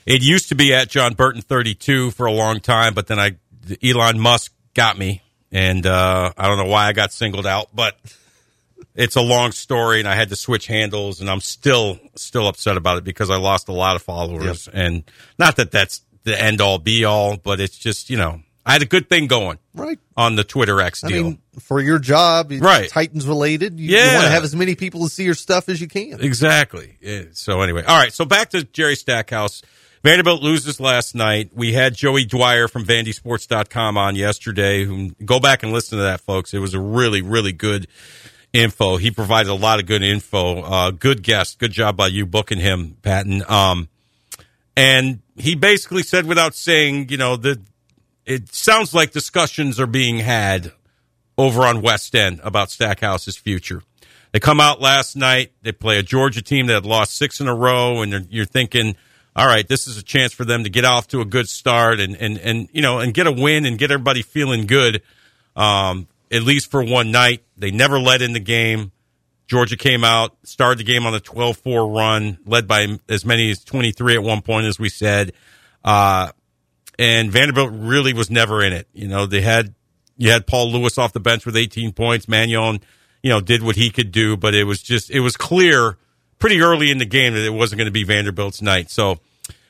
It 0.06 0.22
used 0.22 0.50
to 0.50 0.56
be 0.56 0.74
at 0.74 0.90
John 0.90 1.14
Burton 1.14 1.42
thirty 1.42 1.74
two 1.74 2.12
for 2.12 2.26
a 2.26 2.32
long 2.32 2.60
time, 2.60 2.94
but 2.94 3.08
then 3.08 3.18
I 3.18 3.38
Elon 3.82 4.20
Musk 4.20 4.54
got 4.74 4.98
me, 4.98 5.22
and 5.56 5.86
uh, 5.86 6.34
I 6.38 6.48
don't 6.50 6.58
know 6.58 6.66
why 6.66 6.88
I 6.88 6.92
got 6.92 7.14
singled 7.14 7.48
out, 7.48 7.70
but 7.74 7.98
it's 8.94 9.16
a 9.16 9.22
long 9.22 9.54
story, 9.54 10.00
and 10.00 10.08
I 10.08 10.14
had 10.14 10.28
to 10.30 10.36
switch 10.36 10.68
handles, 10.68 11.22
and 11.22 11.30
I'm 11.30 11.40
still 11.40 11.98
still 12.16 12.48
upset 12.50 12.76
about 12.76 12.98
it 12.98 13.06
because 13.06 13.30
I 13.30 13.38
lost 13.38 13.70
a 13.70 13.74
lot 13.74 13.96
of 13.96 14.02
followers, 14.02 14.68
and 14.68 15.04
not 15.40 15.56
that 15.56 15.72
that's 15.72 16.02
the 16.26 16.40
end 16.40 16.60
all 16.60 16.78
be 16.78 17.06
all, 17.06 17.38
but 17.38 17.62
it's 17.62 17.78
just 17.78 18.10
you 18.10 18.18
know 18.18 18.42
I 18.66 18.74
had 18.74 18.82
a 18.82 18.86
good 18.86 19.08
thing 19.08 19.28
going 19.28 19.58
right 19.74 19.98
on 20.18 20.36
the 20.36 20.44
Twitter 20.44 20.82
X 20.82 21.00
deal. 21.02 21.24
mean, 21.24 21.38
for 21.62 21.80
your 21.80 22.00
job, 22.00 22.52
it's 22.52 22.62
Right. 22.62 22.90
Titans 22.90 23.26
related. 23.26 23.80
You, 23.80 23.96
Yeah. 23.96 24.16
want 24.16 24.26
to 24.26 24.32
have 24.32 24.44
as 24.44 24.56
many 24.56 24.76
people 24.76 25.04
to 25.06 25.10
see 25.10 25.24
your 25.24 25.36
stuff 25.36 25.70
as 25.70 25.80
you 25.80 25.88
can. 25.88 26.20
Exactly. 26.20 26.98
Yeah, 27.00 27.24
So 27.32 27.62
anyway, 27.62 27.84
all 27.84 27.98
right. 27.98 28.12
So 28.12 28.26
back 28.26 28.50
to 28.50 28.64
Jerry 28.64 28.96
Stackhouse. 28.96 29.62
Vanderbilt 30.06 30.44
loses 30.44 30.80
last 30.80 31.16
night. 31.16 31.50
We 31.52 31.74
had 31.74 31.96
Joey 31.96 32.26
Dwyer 32.26 32.68
from 32.68 32.86
VandySports.com 32.86 33.98
on 33.98 34.16
yesterday. 34.16 34.86
Go 35.26 35.40
back 35.40 35.64
and 35.64 35.74
listen 35.74 35.98
to 35.98 36.04
that, 36.04 36.22
folks. 36.22 36.54
It 36.54 36.60
was 36.60 36.76
a 36.76 36.80
really, 36.80 37.24
really 37.24 37.52
good 37.52 37.88
info. 38.54 38.98
He 38.98 39.10
provided 39.10 39.50
a 39.50 39.56
lot 39.56 39.80
of 39.80 39.88
good 39.88 40.04
info. 40.04 40.62
Uh, 40.62 40.92
good 40.92 41.24
guest. 41.24 41.58
Good 41.58 41.72
job 41.72 41.98
by 41.98 42.06
you 42.06 42.28
booking 42.28 42.60
him, 42.60 42.98
Patton. 43.02 43.42
Um, 43.50 43.90
and 44.78 45.22
he 45.38 45.56
basically 45.56 46.04
said, 46.04 46.28
without 46.28 46.54
saying, 46.54 47.10
you 47.10 47.18
know, 47.18 47.36
that 47.38 47.60
it 48.28 48.54
sounds 48.54 48.94
like 48.94 49.12
discussions 49.12 49.80
are 49.80 49.88
being 49.88 50.20
had 50.20 50.72
over 51.36 51.64
on 51.64 51.82
West 51.82 52.14
End 52.14 52.42
about 52.44 52.70
Stackhouse's 52.70 53.38
future. 53.38 53.82
They 54.34 54.40
come 54.40 54.60
out 54.60 54.80
last 54.80 55.16
night. 55.16 55.54
They 55.64 55.72
play 55.72 55.98
a 55.98 56.04
Georgia 56.04 56.44
team 56.44 56.68
that 56.68 56.74
had 56.76 56.86
lost 56.86 57.18
six 57.18 57.42
in 57.42 57.48
a 57.48 57.56
row, 57.56 58.04
and 58.04 58.28
you're 58.30 58.46
thinking, 58.46 58.96
all 59.36 59.46
right, 59.46 59.68
this 59.68 59.88
is 59.88 59.98
a 59.98 60.04
chance 60.04 60.34
for 60.34 60.46
them 60.46 60.64
to 60.64 60.70
get 60.70 60.86
off 60.86 61.08
to 61.10 61.22
a 61.22 61.26
good 61.26 61.50
start 61.50 62.00
and 62.00 62.16
and 62.16 62.38
and 62.38 62.70
you 62.72 62.82
know 62.82 63.00
and 63.00 63.14
get 63.14 63.28
a 63.28 63.32
win 63.32 63.66
and 63.66 63.78
get 63.78 63.92
everybody 63.92 64.22
feeling 64.22 64.66
good. 64.66 65.02
Um, 65.56 66.08
at 66.32 66.44
least 66.44 66.72
for 66.72 66.84
one 66.84 67.12
night, 67.12 67.44
they 67.58 67.72
never 67.72 68.00
led 68.00 68.22
in 68.22 68.34
the 68.34 68.40
game. 68.40 68.92
Georgia 69.48 69.78
came 69.78 70.04
out, 70.04 70.36
started 70.44 70.80
the 70.80 70.84
game 70.84 71.06
on 71.06 71.14
a 71.14 71.20
12-4 71.20 71.96
run, 71.96 72.40
led 72.48 72.68
by 72.68 72.98
as 73.08 73.26
many 73.26 73.52
as 73.52 73.64
23 73.64 74.16
at 74.16 74.24
one 74.24 74.42
point, 74.42 74.66
as 74.66 74.80
we 74.80 74.90
said. 74.90 75.34
Uh, 75.84 76.32
and 76.98 77.32
Vanderbilt 77.32 77.70
really 77.72 78.12
was 78.12 78.32
never 78.32 78.64
in 78.64 78.74
it. 78.74 78.88
You 78.92 79.08
know, 79.08 79.28
they 79.28 79.42
had 79.42 79.76
you 80.18 80.32
had 80.32 80.48
Paul 80.48 80.72
Lewis 80.72 80.98
off 80.98 81.14
the 81.14 81.20
bench 81.20 81.46
with 81.46 81.58
18 81.58 81.92
points. 81.92 82.26
Manjon, 82.26 82.82
you 83.22 83.30
know, 83.30 83.42
did 83.42 83.62
what 83.62 83.76
he 83.76 83.90
could 83.92 84.12
do, 84.12 84.38
but 84.38 84.56
it 84.56 84.64
was 84.64 84.82
just 84.82 85.12
it 85.12 85.20
was 85.20 85.36
clear 85.36 85.98
pretty 86.40 86.62
early 86.62 86.92
in 86.92 86.98
the 86.98 87.06
game 87.06 87.34
that 87.34 87.46
it 87.46 87.54
wasn't 87.54 87.78
going 87.78 87.88
to 87.88 87.92
be 87.92 88.04
Vanderbilt's 88.04 88.62
night. 88.62 88.90
So, 88.90 89.20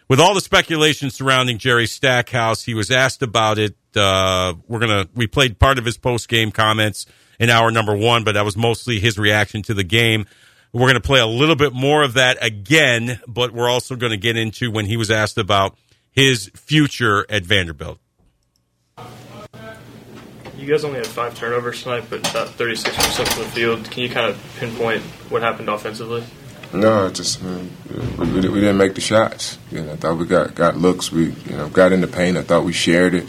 with 0.07 0.20
all 0.20 0.34
the 0.34 0.41
speculation 0.41 1.09
surrounding 1.09 1.57
Jerry 1.57 1.88
Stackhouse, 1.88 2.63
he 2.63 2.74
was 2.74 2.91
asked 2.91 3.22
about 3.24 3.57
it. 3.57 3.76
Uh, 3.95 4.53
we're 4.68 4.80
gonna 4.80 5.07
we 5.16 5.26
played 5.26 5.57
part 5.57 5.78
of 5.78 5.86
his 5.86 5.97
post 5.97 6.28
game 6.28 6.51
comments 6.51 7.05
in 7.39 7.49
hour 7.49 7.72
number 7.72 7.95
one, 7.95 8.24
but 8.24 8.34
that 8.34 8.45
was 8.45 8.55
mostly 8.55 8.99
his 8.99 9.18
reaction 9.18 9.61
to 9.63 9.74
the 9.74 9.84
game. 9.84 10.26
We're 10.74 10.91
to 10.91 10.99
play 10.99 11.22
a 11.22 11.26
little 11.26 11.55
bit 11.55 11.72
more 11.72 12.03
of 12.03 12.16
that 12.16 12.38
again, 12.41 13.22
but 13.28 13.51
we're 13.51 13.70
also 13.70 13.95
going 13.95 14.11
to 14.11 14.18
get 14.18 14.36
into 14.36 14.70
when 14.70 14.86
he 14.86 14.97
was 14.97 15.09
asked 15.09 15.38
about 15.38 15.78
his 16.11 16.51
future 16.53 17.26
at 17.30 17.43
Vanderbilt. 17.43 17.97
You 20.57 20.68
guys 20.68 20.84
only 20.84 20.97
had 20.97 21.07
five 21.07 21.34
turnovers 21.36 21.82
tonight, 21.82 22.05
but 22.09 22.30
about 22.30 22.49
36% 22.49 23.28
from 23.28 23.43
the 23.43 23.49
field. 23.51 23.89
Can 23.89 24.03
you 24.03 24.09
kind 24.09 24.30
of 24.30 24.55
pinpoint 24.57 25.01
what 25.30 25.41
happened 25.41 25.70
offensively? 25.70 26.26
No, 26.74 27.09
just 27.09 27.43
uh, 27.43 27.59
we, 28.18 28.26
we 28.26 28.49
we 28.49 28.59
didn't 28.59 28.78
make 28.78 28.95
the 28.95 29.01
shots. 29.01 29.57
You 29.72 29.82
know, 29.82 29.93
I 29.93 29.95
thought 29.95 30.18
we 30.18 30.26
got 30.26 30.55
got 30.55 30.78
looks. 30.78 31.11
We 31.11 31.32
you 31.32 31.57
know 31.57 31.70
got 31.70 31.91
in 31.91 32.01
the 32.01 32.07
paint. 32.07 32.38
I 32.38 32.43
thought 32.43 32.66
we 32.66 32.74
shared 32.74 33.13
it. 33.16 33.26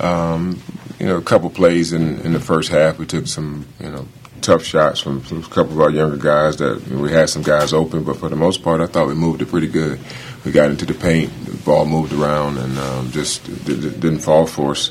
Um, 0.00 0.62
you 0.98 1.06
know, 1.06 1.16
a 1.16 1.22
couple 1.22 1.50
plays 1.50 1.92
in 1.92 2.20
in 2.20 2.32
the 2.32 2.40
first 2.40 2.70
half, 2.70 2.98
we 2.98 3.06
took 3.06 3.26
some 3.26 3.66
you 3.80 3.90
know 3.90 4.06
tough 4.40 4.64
shots 4.64 5.00
from, 5.00 5.20
from 5.20 5.40
a 5.40 5.46
couple 5.46 5.72
of 5.72 5.80
our 5.80 5.90
younger 5.90 6.16
guys. 6.16 6.56
That 6.56 6.82
you 6.86 6.96
know, 6.96 7.02
we 7.02 7.12
had 7.12 7.28
some 7.28 7.42
guys 7.42 7.72
open, 7.72 8.04
but 8.04 8.16
for 8.16 8.28
the 8.28 8.36
most 8.36 8.62
part, 8.62 8.80
I 8.80 8.86
thought 8.86 9.08
we 9.08 9.14
moved 9.14 9.42
it 9.42 9.48
pretty 9.48 9.68
good. 9.68 10.00
We 10.44 10.52
got 10.52 10.70
into 10.70 10.86
the 10.86 10.94
paint, 10.94 11.32
the 11.44 11.56
ball 11.58 11.84
moved 11.84 12.12
around, 12.12 12.58
and 12.58 12.78
um, 12.78 13.10
just 13.10 13.44
didn't 13.64 14.20
fall 14.20 14.46
for 14.46 14.72
us. 14.72 14.90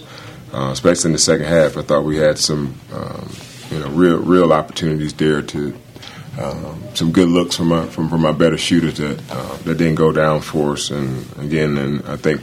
Uh, 0.54 0.70
especially 0.72 1.10
in 1.10 1.14
the 1.14 1.20
second 1.20 1.46
half, 1.46 1.76
I 1.76 1.82
thought 1.82 2.04
we 2.04 2.18
had 2.18 2.38
some 2.38 2.76
um, 2.94 3.30
you 3.72 3.80
know 3.80 3.90
real 3.90 4.18
real 4.18 4.54
opportunities 4.54 5.14
there 5.14 5.42
to 5.42 5.76
um, 6.38 6.84
some 6.94 7.12
good 7.12 7.30
looks 7.30 7.56
from 7.56 7.72
our, 7.72 7.86
from 7.88 8.10
from 8.10 8.26
our 8.26 8.34
better 8.34 8.58
shooters 8.58 8.98
that 8.98 9.22
uh, 9.32 9.58
that 9.58 9.78
didn't 9.78 9.96
go 9.96 10.12
down 10.12 10.42
for 10.42 10.74
us. 10.74 10.92
And 10.92 11.26
again, 11.40 11.78
and 11.78 12.06
I 12.08 12.16
think 12.16 12.42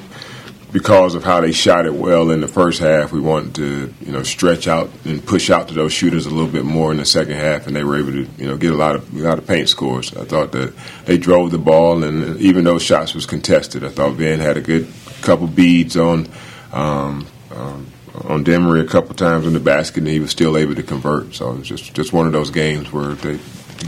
because 0.73 1.15
of 1.15 1.23
how 1.23 1.41
they 1.41 1.53
shot 1.53 1.87
it 1.87 1.95
well 1.95 2.33
in 2.33 2.41
the 2.41 2.49
first 2.49 2.81
half, 2.81 3.13
we 3.13 3.21
wanted 3.21 3.55
to 3.55 3.95
you 4.05 4.13
know 4.13 4.25
stretch 4.25 4.67
out 4.67 4.91
and 5.05 5.25
push 5.25 5.49
out 5.49 5.69
to 5.69 5.75
those 5.75 5.93
shooters 5.93 6.27
a 6.27 6.31
little 6.31 6.51
bit 6.51 6.65
more 6.65 6.91
in 6.91 6.99
the 6.99 7.05
second 7.05 7.35
half, 7.35 7.69
and 7.69 7.77
they 7.77 7.85
were 7.85 7.97
able 7.97 8.11
to 8.11 8.29
you 8.37 8.47
know 8.47 8.57
get 8.57 8.73
a 8.73 8.77
lot 8.77 8.97
of 8.97 9.17
a 9.17 9.21
lot 9.21 9.39
of 9.39 9.47
paint 9.47 9.69
scores. 9.69 10.15
I 10.17 10.25
thought 10.25 10.51
that 10.53 10.75
they 11.05 11.17
drove 11.17 11.53
the 11.53 11.59
ball, 11.59 12.03
and 12.03 12.37
even 12.41 12.65
though 12.65 12.79
shots 12.79 13.15
was 13.15 13.27
contested, 13.27 13.85
I 13.85 13.91
thought 13.91 14.15
Van 14.15 14.41
had 14.41 14.57
a 14.57 14.61
good 14.61 14.89
couple 15.23 15.47
beads 15.47 15.97
on. 15.97 16.29
Um, 16.73 17.27
um, 17.53 17.87
on 18.25 18.45
Demary 18.45 18.81
a 18.81 18.87
couple 18.87 19.15
times 19.15 19.45
in 19.45 19.55
the 19.55 19.61
basket, 19.61 19.99
and 19.99 20.09
he 20.09 20.21
was 20.21 20.31
still 20.31 20.57
able 20.57 20.75
to 20.77 20.85
convert. 20.85 21.35
So 21.35 21.51
it 21.51 21.59
was 21.59 21.69
just 21.69 21.95
just 21.95 22.13
one 22.13 22.27
of 22.27 22.33
those 22.33 22.51
games 22.51 22.93
where 22.93 23.15
they 23.15 23.39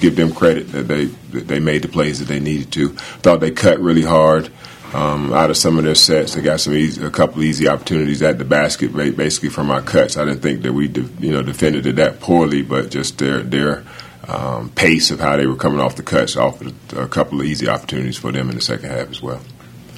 give 0.00 0.16
them 0.16 0.32
credit 0.32 0.72
that 0.72 0.88
they 0.88 1.06
that 1.06 1.48
they 1.48 1.60
made 1.60 1.82
the 1.82 1.88
plays 1.88 2.18
that 2.18 2.28
they 2.28 2.40
needed 2.40 2.72
to. 2.72 2.90
Thought 2.90 3.40
they 3.40 3.50
cut 3.50 3.80
really 3.80 4.02
hard 4.02 4.50
um, 4.92 5.32
out 5.32 5.50
of 5.50 5.56
some 5.56 5.78
of 5.78 5.84
their 5.84 5.94
sets. 5.94 6.34
They 6.34 6.42
got 6.42 6.60
some 6.60 6.74
easy, 6.74 7.04
a 7.04 7.10
couple 7.10 7.42
easy 7.42 7.68
opportunities 7.68 8.22
at 8.22 8.38
the 8.38 8.44
basket, 8.44 8.94
basically 8.94 9.50
from 9.50 9.70
our 9.70 9.82
cuts. 9.82 10.16
I 10.16 10.24
didn't 10.24 10.40
think 10.40 10.62
that 10.62 10.72
we 10.72 10.88
de- 10.88 11.08
you 11.20 11.32
know 11.32 11.42
defended 11.42 11.86
it 11.86 11.96
that 11.96 12.20
poorly, 12.20 12.62
but 12.62 12.90
just 12.90 13.18
their 13.18 13.42
their 13.42 13.84
um, 14.28 14.70
pace 14.70 15.10
of 15.10 15.20
how 15.20 15.36
they 15.36 15.46
were 15.46 15.56
coming 15.56 15.80
off 15.80 15.96
the 15.96 16.02
cuts 16.02 16.36
offered 16.36 16.72
a 16.96 17.06
couple 17.06 17.40
of 17.40 17.46
easy 17.46 17.68
opportunities 17.68 18.16
for 18.16 18.32
them 18.32 18.48
in 18.48 18.56
the 18.56 18.62
second 18.62 18.90
half 18.90 19.10
as 19.10 19.22
well. 19.22 19.40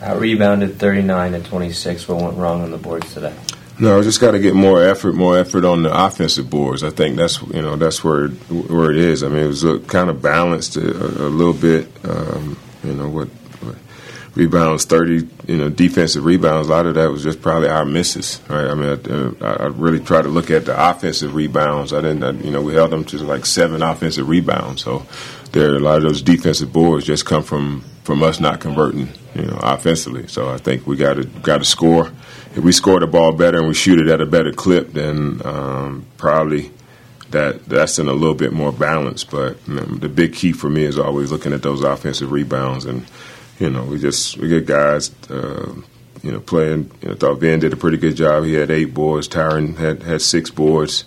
Out 0.02 0.20
rebounded 0.20 0.78
39 0.78 1.34
and 1.34 1.44
26. 1.44 2.06
What 2.08 2.22
went 2.22 2.36
wrong 2.36 2.62
on 2.62 2.70
the 2.70 2.78
boards 2.78 3.12
today? 3.12 3.34
No, 3.80 4.02
just 4.02 4.20
got 4.20 4.32
to 4.32 4.40
get 4.40 4.54
more 4.54 4.82
effort, 4.82 5.14
more 5.14 5.38
effort 5.38 5.64
on 5.64 5.84
the 5.84 6.06
offensive 6.06 6.50
boards. 6.50 6.82
I 6.82 6.90
think 6.90 7.16
that's 7.16 7.40
you 7.42 7.62
know 7.62 7.76
that's 7.76 8.02
where 8.02 8.28
where 8.28 8.90
it 8.90 8.96
is. 8.96 9.22
I 9.22 9.28
mean, 9.28 9.44
it 9.44 9.46
was 9.46 9.64
uh 9.64 9.78
kind 9.86 10.10
of 10.10 10.20
balanced 10.20 10.76
a, 10.76 10.80
a 10.80 11.30
little 11.30 11.54
bit. 11.54 11.88
Um, 12.04 12.58
you 12.82 12.94
know 12.94 13.08
what, 13.08 13.28
what 13.28 13.76
rebounds, 14.34 14.84
thirty. 14.84 15.28
You 15.46 15.56
know, 15.56 15.68
defensive 15.68 16.24
rebounds. 16.24 16.68
A 16.68 16.72
lot 16.72 16.86
of 16.86 16.96
that 16.96 17.10
was 17.10 17.22
just 17.22 17.40
probably 17.40 17.68
our 17.68 17.84
misses. 17.84 18.40
Right. 18.48 18.66
I 18.66 18.74
mean, 18.74 19.36
I, 19.40 19.46
I, 19.46 19.52
I 19.52 19.66
really 19.66 20.00
tried 20.00 20.22
to 20.22 20.28
look 20.28 20.50
at 20.50 20.64
the 20.64 20.90
offensive 20.90 21.34
rebounds. 21.36 21.92
I 21.92 22.00
didn't. 22.00 22.24
I, 22.24 22.30
you 22.30 22.50
know, 22.50 22.62
we 22.62 22.74
held 22.74 22.90
them 22.90 23.04
to 23.06 23.18
like 23.18 23.46
seven 23.46 23.82
offensive 23.82 24.28
rebounds. 24.28 24.82
So 24.82 25.06
there, 25.52 25.76
a 25.76 25.78
lot 25.78 25.98
of 25.98 26.02
those 26.02 26.20
defensive 26.20 26.72
boards 26.72 27.06
just 27.06 27.26
come 27.26 27.44
from 27.44 27.84
from 28.08 28.22
us 28.22 28.40
not 28.40 28.58
converting, 28.58 29.06
you 29.34 29.42
know, 29.42 29.58
offensively. 29.62 30.26
So 30.28 30.48
I 30.48 30.56
think 30.56 30.86
we 30.86 30.96
got 30.96 31.16
to 31.16 31.24
got 31.24 31.58
to 31.58 31.64
score. 31.66 32.10
If 32.56 32.64
we 32.64 32.72
score 32.72 32.98
the 33.00 33.06
ball 33.06 33.32
better 33.32 33.58
and 33.58 33.68
we 33.68 33.74
shoot 33.74 34.00
it 34.00 34.08
at 34.08 34.22
a 34.22 34.24
better 34.24 34.50
clip, 34.50 34.94
then 34.94 35.42
um, 35.44 36.06
probably 36.16 36.70
that 37.32 37.66
that's 37.66 37.98
in 37.98 38.08
a 38.08 38.14
little 38.14 38.34
bit 38.34 38.54
more 38.54 38.72
balance. 38.72 39.24
But 39.24 39.62
the 39.66 40.08
big 40.08 40.32
key 40.32 40.52
for 40.52 40.70
me 40.70 40.84
is 40.84 40.98
always 40.98 41.30
looking 41.30 41.52
at 41.52 41.60
those 41.60 41.82
offensive 41.84 42.32
rebounds, 42.32 42.86
and 42.86 43.04
you 43.58 43.68
know, 43.68 43.84
we 43.84 43.98
just 43.98 44.38
we 44.38 44.48
get 44.48 44.64
guys. 44.64 45.14
Uh, 45.28 45.74
you 46.22 46.32
know, 46.32 46.40
playing. 46.40 46.90
You 47.02 47.10
know, 47.10 47.14
thought 47.14 47.40
Ben 47.40 47.60
did 47.60 47.74
a 47.74 47.76
pretty 47.76 47.98
good 47.98 48.16
job. 48.16 48.44
He 48.44 48.54
had 48.54 48.70
eight 48.70 48.94
boards. 48.94 49.28
Tyrin 49.28 49.76
had 49.76 50.02
had 50.02 50.22
six 50.22 50.50
boards. 50.50 51.04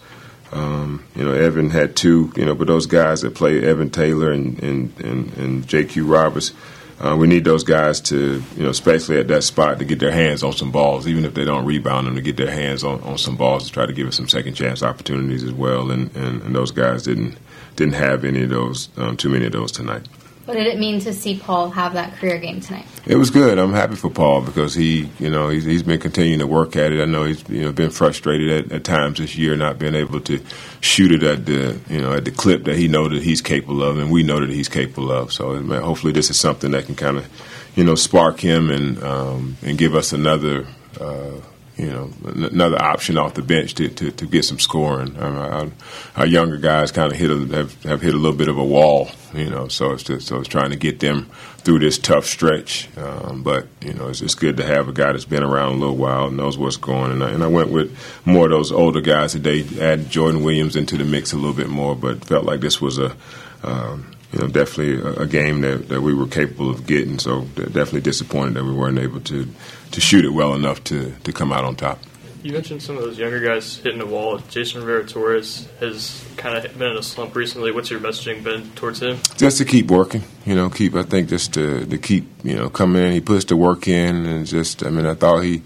Um, 0.51 1.03
you 1.15 1.23
know, 1.23 1.33
Evan 1.33 1.71
had 1.71 1.95
two. 1.95 2.31
You 2.35 2.45
know, 2.45 2.53
but 2.53 2.67
those 2.67 2.85
guys 2.85 3.21
that 3.21 3.33
play 3.33 3.63
Evan 3.63 3.89
Taylor 3.89 4.31
and 4.31 4.61
and 4.61 4.99
and, 5.01 5.33
and 5.33 5.67
J.Q. 5.67 6.05
Roberts. 6.05 6.53
Uh, 7.01 7.15
we 7.15 7.25
need 7.25 7.43
those 7.43 7.63
guys 7.63 7.99
to, 7.99 8.43
you 8.55 8.63
know, 8.63 8.69
especially 8.69 9.17
at 9.17 9.27
that 9.27 9.41
spot, 9.41 9.79
to 9.79 9.85
get 9.85 9.97
their 9.97 10.11
hands 10.11 10.43
on 10.43 10.53
some 10.53 10.71
balls, 10.71 11.07
even 11.07 11.25
if 11.25 11.33
they 11.33 11.43
don't 11.43 11.65
rebound 11.65 12.05
them, 12.05 12.13
to 12.13 12.21
get 12.21 12.37
their 12.37 12.51
hands 12.51 12.83
on, 12.83 13.01
on 13.01 13.17
some 13.17 13.35
balls 13.35 13.65
to 13.65 13.71
try 13.71 13.87
to 13.87 13.93
give 13.93 14.07
us 14.07 14.15
some 14.15 14.29
second 14.29 14.53
chance 14.53 14.83
opportunities 14.83 15.43
as 15.43 15.51
well. 15.51 15.89
And, 15.89 16.15
and, 16.15 16.43
and 16.43 16.55
those 16.55 16.69
guys 16.69 17.03
didn't 17.03 17.37
didn't 17.75 17.93
have 17.93 18.23
any 18.23 18.43
of 18.43 18.49
those, 18.49 18.89
um, 18.97 19.17
too 19.17 19.29
many 19.29 19.45
of 19.45 19.53
those 19.53 19.71
tonight. 19.71 20.07
What 20.51 20.57
did 20.57 20.67
it 20.67 20.79
mean 20.79 20.99
to 20.99 21.13
see 21.13 21.39
Paul 21.39 21.69
have 21.69 21.93
that 21.93 22.17
career 22.17 22.37
game 22.37 22.59
tonight? 22.59 22.85
It 23.05 23.15
was 23.15 23.29
good. 23.29 23.57
I'm 23.57 23.71
happy 23.71 23.95
for 23.95 24.09
Paul 24.09 24.41
because 24.41 24.75
he, 24.75 25.09
you 25.17 25.29
know, 25.29 25.47
he's, 25.47 25.63
he's 25.63 25.81
been 25.81 26.01
continuing 26.01 26.39
to 26.39 26.45
work 26.45 26.75
at 26.75 26.91
it. 26.91 27.01
I 27.01 27.05
know 27.05 27.23
he's, 27.23 27.47
you 27.47 27.61
know, 27.61 27.71
been 27.71 27.89
frustrated 27.89 28.65
at, 28.65 28.71
at 28.73 28.83
times 28.83 29.19
this 29.19 29.37
year 29.37 29.55
not 29.55 29.79
being 29.79 29.95
able 29.95 30.19
to 30.19 30.43
shoot 30.81 31.13
it 31.13 31.23
at 31.23 31.45
the, 31.45 31.79
you 31.89 32.01
know, 32.01 32.11
at 32.11 32.25
the 32.25 32.31
clip 32.31 32.65
that 32.65 32.75
he 32.75 32.89
know 32.89 33.07
that 33.07 33.23
he's 33.23 33.39
capable 33.39 33.81
of, 33.81 33.97
and 33.97 34.11
we 34.11 34.23
know 34.23 34.41
that 34.41 34.49
he's 34.49 34.67
capable 34.67 35.09
of. 35.09 35.31
So 35.31 35.57
hopefully, 35.79 36.11
this 36.11 36.29
is 36.29 36.37
something 36.37 36.71
that 36.71 36.85
can 36.85 36.95
kind 36.95 37.15
of, 37.15 37.29
you 37.77 37.85
know, 37.85 37.95
spark 37.95 38.41
him 38.41 38.69
and 38.69 39.01
um, 39.01 39.55
and 39.61 39.77
give 39.77 39.95
us 39.95 40.11
another. 40.11 40.67
Uh, 40.99 41.39
you 41.77 41.87
know, 41.87 42.11
another 42.25 42.79
option 42.81 43.17
off 43.17 43.33
the 43.33 43.41
bench 43.41 43.73
to, 43.75 43.87
to, 43.87 44.11
to 44.11 44.25
get 44.25 44.43
some 44.43 44.59
scoring. 44.59 45.17
our, 45.17 45.69
our, 46.15 46.25
younger 46.27 46.57
guys 46.57 46.91
kind 46.91 47.11
of 47.11 47.17
hit 47.17 47.31
a, 47.31 47.37
have, 47.55 47.83
have 47.83 48.01
hit 48.01 48.13
a 48.13 48.17
little 48.17 48.37
bit 48.37 48.49
of 48.49 48.57
a 48.57 48.63
wall, 48.63 49.09
you 49.33 49.49
know, 49.49 49.67
so 49.67 49.91
it's 49.91 50.03
just, 50.03 50.27
so 50.27 50.39
it's 50.39 50.47
trying 50.47 50.71
to 50.71 50.75
get 50.75 50.99
them 50.99 51.29
through 51.59 51.79
this 51.79 51.97
tough 51.97 52.25
stretch. 52.25 52.89
Um, 52.97 53.41
but 53.41 53.67
you 53.81 53.93
know, 53.93 54.09
it's, 54.09 54.21
it's 54.21 54.35
good 54.35 54.57
to 54.57 54.65
have 54.65 54.87
a 54.89 54.93
guy 54.93 55.11
that's 55.11 55.25
been 55.25 55.43
around 55.43 55.73
a 55.73 55.77
little 55.77 55.97
while, 55.97 56.29
knows 56.29 56.57
what's 56.57 56.77
going. 56.77 57.11
And 57.11 57.23
I, 57.23 57.31
and 57.31 57.43
I 57.43 57.47
went 57.47 57.71
with 57.71 57.97
more 58.25 58.45
of 58.45 58.51
those 58.51 58.71
older 58.71 59.01
guys 59.01 59.31
today. 59.31 59.65
Add 59.79 60.09
Jordan 60.09 60.43
Williams 60.43 60.75
into 60.75 60.97
the 60.97 61.05
mix 61.05 61.33
a 61.33 61.37
little 61.37 61.53
bit 61.53 61.69
more, 61.69 61.95
but 61.95 62.25
felt 62.25 62.45
like 62.45 62.59
this 62.59 62.81
was 62.81 62.97
a 62.97 63.15
um, 63.63 64.10
you 64.31 64.39
know, 64.39 64.47
definitely 64.47 65.01
a, 65.01 65.23
a, 65.23 65.27
game 65.27 65.61
that, 65.61 65.89
that 65.89 66.01
we 66.01 66.13
were 66.13 66.27
capable 66.27 66.69
of 66.69 66.87
getting. 66.87 67.19
So 67.19 67.41
definitely 67.41 68.01
disappointed 68.01 68.53
that 68.53 68.63
we 68.63 68.73
weren't 68.73 68.99
able 68.99 69.19
to, 69.21 69.47
to 69.91 70.01
shoot 70.01 70.25
it 70.25 70.29
well 70.29 70.53
enough 70.53 70.83
to, 70.85 71.13
to 71.23 71.33
come 71.33 71.51
out 71.51 71.65
on 71.65 71.75
top. 71.75 71.99
You 72.43 72.53
mentioned 72.53 72.81
some 72.81 72.97
of 72.97 73.03
those 73.03 73.19
younger 73.19 73.39
guys 73.39 73.77
hitting 73.77 73.99
the 73.99 74.05
wall. 74.05 74.39
Jason 74.49 74.81
Rivera 74.81 75.05
Torres 75.05 75.67
has 75.79 76.25
kind 76.37 76.57
of 76.57 76.75
been 76.77 76.91
in 76.91 76.97
a 76.97 77.03
slump 77.03 77.35
recently. 77.35 77.71
What's 77.71 77.91
your 77.91 77.99
messaging 77.99 78.43
been 78.43 78.71
towards 78.71 78.99
him? 78.99 79.19
Just 79.37 79.59
to 79.59 79.65
keep 79.65 79.91
working, 79.91 80.23
you 80.43 80.55
know, 80.55 80.67
keep. 80.71 80.95
I 80.95 81.03
think 81.03 81.29
just 81.29 81.53
to, 81.53 81.85
to 81.85 81.97
keep, 81.99 82.27
you 82.43 82.55
know, 82.55 82.67
coming 82.67 83.03
in. 83.03 83.11
He 83.11 83.21
puts 83.21 83.45
the 83.45 83.55
work 83.55 83.87
in, 83.87 84.25
and 84.25 84.47
just. 84.47 84.83
I 84.83 84.89
mean, 84.89 85.05
I 85.05 85.13
thought 85.13 85.41
he 85.41 85.61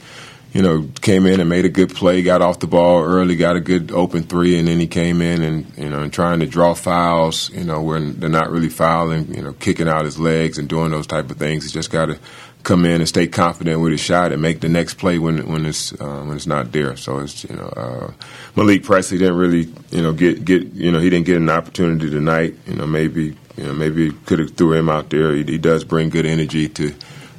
you 0.55 0.61
know, 0.61 0.87
came 1.01 1.25
in 1.25 1.41
and 1.41 1.49
made 1.49 1.65
a 1.65 1.69
good 1.69 1.93
play, 1.93 2.23
got 2.23 2.41
off 2.41 2.61
the 2.61 2.67
ball 2.67 3.03
early, 3.03 3.35
got 3.35 3.57
a 3.57 3.59
good 3.59 3.91
open 3.91 4.23
three, 4.23 4.57
and 4.57 4.69
then 4.69 4.79
he 4.79 4.87
came 4.87 5.21
in 5.21 5.43
and 5.43 5.77
you 5.77 5.89
know, 5.89 6.01
and 6.01 6.13
trying 6.13 6.39
to 6.39 6.45
draw 6.45 6.73
fouls, 6.73 7.49
you 7.49 7.65
know, 7.65 7.81
when 7.81 8.21
they're 8.21 8.29
not 8.29 8.49
really 8.49 8.69
fouling, 8.69 9.35
you 9.35 9.41
know, 9.41 9.51
kicking 9.51 9.89
out 9.89 10.05
his 10.05 10.17
legs 10.17 10.57
and 10.57 10.69
doing 10.69 10.91
those 10.91 11.07
type 11.07 11.29
of 11.29 11.35
things. 11.35 11.63
He's 11.63 11.73
just 11.73 11.91
got 11.91 12.05
to 12.05 12.17
come 12.63 12.85
in 12.85 13.01
and 13.01 13.07
stay 13.07 13.27
confident 13.27 13.81
with 13.81 13.91
his 13.91 13.99
shot 13.99 14.31
and 14.31 14.41
make 14.41 14.61
the 14.61 14.69
next 14.69 14.93
play 14.93 15.19
when 15.19 15.45
when 15.45 15.65
it's 15.65 15.91
uh, 15.91 16.23
when 16.23 16.37
it's 16.37 16.47
not 16.47 16.71
there. 16.71 16.95
So 16.95 17.19
it's 17.19 17.43
you 17.43 17.53
know, 17.57 17.67
uh, 17.75 18.13
Malik 18.55 18.83
Presley 18.83 19.17
didn't 19.17 19.35
really 19.35 19.69
you 19.91 20.01
know 20.01 20.13
get 20.13 20.45
get 20.45 20.63
you 20.67 20.89
know 20.89 20.99
he 20.99 21.09
didn't 21.09 21.25
get 21.25 21.35
an 21.35 21.49
opportunity 21.49 22.09
tonight. 22.09 22.55
You 22.65 22.77
know, 22.77 22.87
maybe 22.87 23.35
you 23.57 23.63
know 23.65 23.73
maybe 23.73 24.13
could 24.25 24.39
have 24.39 24.51
threw 24.51 24.71
him 24.71 24.87
out 24.87 25.09
there. 25.09 25.33
He, 25.33 25.43
he 25.43 25.57
does 25.57 25.83
bring 25.83 26.07
good 26.07 26.25
energy 26.25 26.69
to 26.69 26.95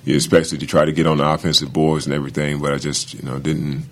you 0.07 0.15
expected 0.15 0.61
to 0.61 0.67
try 0.67 0.85
to 0.85 0.93
get 0.93 1.07
on 1.07 1.19
the 1.19 1.29
offensive 1.29 1.73
boards 1.73 2.07
and 2.07 2.15
everything, 2.15 2.61
but 2.61 2.73
I 2.73 2.79
just 2.79 3.13
you 3.13 3.23
know 3.23 3.39
didn't 3.39 3.85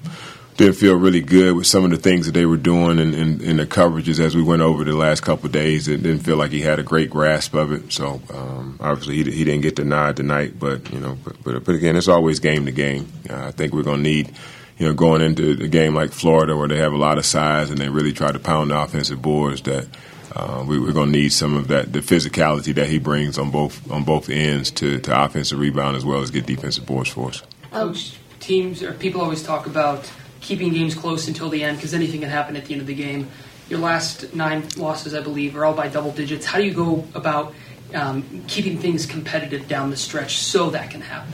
didn't 0.57 0.74
feel 0.74 0.95
really 0.95 1.20
good 1.20 1.57
with 1.57 1.66
some 1.66 1.85
of 1.85 1.91
the 1.91 1.97
things 1.97 2.27
that 2.27 2.32
they 2.32 2.47
were 2.47 2.57
doing 2.57 3.01
and 3.01 3.12
in, 3.12 3.41
in, 3.41 3.41
in, 3.41 3.57
the 3.57 3.66
coverages 3.66 4.20
as 4.20 4.36
we 4.36 4.43
went 4.43 4.62
over 4.62 4.85
the 4.85 4.95
last 4.95 5.23
couple 5.23 5.47
of 5.47 5.53
days. 5.53 5.89
It 5.89 6.05
didn't 6.05 6.20
feel 6.20 6.36
like 6.36 6.53
he 6.53 6.61
had 6.61 6.78
a 6.78 6.85
great 6.85 7.11
grasp 7.11 7.55
of 7.55 7.73
it. 7.73 7.93
So 7.93 8.23
um, 8.32 8.77
obviously 8.78 9.16
he, 9.16 9.24
he 9.32 9.43
didn't 9.43 9.62
get 9.62 9.74
the 9.74 9.85
nod 9.85 10.16
tonight. 10.16 10.59
But 10.59 10.93
you 10.93 11.01
know, 11.01 11.19
but, 11.24 11.43
but, 11.43 11.65
but 11.65 11.74
again, 11.74 11.97
it's 11.97 12.07
always 12.07 12.39
game 12.39 12.66
to 12.66 12.73
game. 12.73 13.12
Uh, 13.28 13.47
I 13.47 13.51
think 13.51 13.73
we're 13.73 13.82
going 13.82 14.05
to 14.05 14.11
need. 14.11 14.32
You 14.77 14.89
know, 14.89 14.95
going 14.95 15.23
into 15.23 15.53
a 15.53 15.69
game 15.69 15.95
like 15.95 16.11
Florida 16.11 16.57
where 16.57 16.66
they 16.66 16.78
have 16.78 16.93
a 16.93 16.97
lot 16.97 17.16
of 17.16 17.24
size 17.24 17.70
and 17.70 17.78
they 17.78 17.89
really 17.89 18.12
try 18.12 18.32
to 18.32 18.41
pound 18.41 18.73
the 18.73 18.81
offensive 18.81 19.23
boards, 19.23 19.62
that 19.62 19.86
uh, 20.35 20.65
we, 20.66 20.77
are 20.77 20.93
going 20.93 21.12
to 21.12 21.19
need 21.19 21.32
some 21.32 21.56
of 21.56 21.69
that, 21.69 21.93
the 21.93 22.01
physicality 22.01 22.74
that 22.74 22.89
he 22.89 22.98
brings 22.98 23.39
on 23.39 23.51
both 23.51 23.90
on 23.90 24.02
both 24.02 24.28
ends 24.28 24.70
to, 24.73 24.98
to 24.98 25.24
offensive 25.24 25.59
rebound 25.59 25.97
as 25.97 26.05
well 26.05 26.20
as 26.20 26.31
get 26.31 26.47
defensive 26.47 26.85
boards 26.86 27.11
for 27.11 27.28
us. 27.28 27.43
Coach, 27.70 28.16
teams 28.40 28.82
or 28.82 28.93
people 28.93 29.20
always 29.20 29.43
talk 29.43 29.66
about 29.66 30.11
keeping 30.40 30.73
games 30.73 30.94
close 30.94 31.28
until 31.28 31.48
the 31.48 31.62
end 31.62 31.78
because 31.78 31.94
anything 31.94 32.20
can 32.20 32.31
happen 32.31 32.56
at 32.56 32.65
the 32.65 32.73
end 32.73 32.81
of 32.81 32.86
the 32.86 32.94
game. 32.94 33.28
Your 33.69 33.78
last 33.78 34.35
nine 34.35 34.65
losses, 34.77 35.15
I 35.15 35.23
believe, 35.23 35.56
are 35.56 35.65
all 35.65 35.73
by 35.73 35.89
double 35.89 36.12
digits. 36.12 36.44
How 36.44 36.59
do 36.59 36.65
you 36.65 36.74
go 36.74 37.06
about 37.15 37.55
um, 37.94 38.44
keeping 38.47 38.78
things 38.78 39.06
competitive 39.06 39.69
down 39.69 39.90
the 39.90 39.97
stretch 39.97 40.39
so 40.39 40.70
that 40.70 40.90
can 40.90 41.01
happen? 41.01 41.32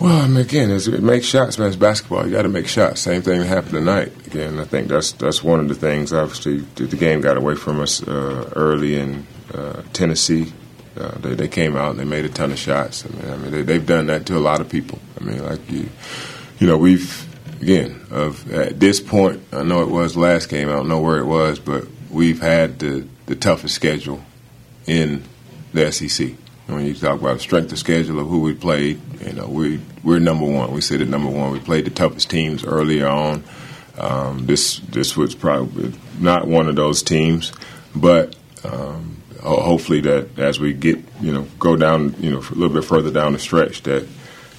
Well, 0.00 0.22
I 0.22 0.26
mean, 0.26 0.38
again, 0.38 0.70
it's, 0.70 0.86
it 0.86 1.02
makes 1.02 1.26
shots, 1.26 1.58
man. 1.58 1.68
It's 1.68 1.76
basketball. 1.76 2.26
You 2.26 2.32
got 2.32 2.42
to 2.42 2.48
make 2.48 2.66
shots. 2.66 3.00
Same 3.00 3.22
thing 3.22 3.40
that 3.40 3.46
happened 3.46 3.74
tonight. 3.74 4.12
Again, 4.26 4.58
I 4.58 4.64
think 4.64 4.88
that's 4.88 5.12
that's 5.12 5.42
one 5.42 5.60
of 5.60 5.68
the 5.68 5.74
things. 5.74 6.12
Obviously, 6.12 6.58
the 6.74 6.96
game 6.96 7.20
got 7.20 7.36
away 7.36 7.54
from 7.54 7.80
us 7.80 8.02
uh, 8.02 8.50
early 8.56 8.96
in 8.96 9.26
uh, 9.52 9.82
Tennessee. 9.92 10.52
Uh, 10.96 11.16
they, 11.18 11.34
they 11.34 11.48
came 11.48 11.76
out 11.76 11.90
and 11.90 12.00
they 12.00 12.04
made 12.04 12.24
a 12.24 12.28
ton 12.28 12.52
of 12.52 12.58
shots. 12.58 13.04
I 13.04 13.08
mean, 13.10 13.32
I 13.32 13.36
mean 13.36 13.66
they, 13.66 13.74
have 13.74 13.86
done 13.86 14.06
that 14.06 14.26
to 14.26 14.36
a 14.36 14.40
lot 14.40 14.60
of 14.60 14.68
people. 14.68 14.98
I 15.20 15.24
mean, 15.24 15.44
like 15.44 15.70
you, 15.70 15.88
you 16.58 16.66
know, 16.66 16.76
we've 16.76 17.28
again 17.62 18.04
of 18.10 18.52
at 18.52 18.80
this 18.80 19.00
point. 19.00 19.42
I 19.52 19.62
know 19.62 19.82
it 19.82 19.90
was 19.90 20.16
last 20.16 20.48
game. 20.48 20.68
I 20.68 20.72
don't 20.72 20.88
know 20.88 21.00
where 21.00 21.18
it 21.18 21.26
was, 21.26 21.60
but 21.60 21.86
we've 22.10 22.40
had 22.40 22.80
the 22.80 23.06
the 23.26 23.36
toughest 23.36 23.74
schedule 23.74 24.22
in 24.86 25.22
the 25.72 25.90
SEC. 25.92 26.32
When 26.66 26.86
you 26.86 26.94
talk 26.94 27.20
about 27.20 27.40
strength 27.40 27.72
of 27.72 27.78
schedule 27.78 28.20
of 28.20 28.28
who 28.28 28.40
we 28.40 28.54
played, 28.54 29.00
you 29.20 29.34
know, 29.34 29.46
we 29.46 29.80
we're 30.02 30.18
number 30.18 30.46
one. 30.46 30.72
We 30.72 30.80
sit 30.80 31.02
at 31.02 31.08
number 31.08 31.28
one. 31.28 31.52
We 31.52 31.60
played 31.60 31.84
the 31.84 31.90
toughest 31.90 32.30
teams 32.30 32.64
earlier 32.64 33.06
on. 33.06 33.44
Um, 33.98 34.46
this 34.46 34.78
this 34.78 35.16
was 35.16 35.34
probably 35.34 35.92
not 36.18 36.46
one 36.46 36.68
of 36.68 36.76
those 36.76 37.02
teams, 37.02 37.52
but 37.94 38.34
um, 38.64 39.22
hopefully 39.42 40.00
that 40.00 40.38
as 40.38 40.58
we 40.58 40.72
get 40.72 40.98
you 41.20 41.32
know 41.32 41.46
go 41.58 41.76
down 41.76 42.14
you 42.18 42.30
know 42.30 42.38
a 42.38 42.54
little 42.54 42.70
bit 42.70 42.84
further 42.84 43.10
down 43.10 43.34
the 43.34 43.38
stretch 43.38 43.82
that 43.82 44.08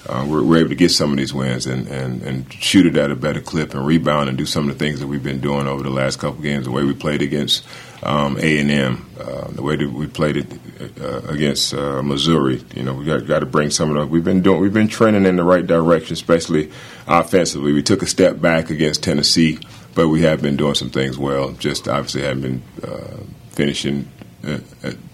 uh, 0.07 0.25
we're, 0.27 0.43
we're, 0.43 0.57
able 0.57 0.69
to 0.69 0.75
get 0.75 0.91
some 0.91 1.09
of 1.09 1.17
these 1.17 1.33
wins 1.33 1.65
and, 1.65 1.87
and, 1.87 2.21
and 2.21 2.53
shoot 2.53 2.85
it 2.85 2.95
at 2.95 3.09
a 3.09 3.15
better 3.15 3.41
clip 3.41 3.73
and 3.73 3.87
rebound 3.87 4.29
and 4.29 4.37
do 4.37 4.45
some 4.45 4.69
of 4.69 4.77
the 4.77 4.85
things 4.85 4.99
that 4.99 5.07
we've 5.07 5.23
been 5.23 5.41
doing 5.41 5.65
over 5.65 5.81
the 5.81 5.89
last 5.89 6.19
couple 6.19 6.41
games. 6.43 6.65
The 6.65 6.71
way 6.71 6.83
we 6.83 6.93
played 6.93 7.23
against 7.23 7.65
um, 8.05 8.37
A 8.37 8.59
and 8.59 8.71
M, 8.71 9.09
uh, 9.19 9.47
the 9.49 9.63
way 9.63 9.75
that 9.75 9.89
we 9.89 10.07
played 10.07 10.37
it 10.37 11.01
uh, 11.01 11.21
against 11.27 11.73
uh, 11.73 12.01
Missouri. 12.03 12.63
You 12.75 12.83
know, 12.83 12.93
we 12.93 13.05
got, 13.05 13.25
got 13.25 13.39
to 13.39 13.45
bring 13.45 13.71
some 13.71 13.89
of 13.89 13.95
the. 13.95 14.05
We've 14.05 14.23
been 14.23 14.41
doing. 14.41 14.61
We've 14.61 14.73
been 14.73 14.87
trending 14.87 15.25
in 15.25 15.35
the 15.35 15.43
right 15.43 15.65
direction, 15.65 16.13
especially 16.13 16.71
offensively. 17.07 17.73
We 17.73 17.83
took 17.83 18.03
a 18.03 18.07
step 18.07 18.39
back 18.39 18.69
against 18.69 19.03
Tennessee, 19.03 19.59
but 19.95 20.09
we 20.09 20.21
have 20.21 20.41
been 20.41 20.55
doing 20.55 20.75
some 20.75 20.91
things 20.91 21.17
well. 21.17 21.51
Just 21.53 21.87
obviously 21.87 22.21
haven't 22.21 22.41
been 22.41 22.63
uh, 22.83 23.17
finishing. 23.49 24.09
Uh, 24.43 24.59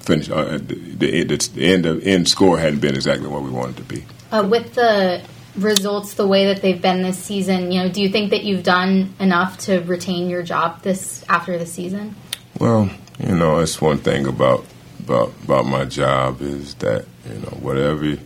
finish 0.01 0.27
the, 0.27 1.49
the, 1.53 1.65
end 1.65 1.85
of 1.85 2.05
end 2.05 2.27
score 2.27 2.59
hadn't 2.59 2.81
been 2.81 2.95
exactly 2.95 3.29
what 3.29 3.41
we 3.43 3.49
wanted 3.49 3.77
to 3.77 3.83
be. 3.83 4.03
Uh, 4.29 4.45
with 4.49 4.73
the 4.73 5.23
results 5.55 6.15
the 6.15 6.27
way 6.27 6.47
that 6.47 6.61
they've 6.61 6.81
been 6.81 7.01
this 7.01 7.17
season, 7.17 7.71
you 7.71 7.81
know, 7.81 7.87
do 7.87 8.01
you 8.01 8.09
think 8.09 8.31
that 8.31 8.43
you've 8.43 8.63
done 8.63 9.13
enough 9.21 9.57
to 9.57 9.79
retain 9.83 10.29
your 10.29 10.43
job 10.43 10.81
this 10.81 11.23
after 11.29 11.57
the 11.57 11.65
season? 11.65 12.13
Well, 12.61 12.91
you 13.17 13.35
know, 13.35 13.57
that's 13.57 13.81
one 13.81 13.97
thing 13.97 14.27
about 14.27 14.63
about 14.99 15.33
about 15.45 15.65
my 15.65 15.83
job 15.83 16.41
is 16.41 16.75
that 16.75 17.05
you 17.27 17.39
know 17.39 17.57
whatever 17.59 18.19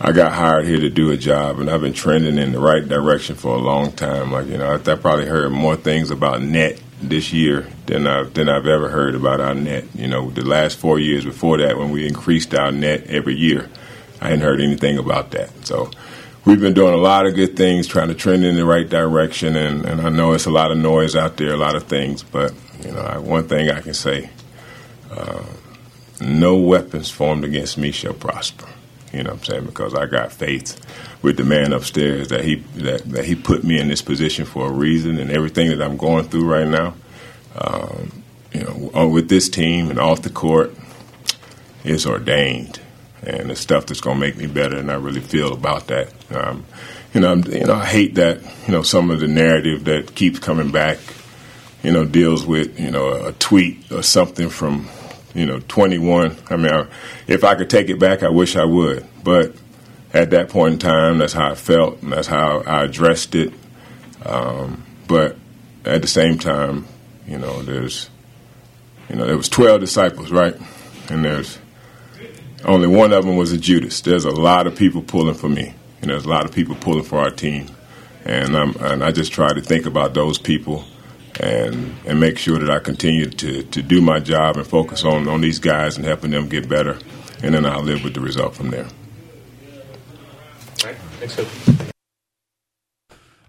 I 0.00 0.10
got 0.10 0.32
hired 0.32 0.66
here 0.66 0.80
to 0.80 0.90
do 0.90 1.12
a 1.12 1.16
job, 1.16 1.60
and 1.60 1.70
I've 1.70 1.80
been 1.80 1.92
trending 1.92 2.36
in 2.36 2.50
the 2.50 2.58
right 2.58 2.86
direction 2.86 3.36
for 3.36 3.54
a 3.54 3.60
long 3.60 3.92
time. 3.92 4.32
Like 4.32 4.48
you 4.48 4.58
know, 4.58 4.72
I, 4.72 4.74
I 4.74 4.96
probably 4.96 5.26
heard 5.26 5.52
more 5.52 5.76
things 5.76 6.10
about 6.10 6.42
net 6.42 6.82
this 7.00 7.32
year 7.32 7.68
than 7.86 8.08
I've 8.08 8.34
than 8.34 8.48
I've 8.48 8.66
ever 8.66 8.88
heard 8.88 9.14
about 9.14 9.40
our 9.40 9.54
net. 9.54 9.84
You 9.94 10.08
know, 10.08 10.30
the 10.30 10.44
last 10.44 10.76
four 10.76 10.98
years 10.98 11.24
before 11.24 11.58
that, 11.58 11.78
when 11.78 11.92
we 11.92 12.08
increased 12.08 12.52
our 12.56 12.72
net 12.72 13.06
every 13.06 13.36
year, 13.36 13.70
I 14.20 14.30
hadn't 14.30 14.40
heard 14.40 14.60
anything 14.60 14.98
about 14.98 15.30
that. 15.30 15.50
So 15.64 15.92
we've 16.44 16.60
been 16.60 16.74
doing 16.74 16.94
a 16.94 17.00
lot 17.00 17.24
of 17.24 17.36
good 17.36 17.56
things, 17.56 17.86
trying 17.86 18.08
to 18.08 18.14
trend 18.14 18.44
in 18.44 18.56
the 18.56 18.64
right 18.64 18.88
direction. 18.88 19.54
And, 19.54 19.84
and 19.84 20.00
I 20.00 20.08
know 20.08 20.32
it's 20.32 20.46
a 20.46 20.50
lot 20.50 20.72
of 20.72 20.78
noise 20.78 21.14
out 21.14 21.36
there, 21.36 21.52
a 21.52 21.56
lot 21.56 21.76
of 21.76 21.84
things, 21.84 22.24
but 22.24 22.52
you 22.84 22.92
know, 22.92 23.00
I, 23.00 23.18
one 23.18 23.48
thing 23.48 23.70
I 23.70 23.80
can 23.80 23.94
say: 23.94 24.30
uh, 25.10 25.44
no 26.20 26.56
weapons 26.56 27.10
formed 27.10 27.44
against 27.44 27.78
me 27.78 27.90
shall 27.90 28.14
prosper. 28.14 28.68
You 29.12 29.24
know 29.24 29.30
what 29.30 29.40
I'm 29.40 29.44
saying? 29.44 29.66
Because 29.66 29.94
I 29.94 30.06
got 30.06 30.32
faith 30.32 30.78
with 31.22 31.36
the 31.36 31.44
man 31.44 31.72
upstairs 31.72 32.28
that 32.28 32.44
he 32.44 32.56
that, 32.76 33.02
that 33.10 33.24
he 33.24 33.34
put 33.34 33.64
me 33.64 33.80
in 33.80 33.88
this 33.88 34.02
position 34.02 34.44
for 34.44 34.68
a 34.68 34.72
reason, 34.72 35.18
and 35.18 35.30
everything 35.30 35.70
that 35.70 35.82
I'm 35.82 35.96
going 35.96 36.24
through 36.24 36.48
right 36.48 36.68
now, 36.68 36.94
um, 37.56 38.22
you 38.52 38.62
know, 38.62 39.08
with 39.08 39.28
this 39.28 39.48
team 39.48 39.90
and 39.90 39.98
off 39.98 40.22
the 40.22 40.30
court, 40.30 40.74
is 41.84 42.06
ordained, 42.06 42.80
and 43.22 43.50
the 43.50 43.56
stuff 43.56 43.86
that's 43.86 44.00
going 44.00 44.16
to 44.16 44.20
make 44.20 44.36
me 44.36 44.46
better, 44.46 44.76
and 44.78 44.90
I 44.90 44.94
really 44.94 45.20
feel 45.20 45.52
about 45.52 45.88
that. 45.88 46.12
Um, 46.30 46.64
you 47.12 47.20
know, 47.20 47.32
I'm, 47.32 47.44
you 47.44 47.64
know, 47.64 47.74
I 47.74 47.86
hate 47.86 48.14
that 48.14 48.42
you 48.66 48.72
know 48.72 48.82
some 48.82 49.10
of 49.10 49.18
the 49.20 49.28
narrative 49.28 49.84
that 49.84 50.14
keeps 50.14 50.38
coming 50.38 50.70
back. 50.70 50.98
You 51.82 51.92
know, 51.92 52.04
deals 52.04 52.44
with 52.44 52.78
you 52.78 52.90
know 52.90 53.26
a 53.26 53.32
tweet 53.32 53.90
or 53.90 54.02
something 54.02 54.50
from 54.50 54.88
you 55.34 55.46
know 55.46 55.60
21. 55.60 56.36
I 56.50 56.56
mean, 56.56 56.72
I, 56.72 56.86
if 57.26 57.44
I 57.44 57.54
could 57.54 57.70
take 57.70 57.88
it 57.88 57.98
back, 57.98 58.22
I 58.22 58.28
wish 58.28 58.56
I 58.56 58.64
would, 58.64 59.06
but 59.24 59.54
at 60.12 60.30
that 60.30 60.48
point 60.48 60.74
in 60.74 60.78
time, 60.78 61.18
that's 61.18 61.32
how 61.32 61.52
I 61.52 61.54
felt, 61.54 62.02
and 62.02 62.12
that's 62.12 62.26
how 62.26 62.60
I 62.60 62.84
addressed 62.84 63.34
it. 63.34 63.52
Um, 64.24 64.84
but 65.06 65.36
at 65.84 66.02
the 66.02 66.08
same 66.08 66.38
time, 66.38 66.86
you 67.26 67.38
know, 67.38 67.62
there's, 67.62 68.10
you 69.08 69.16
know, 69.16 69.26
there 69.26 69.36
was 69.36 69.48
twelve 69.48 69.80
disciples, 69.80 70.30
right? 70.30 70.56
And 71.08 71.24
there's 71.24 71.58
only 72.64 72.88
one 72.88 73.12
of 73.12 73.24
them 73.24 73.36
was 73.36 73.52
a 73.52 73.58
Judas. 73.58 74.00
There's 74.00 74.24
a 74.24 74.30
lot 74.30 74.66
of 74.66 74.76
people 74.76 75.02
pulling 75.02 75.34
for 75.34 75.48
me, 75.48 75.74
and 76.00 76.10
there's 76.10 76.24
a 76.24 76.28
lot 76.28 76.44
of 76.44 76.52
people 76.52 76.74
pulling 76.74 77.04
for 77.04 77.18
our 77.18 77.30
team, 77.30 77.68
and 78.24 78.56
I'm, 78.56 78.74
and 78.76 79.02
I 79.02 79.12
just 79.12 79.32
try 79.32 79.52
to 79.52 79.60
think 79.60 79.86
about 79.86 80.14
those 80.14 80.38
people. 80.38 80.84
And, 81.38 81.94
and 82.06 82.20
make 82.20 82.38
sure 82.38 82.58
that 82.58 82.68
I 82.68 82.80
continue 82.80 83.30
to, 83.30 83.62
to 83.62 83.82
do 83.82 84.02
my 84.02 84.20
job 84.20 84.56
and 84.56 84.66
focus 84.66 85.04
on, 85.04 85.28
on 85.28 85.40
these 85.40 85.58
guys 85.58 85.96
and 85.96 86.04
helping 86.04 86.32
them 86.32 86.48
get 86.48 86.68
better, 86.68 86.98
and 87.42 87.54
then 87.54 87.64
I'll 87.64 87.82
live 87.82 88.04
with 88.04 88.14
the 88.14 88.20
result 88.20 88.54
from 88.54 88.70
there. 88.70 88.84
All 88.84 90.86
right, 90.86 90.96
thanks. 91.18 91.38
All 91.38 91.46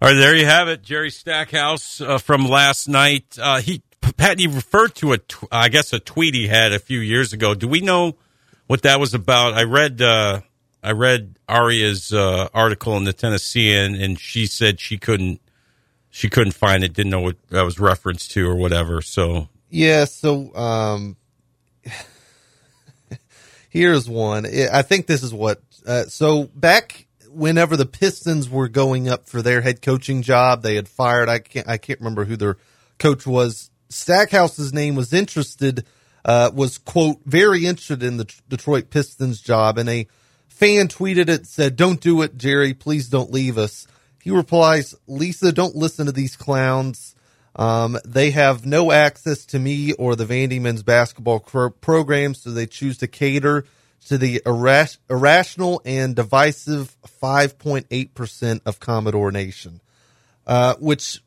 right, 0.01 0.13
there 0.13 0.35
you 0.35 0.45
have 0.45 0.69
it, 0.69 0.83
Jerry 0.83 1.09
Stackhouse 1.09 1.99
uh, 1.99 2.17
from 2.17 2.47
last 2.47 2.87
night. 2.87 3.37
Uh, 3.41 3.59
he 3.59 3.81
Pat, 4.17 4.39
he 4.39 4.47
referred 4.47 4.95
to 4.95 5.13
a, 5.13 5.17
tw- 5.17 5.47
I 5.51 5.69
guess, 5.69 5.91
a 5.91 5.99
tweet 5.99 6.33
he 6.33 6.47
had 6.47 6.73
a 6.73 6.79
few 6.79 6.99
years 6.99 7.33
ago. 7.33 7.53
Do 7.53 7.67
we 7.67 7.81
know 7.81 8.15
what 8.67 8.83
that 8.83 8.99
was 8.99 9.13
about? 9.13 9.53
I 9.53 9.63
read, 9.63 10.01
uh, 10.01 10.41
I 10.81 10.91
read 10.91 11.35
Aria's 11.49 12.13
uh, 12.13 12.47
article 12.53 12.95
in 12.97 13.03
the 13.03 13.13
Tennessean, 13.13 13.95
and 13.95 14.19
she 14.19 14.45
said 14.45 14.79
she 14.79 14.97
couldn't, 14.97 15.41
she 16.11 16.29
couldn't 16.29 16.53
find 16.53 16.83
it, 16.83 16.93
didn't 16.93 17.09
know 17.09 17.21
what 17.21 17.37
that 17.49 17.63
was 17.63 17.79
referenced 17.79 18.31
to 18.31 18.47
or 18.47 18.55
whatever. 18.55 19.01
So 19.01 19.47
yeah, 19.69 20.05
so 20.05 20.53
um, 20.53 21.15
here's 23.69 24.07
one. 24.07 24.45
I 24.45 24.81
think 24.83 25.07
this 25.07 25.23
is 25.23 25.33
what. 25.33 25.61
Uh, 25.87 26.03
so 26.03 26.43
back 26.53 27.07
whenever 27.31 27.77
the 27.77 27.85
Pistons 27.85 28.49
were 28.49 28.67
going 28.67 29.07
up 29.07 29.27
for 29.27 29.41
their 29.41 29.61
head 29.61 29.81
coaching 29.81 30.21
job, 30.21 30.61
they 30.61 30.75
had 30.75 30.89
fired. 30.89 31.29
I 31.29 31.39
can't. 31.39 31.67
I 31.67 31.77
can't 31.77 31.99
remember 31.99 32.25
who 32.25 32.35
their 32.35 32.57
coach 32.99 33.25
was. 33.25 33.71
Stackhouse's 33.89 34.73
name 34.73 34.95
was 34.95 35.13
interested. 35.13 35.85
Uh, 36.23 36.51
was 36.53 36.77
quote 36.77 37.19
very 37.25 37.65
interested 37.65 38.03
in 38.03 38.17
the 38.17 38.31
Detroit 38.47 38.91
Pistons 38.91 39.41
job, 39.41 39.77
and 39.77 39.89
a 39.89 40.07
fan 40.49 40.89
tweeted 40.89 41.29
it 41.29 41.47
said, 41.47 41.77
"Don't 41.77 42.01
do 42.01 42.21
it, 42.21 42.37
Jerry. 42.37 42.73
Please 42.73 43.07
don't 43.07 43.31
leave 43.31 43.57
us." 43.57 43.87
He 44.23 44.31
replies, 44.31 44.95
"Lisa, 45.07 45.51
don't 45.51 45.75
listen 45.75 46.05
to 46.05 46.11
these 46.11 46.35
clowns. 46.35 47.15
Um, 47.55 47.97
they 48.05 48.31
have 48.31 48.65
no 48.65 48.91
access 48.91 49.45
to 49.47 49.59
me 49.59 49.93
or 49.93 50.15
the 50.15 50.25
Vandy 50.25 50.61
men's 50.61 50.83
basketball 50.83 51.39
program, 51.39 52.33
so 52.33 52.51
they 52.51 52.67
choose 52.67 52.97
to 52.99 53.07
cater." 53.07 53.65
to 54.07 54.17
the 54.17 54.41
irras- 54.45 54.97
irrational 55.09 55.81
and 55.85 56.15
divisive 56.15 56.95
5.8% 57.21 58.61
of 58.65 58.79
Commodore 58.79 59.31
Nation, 59.31 59.81
uh, 60.47 60.75
which 60.79 61.21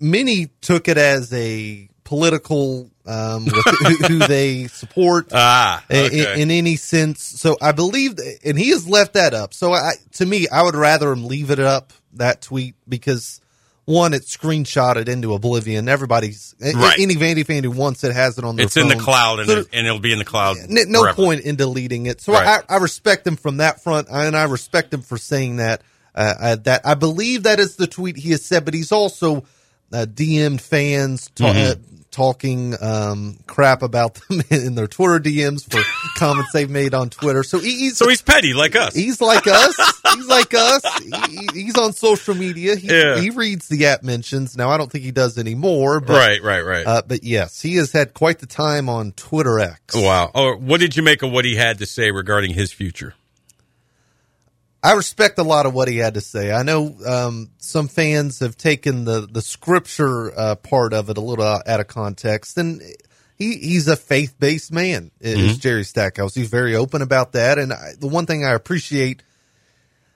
many 0.00 0.46
took 0.60 0.88
it 0.88 0.98
as 0.98 1.32
a 1.32 1.88
political 2.04 2.90
um, 3.06 3.46
who, 4.08 4.18
they 4.18 4.66
support 4.66 5.28
ah, 5.32 5.84
okay. 5.90 6.32
in, 6.34 6.40
in, 6.40 6.50
any 6.50 6.76
sense. 6.76 7.22
So 7.22 7.56
I 7.60 7.72
believe, 7.72 8.18
and 8.44 8.58
he 8.58 8.70
has 8.70 8.88
left 8.88 9.14
that 9.14 9.34
up. 9.34 9.52
So 9.52 9.72
I, 9.72 9.92
to 10.12 10.26
me, 10.26 10.46
I 10.50 10.62
would 10.62 10.74
rather 10.74 11.12
him 11.12 11.26
leave 11.26 11.50
it 11.50 11.60
up 11.60 11.92
that 12.18 12.42
tweet 12.42 12.74
because 12.88 13.40
one, 13.86 14.14
it's 14.14 14.34
screenshotted 14.34 15.08
into 15.08 15.34
oblivion. 15.34 15.88
Everybody's 15.88 16.54
right. 16.58 16.98
any 16.98 17.14
Vandy 17.16 17.44
fan 17.44 17.64
who 17.64 17.70
wants 17.70 18.02
it 18.02 18.14
has 18.14 18.38
it 18.38 18.44
on 18.44 18.56
their. 18.56 18.66
It's 18.66 18.74
phone. 18.74 18.90
in 18.90 18.96
the 18.96 19.02
cloud, 19.02 19.40
and, 19.40 19.48
so, 19.48 19.58
it, 19.58 19.68
and 19.72 19.86
it'll 19.86 19.98
be 19.98 20.12
in 20.12 20.18
the 20.18 20.24
cloud. 20.24 20.56
No 20.68 21.02
forever. 21.02 21.14
point 21.14 21.42
in 21.42 21.56
deleting 21.56 22.06
it. 22.06 22.20
So 22.20 22.32
right. 22.32 22.62
I, 22.68 22.76
I, 22.76 22.78
respect 22.78 23.26
him 23.26 23.36
from 23.36 23.58
that 23.58 23.82
front, 23.82 24.08
and 24.10 24.34
I 24.34 24.44
respect 24.44 24.92
him 24.92 25.02
for 25.02 25.18
saying 25.18 25.56
that. 25.56 25.82
Uh, 26.14 26.34
I, 26.40 26.54
that 26.54 26.82
I 26.86 26.94
believe 26.94 27.42
that 27.42 27.58
is 27.58 27.76
the 27.76 27.88
tweet 27.88 28.16
he 28.16 28.30
has 28.30 28.44
said, 28.44 28.64
but 28.64 28.72
he's 28.72 28.92
also 28.92 29.44
uh, 29.92 30.06
DM'd 30.08 30.60
fans, 30.60 31.28
ta- 31.34 31.52
mm-hmm. 31.52 31.72
uh, 31.72 31.74
talking 32.14 32.74
um, 32.80 33.36
crap 33.46 33.82
about 33.82 34.14
them 34.14 34.40
in 34.50 34.76
their 34.76 34.86
Twitter 34.86 35.18
DMs 35.18 35.68
for 35.70 35.82
comments 36.18 36.52
they've 36.52 36.70
made 36.70 36.94
on 36.94 37.10
Twitter. 37.10 37.42
So 37.42 37.58
he's 37.58 37.96
so 37.96 38.08
he's 38.08 38.22
petty 38.22 38.54
like 38.54 38.76
us. 38.76 38.94
He's 38.94 39.20
like 39.20 39.46
us. 39.46 40.02
he's 40.14 40.28
like 40.28 40.54
us. 40.54 40.82
He, 41.24 41.48
he's 41.52 41.78
on 41.78 41.92
social 41.92 42.34
media. 42.34 42.76
He, 42.76 42.88
yeah. 42.88 43.18
he 43.18 43.30
reads 43.30 43.68
the 43.68 43.86
app 43.86 44.02
mentions. 44.02 44.56
Now 44.56 44.70
I 44.70 44.76
don't 44.76 44.90
think 44.90 45.04
he 45.04 45.10
does 45.10 45.38
anymore. 45.38 46.00
But, 46.00 46.14
right, 46.14 46.42
right, 46.42 46.60
right. 46.62 46.86
Uh, 46.86 47.02
but 47.06 47.24
yes, 47.24 47.60
he 47.60 47.76
has 47.76 47.92
had 47.92 48.14
quite 48.14 48.38
the 48.38 48.46
time 48.46 48.88
on 48.88 49.12
Twitter 49.12 49.58
X. 49.58 49.94
Wow. 49.94 50.30
Oh, 50.34 50.56
what 50.56 50.80
did 50.80 50.96
you 50.96 51.02
make 51.02 51.22
of 51.22 51.32
what 51.32 51.44
he 51.44 51.56
had 51.56 51.78
to 51.78 51.86
say 51.86 52.10
regarding 52.10 52.52
his 52.52 52.72
future? 52.72 53.14
I 54.84 54.92
respect 54.92 55.38
a 55.38 55.42
lot 55.42 55.64
of 55.64 55.72
what 55.72 55.88
he 55.88 55.96
had 55.96 56.12
to 56.14 56.20
say. 56.20 56.52
I 56.52 56.62
know 56.62 56.94
um, 57.06 57.50
some 57.56 57.88
fans 57.88 58.40
have 58.40 58.58
taken 58.58 59.06
the 59.06 59.26
the 59.26 59.40
scripture 59.40 60.30
uh, 60.38 60.56
part 60.56 60.92
of 60.92 61.08
it 61.08 61.16
a 61.16 61.22
little 61.22 61.46
out 61.46 61.80
of 61.80 61.86
context, 61.86 62.58
and 62.58 62.82
he 63.38 63.56
he's 63.56 63.88
a 63.88 63.96
faith 63.96 64.34
based 64.38 64.70
man. 64.70 65.10
Is 65.20 65.38
mm-hmm. 65.38 65.58
Jerry 65.58 65.84
Stackhouse? 65.84 66.34
He's 66.34 66.50
very 66.50 66.76
open 66.76 67.00
about 67.00 67.32
that, 67.32 67.58
and 67.58 67.72
I, 67.72 67.92
the 67.98 68.08
one 68.08 68.26
thing 68.26 68.44
I 68.44 68.52
appreciate, 68.52 69.22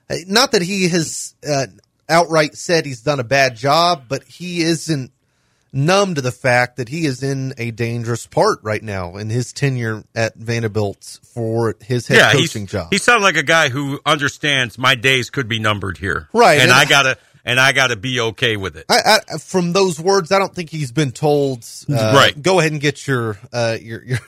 uh, 0.07 0.17
not 0.27 0.51
that 0.51 0.61
he 0.61 0.87
has 0.89 1.33
uh, 1.49 1.65
outright 2.07 2.55
said 2.55 2.85
he's 2.85 3.01
done 3.01 3.19
a 3.19 3.23
bad 3.23 3.55
job, 3.55 4.03
but 4.07 4.23
he 4.23 4.61
isn't 4.61 5.11
numb 5.71 6.15
to 6.15 6.21
the 6.21 6.31
fact 6.31 6.77
that 6.77 6.89
he 6.89 7.05
is 7.05 7.23
in 7.23 7.53
a 7.57 7.71
dangerous 7.71 8.27
part 8.27 8.59
right 8.63 8.81
now 8.81 9.17
in 9.17 9.29
his 9.29 9.53
tenure 9.53 10.03
at 10.15 10.35
Vanderbilt 10.35 11.19
for 11.23 11.75
his 11.81 12.07
head 12.07 12.17
yeah, 12.17 12.31
coaching 12.31 12.65
job. 12.65 12.87
He 12.91 12.97
sounds 12.97 13.23
like 13.23 13.37
a 13.37 13.43
guy 13.43 13.69
who 13.69 13.99
understands 14.05 14.77
my 14.77 14.95
days 14.95 15.29
could 15.29 15.47
be 15.47 15.59
numbered 15.59 15.97
here, 15.97 16.29
right? 16.33 16.59
And, 16.59 16.63
and 16.63 16.71
I 16.71 16.85
gotta 16.85 17.17
and 17.45 17.59
I 17.59 17.71
gotta 17.71 17.95
be 17.95 18.19
okay 18.19 18.57
with 18.57 18.77
it. 18.77 18.85
I, 18.89 19.19
I, 19.31 19.37
from 19.37 19.73
those 19.73 19.99
words, 19.99 20.31
I 20.31 20.39
don't 20.39 20.53
think 20.53 20.69
he's 20.69 20.91
been 20.91 21.11
told. 21.11 21.65
Uh, 21.89 22.13
right, 22.15 22.39
go 22.39 22.59
ahead 22.59 22.71
and 22.71 22.81
get 22.81 23.07
your 23.07 23.37
uh, 23.53 23.77
your 23.79 24.03
your. 24.03 24.19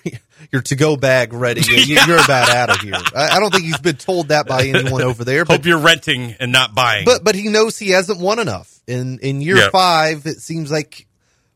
Your 0.52 0.64
to-go 0.64 0.98
bag 0.98 1.34
ready. 1.34 1.62
yeah. 1.70 2.08
You're 2.08 2.18
about 2.18 2.50
out 2.50 2.72
of 2.72 2.80
here. 2.80 2.96
I, 3.16 3.36
I 3.36 3.40
don't 3.40 3.52
think 3.52 3.64
he's 3.64 3.80
been 3.80 3.98
told 3.98 4.30
that 4.30 4.48
by 4.48 4.66
anyone 4.66 5.04
over 5.04 5.24
there. 5.24 5.46
But, 5.46 5.58
Hope 5.58 5.66
you're 5.68 5.78
renting 5.78 6.36
and 6.40 6.52
not 6.52 6.74
buying. 6.74 7.06
But 7.06 7.24
but 7.24 7.36
he 7.36 7.48
knows 7.48 7.78
he 7.78 7.92
hasn't 7.92 8.20
won 8.20 8.40
enough. 8.40 8.82
In 8.88 9.20
in 9.20 9.42
year 9.42 9.58
yep. 9.58 9.72
five, 9.72 10.26
it 10.26 10.42
seems 10.42 10.72
like 10.72 11.06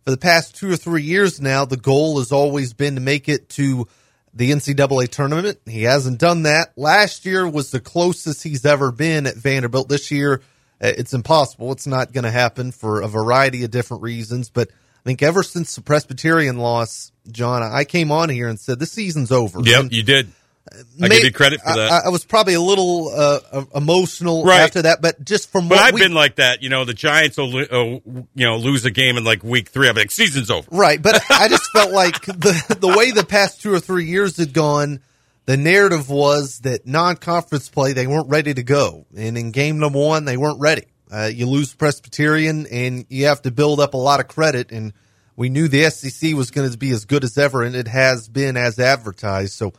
for 0.06 0.12
the 0.12 0.18
past 0.18 0.56
two 0.56 0.72
or 0.72 0.78
three 0.78 1.02
years 1.02 1.42
now, 1.42 1.66
the 1.66 1.78
goal 1.78 2.20
has 2.20 2.32
always 2.32 2.74
been 2.74 2.96
to 2.96 3.02
make 3.02 3.28
it 3.28 3.50
to 3.50 3.88
the 4.36 4.52
NCAA 4.52 5.10
tournament. 5.10 5.58
He 5.66 5.84
hasn't 5.84 6.20
done 6.20 6.44
that. 6.44 6.74
Last 6.78 7.26
year 7.26 7.50
was 7.50 7.72
the 7.72 7.80
closest 7.80 8.44
he's 8.44 8.66
ever 8.66 8.92
been 8.92 9.26
at 9.26 9.36
Vanderbilt. 9.36 9.90
This 9.90 10.12
year, 10.12 10.42
uh, 10.80 10.92
it's 10.96 11.14
impossible. 11.14 11.72
It's 11.72 11.88
not 11.88 12.14
going 12.14 12.26
to 12.26 12.32
happen 12.32 12.72
for 12.72 13.02
a 13.02 13.08
variety 13.08 13.64
of 13.64 13.72
different 13.72 14.04
reasons. 14.04 14.50
But 14.50 14.70
I 14.70 15.04
think 15.06 15.24
ever 15.24 15.42
since 15.42 15.74
the 15.74 15.82
Presbyterian 15.82 16.58
loss, 16.58 17.12
John, 17.32 17.64
I 17.64 17.84
came 17.84 18.12
on 18.12 18.30
here 18.30 18.48
and 18.48 18.60
said 18.60 18.78
this 18.78 18.92
season's 18.92 19.32
over. 19.32 19.60
Yep, 19.64 19.80
and 19.80 19.92
you 19.92 20.04
did. 20.04 20.28
I 21.02 21.08
give 21.10 21.24
you 21.24 21.32
credit 21.32 21.62
for 21.62 21.74
that. 21.74 21.92
I, 21.92 22.08
I 22.08 22.10
was 22.10 22.26
probably 22.26 22.56
a 22.56 22.62
little 22.62 23.10
uh, 23.10 23.66
emotional 23.76 24.44
right. 24.44 24.62
after 24.62 24.82
that, 24.84 25.02
but 25.02 25.24
just 25.24 25.52
from 25.52 25.68
but 25.70 25.76
what 25.76 25.84
I've 25.84 25.94
we, 25.94 26.02
been 26.02 26.14
like 26.14 26.36
that. 26.36 26.64
You 26.64 26.70
know, 26.70 26.86
the 26.86 26.94
Giants 26.94 27.38
will 27.38 27.56
uh, 27.56 27.66
you 27.76 28.26
know 28.36 28.58
lose 28.58 28.84
a 28.86 28.92
game 28.92 29.18
in 29.18 29.24
like 29.24 29.44
week 29.44 29.70
three. 29.70 29.88
I'm 29.88 29.96
like, 29.96 30.12
season's 30.12 30.50
over. 30.50 30.68
Right, 30.72 31.02
but 31.02 31.22
I 31.30 31.48
just 31.48 31.70
felt 31.72 31.92
like 31.92 32.26
the 32.26 32.78
the 32.80 32.98
way 32.98 33.12
the 33.12 33.26
past 33.26 33.62
two 33.62 33.74
or 33.74 33.80
three 33.80 34.06
years 34.06 34.38
had 34.38 34.54
gone. 34.54 35.02
The 35.46 35.58
narrative 35.58 36.10
was 36.10 36.62
that 36.62 36.88
non-conference 36.88 37.70
play 37.70 37.94
they 37.94 38.08
weren't 38.08 38.30
ready 38.30 38.52
to 38.56 38.64
go, 38.64 39.06
and 39.16 39.38
in 39.38 39.52
game 39.52 39.78
number 39.78 40.00
one 40.00 40.26
they 40.26 40.38
weren't 40.38 40.60
ready. 40.60 40.86
Uh, 41.12 41.30
you 41.32 41.48
lose 41.48 41.74
Presbyterian, 41.74 42.66
and 42.72 43.06
you 43.10 43.26
have 43.26 43.44
to 43.44 43.52
build 43.52 43.80
up 43.80 43.94
a 43.94 43.98
lot 43.98 44.20
of 44.20 44.28
credit. 44.28 44.72
And 44.72 44.92
we 45.36 45.50
knew 45.50 45.68
the 45.68 45.90
SEC 45.92 46.34
was 46.34 46.50
going 46.50 46.72
to 46.72 46.78
be 46.78 46.90
as 46.90 47.06
good 47.06 47.24
as 47.24 47.38
ever, 47.38 47.62
and 47.62 47.76
it 47.76 47.88
has 47.88 48.28
been 48.28 48.58
as 48.58 48.80
advertised. 48.80 49.54
So 49.54 49.74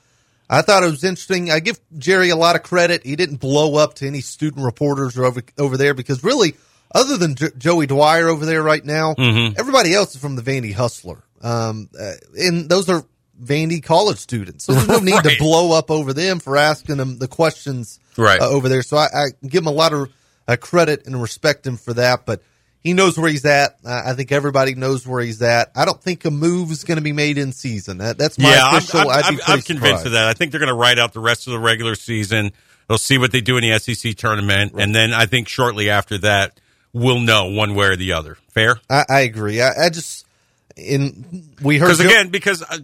I 0.48 0.62
thought 0.62 0.82
it 0.82 0.90
was 0.90 1.04
interesting. 1.04 1.50
I 1.50 1.60
give 1.60 1.80
Jerry 1.98 2.30
a 2.30 2.36
lot 2.36 2.56
of 2.56 2.62
credit. 2.62 3.04
He 3.04 3.16
didn't 3.16 3.36
blow 3.36 3.76
up 3.76 3.94
to 3.94 4.06
any 4.06 4.20
student 4.20 4.64
reporters 4.64 5.18
over 5.18 5.42
over 5.58 5.76
there 5.76 5.94
because 5.94 6.22
really, 6.22 6.54
other 6.94 7.16
than 7.16 7.34
J- 7.34 7.50
Joey 7.58 7.86
Dwyer 7.86 8.28
over 8.28 8.46
there 8.46 8.62
right 8.62 8.84
now, 8.84 9.14
mm-hmm. 9.14 9.54
everybody 9.58 9.92
else 9.92 10.14
is 10.14 10.20
from 10.20 10.36
the 10.36 10.42
Vandy 10.42 10.72
Hustler. 10.72 11.22
Um, 11.42 11.88
uh, 11.98 12.12
and 12.36 12.68
those 12.68 12.88
are 12.88 13.04
Vandy 13.42 13.82
college 13.82 14.18
students. 14.18 14.64
So 14.64 14.72
there's 14.72 14.88
no 14.88 14.98
need 15.02 15.12
right. 15.12 15.24
to 15.24 15.38
blow 15.38 15.76
up 15.76 15.90
over 15.90 16.12
them 16.12 16.38
for 16.38 16.56
asking 16.56 16.96
them 16.96 17.18
the 17.18 17.28
questions 17.28 17.98
right. 18.16 18.40
uh, 18.40 18.48
over 18.48 18.68
there. 18.68 18.82
So 18.82 18.96
I, 18.96 19.06
I, 19.12 19.24
give 19.46 19.62
him 19.62 19.68
a 19.68 19.72
lot 19.72 19.92
of 19.92 20.12
uh, 20.48 20.56
credit 20.56 21.06
and 21.06 21.20
respect 21.20 21.66
him 21.66 21.76
for 21.76 21.94
that. 21.94 22.24
But 22.24 22.42
he 22.86 22.92
knows 22.92 23.18
where 23.18 23.28
he's 23.28 23.44
at. 23.44 23.78
I 23.84 24.12
think 24.12 24.30
everybody 24.30 24.76
knows 24.76 25.04
where 25.04 25.20
he's 25.20 25.42
at. 25.42 25.72
I 25.74 25.84
don't 25.84 26.00
think 26.00 26.24
a 26.24 26.30
move 26.30 26.70
is 26.70 26.84
going 26.84 26.98
to 26.98 27.02
be 27.02 27.10
made 27.10 27.36
in 27.36 27.50
season. 27.50 27.98
That, 27.98 28.16
that's 28.16 28.38
my 28.38 28.48
yeah, 28.48 28.76
official. 28.76 29.00
I'm, 29.00 29.08
I'm, 29.08 29.24
I'm, 29.24 29.40
I'm 29.46 29.60
convinced 29.60 30.06
of 30.06 30.12
that. 30.12 30.28
I 30.28 30.34
think 30.34 30.52
they're 30.52 30.60
going 30.60 30.68
to 30.68 30.74
write 30.74 30.96
out 30.96 31.12
the 31.12 31.18
rest 31.18 31.48
of 31.48 31.52
the 31.52 31.58
regular 31.58 31.96
season. 31.96 32.52
They'll 32.86 32.96
see 32.96 33.18
what 33.18 33.32
they 33.32 33.40
do 33.40 33.56
in 33.56 33.68
the 33.68 33.76
SEC 33.80 34.14
tournament, 34.14 34.72
right. 34.72 34.84
and 34.84 34.94
then 34.94 35.12
I 35.12 35.26
think 35.26 35.48
shortly 35.48 35.90
after 35.90 36.16
that, 36.18 36.60
we'll 36.92 37.18
know 37.18 37.46
one 37.46 37.74
way 37.74 37.86
or 37.86 37.96
the 37.96 38.12
other. 38.12 38.36
Fair? 38.50 38.78
I, 38.88 39.04
I 39.08 39.20
agree. 39.22 39.60
I, 39.60 39.86
I, 39.86 39.90
just 39.90 40.24
in 40.76 41.48
we 41.60 41.78
heard 41.78 41.86
because 41.86 41.98
again 41.98 42.28
because 42.28 42.62
uh, 42.62 42.78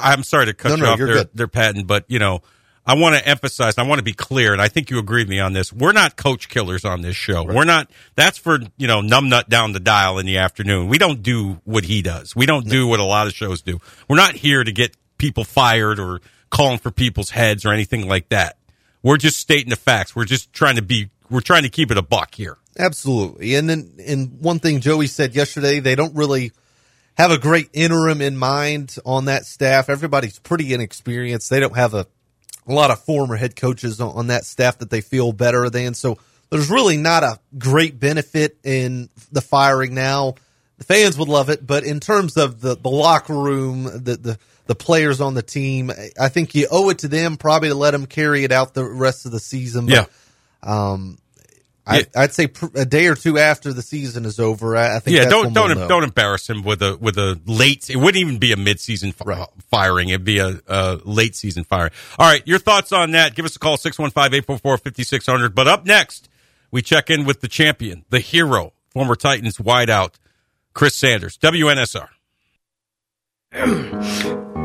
I, 0.00 0.12
am 0.12 0.22
sorry 0.22 0.46
to 0.46 0.54
cut 0.54 0.68
no, 0.68 0.76
you 0.76 0.82
no, 0.82 0.92
off 0.92 0.98
their, 0.98 1.06
good. 1.08 1.30
their 1.34 1.48
patent, 1.48 1.88
but 1.88 2.04
you 2.06 2.20
know 2.20 2.42
I 2.88 2.94
want 2.94 3.16
to 3.16 3.28
emphasize, 3.28 3.76
I 3.76 3.82
want 3.82 3.98
to 3.98 4.02
be 4.02 4.14
clear, 4.14 4.54
and 4.54 4.62
I 4.62 4.68
think 4.68 4.88
you 4.88 4.98
agree 4.98 5.20
with 5.20 5.28
me 5.28 5.40
on 5.40 5.52
this. 5.52 5.70
We're 5.70 5.92
not 5.92 6.16
coach 6.16 6.48
killers 6.48 6.86
on 6.86 7.02
this 7.02 7.16
show. 7.16 7.44
Right. 7.44 7.54
We're 7.54 7.64
not, 7.64 7.90
that's 8.14 8.38
for, 8.38 8.58
you 8.78 8.86
know, 8.86 9.02
numbnut 9.02 9.50
down 9.50 9.72
the 9.72 9.80
dial 9.80 10.18
in 10.18 10.24
the 10.24 10.38
afternoon. 10.38 10.88
We 10.88 10.96
don't 10.96 11.22
do 11.22 11.60
what 11.64 11.84
he 11.84 12.00
does. 12.00 12.34
We 12.34 12.46
don't 12.46 12.66
do 12.66 12.86
what 12.86 12.98
a 12.98 13.04
lot 13.04 13.26
of 13.26 13.34
shows 13.34 13.60
do. 13.60 13.78
We're 14.08 14.16
not 14.16 14.36
here 14.36 14.64
to 14.64 14.72
get 14.72 14.96
people 15.18 15.44
fired 15.44 16.00
or 16.00 16.22
calling 16.48 16.78
for 16.78 16.90
people's 16.90 17.28
heads 17.28 17.66
or 17.66 17.74
anything 17.74 18.08
like 18.08 18.30
that. 18.30 18.56
We're 19.02 19.18
just 19.18 19.36
stating 19.36 19.68
the 19.68 19.76
facts. 19.76 20.16
We're 20.16 20.24
just 20.24 20.54
trying 20.54 20.76
to 20.76 20.82
be, 20.82 21.10
we're 21.28 21.42
trying 21.42 21.64
to 21.64 21.68
keep 21.68 21.90
it 21.90 21.98
a 21.98 22.02
buck 22.02 22.34
here. 22.34 22.56
Absolutely. 22.78 23.54
And 23.56 23.68
then, 23.68 23.92
and 24.02 24.40
one 24.40 24.60
thing 24.60 24.80
Joey 24.80 25.08
said 25.08 25.34
yesterday, 25.34 25.80
they 25.80 25.94
don't 25.94 26.16
really 26.16 26.52
have 27.18 27.32
a 27.32 27.38
great 27.38 27.68
interim 27.74 28.22
in 28.22 28.38
mind 28.38 28.96
on 29.04 29.26
that 29.26 29.44
staff. 29.44 29.90
Everybody's 29.90 30.38
pretty 30.38 30.72
inexperienced. 30.72 31.50
They 31.50 31.60
don't 31.60 31.76
have 31.76 31.92
a 31.92 32.06
a 32.68 32.72
lot 32.72 32.90
of 32.90 33.00
former 33.00 33.36
head 33.36 33.56
coaches 33.56 34.00
on, 34.00 34.14
on 34.14 34.26
that 34.28 34.44
staff 34.44 34.78
that 34.78 34.90
they 34.90 35.00
feel 35.00 35.32
better 35.32 35.70
than. 35.70 35.94
So 35.94 36.18
there's 36.50 36.70
really 36.70 36.96
not 36.96 37.22
a 37.22 37.38
great 37.56 37.98
benefit 37.98 38.58
in 38.64 39.08
the 39.32 39.40
firing 39.40 39.94
now. 39.94 40.34
The 40.78 40.84
fans 40.84 41.18
would 41.18 41.28
love 41.28 41.50
it, 41.50 41.66
but 41.66 41.84
in 41.84 41.98
terms 41.98 42.36
of 42.36 42.60
the, 42.60 42.76
the 42.76 42.90
locker 42.90 43.34
room, 43.34 43.84
the, 43.84 44.16
the 44.16 44.38
the 44.66 44.74
players 44.74 45.22
on 45.22 45.32
the 45.32 45.42
team, 45.42 45.90
I 46.20 46.28
think 46.28 46.54
you 46.54 46.68
owe 46.70 46.90
it 46.90 46.98
to 46.98 47.08
them 47.08 47.38
probably 47.38 47.70
to 47.70 47.74
let 47.74 47.92
them 47.92 48.04
carry 48.04 48.44
it 48.44 48.52
out 48.52 48.74
the 48.74 48.84
rest 48.84 49.24
of 49.24 49.32
the 49.32 49.40
season. 49.40 49.86
But, 49.86 49.94
yeah. 49.94 50.04
Um, 50.62 51.18
I, 51.88 52.06
would 52.14 52.32
say 52.32 52.48
a 52.74 52.84
day 52.84 53.06
or 53.06 53.14
two 53.14 53.38
after 53.38 53.72
the 53.72 53.82
season 53.82 54.24
is 54.24 54.38
over. 54.38 54.76
I, 54.76 54.98
think. 54.98 55.16
Yeah, 55.16 55.24
don't 55.24 55.52
don't 55.52 55.76
we'll 55.76 55.88
don't 55.88 56.04
embarrass 56.04 56.48
him 56.48 56.62
with 56.62 56.82
a 56.82 56.96
with 56.96 57.16
a 57.16 57.40
late. 57.46 57.88
It 57.88 57.96
wouldn't 57.96 58.16
even 58.16 58.38
be 58.38 58.52
a 58.52 58.56
mid 58.56 58.78
season 58.80 59.14
right. 59.24 59.48
firing. 59.70 60.10
It'd 60.10 60.24
be 60.24 60.38
a, 60.38 60.60
a, 60.66 61.00
late 61.04 61.34
season 61.34 61.64
firing. 61.64 61.92
All 62.18 62.30
right, 62.30 62.46
your 62.46 62.58
thoughts 62.58 62.92
on 62.92 63.12
that? 63.12 63.34
Give 63.34 63.44
us 63.44 63.56
a 63.56 63.58
call 63.58 63.76
615-844-5600. 63.78 65.54
But 65.54 65.68
up 65.68 65.86
next, 65.86 66.28
we 66.70 66.82
check 66.82 67.10
in 67.10 67.24
with 67.24 67.40
the 67.40 67.48
champion, 67.48 68.04
the 68.10 68.20
hero, 68.20 68.72
former 68.90 69.16
Titans 69.16 69.56
wideout, 69.56 70.14
Chris 70.74 70.94
Sanders, 70.94 71.38
WNSR. 71.38 72.08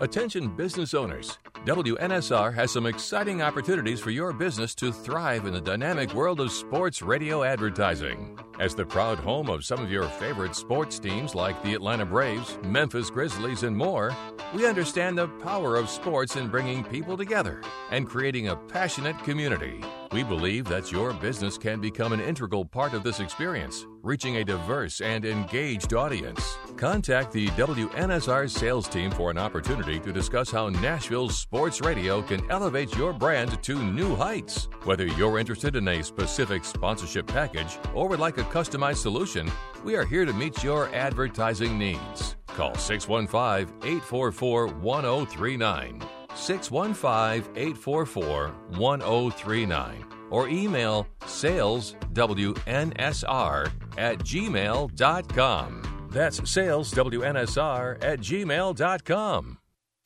Attention 0.00 0.54
business 0.54 0.94
owners. 0.94 1.38
WNSR 1.64 2.54
has 2.54 2.70
some 2.70 2.86
exciting 2.86 3.42
opportunities 3.42 3.98
for 3.98 4.10
your 4.10 4.32
business 4.32 4.72
to 4.76 4.92
thrive 4.92 5.44
in 5.44 5.52
the 5.52 5.60
dynamic 5.60 6.14
world 6.14 6.38
of 6.38 6.52
sports 6.52 7.02
radio 7.02 7.42
advertising. 7.42 8.38
As 8.60 8.76
the 8.76 8.86
proud 8.86 9.18
home 9.18 9.50
of 9.50 9.64
some 9.64 9.82
of 9.82 9.90
your 9.90 10.04
favorite 10.04 10.54
sports 10.54 11.00
teams 11.00 11.34
like 11.34 11.60
the 11.64 11.74
Atlanta 11.74 12.06
Braves, 12.06 12.60
Memphis 12.62 13.10
Grizzlies, 13.10 13.64
and 13.64 13.76
more, 13.76 14.16
we 14.54 14.66
understand 14.66 15.18
the 15.18 15.26
power 15.26 15.74
of 15.74 15.90
sports 15.90 16.36
in 16.36 16.46
bringing 16.46 16.84
people 16.84 17.16
together 17.16 17.60
and 17.90 18.08
creating 18.08 18.48
a 18.48 18.56
passionate 18.56 19.18
community. 19.24 19.82
We 20.12 20.22
believe 20.22 20.66
that 20.66 20.92
your 20.92 21.12
business 21.12 21.58
can 21.58 21.80
become 21.80 22.12
an 22.12 22.20
integral 22.20 22.64
part 22.64 22.94
of 22.94 23.02
this 23.02 23.18
experience, 23.18 23.84
reaching 24.08 24.38
a 24.38 24.44
diverse 24.44 25.02
and 25.02 25.26
engaged 25.26 25.92
audience. 25.92 26.56
Contact 26.78 27.30
the 27.30 27.46
WNSR 27.48 28.48
sales 28.48 28.88
team 28.88 29.10
for 29.10 29.30
an 29.30 29.36
opportunity 29.36 30.00
to 30.00 30.10
discuss 30.10 30.50
how 30.50 30.70
Nashville's 30.70 31.38
sports 31.38 31.82
radio 31.82 32.22
can 32.22 32.40
elevate 32.50 32.96
your 32.96 33.12
brand 33.12 33.62
to 33.62 33.82
new 33.82 34.16
heights. 34.16 34.68
Whether 34.84 35.06
you're 35.06 35.38
interested 35.38 35.76
in 35.76 35.86
a 35.86 36.02
specific 36.02 36.64
sponsorship 36.64 37.26
package 37.26 37.78
or 37.94 38.08
would 38.08 38.18
like 38.18 38.38
a 38.38 38.44
customized 38.44 39.02
solution, 39.02 39.50
we 39.84 39.94
are 39.94 40.06
here 40.06 40.24
to 40.24 40.32
meet 40.32 40.64
your 40.64 40.88
advertising 40.94 41.78
needs. 41.78 42.36
Call 42.46 42.74
615 42.76 43.76
844 43.86 44.68
1039. 44.68 46.02
615 46.34 47.56
844 47.56 48.48
1039 48.78 50.17
or 50.30 50.48
email 50.48 51.06
saleswnsr 51.22 53.72
at 53.96 54.18
gmail.com. 54.18 55.82
That's 56.10 56.40
saleswnsr 56.40 58.04
at 58.04 58.20
gmail.com. 58.20 59.57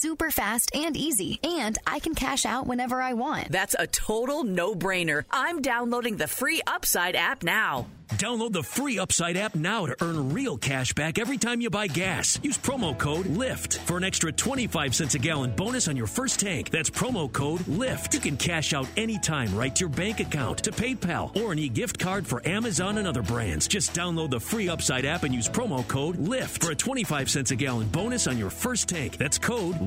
super 0.00 0.30
fast 0.30 0.74
and 0.74 0.96
easy, 0.96 1.38
and 1.44 1.76
I 1.86 1.98
can 1.98 2.14
cash 2.14 2.46
out 2.46 2.66
whenever 2.66 3.02
I 3.02 3.12
want. 3.12 3.50
That's 3.50 3.76
a 3.78 3.86
total 3.86 4.44
no 4.44 4.74
brainer. 4.74 5.24
I'm 5.30 5.60
downloading 5.60 6.16
the 6.16 6.26
free 6.26 6.62
Upside 6.66 7.16
app 7.16 7.42
now. 7.42 7.86
Download 8.14 8.52
the 8.52 8.62
free 8.62 8.98
Upside 8.98 9.36
app 9.36 9.54
now 9.54 9.86
to 9.86 9.96
earn 10.02 10.32
real 10.32 10.58
cash 10.58 10.92
back 10.94 11.18
every 11.18 11.38
time 11.38 11.60
you 11.60 11.70
buy 11.70 11.86
gas. 11.86 12.40
Use 12.42 12.58
promo 12.58 12.96
code 12.98 13.26
LIFT 13.26 13.78
for 13.78 13.96
an 13.96 14.04
extra 14.04 14.32
25 14.32 14.94
cents 14.94 15.14
a 15.14 15.18
gallon 15.18 15.52
bonus 15.52 15.86
on 15.86 15.96
your 15.96 16.08
first 16.08 16.40
tank. 16.40 16.70
That's 16.70 16.90
promo 16.90 17.32
code 17.32 17.66
LIFT. 17.68 18.14
You 18.14 18.20
can 18.20 18.36
cash 18.36 18.74
out 18.74 18.88
anytime 18.96 19.54
right 19.54 19.74
to 19.76 19.80
your 19.80 19.88
bank 19.88 20.20
account, 20.20 20.58
to 20.64 20.72
PayPal, 20.72 21.34
or 21.36 21.52
an 21.52 21.58
e 21.58 21.68
gift 21.68 21.98
card 21.98 22.26
for 22.26 22.46
Amazon 22.46 22.98
and 22.98 23.06
other 23.06 23.22
brands. 23.22 23.68
Just 23.68 23.94
download 23.94 24.30
the 24.30 24.40
free 24.40 24.68
Upside 24.68 25.04
app 25.04 25.22
and 25.22 25.34
use 25.34 25.48
promo 25.48 25.86
code 25.86 26.16
LIFT 26.16 26.62
for 26.62 26.72
a 26.72 26.76
25 26.76 27.30
cents 27.30 27.52
a 27.52 27.56
gallon 27.56 27.86
bonus 27.88 28.26
on 28.26 28.36
your 28.36 28.50
first 28.50 28.88
tank. 28.88 29.18
That's 29.18 29.38
code 29.38 29.80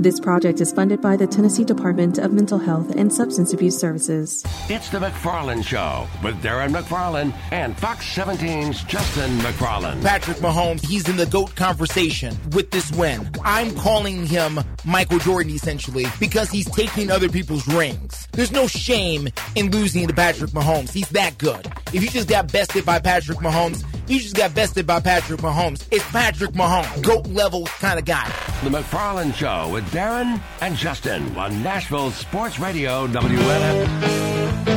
This 0.00 0.18
project 0.18 0.62
is 0.62 0.72
funded 0.72 1.02
by 1.02 1.14
the 1.14 1.26
Tennessee 1.26 1.62
Department 1.62 2.16
of 2.16 2.32
Mental 2.32 2.58
Health 2.58 2.90
and 2.96 3.12
Substance 3.12 3.52
Abuse 3.52 3.76
Services. 3.78 4.42
It's 4.70 4.88
the 4.88 4.98
McFarland 4.98 5.62
Show 5.62 6.06
with 6.24 6.42
Darren 6.42 6.74
McFarland 6.74 7.34
and 7.52 7.78
Fox 7.78 8.06
17's 8.16 8.82
Justin 8.84 9.30
McFarland. 9.40 10.02
Patrick 10.02 10.38
Mahomes, 10.38 10.82
he's 10.86 11.06
in 11.06 11.18
the 11.18 11.26
GOAT 11.26 11.54
conversation 11.54 12.34
with 12.52 12.70
this 12.70 12.90
win. 12.92 13.30
I'm 13.44 13.74
calling 13.76 14.24
him 14.24 14.60
Michael 14.86 15.18
Jordan 15.18 15.52
essentially 15.52 16.06
because 16.18 16.48
he's 16.48 16.70
taking 16.70 17.10
other 17.10 17.28
people's 17.28 17.68
rings. 17.68 18.26
There's 18.32 18.52
no 18.52 18.68
shame 18.68 19.28
in 19.54 19.70
losing 19.70 20.08
to 20.08 20.14
Patrick 20.14 20.52
Mahomes. 20.52 20.94
He's 20.94 21.10
that 21.10 21.36
good. 21.36 21.70
If 21.92 22.02
you 22.02 22.08
just 22.08 22.26
got 22.26 22.50
bested 22.50 22.86
by 22.86 23.00
Patrick 23.00 23.40
Mahomes, 23.40 23.84
you 24.10 24.18
just 24.18 24.34
got 24.34 24.54
bested 24.54 24.86
by 24.86 24.98
Patrick 25.00 25.40
Mahomes. 25.40 25.86
It's 25.90 26.08
Patrick 26.10 26.50
Mahomes, 26.52 27.02
GOAT 27.02 27.28
level 27.28 27.66
kind 27.66 27.98
of 27.98 28.04
guy. 28.04 28.26
The 28.64 28.70
McFarland 28.70 29.34
Show 29.34 29.70
with 29.72 29.84
Darren 29.92 30.40
and 30.60 30.74
Justin 30.76 31.36
on 31.36 31.62
Nashville 31.62 32.10
Sports 32.10 32.58
Radio 32.58 33.06
WNF. 33.06 34.69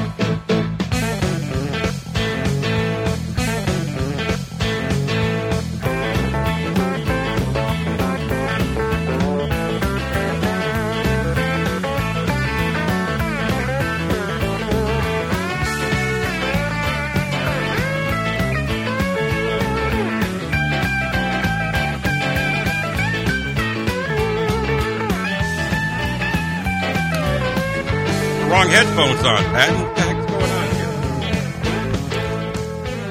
Headphones 29.23 29.45
on, 29.45 29.53
Pat. 29.53 29.71
What 29.73 29.95
the 29.95 30.01
heck's 30.01 30.25
going 30.31 30.51
on 30.51 30.69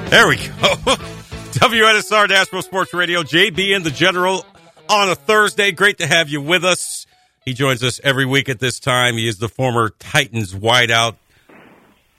here? 0.01 0.09
There 0.09 0.27
we 0.27 0.35
go. 0.37 0.43
WNSR 1.53 2.29
Nashville 2.29 2.61
Sports 2.61 2.93
Radio, 2.93 3.21
JB 3.23 3.75
and 3.75 3.85
the 3.85 3.91
General 3.91 4.45
on 4.89 5.09
a 5.09 5.15
Thursday. 5.15 5.71
Great 5.71 5.97
to 5.99 6.07
have 6.07 6.29
you 6.29 6.41
with 6.41 6.63
us. 6.63 7.05
He 7.45 7.53
joins 7.53 7.83
us 7.83 7.99
every 8.03 8.25
week 8.25 8.49
at 8.49 8.59
this 8.59 8.79
time. 8.79 9.15
He 9.15 9.27
is 9.27 9.37
the 9.37 9.49
former 9.49 9.89
Titans 9.99 10.53
wideout, 10.53 11.15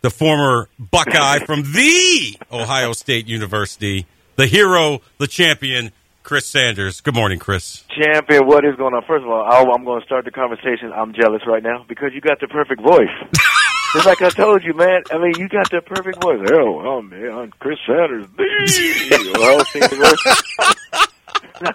the 0.03 0.11
former 0.11 0.69
Buckeye 0.79 1.39
from 1.47 1.63
the 1.63 2.37
Ohio 2.53 2.93
State 2.93 3.27
University, 3.27 4.07
the 4.37 4.47
hero, 4.47 5.01
the 5.19 5.27
champion, 5.27 5.93
Chris 6.23 6.47
Sanders. 6.47 7.01
Good 7.01 7.15
morning, 7.15 7.39
Chris. 7.39 7.85
Champion, 7.89 8.47
what 8.47 8.65
is 8.65 8.77
going 8.77 8.95
on? 8.95 9.03
First 9.07 9.25
of 9.25 9.31
all, 9.31 9.45
I'm 9.45 9.85
going 9.85 10.01
to 10.01 10.07
start 10.07 10.25
the 10.25 10.31
conversation. 10.31 10.93
I'm 10.95 11.15
jealous 11.15 11.43
right 11.47 11.63
now 11.63 11.85
because 11.89 12.11
you 12.15 12.21
got 12.21 12.41
the 12.41 12.49
perfect 12.49 12.83
voice. 12.83 13.09
Just 13.95 14.07
like 14.07 14.23
I 14.23 14.31
told 14.31 14.65
you, 14.65 14.75
man. 14.75 15.05
I 15.13 15.19
mean, 15.19 15.35
you 15.39 15.49
got 15.49 15.71
the 15.71 15.81
perfect 15.81 16.21
voice. 16.21 16.41
Oh, 16.51 16.83
well, 16.83 17.01
man, 17.01 17.31
I'm 17.31 17.53
Chris 17.61 17.79
Sanders. 17.87 18.27
well, 18.37 19.59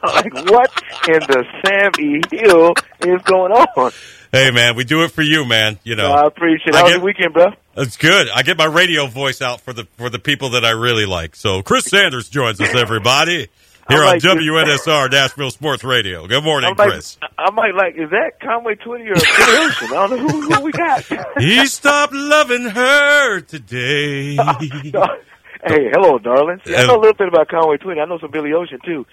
like, 0.04 0.34
what 0.52 0.70
in 1.08 1.22
the 1.22 1.46
Sam 1.64 1.92
E. 1.98 2.22
Hill 2.30 2.74
is 3.00 3.22
going 3.22 3.54
on? 3.54 3.92
Hey, 4.34 4.52
man, 4.52 4.76
we 4.76 4.84
do 4.84 5.06
it 5.06 5.12
for 5.12 5.22
you, 5.22 5.46
man. 5.46 5.80
You 5.86 5.96
know, 5.96 6.12
I 6.12 6.28
appreciate 6.28 6.68
it. 6.68 6.76
How 6.76 6.84
was 6.84 6.96
the 6.96 7.00
weekend, 7.00 7.34
bro? 7.34 7.54
It's 7.78 7.96
good. 7.96 8.28
I 8.30 8.44
get 8.44 8.58
my 8.58 8.66
radio 8.66 9.08
voice 9.08 9.42
out 9.42 9.62
for 9.62 9.72
the 9.72 9.88
for 9.96 10.10
the 10.10 10.20
people 10.20 10.50
that 10.52 10.66
I 10.66 10.72
really 10.72 11.06
like. 11.06 11.38
So 11.38 11.64
Chris 11.64 11.86
Sanders 11.86 12.28
joins 12.28 12.60
us, 12.60 12.76
everybody 12.76 13.48
here 13.90 14.04
on 14.04 14.20
WNSR 14.20 15.12
Nashville 15.12 15.52
Sports 15.52 15.84
Radio. 15.84 16.28
Good 16.28 16.44
morning, 16.44 16.70
I 16.70 16.74
might, 16.74 16.92
Chris. 16.92 17.18
I 17.38 17.52
might 17.52 17.74
like, 17.74 17.96
is 17.96 18.10
that 18.12 18.40
Conway 18.42 18.76
Twitty 18.76 19.10
or 19.10 19.16
Billy 19.16 19.58
Ocean? 19.66 19.88
I 19.88 20.08
don't 20.08 20.10
know 20.12 20.28
who, 20.28 20.42
who 20.54 20.62
we 20.62 20.72
got. 20.72 21.04
he 21.40 21.66
stopped 21.66 22.14
loving 22.14 22.66
her 22.66 23.42
today. 23.42 24.36
hey, 24.36 25.90
hello, 25.92 26.20
darling. 26.20 26.62
See, 26.66 26.76
I 26.76 26.86
know 26.86 26.98
a 26.98 27.02
little 27.02 27.14
bit 27.14 27.28
about 27.28 27.48
Conway 27.50 27.78
Twitty. 27.78 28.00
I 28.02 28.06
know 28.06 28.20
some 28.20 28.32
Billy 28.32 28.54
Ocean 28.54 28.80
too. 28.86 29.06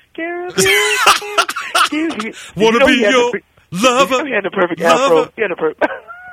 Want 2.57 2.81
to 2.81 2.87
be 2.87 2.97
your 3.01 3.33
the, 3.33 3.41
lover? 3.73 4.27
He 4.27 4.33
had 4.33 4.45
the 4.45 4.51
perfect 4.53 4.81
lover. 4.81 5.21
afro. 5.21 5.33
He 5.37 5.43
had 5.43 5.51
the 5.51 5.57
perfect. 5.57 5.87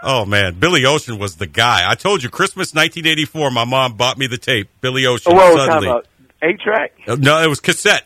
Oh 0.06 0.26
man, 0.26 0.56
Billy 0.60 0.86
Ocean 0.86 1.18
was 1.18 1.38
the 1.38 1.48
guy. 1.48 1.90
I 1.90 1.96
told 1.96 2.24
you, 2.24 2.30
Christmas 2.30 2.74
1984. 2.74 3.52
My 3.52 3.64
mom 3.64 3.96
bought 3.96 4.18
me 4.18 4.28
the 4.28 4.38
tape. 4.38 4.70
Billy 4.82 5.06
Ocean. 5.06 5.32
Oh, 5.32 5.36
was 5.36 5.56
suddenly. 5.56 6.02
Eight 6.44 6.60
track? 6.60 6.92
Uh, 7.08 7.16
no, 7.16 7.42
it 7.42 7.48
was 7.48 7.62
cassette. 7.62 8.04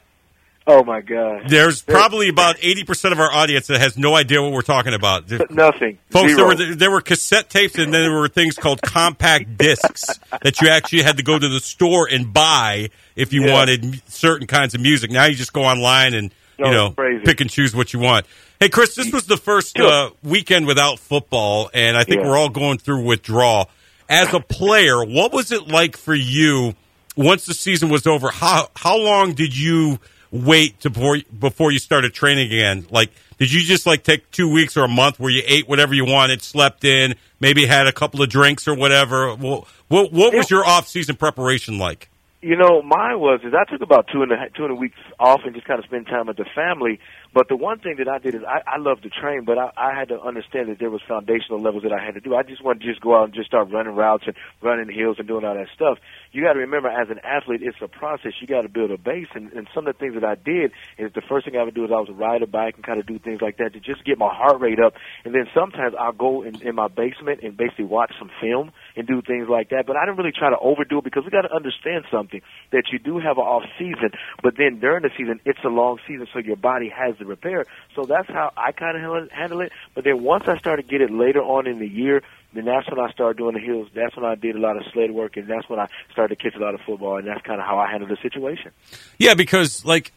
Oh 0.69 0.83
my 0.83 0.99
god! 0.99 1.43
There's 1.47 1.81
probably 1.81 2.27
about 2.27 2.57
eighty 2.61 2.83
percent 2.83 3.13
of 3.13 3.19
our 3.21 3.31
audience 3.31 3.67
that 3.67 3.79
has 3.79 3.97
no 3.97 4.15
idea 4.15 4.41
what 4.41 4.51
we're 4.51 4.61
talking 4.61 4.93
about. 4.93 5.29
Nothing, 5.49 5.97
folks. 6.09 6.33
Zero. 6.35 6.53
There 6.53 6.67
were 6.67 6.75
there 6.75 6.91
were 6.91 6.99
cassette 6.99 7.49
tapes, 7.49 7.75
and 7.75 7.93
then 7.93 8.01
there 8.03 8.11
were 8.11 8.27
things 8.27 8.55
called 8.55 8.81
compact 8.81 9.57
discs 9.57 10.19
that 10.43 10.59
you 10.61 10.67
actually 10.67 11.03
had 11.03 11.15
to 11.17 11.23
go 11.23 11.39
to 11.39 11.47
the 11.47 11.61
store 11.61 12.09
and 12.11 12.33
buy 12.33 12.89
if 13.15 13.31
you 13.31 13.45
Yeah. 13.45 13.53
wanted 13.53 14.01
certain 14.11 14.45
kinds 14.45 14.73
of 14.75 14.81
music. 14.81 15.09
Now 15.09 15.25
you 15.25 15.35
just 15.35 15.53
go 15.53 15.63
online 15.63 16.13
and 16.13 16.33
you 16.59 16.65
Oh, 16.65 16.71
know 16.71 16.91
crazy. 16.91 17.23
pick 17.23 17.39
and 17.39 17.49
choose 17.49 17.73
what 17.73 17.93
you 17.93 17.99
want. 17.99 18.25
Hey, 18.59 18.67
Chris, 18.67 18.93
this 18.95 19.13
was 19.13 19.25
the 19.25 19.37
first 19.37 19.79
uh, 19.79 20.09
weekend 20.21 20.67
without 20.67 20.99
football, 20.99 21.69
and 21.73 21.95
I 21.95 22.03
think 22.03 22.23
Yeah. 22.23 22.27
we're 22.27 22.37
all 22.37 22.49
going 22.49 22.77
through 22.79 23.03
withdrawal. 23.03 23.69
As 24.09 24.33
a 24.33 24.41
player, 24.41 25.01
what 25.05 25.31
was 25.31 25.53
it 25.53 25.69
like 25.69 25.95
for 25.95 26.15
you 26.15 26.73
once 27.15 27.45
the 27.45 27.53
season 27.53 27.87
was 27.87 28.05
over? 28.05 28.31
How 28.31 28.67
how 28.75 28.97
long 28.97 29.31
did 29.31 29.55
you 29.57 29.99
wait 30.31 30.79
to 30.81 30.89
before 30.89 31.17
before 31.39 31.71
you 31.71 31.79
started 31.79 32.13
training 32.13 32.47
again? 32.47 32.87
Like, 32.89 33.11
did 33.37 33.51
you 33.51 33.61
just 33.61 33.85
like 33.85 34.03
take 34.03 34.29
two 34.31 34.51
weeks 34.51 34.77
or 34.77 34.85
a 34.85 34.89
month 34.89 35.19
where 35.19 35.31
you 35.31 35.43
ate 35.45 35.67
whatever 35.67 35.93
you 35.93 36.05
wanted, 36.05 36.41
slept 36.41 36.83
in, 36.83 37.15
maybe 37.39 37.65
had 37.65 37.87
a 37.87 37.91
couple 37.91 38.21
of 38.21 38.29
drinks 38.29 38.67
or 38.67 38.75
whatever? 38.75 39.35
Well, 39.35 39.67
what 39.87 40.11
what 40.11 40.33
was 40.33 40.49
your 40.49 40.65
off 40.65 40.87
season 40.87 41.15
preparation 41.15 41.77
like? 41.77 42.09
You 42.41 42.55
know, 42.55 42.81
mine 42.81 43.19
was 43.19 43.41
is 43.43 43.53
I 43.53 43.69
took 43.69 43.81
about 43.81 44.07
two 44.11 44.21
and 44.21 44.31
a 44.31 44.49
two 44.55 44.63
and 44.63 44.71
a 44.71 44.75
weeks 44.75 44.97
off 45.19 45.41
and 45.45 45.53
just 45.53 45.67
kind 45.67 45.79
of 45.79 45.85
spend 45.85 46.05
time 46.07 46.27
with 46.27 46.37
the 46.37 46.45
family. 46.55 46.99
But 47.33 47.49
the 47.49 47.55
one 47.55 47.79
thing 47.79 47.95
that 47.97 48.07
I 48.07 48.19
did 48.19 48.35
is 48.35 48.41
I, 48.47 48.61
I 48.65 48.77
love 48.77 49.01
to 49.01 49.09
train, 49.09 49.43
but 49.45 49.57
I, 49.57 49.71
I 49.77 49.97
had 49.97 50.09
to 50.09 50.21
understand 50.21 50.69
that 50.69 50.79
there 50.79 50.89
was 50.89 51.01
foundational 51.07 51.61
levels 51.61 51.83
that 51.83 51.91
I 51.91 52.03
had 52.03 52.13
to 52.15 52.21
do. 52.21 52.35
I 52.35 52.43
just 52.43 52.63
wanted 52.63 52.81
to 52.81 52.87
just 52.87 53.01
go 53.01 53.17
out 53.17 53.25
and 53.25 53.33
just 53.33 53.47
start 53.47 53.71
running 53.71 53.95
routes 53.95 54.25
and 54.27 54.35
running 54.61 54.89
hills 54.93 55.17
and 55.19 55.27
doing 55.27 55.45
all 55.45 55.55
that 55.55 55.67
stuff. 55.73 55.97
You 56.31 56.43
got 56.43 56.53
to 56.53 56.59
remember, 56.59 56.89
as 56.89 57.09
an 57.09 57.19
athlete, 57.23 57.61
it's 57.63 57.77
a 57.81 57.87
process. 57.87 58.33
You 58.41 58.47
got 58.47 58.61
to 58.61 58.69
build 58.69 58.91
a 58.91 58.97
base, 58.97 59.27
and, 59.33 59.51
and 59.53 59.67
some 59.73 59.87
of 59.87 59.95
the 59.95 59.99
things 59.99 60.13
that 60.13 60.23
I 60.23 60.35
did 60.35 60.71
is 60.97 61.11
the 61.13 61.21
first 61.21 61.45
thing 61.45 61.57
I 61.57 61.63
would 61.63 61.75
do 61.75 61.85
is 61.85 61.91
I 61.91 61.99
would 61.99 62.17
ride 62.17 62.41
a 62.41 62.47
bike 62.47 62.75
and 62.75 62.83
kind 62.83 62.99
of 62.99 63.05
do 63.05 63.19
things 63.19 63.41
like 63.41 63.57
that 63.57 63.73
to 63.73 63.79
just 63.79 64.05
get 64.05 64.17
my 64.17 64.33
heart 64.33 64.61
rate 64.61 64.79
up. 64.79 64.93
And 65.25 65.33
then 65.33 65.47
sometimes 65.53 65.95
I'll 65.99 66.11
go 66.11 66.43
in, 66.43 66.61
in 66.61 66.75
my 66.75 66.87
basement 66.87 67.41
and 67.43 67.57
basically 67.57 67.85
watch 67.85 68.13
some 68.19 68.29
film 68.41 68.71
and 68.95 69.07
do 69.07 69.21
things 69.21 69.47
like 69.49 69.69
that. 69.69 69.85
But 69.87 69.95
I 69.97 70.05
didn't 70.05 70.17
really 70.17 70.35
try 70.37 70.49
to 70.49 70.59
overdo 70.59 70.99
it 70.99 71.03
because 71.03 71.23
we 71.25 71.31
got 71.31 71.47
to 71.47 71.53
understand 71.53 72.05
something 72.11 72.41
that 72.71 72.83
you 72.91 72.99
do 72.99 73.19
have 73.19 73.37
an 73.37 73.43
off 73.43 73.63
season, 73.77 74.11
but 74.43 74.55
then 74.57 74.79
during 74.79 75.03
the 75.03 75.06
season 75.15 75.39
it's 75.45 75.59
a 75.63 75.69
long 75.69 75.99
season, 76.07 76.27
so 76.31 76.39
your 76.39 76.55
body 76.55 76.89
has 76.89 77.17
to 77.17 77.25
repair. 77.25 77.65
So 77.95 78.05
that's 78.05 78.27
how 78.27 78.51
I 78.57 78.71
kind 78.71 78.97
of 78.97 79.01
handle- 79.01 79.29
handle 79.31 79.61
it. 79.61 79.71
But 79.93 80.03
then 80.03 80.23
once 80.23 80.47
I 80.47 80.57
started 80.57 80.83
to 80.83 80.87
get 80.89 81.01
it 81.01 81.11
later 81.11 81.41
on 81.41 81.67
in 81.67 81.79
the 81.79 81.87
year, 81.87 82.23
then 82.53 82.65
that's 82.65 82.89
when 82.89 82.99
I 82.99 83.11
started 83.11 83.37
doing 83.37 83.53
the 83.53 83.61
hills. 83.61 83.89
That's 83.93 84.15
when 84.15 84.25
I 84.25 84.35
did 84.35 84.55
a 84.55 84.59
lot 84.59 84.77
of 84.77 84.83
sled 84.91 85.11
work, 85.11 85.37
and 85.37 85.47
that's 85.47 85.69
when 85.69 85.79
I 85.79 85.87
started 86.11 86.37
to 86.37 86.43
catch 86.43 86.59
a 86.59 86.63
lot 86.63 86.73
of 86.73 86.81
football, 86.81 87.17
and 87.17 87.27
that's 87.27 87.41
kind 87.41 87.59
of 87.59 87.67
how 87.67 87.77
I 87.77 87.89
handled 87.89 88.11
the 88.11 88.17
situation. 88.21 88.71
Yeah, 89.17 89.35
because 89.35 89.85
like 89.85 90.11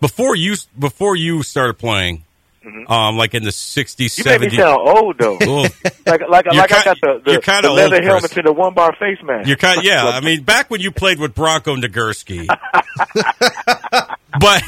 before 0.00 0.36
you 0.36 0.56
before 0.78 1.16
you 1.16 1.42
started 1.42 1.74
playing, 1.74 2.24
um, 2.88 3.16
like 3.16 3.34
in 3.34 3.42
the 3.44 3.52
sixties, 3.52 4.16
Mm-hmm. 4.16 4.28
You 4.28 4.38
made 4.38 4.50
me 4.50 4.56
seventies. 4.56 4.58
sound 4.58 4.88
old 4.88 5.18
though. 5.18 5.62
like 6.06 6.28
like 6.28 6.44
You're 6.46 6.54
like 6.54 6.72
I 6.72 6.84
got 6.84 6.96
the, 7.00 7.22
the, 7.24 7.60
the 7.62 7.70
leather 7.70 8.02
helmet 8.02 8.36
and 8.36 8.46
the 8.46 8.52
one 8.52 8.74
bar 8.74 8.94
face 8.98 9.18
mask. 9.22 9.46
You're 9.48 9.56
kind, 9.56 9.80
yeah. 9.84 10.04
I 10.06 10.20
mean, 10.20 10.42
back 10.42 10.70
when 10.70 10.80
you 10.80 10.90
played 10.90 11.18
with 11.20 11.34
Bronco 11.34 11.76
Nagurski, 11.76 12.46
but 14.40 14.62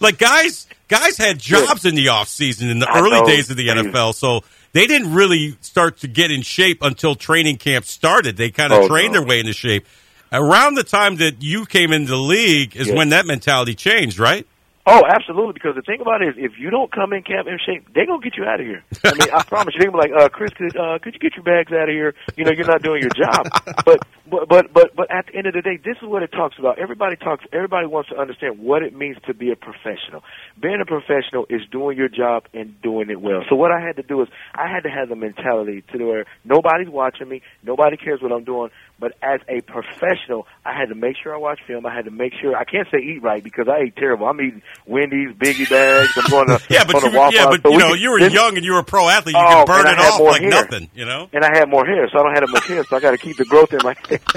like 0.00 0.18
guys, 0.18 0.66
guys 0.88 1.16
had 1.16 1.38
jobs 1.38 1.84
in 1.84 1.94
the 1.94 2.08
off 2.08 2.28
season 2.28 2.68
in 2.68 2.78
the 2.78 2.88
I 2.90 3.00
early 3.00 3.10
know. 3.20 3.26
days 3.26 3.50
of 3.50 3.56
the 3.56 3.68
NFL, 3.68 4.14
so 4.14 4.42
they 4.72 4.86
didn't 4.86 5.14
really 5.14 5.56
start 5.60 5.98
to 5.98 6.08
get 6.08 6.30
in 6.30 6.42
shape 6.42 6.78
until 6.82 7.14
training 7.14 7.56
camp 7.58 7.84
started. 7.84 8.36
They 8.36 8.50
kind 8.50 8.72
of 8.72 8.84
Oh, 8.84 8.88
trained 8.88 9.12
no. 9.14 9.20
their 9.20 9.28
way 9.28 9.40
into 9.40 9.52
shape. 9.52 9.86
Around 10.32 10.74
the 10.74 10.84
time 10.84 11.16
that 11.16 11.40
you 11.40 11.66
came 11.66 11.92
into 11.92 12.10
the 12.10 12.16
league 12.18 12.76
is 12.76 12.88
Yeah. 12.88 12.94
when 12.96 13.10
that 13.10 13.26
mentality 13.26 13.74
changed, 13.74 14.18
right? 14.18 14.46
Oh, 14.88 15.02
absolutely. 15.04 15.52
Because 15.52 15.74
the 15.74 15.82
thing 15.82 16.00
about 16.00 16.22
it 16.22 16.28
is, 16.28 16.34
if 16.38 16.52
you 16.58 16.70
don't 16.70 16.92
come 16.92 17.12
in 17.12 17.22
camp 17.22 17.48
in 17.48 17.58
shape, 17.58 17.88
they're 17.92 18.06
gonna 18.06 18.22
get 18.22 18.36
you 18.36 18.44
out 18.44 18.60
of 18.60 18.66
here. 18.66 18.84
I 19.04 19.14
mean, 19.14 19.28
I 19.34 19.42
promise 19.48 19.74
you. 19.74 19.80
They're 19.80 19.90
gonna 19.90 20.06
be 20.06 20.12
like, 20.12 20.22
uh, 20.22 20.28
"Chris, 20.28 20.52
could 20.54 20.76
uh, 20.76 20.98
could 21.02 21.14
you 21.14 21.18
get 21.18 21.34
your 21.34 21.42
bags 21.42 21.72
out 21.72 21.88
of 21.88 21.94
here? 21.94 22.14
You 22.36 22.44
know, 22.44 22.52
you're 22.52 22.66
not 22.66 22.82
doing 22.82 23.02
your 23.02 23.10
job." 23.10 23.50
but 23.84 23.98
but 24.30 24.48
but 24.48 24.72
but 24.72 24.94
but 24.94 25.10
at 25.10 25.26
the 25.26 25.34
end 25.36 25.48
of 25.48 25.54
the 25.54 25.62
day, 25.62 25.76
this 25.76 25.96
is 26.00 26.06
what 26.06 26.22
it 26.22 26.30
talks 26.30 26.56
about. 26.58 26.78
Everybody 26.78 27.16
talks. 27.16 27.44
Everybody 27.52 27.88
wants 27.88 28.10
to 28.10 28.16
understand 28.16 28.60
what 28.60 28.82
it 28.82 28.94
means 28.94 29.16
to 29.26 29.34
be 29.34 29.50
a 29.50 29.56
professional. 29.56 30.22
Being 30.60 30.80
a 30.80 30.86
professional 30.86 31.46
is 31.50 31.62
doing 31.72 31.96
your 31.98 32.08
job 32.08 32.44
and 32.54 32.80
doing 32.80 33.10
it 33.10 33.20
well. 33.20 33.42
So 33.48 33.56
what 33.56 33.72
I 33.72 33.80
had 33.80 33.96
to 33.96 34.02
do 34.04 34.22
is, 34.22 34.28
I 34.54 34.68
had 34.70 34.84
to 34.84 34.90
have 34.90 35.08
the 35.08 35.16
mentality 35.16 35.82
to 35.92 36.04
where 36.04 36.24
nobody's 36.44 36.88
watching 36.88 37.28
me, 37.28 37.42
nobody 37.64 37.96
cares 37.96 38.22
what 38.22 38.30
I'm 38.30 38.44
doing. 38.44 38.70
But 38.98 39.12
as 39.20 39.40
a 39.46 39.60
professional, 39.60 40.46
I 40.64 40.72
had 40.74 40.88
to 40.88 40.94
make 40.94 41.16
sure 41.22 41.34
I 41.34 41.36
watch 41.36 41.60
film. 41.66 41.84
I 41.84 41.94
had 41.94 42.06
to 42.06 42.10
make 42.10 42.32
sure 42.40 42.56
I 42.56 42.64
can't 42.64 42.88
say 42.90 42.96
eat 42.98 43.22
right 43.22 43.44
because 43.44 43.68
I 43.68 43.80
ate 43.84 43.96
terrible. 43.96 44.26
I'm 44.26 44.40
eating 44.40 44.62
Wendy's, 44.86 45.32
Biggie 45.36 45.68
bags. 45.68 46.12
I'm 46.16 46.30
going 46.30 46.46
to 46.48 46.62
Yeah, 46.70 46.84
but 46.84 47.02
you, 47.02 47.10
Waffle 47.10 47.34
yeah, 47.34 47.44
but 47.46 47.60
So 47.62 47.72
you 47.72 47.78
know, 47.78 47.90
can- 47.90 47.98
you 48.00 48.10
were 48.10 48.20
this- 48.20 48.32
young 48.32 48.56
and 48.56 48.64
you 48.64 48.72
were 48.72 48.78
a 48.78 48.84
pro 48.84 49.06
athlete. 49.10 49.36
You 49.36 49.42
Oh, 49.44 49.64
could 49.64 49.66
burn 49.66 49.86
it 49.86 49.90
I 49.98 50.02
had 50.02 50.12
off 50.14 50.18
more 50.20 50.30
like 50.30 50.40
hair. 50.40 50.50
nothing. 50.50 50.88
You 50.94 51.04
know. 51.04 51.28
And 51.34 51.44
I 51.44 51.54
had 51.58 51.68
more 51.68 51.84
hair, 51.84 52.08
so 52.10 52.20
I 52.20 52.22
don't 52.22 52.34
have 52.40 52.48
much 52.50 52.66
hair. 52.68 52.84
So 52.84 52.96
I 52.96 53.00
got 53.00 53.10
to 53.10 53.18
keep 53.18 53.36
the 53.36 53.44
growth 53.44 53.72
in 53.74 53.80
my 53.84 53.94
hair. 54.08 54.18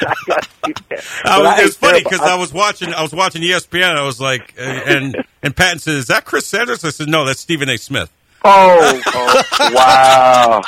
I 0.00 0.14
gotta 0.26 0.48
keep 0.64 0.88
that. 0.88 1.04
I 1.26 1.38
was, 1.38 1.46
I 1.46 1.62
it's 1.64 1.76
funny 1.76 2.02
because 2.02 2.20
I 2.20 2.36
was 2.36 2.50
watching 2.52 2.94
I 2.94 3.02
was 3.02 3.12
watching 3.12 3.42
ESPN. 3.42 3.94
I 3.94 4.04
was 4.06 4.20
like, 4.22 4.54
uh, 4.58 4.62
and 4.62 5.16
and 5.42 5.54
Patton 5.54 5.80
said, 5.80 5.94
"Is 5.96 6.06
that 6.06 6.24
Chris 6.24 6.46
Sanders?" 6.46 6.82
I 6.84 6.90
said, 6.90 7.08
"No, 7.08 7.26
that's 7.26 7.40
Stephen 7.40 7.68
A. 7.68 7.76
Smith." 7.76 8.10
Oh, 8.46 9.02
oh 9.06 9.72
wow. 9.74 10.62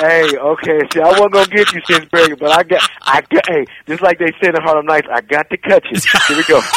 Hey, 0.00 0.36
okay. 0.36 0.78
See, 0.92 1.00
I 1.00 1.08
wasn't 1.10 1.32
gonna 1.32 1.46
get 1.46 1.72
you, 1.72 1.80
since 1.86 2.00
Sinsberry, 2.04 2.34
but 2.38 2.50
I 2.50 2.62
got, 2.62 2.88
I 3.02 3.20
got. 3.22 3.46
Hey, 3.48 3.66
just 3.86 4.02
like 4.02 4.18
they 4.18 4.32
said 4.42 4.54
in 4.54 4.62
Harlem 4.62 4.86
Nights, 4.86 5.08
I 5.12 5.20
got 5.20 5.48
to 5.50 5.56
cut 5.58 5.82
you. 5.90 6.00
Here 6.28 6.36
we 6.36 6.44
go. 6.44 6.60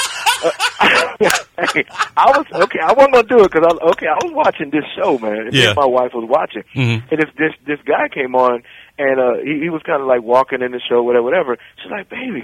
Uh, 0.44 0.50
hey, 1.74 1.86
I 2.18 2.26
was 2.36 2.46
okay. 2.54 2.80
I 2.84 2.92
wasn't 2.92 3.14
gonna 3.14 3.28
do 3.30 3.40
it 3.46 3.50
because 3.50 3.66
I 3.66 3.86
okay. 3.92 4.08
I 4.08 4.16
was 4.26 4.34
watching 4.34 4.72
this 4.72 4.84
show, 4.94 5.18
man. 5.18 5.48
Yeah. 5.54 5.74
my 5.74 5.86
wife 5.86 6.12
was 6.14 6.28
watching, 6.28 6.64
Mhm. 6.76 7.02
and 7.10 7.22
this 7.22 7.30
this 7.38 7.54
this 7.66 7.80
guy 7.86 8.10
came 8.14 8.36
on, 8.36 8.62
and 9.00 9.20
uh 9.22 9.36
he, 9.42 9.62
he 9.62 9.70
was 9.70 9.82
kind 9.86 10.02
of 10.02 10.08
like 10.10 10.22
walking 10.22 10.62
in 10.62 10.74
the 10.74 10.82
show, 10.90 11.02
whatever, 11.02 11.24
whatever. 11.24 11.58
She's 11.82 11.90
like, 11.92 12.10
baby. 12.10 12.44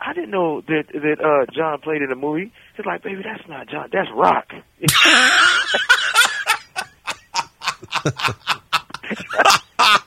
I 0.00 0.12
didn't 0.12 0.30
know 0.30 0.60
that 0.62 0.86
that 0.92 1.20
uh 1.24 1.46
John 1.54 1.78
played 1.82 2.02
in 2.02 2.08
the 2.08 2.16
movie. 2.16 2.50
She's 2.76 2.84
like, 2.84 3.04
baby, 3.04 3.22
that's 3.22 3.48
not 3.48 3.68
John. 3.68 3.90
That's 3.92 4.10
Rock. 4.12 4.52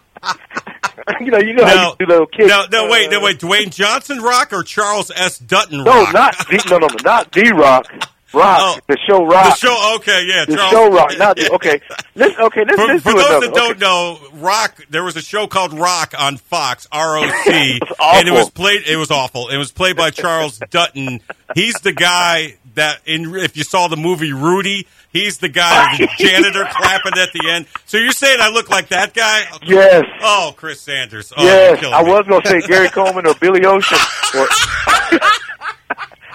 you 1.19 1.31
know, 1.31 1.40
you 1.40 1.53
know 1.53 1.65
how 1.65 1.76
No, 1.76 1.95
you 1.99 2.06
do 2.06 2.11
little 2.11 2.26
kids. 2.27 2.49
no, 2.49 2.65
no, 2.72 2.90
wait, 2.90 3.07
uh, 3.07 3.11
no, 3.11 3.22
wait. 3.22 3.40
Dwayne 3.40 3.73
Johnson 3.73 4.19
Rock 4.22 4.53
or 4.53 4.64
Charles 4.64 5.11
S. 5.15 5.38
Dutton 5.40 5.84
No, 5.84 6.03
not 6.11 6.36
D, 6.49 6.57
no, 6.69 6.77
no, 6.77 6.88
no, 6.88 6.95
not 7.03 7.31
D 7.31 7.52
Rock. 7.52 7.86
Rock, 8.31 8.60
oh. 8.61 8.80
the 8.88 8.95
show 9.07 9.26
Rock. 9.26 9.45
Oh. 9.45 9.49
The 9.49 9.56
show, 9.56 9.95
okay, 9.95 10.26
yeah. 10.27 10.45
The 10.45 10.56
Charles- 10.56 10.72
show 10.72 10.91
Rock. 10.91 11.18
Not 11.18 11.36
the, 11.38 11.52
okay. 11.53 11.81
Let's 12.14 12.38
okay. 12.38 12.64
Let's 12.64 12.76
For, 12.76 12.86
let's 12.88 13.03
for 13.03 13.11
do 13.14 13.18
those 13.18 13.27
another. 13.30 13.48
that 13.48 13.56
don't 13.56 13.80
know, 13.80 14.19
Rock, 14.34 14.86
there 14.91 15.03
was 15.03 15.15
a 15.15 15.22
show 15.22 15.48
called 15.48 15.73
Roc 15.73 16.14
on 16.18 16.38
Fox, 16.38 16.88
R 16.91 17.18
O 17.18 17.27
C, 17.45 17.80
and 17.99 18.27
it 18.27 18.31
was 18.31 18.52
played. 18.52 18.84
It 18.88 18.98
was 18.98 19.10
awful. 19.10 19.49
It 19.49 19.57
was 19.57 19.72
played 19.72 19.95
by 19.98 20.11
Charles 20.11 20.60
Dutton. 20.69 21.22
He's 21.56 21.73
the 21.81 21.91
guy 21.91 22.57
that, 22.76 22.99
in 23.07 23.36
if 23.36 23.57
you 23.57 23.64
saw 23.64 23.88
the 23.88 23.98
movie 23.98 24.31
Rudy, 24.31 24.86
he's 25.11 25.38
the 25.38 25.49
guy, 25.49 25.98
the 25.98 26.07
janitor 26.18 26.65
clapping 26.72 27.18
at 27.18 27.34
the 27.34 27.49
end. 27.49 27.68
So 27.86 27.98
you're 27.98 28.11
saying 28.11 28.40
I 28.41 28.49
look 28.49 28.69
like 28.69 28.90
that 28.90 29.14
guy? 29.14 29.44
Yes. 29.64 30.06
Oh, 30.22 30.53
Chris 30.56 30.81
Sanders. 30.81 31.34
Oh, 31.36 31.44
yes, 31.44 31.84
I 31.84 32.02
was 32.02 32.26
gonna 32.27 32.45
say 32.45 32.61
Gary 32.68 32.90
Coleman 32.90 33.27
or 33.27 33.36
Billy 33.36 33.65
Ocean. 33.65 33.98
Or 34.36 34.48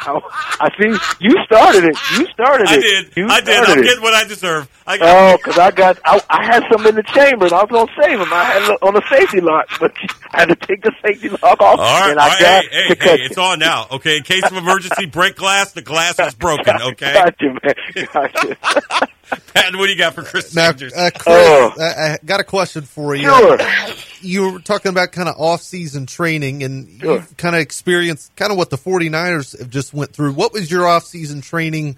I, 0.61 0.71
see 0.79 0.97
you 1.21 1.37
started 1.45 1.85
it. 1.85 1.97
You 2.19 2.27
started 2.33 2.65
it. 2.65 2.71
I 2.71 2.81
did. 2.81 3.17
You 3.17 3.27
I 3.29 3.41
did. 3.41 3.57
I'm 3.65 3.83
getting 3.83 4.03
what 4.03 4.15
I 4.15 4.25
deserve. 4.25 4.69
I 4.87 4.99
Oh, 5.01 5.37
because 5.37 5.59
I 5.59 5.71
got 5.71 5.99
I, 6.05 6.21
I 6.29 6.45
had 6.45 6.63
some 6.71 6.87
in 6.87 6.95
the 6.95 7.03
chamber 7.03 7.47
and 7.47 7.55
I 7.55 7.63
was 7.63 7.71
gonna 7.71 7.93
save 8.01 8.19
them. 8.19 8.33
I 8.33 8.45
had 8.45 8.77
on 8.83 8.95
the 8.95 9.03
safety 9.09 9.41
lock, 9.41 9.67
but 9.81 9.93
I 10.33 10.41
had 10.41 10.49
to 10.51 10.57
take 10.57 10.83
the 10.83 10.93
safety 11.03 11.29
lock 11.31 11.61
off, 11.61 11.79
All 11.79 12.01
right, 12.01 12.11
and 12.11 12.21
I 12.21 12.29
right, 12.29 12.41
got 12.41 12.65
hey, 12.65 12.89
hey, 12.89 12.97
hey, 13.01 13.23
it's 13.25 13.39
on 13.39 13.59
now. 13.59 13.87
Okay, 13.93 14.19
in 14.19 14.23
case 14.23 14.45
of 14.45 14.57
emergency, 14.57 15.07
break 15.13 15.37
glass. 15.37 15.73
The 15.73 15.83
glass 15.83 16.19
is 16.19 16.35
broken. 16.35 16.77
Okay, 16.81 17.13
Gotcha, 17.13 17.47
man. 17.63 18.07
Gotcha. 18.13 19.09
Pat, 19.55 19.75
what 19.77 19.87
do 19.87 19.93
you 19.93 19.99
got 19.99 20.15
for 20.15 20.23
Chris 20.23 20.55
Now, 20.55 20.69
Sanders? 20.69 20.93
uh, 20.93 21.11
Chris, 21.15 21.25
Oh. 21.29 21.73
I, 21.81 21.85
I 22.15 22.19
got 22.25 22.41
a 22.41 22.45
question 22.45 22.83
for 22.83 23.15
you. 23.15 23.23
Sure. 23.29 23.59
You 24.21 24.53
were 24.53 24.59
talking 24.61 24.91
about 24.91 25.13
kind 25.13 25.29
of 25.29 25.35
off-season 25.39 26.07
training, 26.07 26.63
and 26.63 27.01
Sure. 27.01 27.15
you've 27.17 27.37
kind 27.37 27.55
of 27.55 27.61
experienced 27.61 28.35
kind 28.37 28.51
of 28.53 28.59
what 28.59 28.71
the 28.71 28.79
49ers 28.79 29.59
have 29.59 29.71
just 29.71 29.93
went 29.95 30.13
through. 30.13 30.33
What 30.33 30.53
was 30.53 30.71
your 30.71 30.87
off-season 30.87 31.41
training 31.43 31.97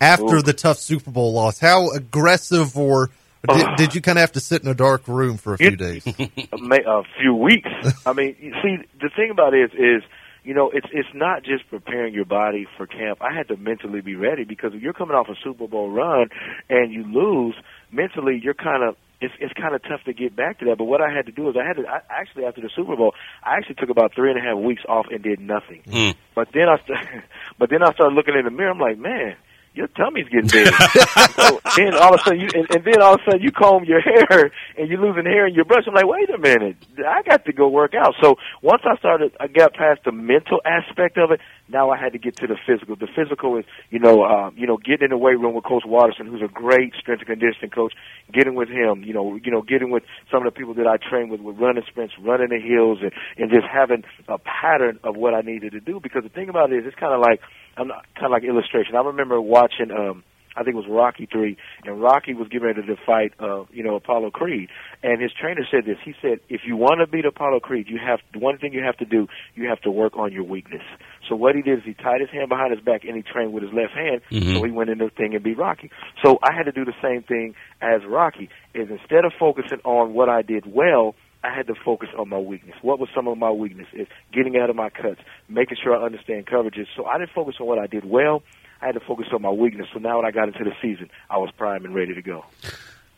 after 0.00 0.36
Ooh. 0.36 0.42
the 0.42 0.52
tough 0.52 0.78
Super 0.78 1.10
Bowl 1.10 1.32
loss? 1.32 1.58
How 1.60 1.90
aggressive 1.90 2.76
or 2.76 3.08
did, 3.48 3.66
Oh. 3.66 3.76
did 3.76 3.94
you 3.94 4.00
kind 4.00 4.18
of 4.18 4.20
have 4.20 4.32
to 4.32 4.40
sit 4.40 4.62
in 4.62 4.68
a 4.68 4.74
dark 4.74 5.06
room 5.08 5.36
for 5.36 5.54
a 5.54 5.58
few 5.58 5.76
days? 5.76 6.04
a, 6.06 6.12
a 6.52 7.02
few 7.20 7.34
weeks. 7.34 7.68
I 8.06 8.12
mean, 8.12 8.36
you 8.40 8.52
see, 8.62 8.78
the 9.00 9.08
thing 9.16 9.30
about 9.30 9.54
it 9.54 9.72
is, 9.72 10.02
is 10.02 10.02
you 10.44 10.54
know, 10.54 10.70
it's 10.72 10.86
it's 10.92 11.08
not 11.14 11.44
just 11.44 11.68
preparing 11.70 12.14
your 12.14 12.24
body 12.24 12.66
for 12.76 12.86
camp. 12.86 13.18
I 13.22 13.32
had 13.34 13.48
to 13.48 13.56
mentally 13.56 14.00
be 14.00 14.16
ready 14.16 14.44
because 14.44 14.72
if 14.74 14.82
you're 14.82 14.92
coming 14.92 15.14
off 15.14 15.28
a 15.28 15.36
Super 15.42 15.68
Bowl 15.68 15.90
run 15.90 16.28
and 16.68 16.92
you 16.92 17.04
lose, 17.04 17.54
mentally 17.92 18.40
you're 18.42 18.54
kind 18.54 18.82
of 18.82 18.96
it's 19.20 19.34
it's 19.38 19.52
kind 19.54 19.74
of 19.74 19.82
tough 19.82 20.02
to 20.06 20.12
get 20.12 20.34
back 20.34 20.58
to 20.58 20.64
that. 20.66 20.78
But 20.78 20.84
what 20.84 21.00
I 21.00 21.14
had 21.14 21.26
to 21.26 21.32
do 21.32 21.48
is 21.48 21.56
I 21.56 21.66
had 21.66 21.76
to 21.76 21.88
I, 21.88 22.00
actually 22.10 22.44
after 22.44 22.60
the 22.60 22.70
Super 22.74 22.96
Bowl, 22.96 23.14
I 23.44 23.56
actually 23.56 23.76
took 23.76 23.90
about 23.90 24.14
three 24.14 24.30
and 24.30 24.38
a 24.38 24.42
half 24.42 24.58
weeks 24.58 24.82
off 24.88 25.06
and 25.10 25.22
did 25.22 25.38
nothing. 25.38 25.82
Mm. 25.86 26.14
But 26.34 26.48
then 26.52 26.68
I 26.68 26.76
st- 26.78 27.24
but 27.58 27.70
then 27.70 27.82
I 27.82 27.92
started 27.92 28.14
looking 28.14 28.34
in 28.36 28.44
the 28.44 28.50
mirror. 28.50 28.70
I'm 28.70 28.80
like, 28.80 28.98
man. 28.98 29.36
Your 29.74 29.86
tummy's 29.88 30.28
getting 30.28 30.50
big. 30.50 30.66
so 31.36 31.60
then 31.76 31.94
all 31.94 32.12
of 32.12 32.20
a 32.20 32.24
sudden, 32.24 32.40
you 32.40 32.48
and, 32.54 32.66
and 32.74 32.84
then 32.84 33.00
all 33.00 33.14
of 33.14 33.20
a 33.20 33.24
sudden 33.24 33.42
you 33.42 33.50
comb 33.50 33.84
your 33.84 34.00
hair 34.30 34.52
and 34.76 34.88
you're 34.88 35.00
losing 35.00 35.24
hair 35.24 35.46
in 35.46 35.54
your 35.54 35.64
brush. 35.64 35.84
I'm 35.86 35.94
like, 35.94 36.06
wait 36.06 36.28
a 36.28 36.36
minute, 36.36 36.76
I 36.98 37.22
got 37.22 37.46
to 37.46 37.52
go 37.52 37.68
work 37.68 37.94
out. 37.94 38.14
So 38.20 38.36
once 38.60 38.82
I 38.84 38.96
started, 38.98 39.32
I 39.40 39.46
got 39.46 39.72
past 39.72 40.00
the 40.04 40.12
mental 40.12 40.60
aspect 40.66 41.16
of 41.16 41.30
it. 41.30 41.40
Now 41.68 41.90
I 41.90 41.96
had 41.96 42.12
to 42.12 42.18
get 42.18 42.36
to 42.36 42.46
the 42.46 42.56
physical. 42.66 42.96
The 42.96 43.08
physical 43.16 43.56
is, 43.56 43.64
you 43.88 43.98
know, 43.98 44.22
uh, 44.22 44.50
you 44.54 44.66
know, 44.66 44.76
getting 44.76 45.04
in 45.04 45.10
the 45.10 45.16
weight 45.16 45.40
room 45.40 45.54
with 45.54 45.64
Coach 45.64 45.84
Watterson, 45.86 46.26
who's 46.26 46.42
a 46.42 46.52
great 46.52 46.92
strength 47.00 47.20
and 47.26 47.40
conditioning 47.40 47.70
coach. 47.70 47.94
Getting 48.30 48.54
with 48.54 48.68
him, 48.68 49.02
you 49.04 49.14
know, 49.14 49.38
you 49.42 49.50
know, 49.50 49.62
getting 49.62 49.90
with 49.90 50.02
some 50.30 50.46
of 50.46 50.52
the 50.52 50.56
people 50.56 50.74
that 50.74 50.86
I 50.86 50.96
train 50.96 51.30
with, 51.30 51.40
with 51.40 51.56
running 51.56 51.82
sprints, 51.88 52.14
running 52.20 52.48
the 52.48 52.60
hills, 52.60 52.98
and 53.00 53.12
and 53.38 53.50
just 53.50 53.66
having 53.72 54.04
a 54.28 54.36
pattern 54.38 54.98
of 55.02 55.16
what 55.16 55.32
I 55.32 55.40
needed 55.40 55.72
to 55.72 55.80
do. 55.80 55.98
Because 55.98 56.24
the 56.24 56.28
thing 56.28 56.50
about 56.50 56.72
it 56.72 56.76
is, 56.76 56.84
it's 56.86 56.96
kind 56.96 57.14
of 57.14 57.20
like 57.20 57.40
I'm 57.76 57.88
not 57.88 58.04
kind 58.14 58.26
of 58.26 58.30
like 58.32 58.44
illustration. 58.44 58.96
I 58.96 59.00
remember 59.02 59.40
watching. 59.40 59.90
um 59.90 60.24
I 60.54 60.64
think 60.64 60.74
it 60.74 60.80
was 60.80 60.86
Rocky 60.86 61.26
three, 61.32 61.56
and 61.84 62.02
Rocky 62.02 62.34
was 62.34 62.46
getting 62.48 62.66
ready 62.66 62.82
to 62.82 62.96
fight, 63.06 63.32
uh, 63.40 63.64
you 63.72 63.82
know, 63.82 63.94
Apollo 63.96 64.32
Creed. 64.32 64.68
And 65.02 65.22
his 65.22 65.32
trainer 65.32 65.66
said 65.70 65.86
this. 65.86 65.96
He 66.04 66.14
said, 66.20 66.40
"If 66.50 66.62
you 66.66 66.76
want 66.76 67.00
to 67.00 67.06
beat 67.06 67.24
Apollo 67.24 67.60
Creed, 67.60 67.88
you 67.88 67.98
have 67.98 68.20
one 68.34 68.58
thing 68.58 68.74
you 68.74 68.82
have 68.82 68.98
to 68.98 69.06
do. 69.06 69.28
You 69.54 69.68
have 69.70 69.80
to 69.82 69.90
work 69.90 70.16
on 70.18 70.30
your 70.30 70.42
weakness." 70.44 70.82
So 71.26 71.36
what 71.36 71.54
he 71.54 71.62
did 71.62 71.78
is 71.78 71.84
he 71.84 71.94
tied 71.94 72.20
his 72.20 72.28
hand 72.28 72.50
behind 72.50 72.72
his 72.72 72.84
back 72.84 73.04
and 73.04 73.16
he 73.16 73.22
trained 73.22 73.54
with 73.54 73.62
his 73.62 73.72
left 73.72 73.94
hand. 73.94 74.20
Mhm. 74.30 74.54
So 74.58 74.62
he 74.64 74.70
went 74.70 74.90
in 74.90 74.98
the 74.98 75.08
thing 75.08 75.34
and 75.34 75.42
beat 75.42 75.56
Rocky. 75.56 75.90
So 76.22 76.38
I 76.42 76.52
had 76.52 76.66
to 76.66 76.72
do 76.72 76.84
the 76.84 76.94
same 77.00 77.22
thing 77.22 77.54
as 77.80 78.04
Rocky. 78.04 78.50
Is 78.74 78.90
instead 78.90 79.24
of 79.24 79.32
focusing 79.38 79.80
on 79.84 80.12
what 80.12 80.28
I 80.28 80.42
did 80.42 80.66
well, 80.66 81.14
I 81.44 81.54
had 81.54 81.66
to 81.66 81.74
focus 81.74 82.08
on 82.16 82.28
my 82.28 82.38
weakness. 82.38 82.76
What 82.82 83.00
was 83.00 83.08
some 83.14 83.26
of 83.26 83.36
my 83.36 83.50
weakness? 83.50 83.88
Is 83.92 84.06
getting 84.32 84.56
out 84.56 84.70
of 84.70 84.76
my 84.76 84.90
cuts, 84.90 85.20
making 85.48 85.76
sure 85.82 85.96
I 85.96 86.04
understand 86.04 86.46
coverages. 86.46 86.86
So 86.96 87.04
I 87.04 87.18
didn't 87.18 87.32
focus 87.32 87.56
on 87.60 87.66
what 87.66 87.78
I 87.78 87.86
did 87.86 88.04
well. 88.04 88.42
I 88.80 88.86
had 88.86 88.94
to 88.94 89.00
focus 89.00 89.26
on 89.32 89.42
my 89.42 89.50
weakness. 89.50 89.88
So 89.92 89.98
now 89.98 90.18
when 90.18 90.26
I 90.26 90.30
got 90.30 90.48
into 90.48 90.64
the 90.64 90.72
season, 90.80 91.10
I 91.30 91.38
was 91.38 91.50
prime 91.56 91.84
and 91.84 91.94
ready 91.94 92.14
to 92.14 92.22
go. 92.22 92.44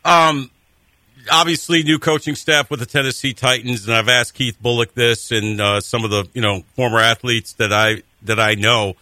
Um, 0.03 0.49
obviously, 1.31 1.83
new 1.83 1.99
coaching 1.99 2.35
staff 2.35 2.69
with 2.69 2.79
the 2.79 2.85
Tennessee 2.85 3.33
Titans, 3.33 3.87
and 3.87 3.95
I've 3.95 4.09
asked 4.09 4.33
Keith 4.33 4.57
Bulluck 4.61 4.93
this 4.93 5.31
and 5.31 5.61
uh, 5.61 5.81
some 5.81 6.03
of 6.03 6.11
the 6.11 6.27
you 6.33 6.41
know 6.41 6.63
former 6.75 6.99
athletes 6.99 7.53
that 7.53 7.71
I 7.71 8.03
that 8.23 8.39
I 8.39 8.55
know. 8.55 8.95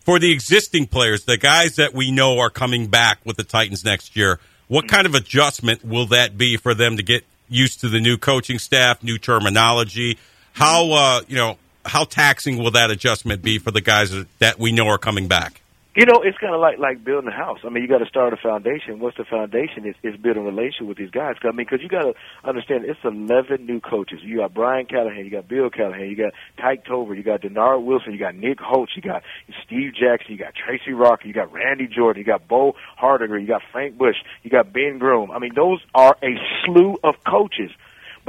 For 0.00 0.18
the 0.18 0.32
existing 0.32 0.86
players, 0.86 1.24
the 1.24 1.36
guys 1.36 1.76
that 1.76 1.94
we 1.94 2.10
know 2.10 2.38
are 2.38 2.50
coming 2.50 2.86
back 2.86 3.18
with 3.24 3.36
the 3.36 3.44
Titans 3.44 3.84
next 3.84 4.16
year, 4.16 4.40
what 4.66 4.88
kind 4.88 5.06
of 5.06 5.14
adjustment 5.14 5.84
will 5.84 6.06
that 6.06 6.38
be 6.38 6.56
for 6.56 6.74
them 6.74 6.96
to 6.96 7.02
get 7.02 7.24
used 7.50 7.80
to 7.80 7.88
the 7.88 8.00
new 8.00 8.16
coaching 8.16 8.58
staff, 8.58 9.02
new 9.02 9.18
terminology? 9.18 10.18
How 10.52 10.92
uh, 10.92 11.20
you 11.28 11.36
know 11.36 11.58
how 11.84 12.04
taxing 12.04 12.56
will 12.58 12.70
that 12.72 12.90
adjustment 12.90 13.42
be 13.42 13.58
for 13.58 13.70
the 13.70 13.80
guys 13.80 14.14
that 14.38 14.58
we 14.58 14.72
know 14.72 14.86
are 14.88 14.98
coming 14.98 15.28
back? 15.28 15.60
You 15.96 16.06
know, 16.06 16.22
it's 16.22 16.38
kind 16.38 16.54
of 16.54 16.60
like 16.60 16.78
like 16.78 17.02
building 17.02 17.28
a 17.28 17.36
house. 17.36 17.58
I 17.64 17.68
mean, 17.68 17.82
you 17.82 17.88
got 17.88 17.98
to 17.98 18.06
start 18.06 18.32
a 18.32 18.36
foundation. 18.36 19.00
What's 19.00 19.16
the 19.16 19.24
foundation? 19.24 19.84
Is 19.84 19.96
is 20.04 20.16
building 20.20 20.44
a 20.44 20.46
relationship 20.46 20.86
with 20.86 20.98
these 20.98 21.10
guys. 21.10 21.34
I 21.42 21.48
mean, 21.48 21.66
because 21.68 21.82
you 21.82 21.88
got 21.88 22.02
to 22.02 22.14
understand, 22.44 22.84
it's 22.84 23.00
eleven 23.02 23.66
new 23.66 23.80
coaches. 23.80 24.20
You 24.22 24.36
got 24.38 24.54
Brian 24.54 24.86
Callahan, 24.86 25.24
you 25.24 25.32
got 25.32 25.48
Bill 25.48 25.68
Callahan, 25.68 26.08
you 26.08 26.14
got 26.14 26.32
Tyke 26.58 26.84
Tolbert, 26.84 27.16
you 27.16 27.24
got 27.24 27.40
Dennard 27.40 27.82
Wilson, 27.82 28.12
you 28.12 28.20
got 28.20 28.36
Nick 28.36 28.60
Holz, 28.60 28.90
you 28.94 29.02
got 29.02 29.24
Steve 29.66 29.92
Jackson, 29.92 30.30
you 30.30 30.38
got 30.38 30.54
Tracy 30.54 30.92
Rocker, 30.92 31.26
you 31.26 31.34
got 31.34 31.52
Randy 31.52 31.88
Jordan, 31.88 32.20
you 32.20 32.26
got 32.26 32.46
Bo 32.46 32.76
Hardegree, 32.96 33.40
you 33.40 33.48
got 33.48 33.62
Frank 33.72 33.98
Bush, 33.98 34.16
you 34.44 34.50
got 34.50 34.72
Ben 34.72 34.98
Groom. 34.98 35.32
I 35.32 35.40
mean, 35.40 35.54
those 35.56 35.80
are 35.92 36.16
a 36.22 36.38
slew 36.64 36.98
of 37.02 37.16
coaches. 37.28 37.72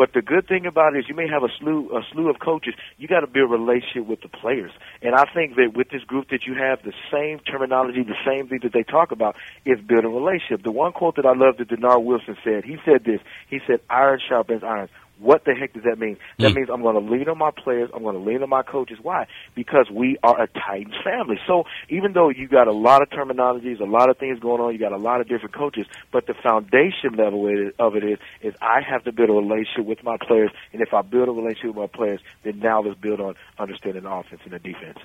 But 0.01 0.13
the 0.13 0.23
good 0.23 0.47
thing 0.47 0.65
about 0.65 0.95
it 0.95 1.01
is 1.01 1.05
you 1.07 1.13
may 1.13 1.27
have 1.27 1.43
a 1.43 1.49
slew 1.59 1.95
a 1.95 2.01
slew 2.11 2.27
of 2.31 2.39
coaches. 2.39 2.73
You 2.97 3.07
got 3.07 3.19
to 3.19 3.27
build 3.27 3.51
a 3.51 3.53
relationship 3.53 4.07
with 4.07 4.21
the 4.21 4.29
players, 4.29 4.71
and 5.03 5.13
I 5.13 5.25
think 5.31 5.57
that 5.57 5.73
with 5.75 5.89
this 5.89 6.01
group 6.01 6.29
that 6.29 6.47
you 6.47 6.55
have, 6.55 6.81
the 6.81 6.91
same 7.11 7.37
terminology, 7.37 8.01
the 8.01 8.17
same 8.25 8.47
thing 8.47 8.61
that 8.63 8.73
they 8.73 8.81
talk 8.81 9.11
about 9.11 9.35
is 9.63 9.79
building 9.79 10.09
a 10.11 10.15
relationship. 10.15 10.63
The 10.63 10.71
one 10.71 10.91
quote 10.91 11.17
that 11.17 11.27
I 11.27 11.35
love 11.35 11.57
that 11.57 11.69
Dennard 11.69 12.03
Wilson 12.03 12.35
said, 12.43 12.65
he 12.65 12.77
said 12.83 13.03
this. 13.03 13.19
He 13.47 13.59
said, 13.67 13.81
"Iron 13.91 14.19
sharpens 14.27 14.63
iron." 14.63 14.89
What 15.21 15.45
the 15.45 15.53
heck 15.53 15.73
does 15.73 15.83
that 15.83 15.99
mean? 15.99 16.17
That 16.39 16.51
Mm. 16.51 16.55
means 16.55 16.69
I'm 16.73 16.81
going 16.81 16.95
to 16.95 17.11
lean 17.11 17.29
on 17.29 17.37
my 17.37 17.51
players. 17.51 17.91
I'm 17.93 18.01
going 18.01 18.15
to 18.15 18.21
lean 18.21 18.41
on 18.41 18.49
my 18.49 18.63
coaches. 18.63 18.97
Why? 19.01 19.27
Because 19.53 19.87
we 19.91 20.17
are 20.23 20.41
a 20.41 20.47
Titans 20.47 20.95
family. 21.03 21.39
So 21.45 21.65
even 21.89 22.13
though 22.13 22.29
you 22.29 22.47
got 22.47 22.67
a 22.67 22.71
lot 22.71 23.03
of 23.03 23.09
terminologies, 23.11 23.79
a 23.79 23.85
lot 23.85 24.09
of 24.09 24.17
things 24.17 24.39
going 24.39 24.61
on, 24.61 24.73
you 24.73 24.79
got 24.79 24.93
a 24.93 24.97
lot 24.97 25.21
of 25.21 25.27
different 25.27 25.53
coaches, 25.53 25.85
but 26.11 26.25
the 26.25 26.33
foundation 26.33 27.13
level 27.15 27.47
of 27.77 27.95
it 27.95 28.03
is, 28.03 28.17
is 28.41 28.55
I 28.61 28.81
have 28.81 29.03
to 29.03 29.11
build 29.11 29.29
a 29.29 29.33
relationship 29.33 29.85
with 29.85 30.03
my 30.03 30.17
players. 30.17 30.51
And 30.73 30.81
if 30.81 30.93
I 30.93 31.03
build 31.03 31.29
a 31.29 31.31
relationship 31.31 31.75
with 31.75 31.91
my 31.91 31.97
players, 31.97 32.19
then 32.43 32.59
now 32.59 32.81
let's 32.81 32.99
build 32.99 33.21
on 33.21 33.35
understanding 33.59 34.03
the 34.03 34.11
offense 34.11 34.41
and 34.43 34.53
the 34.53 34.59
defense. 34.59 34.97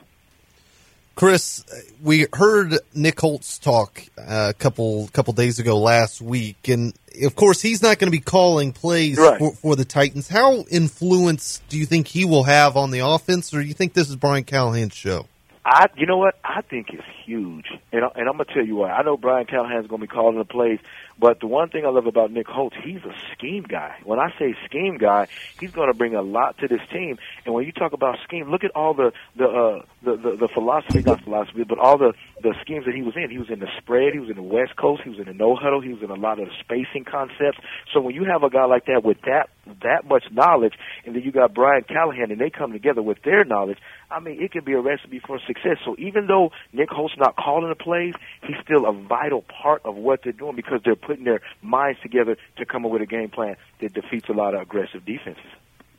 Chris, 1.16 1.64
we 2.02 2.26
heard 2.34 2.74
Nick 2.94 3.18
Holz 3.18 3.58
talk 3.58 4.02
uh, 4.18 4.48
a 4.50 4.54
couple 4.54 5.08
couple 5.14 5.32
days 5.32 5.58
ago 5.58 5.78
last 5.78 6.20
week, 6.20 6.68
and 6.68 6.92
of 7.24 7.34
course 7.34 7.62
he's 7.62 7.80
not 7.82 7.98
going 7.98 8.08
to 8.08 8.16
be 8.16 8.20
calling 8.20 8.70
plays 8.74 9.16
Right. 9.16 9.38
for, 9.38 9.52
for 9.54 9.76
the 9.76 9.86
Titans. 9.86 10.28
How 10.28 10.64
influence 10.70 11.62
do 11.70 11.78
you 11.78 11.86
think 11.86 12.06
he 12.06 12.26
will 12.26 12.44
have 12.44 12.76
on 12.76 12.90
the 12.90 12.98
offense, 12.98 13.54
or 13.54 13.62
do 13.62 13.66
you 13.66 13.72
think 13.72 13.94
this 13.94 14.10
is 14.10 14.16
Brian 14.16 14.44
Callahan's 14.44 14.92
show? 14.94 15.26
I, 15.64 15.86
you 15.96 16.04
know 16.04 16.18
what? 16.18 16.38
I 16.44 16.60
think 16.60 16.90
it's 16.92 17.02
huge, 17.24 17.64
and, 17.92 18.04
I, 18.04 18.08
and 18.14 18.28
I'm 18.28 18.36
gonna 18.36 18.44
tell 18.44 18.64
you 18.66 18.76
why. 18.76 18.90
I 18.90 19.02
know 19.02 19.16
Brian 19.16 19.46
Callahan's 19.46 19.86
gonna 19.86 20.02
be 20.02 20.06
calling 20.08 20.36
the 20.36 20.44
plays, 20.44 20.80
But 21.18 21.40
the 21.40 21.46
one 21.46 21.70
thing 21.70 21.86
I 21.86 21.88
love 21.88 22.06
about 22.06 22.30
Nick 22.30 22.46
Holz, 22.46 22.74
he's 22.84 23.02
a 23.04 23.14
scheme 23.32 23.62
guy. 23.62 23.96
When 24.04 24.18
I 24.18 24.30
say 24.38 24.54
scheme 24.66 24.98
guy, 24.98 25.28
he's 25.58 25.70
going 25.70 25.88
to 25.88 25.96
bring 25.96 26.14
a 26.14 26.20
lot 26.20 26.58
to 26.58 26.68
this 26.68 26.82
team. 26.92 27.18
And 27.44 27.54
when 27.54 27.64
you 27.64 27.72
talk 27.72 27.92
about 27.92 28.18
scheme, 28.24 28.50
look 28.50 28.64
at 28.64 28.70
all 28.74 28.92
the 28.92 29.12
the 29.34 29.46
uh, 29.46 29.82
the, 30.02 30.16
the 30.16 30.36
the 30.36 30.48
philosophy, 30.52 31.02
not 31.02 31.22
philosophy, 31.24 31.64
but 31.64 31.78
all 31.78 31.96
the 31.96 32.12
the 32.42 32.54
schemes 32.60 32.84
that 32.84 32.94
he 32.94 33.02
was 33.02 33.14
in. 33.16 33.30
He 33.30 33.38
was 33.38 33.48
in 33.48 33.60
the 33.60 33.68
spread. 33.78 34.12
He 34.12 34.18
was 34.18 34.28
in 34.28 34.36
the 34.36 34.42
West 34.42 34.76
Coast. 34.76 35.02
He 35.04 35.10
was 35.10 35.18
in 35.18 35.24
the 35.24 35.34
no 35.34 35.56
huddle. 35.56 35.80
He 35.80 35.92
was 35.92 36.02
in 36.02 36.10
a 36.10 36.14
lot 36.14 36.38
of 36.38 36.48
the 36.48 36.54
spacing 36.60 37.04
concepts. 37.04 37.58
So 37.94 38.00
when 38.00 38.14
you 38.14 38.24
have 38.24 38.42
a 38.42 38.50
guy 38.50 38.66
like 38.66 38.84
that 38.86 39.02
with 39.02 39.20
that 39.22 39.48
that 39.82 40.06
much 40.06 40.24
knowledge, 40.30 40.74
and 41.04 41.16
then 41.16 41.22
you 41.22 41.32
got 41.32 41.54
Brian 41.54 41.82
Callahan, 41.82 42.30
and 42.30 42.40
they 42.40 42.50
come 42.50 42.72
together 42.72 43.02
with 43.02 43.22
their 43.22 43.44
knowledge, 43.44 43.78
I 44.10 44.20
mean, 44.20 44.40
it 44.40 44.52
can 44.52 44.64
be 44.64 44.74
a 44.74 44.80
recipe 44.80 45.18
for 45.18 45.40
success. 45.46 45.78
So 45.84 45.96
even 45.98 46.26
though 46.26 46.50
Nick 46.72 46.90
Holz 46.90 47.12
not 47.18 47.36
calling 47.36 47.68
the 47.68 47.74
plays, 47.74 48.14
he's 48.42 48.56
still 48.62 48.86
a 48.86 48.92
vital 48.92 49.42
part 49.42 49.82
of 49.84 49.96
what 49.96 50.20
they're 50.22 50.32
doing 50.32 50.54
because 50.54 50.80
they're 50.84 50.94
putting 51.06 51.24
their 51.24 51.40
minds 51.62 52.00
together 52.00 52.36
to 52.56 52.66
come 52.66 52.84
up 52.84 52.90
with 52.90 53.02
a 53.02 53.06
game 53.06 53.30
plan 53.30 53.56
that 53.80 53.94
defeats 53.94 54.28
a 54.28 54.32
lot 54.32 54.54
of 54.54 54.60
aggressive 54.60 55.04
defenses. 55.04 55.44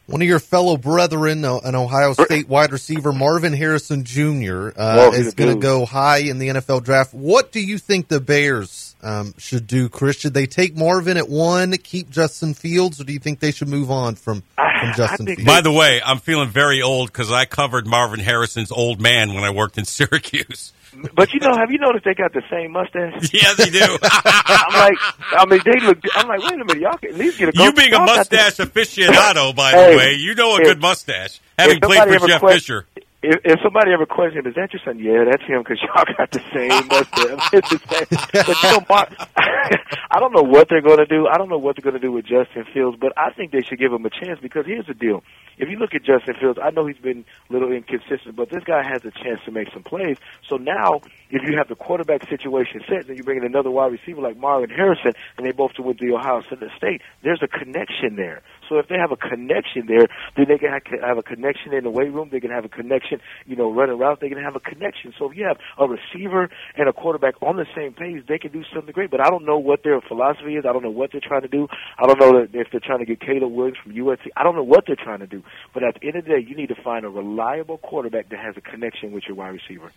One 0.08 0.22
of 0.22 0.28
your 0.28 0.40
fellow 0.40 0.78
brethren, 0.78 1.44
uh, 1.44 1.58
an 1.66 1.76
Ohio 1.76 2.14
State 2.14 2.48
wide 2.48 2.72
receiver, 2.72 3.12
Marvin 3.12 3.52
Harrison 3.52 4.06
Jr., 4.06 4.70
uh, 4.78 5.12
is 5.14 5.34
going 5.34 5.54
to 5.54 5.60
go 5.60 5.86
high 5.86 6.20
in 6.20 6.40
the 6.40 6.48
NFL 6.48 6.86
draft. 6.86 7.14
What 7.14 7.52
do 7.52 7.60
you 7.60 7.78
think 7.78 8.08
the 8.08 8.22
Bears 8.22 8.96
um, 9.04 9.34
should 9.38 9.68
do, 9.68 9.90
Chris? 9.90 10.16
Should 10.18 10.34
they 10.34 10.46
take 10.46 10.78
Marvin 10.78 11.18
at 11.18 11.28
one, 11.28 11.74
keep 11.74 12.10
Justin 12.10 12.54
Fields, 12.54 13.02
or 13.02 13.04
do 13.04 13.12
you 13.12 13.20
think 13.20 13.42
they 13.42 13.52
should 13.52 13.68
move 13.68 13.92
on 13.92 14.16
from, 14.16 14.44
from 14.56 14.94
Justin 14.96 15.26
Fields? 15.26 15.44
By 15.44 15.60
the 15.60 15.74
way, 15.74 16.02
I'm 16.02 16.20
feeling 16.20 16.48
very 16.48 16.82
old 16.82 17.12
because 17.12 17.30
I 17.30 17.44
covered 17.44 17.86
Marvin 17.86 18.22
Harrison's 18.22 18.72
old 18.72 19.02
man 19.02 19.34
when 19.34 19.44
I 19.44 19.50
worked 19.50 19.78
in 19.78 19.84
Syracuse. 19.86 20.72
But 21.14 21.34
you 21.34 21.40
know, 21.40 21.56
have 21.56 21.72
you 21.72 21.78
noticed 21.80 22.06
they 22.06 22.14
got 22.14 22.34
the 22.34 22.42
same 22.50 22.72
mustache? 22.72 23.30
Yeah, 23.34 23.54
they 23.54 23.70
do. 23.70 23.80
I'm 24.04 24.74
like, 24.74 24.98
I 25.32 25.46
mean, 25.48 25.60
they 25.66 25.80
look. 25.86 25.98
I'm 26.16 26.28
like, 26.28 26.40
wait 26.40 26.54
a 26.54 26.58
minute, 26.66 26.80
y'all 26.80 26.98
can 26.98 27.12
at 27.12 27.18
least 27.18 27.38
get 27.40 27.50
a. 27.50 27.52
You 27.64 27.72
being 27.74 27.94
a 27.94 28.00
mustache 28.00 28.58
aficionado, 28.58 29.56
by 29.56 29.72
Hey, 29.72 29.92
the 29.92 29.98
way, 29.98 30.14
you 30.14 30.34
know 30.36 30.56
a 30.56 30.62
if- 30.62 30.68
good 30.68 30.82
mustache. 30.82 31.40
Having 31.60 31.82
played 31.82 32.20
for 32.20 32.28
Jeff 32.28 32.42
que- 32.42 32.50
Fisher. 32.50 32.86
If, 33.24 33.42
if 33.44 33.60
somebody 33.64 33.92
ever 33.94 34.06
questioned, 34.06 34.46
is 34.46 34.54
that 34.56 34.72
your 34.72 34.80
son? 34.86 35.00
Yeah, 35.00 35.26
that's 35.30 35.42
him 35.44 35.64
because 35.64 35.82
y'all 35.82 36.06
got 36.18 36.30
the 36.32 36.40
same 36.54 36.88
mustache. 36.88 37.50
It's 37.52 37.70
the 37.70 37.80
same. 37.90 38.06
But 38.32 38.48
you 38.64 38.72
know, 38.72 38.86
Mark, 38.88 39.10
I 39.36 40.20
don't 40.20 40.34
know 40.34 40.44
what 40.44 40.70
they're 40.70 40.82
going 40.84 41.00
to 41.00 41.06
do. 41.08 41.28
I 41.28 41.38
don't 41.38 41.50
know 41.50 41.58
what 41.58 41.76
they're 41.76 41.84
going 41.90 42.00
to 42.00 42.06
do 42.06 42.12
with 42.12 42.26
Justin 42.26 42.66
Fields, 42.74 42.96
but 43.02 43.14
I 43.18 43.32
think 43.32 43.52
they 43.52 43.62
should 43.64 43.80
give 43.80 43.92
him 43.92 44.06
a 44.06 44.10
chance 44.12 44.40
because 44.40 44.66
here's 44.68 44.86
the 44.86 44.94
deal. 44.94 45.24
If 45.58 45.70
you 45.70 45.78
look 45.78 45.96
at 45.96 46.04
Justin 46.04 46.36
Fields, 46.40 46.60
I 46.62 46.70
know 46.70 46.86
he's 46.86 46.98
been 46.98 47.26
a 47.50 47.54
little 47.54 47.72
inconsistent, 47.72 48.36
but 48.36 48.50
this 48.50 48.64
guy 48.64 48.84
has 48.84 49.04
a 49.06 49.12
chance 49.12 49.40
to 49.46 49.52
make 49.52 49.70
some 49.74 49.84
plays. 49.84 50.18
So 50.48 50.58
now, 50.58 51.02
if 51.30 51.42
you 51.44 51.58
have 51.58 51.68
the 51.68 51.76
quarterback 51.76 52.30
situation 52.30 52.82
set, 52.88 53.08
then 53.08 53.18
you 53.18 53.24
bring 53.24 53.40
in 53.40 53.46
another 53.46 53.72
wide 53.72 53.92
receiver 53.92 54.22
like 54.22 54.38
Marvin 54.38 54.70
Harrison, 54.70 55.14
and 55.38 55.46
they 55.46 55.52
both 55.52 55.72
went 55.80 55.98
to 56.00 56.06
the 56.08 56.14
Ohio 56.14 56.42
State, 56.78 57.02
there's 57.24 57.42
a 57.42 57.48
connection 57.48 58.16
there. 58.16 58.42
So 58.70 58.78
if 58.78 58.88
they 58.88 58.96
have 58.96 59.12
a 59.12 59.16
connection 59.16 59.88
there, 59.88 60.08
then 60.36 60.46
they 60.50 60.58
can 60.58 60.70
have 61.02 61.18
a 61.18 61.24
connection 61.24 61.74
in 61.74 61.86
the 61.86 61.90
weight 61.90 62.12
room. 62.12 62.30
They 62.32 62.42
can 62.42 62.52
have 62.52 62.66
a 62.66 62.70
connection, 62.70 63.22
you 63.46 63.56
know, 63.56 63.72
running 63.72 63.98
routes. 63.98 64.20
They 64.22 64.30
can 64.30 64.44
have 64.44 64.56
a 64.56 64.60
connection. 64.60 65.14
So 65.18 65.32
if 65.32 65.38
you 65.38 65.46
have 65.46 65.58
a 65.80 65.88
receiver 65.88 66.50
and 66.76 66.90
a 66.90 66.94
quarterback 66.94 67.42
on 67.42 67.56
the 67.56 67.66
same 67.76 67.94
page, 67.94 68.26
they 68.28 68.38
can 68.38 68.52
do 68.52 68.64
something 68.74 68.92
great. 68.92 69.10
But 69.10 69.26
I 69.26 69.30
don't 69.30 69.46
know 69.46 69.58
what 69.58 69.84
their 69.84 70.02
philosophy 70.02 70.56
is. 70.56 70.66
I 70.68 70.74
don't 70.74 70.84
know 70.84 70.92
what 70.92 71.12
they're 71.14 71.22
trying 71.22 71.44
to 71.44 71.48
do. 71.48 71.68
I 71.98 72.06
don't 72.06 72.20
know 72.20 72.46
if 72.54 72.68
they're 72.72 72.82
trying 72.84 73.00
to 73.00 73.06
get 73.06 73.22
Caleb 73.22 73.54
Williams 73.54 73.78
from 73.82 73.94
USC. 73.94 74.28
I 74.36 74.44
don't 74.44 74.56
know 74.56 74.64
what 74.64 74.84
they're 74.86 74.98
trying 74.98 75.20
to 75.20 75.28
do. 75.28 75.44
But 75.74 75.84
at 75.84 75.96
the 76.00 76.08
end 76.08 76.16
of 76.18 76.26
the 76.26 76.32
day, 76.32 76.46
you 76.48 76.56
need 76.56 76.70
to 76.70 76.76
find 76.84 77.06
a 77.06 77.10
reliable 77.10 77.78
quarterback 77.78 78.30
that 78.30 78.40
has 78.40 78.56
a 78.58 78.62
connection 78.62 79.12
with 79.12 79.24
your 79.28 79.36
wide 79.36 79.50
receiver. 79.54 79.92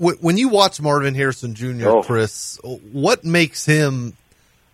Wh- 0.00 0.22
When 0.22 0.36
you 0.36 0.48
watch 0.48 0.80
Marvin 0.80 1.14
Harrison 1.14 1.54
Jr., 1.54 1.88
Oh. 1.88 2.02
Chris, 2.02 2.58
what 2.62 3.24
makes 3.24 3.64
him 3.64 4.14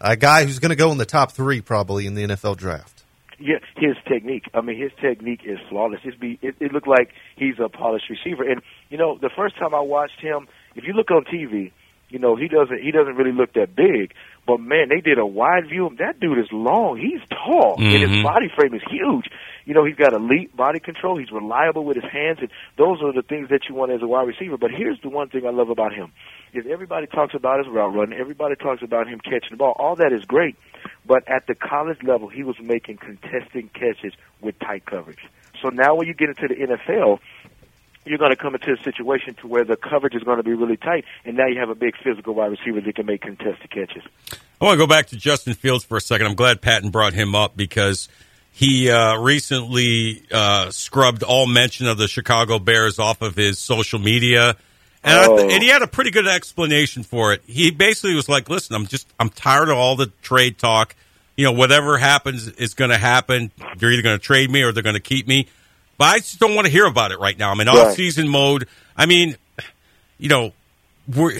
a 0.00 0.16
guy 0.16 0.44
who's 0.44 0.58
going 0.58 0.70
to 0.70 0.76
go 0.76 0.90
in 0.92 0.98
the 0.98 1.06
top 1.06 1.32
three 1.32 1.60
probably 1.60 2.06
in 2.06 2.14
the 2.14 2.22
NFL 2.24 2.56
draft? 2.56 3.02
Yeah, 3.38 3.56
his 3.76 3.96
technique. 4.06 4.44
I 4.54 4.60
mean, 4.60 4.80
his 4.80 4.92
technique 5.00 5.40
is 5.44 5.58
flawless. 5.68 6.00
It's 6.04 6.16
be 6.16 6.38
it, 6.40 6.54
it 6.60 6.72
looked 6.72 6.86
like 6.86 7.10
he's 7.36 7.56
a 7.58 7.68
polished 7.68 8.08
receiver. 8.08 8.44
And 8.48 8.62
you 8.90 8.96
know, 8.96 9.18
the 9.20 9.28
first 9.36 9.56
time 9.58 9.74
I 9.74 9.80
watched 9.80 10.20
him, 10.20 10.46
if 10.76 10.84
you 10.84 10.92
look 10.92 11.10
on 11.10 11.24
TV, 11.24 11.72
you 12.10 12.18
know 12.20 12.36
he 12.36 12.46
doesn't 12.46 12.80
he 12.80 12.92
doesn't 12.92 13.16
really 13.16 13.32
look 13.32 13.52
that 13.54 13.74
big. 13.74 14.14
But 14.46 14.60
man, 14.60 14.88
they 14.90 15.00
did 15.00 15.18
a 15.18 15.24
wide 15.26 15.68
view. 15.68 15.86
of 15.86 15.92
him. 15.92 15.98
That 15.98 16.20
dude 16.20 16.38
is 16.38 16.52
long. 16.52 16.98
He's 16.98 17.20
tall, 17.30 17.76
and 17.78 17.86
his 17.86 18.10
Mhm. 18.10 18.22
body 18.22 18.48
frame 18.54 18.74
is 18.74 18.82
huge. 18.90 19.30
You 19.64 19.72
know, 19.72 19.84
he's 19.84 19.96
got 19.96 20.12
elite 20.12 20.54
body 20.54 20.80
control. 20.80 21.16
He's 21.16 21.32
reliable 21.32 21.84
with 21.84 21.96
his 21.96 22.10
hands, 22.10 22.38
and 22.40 22.50
those 22.76 23.02
are 23.02 23.12
the 23.12 23.22
things 23.22 23.48
that 23.48 23.68
you 23.68 23.74
want 23.74 23.92
as 23.92 24.02
a 24.02 24.06
wide 24.06 24.26
receiver. 24.28 24.58
But 24.58 24.70
here's 24.70 25.00
the 25.00 25.08
one 25.08 25.28
thing 25.28 25.46
I 25.46 25.50
love 25.50 25.70
about 25.70 25.94
him: 25.94 26.12
is 26.52 26.66
everybody 26.66 27.06
talks 27.06 27.34
about 27.34 27.64
his 27.64 27.68
route 27.68 27.94
running, 27.94 28.18
everybody 28.18 28.54
talks 28.56 28.82
about 28.82 29.06
him 29.08 29.20
catching 29.20 29.50
the 29.52 29.56
ball. 29.56 29.74
All 29.78 29.96
that 29.96 30.12
is 30.12 30.24
great, 30.26 30.56
but 31.06 31.26
at 31.26 31.46
the 31.46 31.54
college 31.54 32.02
level, 32.02 32.28
he 32.28 32.42
was 32.42 32.56
making 32.60 32.98
contesting 32.98 33.70
catches 33.72 34.12
with 34.42 34.58
tight 34.58 34.84
coverage. 34.84 35.24
So 35.62 35.70
now, 35.70 35.94
when 35.94 36.06
you 36.06 36.12
get 36.14 36.28
into 36.28 36.48
the 36.48 36.54
NFL, 36.54 37.20
you're 38.04 38.18
going 38.18 38.30
to 38.30 38.36
come 38.36 38.54
into 38.54 38.72
a 38.72 38.76
situation 38.82 39.34
to 39.40 39.46
where 39.46 39.64
the 39.64 39.76
coverage 39.76 40.14
is 40.14 40.22
going 40.22 40.36
to 40.38 40.42
be 40.42 40.52
really 40.54 40.76
tight, 40.76 41.04
and 41.24 41.36
now 41.36 41.46
you 41.46 41.58
have 41.60 41.70
a 41.70 41.74
big 41.74 41.94
physical 42.02 42.34
wide 42.34 42.50
receiver 42.50 42.80
that 42.80 42.94
can 42.94 43.06
make 43.06 43.22
contested 43.22 43.70
catches. 43.70 44.02
I 44.60 44.64
want 44.64 44.74
to 44.78 44.78
go 44.78 44.86
back 44.86 45.06
to 45.08 45.16
Justin 45.16 45.54
Fields 45.54 45.84
for 45.84 45.96
a 45.96 46.00
second. 46.00 46.26
I'm 46.26 46.34
glad 46.34 46.60
Patton 46.60 46.90
brought 46.90 47.12
him 47.12 47.34
up 47.34 47.56
because 47.56 48.08
he 48.52 48.90
uh, 48.90 49.18
recently 49.20 50.22
uh, 50.32 50.70
scrubbed 50.70 51.22
all 51.22 51.46
mention 51.46 51.86
of 51.86 51.98
the 51.98 52.06
Chicago 52.08 52.58
Bears 52.58 52.98
off 52.98 53.20
of 53.22 53.34
his 53.36 53.58
social 53.58 53.98
media, 53.98 54.56
and, 55.02 55.18
I 55.18 55.26
th- 55.26 55.40
Oh. 55.40 55.48
and 55.50 55.62
he 55.62 55.68
had 55.68 55.82
a 55.82 55.86
pretty 55.86 56.10
good 56.10 56.26
explanation 56.26 57.02
for 57.02 57.32
it. 57.32 57.42
He 57.46 57.70
basically 57.70 58.14
was 58.14 58.28
like, 58.28 58.48
"Listen, 58.48 58.76
I'm 58.76 58.86
just 58.86 59.06
I'm 59.18 59.28
tired 59.28 59.68
of 59.68 59.76
all 59.76 59.96
the 59.96 60.06
trade 60.22 60.58
talk. 60.58 60.94
You 61.36 61.44
know, 61.46 61.52
whatever 61.52 61.98
happens 61.98 62.46
is 62.48 62.74
going 62.74 62.90
to 62.90 62.96
happen. 62.96 63.50
They're 63.76 63.90
either 63.90 64.02
going 64.02 64.18
to 64.18 64.22
trade 64.24 64.50
me 64.50 64.62
or 64.62 64.72
they're 64.72 64.82
going 64.84 64.94
to 64.94 65.00
keep 65.00 65.26
me." 65.26 65.48
But 65.98 66.04
I 66.06 66.18
just 66.18 66.38
don't 66.40 66.54
want 66.54 66.66
to 66.66 66.72
hear 66.72 66.86
about 66.86 67.12
it 67.12 67.20
right 67.20 67.38
now. 67.38 67.50
I'm 67.50 67.60
in 67.60 67.66
Right. 67.68 67.76
off 67.88 67.94
season 67.94 68.28
mode. 68.28 68.66
I 68.96 69.06
mean, 69.06 69.36
you 70.18 70.28
know, 70.28 70.52
we're, 71.14 71.38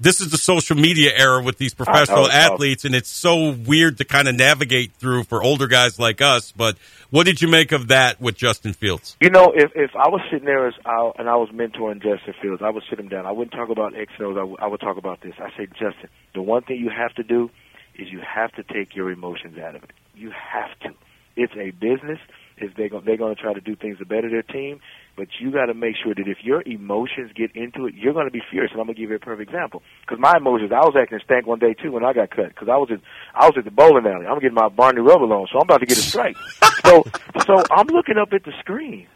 this 0.00 0.20
is 0.20 0.30
the 0.30 0.38
social 0.38 0.76
media 0.76 1.12
era 1.16 1.40
with 1.42 1.58
these 1.58 1.74
professional 1.74 2.28
athletes, 2.30 2.84
and 2.84 2.94
it's 2.94 3.08
so 3.08 3.50
weird 3.52 3.98
to 3.98 4.04
kind 4.04 4.26
of 4.28 4.34
navigate 4.34 4.92
through 4.94 5.24
for 5.24 5.42
older 5.42 5.66
guys 5.68 5.98
like 5.98 6.20
us. 6.20 6.52
But 6.52 6.76
what 7.10 7.24
did 7.24 7.40
you 7.40 7.46
make 7.48 7.70
of 7.72 7.88
that 7.88 8.20
with 8.20 8.36
Justin 8.36 8.72
Fields? 8.72 9.16
You 9.20 9.30
know, 9.30 9.52
if 9.54 9.70
if 9.76 9.90
I 9.94 10.08
was 10.08 10.20
sitting 10.30 10.44
there 10.46 10.66
as 10.66 10.74
I, 10.84 11.12
and 11.18 11.28
I 11.28 11.36
was 11.36 11.48
mentoring 11.50 12.02
Justin 12.02 12.34
Fields, 12.42 12.62
I 12.64 12.70
would 12.70 12.82
sit 12.90 12.98
him 12.98 13.08
down. 13.08 13.26
I 13.26 13.32
wouldn't 13.32 13.52
talk 13.52 13.68
about 13.70 13.94
X 13.96 14.12
and 14.18 14.26
O's. 14.26 14.36
I, 14.36 14.40
w- 14.40 14.56
I 14.60 14.66
would 14.66 14.80
talk 14.80 14.96
about 14.96 15.20
this. 15.20 15.34
I 15.38 15.50
say, 15.56 15.66
Justin, 15.66 16.08
the 16.34 16.42
one 16.42 16.62
thing 16.62 16.78
you 16.78 16.90
have 16.90 17.14
to 17.14 17.22
do 17.22 17.50
is 17.94 18.08
you 18.10 18.20
have 18.20 18.50
to 18.56 18.62
take 18.64 18.96
your 18.96 19.10
emotions 19.12 19.56
out 19.58 19.76
of 19.76 19.84
it. 19.84 19.90
You 20.16 20.30
have 20.32 20.76
to. 20.80 20.88
It's 21.36 21.52
a 21.56 21.70
business. 21.70 22.18
If 22.58 22.74
they 22.74 22.88
go, 22.88 23.00
they're 23.00 23.18
going 23.18 23.34
to 23.34 23.40
try 23.40 23.52
to 23.52 23.60
do 23.60 23.76
things 23.76 23.98
to 23.98 24.06
better 24.06 24.30
their 24.30 24.42
team, 24.42 24.80
but 25.14 25.28
you 25.38 25.50
got 25.50 25.66
to 25.66 25.74
make 25.74 25.94
sure 26.02 26.14
that 26.14 26.26
if 26.26 26.38
your 26.42 26.62
emotions 26.62 27.30
get 27.34 27.54
into 27.54 27.86
it, 27.86 27.94
you're 27.94 28.14
going 28.14 28.26
to 28.26 28.30
be 28.30 28.40
fierce. 28.50 28.70
And 28.72 28.80
I'm 28.80 28.86
going 28.86 28.96
to 28.96 29.00
give 29.00 29.10
you 29.10 29.16
a 29.16 29.18
perfect 29.18 29.50
example. 29.50 29.82
Because 30.00 30.18
my 30.18 30.34
emotions, 30.38 30.72
I 30.72 30.80
was 30.80 30.96
acting 30.98 31.18
stank 31.24 31.46
one 31.46 31.58
day 31.58 31.74
too 31.74 31.92
when 31.92 32.04
I 32.04 32.14
got 32.14 32.30
cut. 32.30 32.48
Because 32.48 32.68
I 32.68 32.76
was 32.76 32.88
at 32.90 33.00
I 33.34 33.46
was 33.46 33.54
at 33.58 33.64
the 33.64 33.70
bowling 33.70 34.06
alley. 34.06 34.26
I'm 34.26 34.38
getting 34.38 34.54
my 34.54 34.68
Barney 34.68 35.00
Rubble 35.00 35.32
on, 35.32 35.46
so 35.52 35.58
I'm 35.58 35.64
about 35.64 35.80
to 35.80 35.86
get 35.86 35.98
a 35.98 36.02
strike. 36.02 36.36
so 36.84 37.04
so 37.44 37.62
I'm 37.70 37.88
looking 37.88 38.16
up 38.16 38.32
at 38.32 38.44
the 38.44 38.52
screen. 38.60 39.06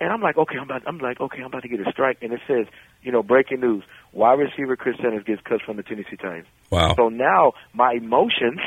And 0.00 0.12
I'm 0.12 0.22
like, 0.22 0.38
okay, 0.38 0.56
I'm 0.56 0.62
about, 0.62 0.82
I'm 0.86 0.98
like, 0.98 1.20
okay, 1.20 1.38
I'm 1.40 1.46
about 1.46 1.62
to 1.62 1.68
get 1.68 1.80
a 1.80 1.90
strike, 1.90 2.18
and 2.22 2.32
it 2.32 2.38
says, 2.46 2.66
you 3.02 3.10
know, 3.10 3.24
breaking 3.24 3.60
news: 3.60 3.82
wide 4.12 4.38
receiver 4.38 4.76
Chris 4.76 4.94
Sanders 5.02 5.24
gets 5.24 5.42
cut 5.42 5.60
from 5.66 5.76
the 5.76 5.82
Tennessee 5.82 6.16
Titans. 6.16 6.46
Wow. 6.70 6.94
So 6.96 7.08
now 7.08 7.54
my 7.74 7.94
emotions 7.94 8.60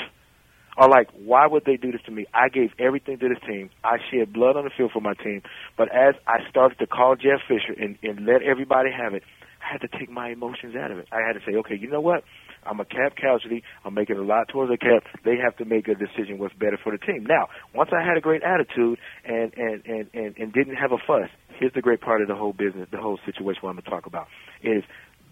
are 0.77 0.89
like, 0.89 1.09
why 1.23 1.47
would 1.47 1.65
they 1.65 1.77
do 1.77 1.91
this 1.91 2.01
to 2.05 2.11
me? 2.11 2.25
I 2.33 2.49
gave 2.49 2.71
everything 2.79 3.19
to 3.19 3.29
this 3.29 3.39
team. 3.47 3.69
I 3.83 3.97
shed 4.11 4.33
blood 4.33 4.55
on 4.55 4.63
the 4.63 4.71
field 4.75 4.91
for 4.93 5.01
my 5.01 5.13
team. 5.13 5.41
But 5.77 5.93
as 5.93 6.15
I 6.27 6.49
started 6.49 6.79
to 6.79 6.87
call 6.87 7.15
Jeff 7.15 7.41
Fisher 7.47 7.73
and, 7.79 7.97
and 8.03 8.25
let 8.25 8.41
everybody 8.41 8.89
have 8.91 9.13
it, 9.13 9.23
I 9.61 9.73
had 9.73 9.81
to 9.81 9.97
take 9.99 10.09
my 10.09 10.29
emotions 10.29 10.75
out 10.75 10.91
of 10.91 10.97
it. 10.97 11.07
I 11.11 11.19
had 11.25 11.33
to 11.33 11.39
say, 11.45 11.55
okay, 11.57 11.77
you 11.79 11.89
know 11.89 12.01
what? 12.01 12.23
I'm 12.63 12.79
a 12.79 12.85
cap 12.85 13.15
casualty. 13.15 13.63
I'm 13.83 13.93
making 13.93 14.17
a 14.17 14.21
lot 14.21 14.47
towards 14.47 14.71
the 14.71 14.77
cap. 14.77 15.03
They 15.25 15.37
have 15.37 15.57
to 15.57 15.65
make 15.65 15.87
a 15.87 15.95
decision 15.95 16.37
what's 16.37 16.53
better 16.53 16.77
for 16.81 16.91
the 16.91 16.99
team. 16.99 17.25
Now, 17.27 17.47
once 17.73 17.89
I 17.91 18.05
had 18.05 18.17
a 18.17 18.21
great 18.21 18.43
attitude 18.43 18.99
and 19.25 19.51
and 19.57 19.81
and 19.85 20.09
and, 20.13 20.37
and 20.37 20.53
didn't 20.53 20.75
have 20.75 20.91
a 20.91 20.97
fuss, 20.97 21.29
here's 21.59 21.73
the 21.73 21.81
great 21.81 22.01
part 22.01 22.21
of 22.21 22.27
the 22.27 22.35
whole 22.35 22.53
business, 22.53 22.87
the 22.91 23.01
whole 23.01 23.19
situation. 23.25 23.61
I'm 23.63 23.73
going 23.73 23.83
to 23.83 23.89
talk 23.89 24.05
about 24.05 24.27
is 24.61 24.83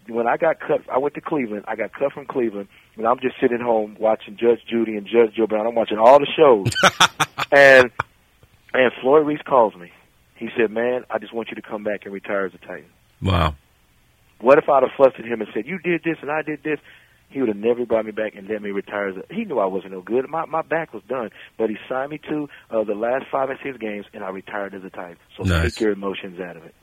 when 0.10 0.28
I 0.28 0.38
got 0.38 0.60
cut. 0.60 0.82
I 0.92 0.98
went 0.98 1.16
to 1.16 1.22
Cleveland. 1.22 1.66
I 1.68 1.76
got 1.76 1.94
cut 1.94 2.12
from 2.14 2.26
Cleveland, 2.26 2.68
and 2.98 3.06
I'm 3.08 3.20
just 3.20 3.36
sitting 3.40 3.60
home 3.60 3.98
watching 4.00 4.38
Judge 4.38 4.60
Judy 4.68 4.96
and 4.96 5.06
Judge 5.06 5.36
Joe 5.36 5.48
Brown. 5.48 5.68
I'm 5.68 5.76
watching 5.76 5.98
all 5.98 6.20
the 6.20 6.28
shows, 6.36 6.68
and 7.52 7.92
and 8.74 8.92
Floyd 9.02 9.26
Reese 9.26 9.42
calls 9.46 9.76
me. 9.76 9.92
He 10.36 10.50
said, 10.58 10.72
"Man, 10.72 11.04
I 11.10 11.18
just 11.20 11.34
want 11.34 11.50
you 11.50 11.56
to 11.56 11.62
come 11.62 11.84
back 11.84 12.02
and 12.06 12.14
retire 12.14 12.46
as 12.46 12.54
a 12.54 12.58
Titan." 12.58 12.86
Wow. 13.22 13.56
What 14.42 14.58
if 14.58 14.70
I'd 14.70 14.84
have 14.84 14.92
flustered 14.96 15.26
him 15.26 15.42
and 15.42 15.50
said, 15.54 15.66
"You 15.68 15.80
did 15.80 16.04
this 16.04 16.18
and 16.22 16.32
I 16.32 16.42
did 16.42 16.64
this"? 16.64 16.80
He 17.32 17.40
would 17.42 17.50
have 17.50 17.58
never 17.58 17.86
brought 17.86 18.06
me 18.06 18.12
back 18.12 18.34
and 18.36 18.48
let 18.50 18.60
me 18.62 18.72
retire. 18.72 19.10
As 19.10 19.18
a, 19.18 19.34
he 19.34 19.46
knew 19.46 19.60
I 19.60 19.66
wasn't 19.68 19.94
no 19.94 20.02
good. 20.02 20.28
My 20.30 20.46
my 20.46 20.62
back 20.64 20.94
was 20.94 21.04
done, 21.08 21.30
but 21.58 21.70
he 21.70 21.78
signed 21.88 22.10
me 22.12 22.18
to 22.30 22.50
uh, 22.72 22.84
the 22.84 22.96
last 22.96 23.26
five 23.32 23.50
and 23.50 23.60
six 23.64 23.78
games, 23.78 24.06
and 24.14 24.24
I 24.24 24.30
retired 24.30 24.74
as 24.74 24.84
a 24.84 24.90
Titan. 24.90 25.18
So 25.38 25.44
Nice. 25.44 25.74
take 25.76 25.82
your 25.82 25.92
emotions 25.92 26.40
out 26.40 26.58
of 26.58 26.64
it. 26.64 26.74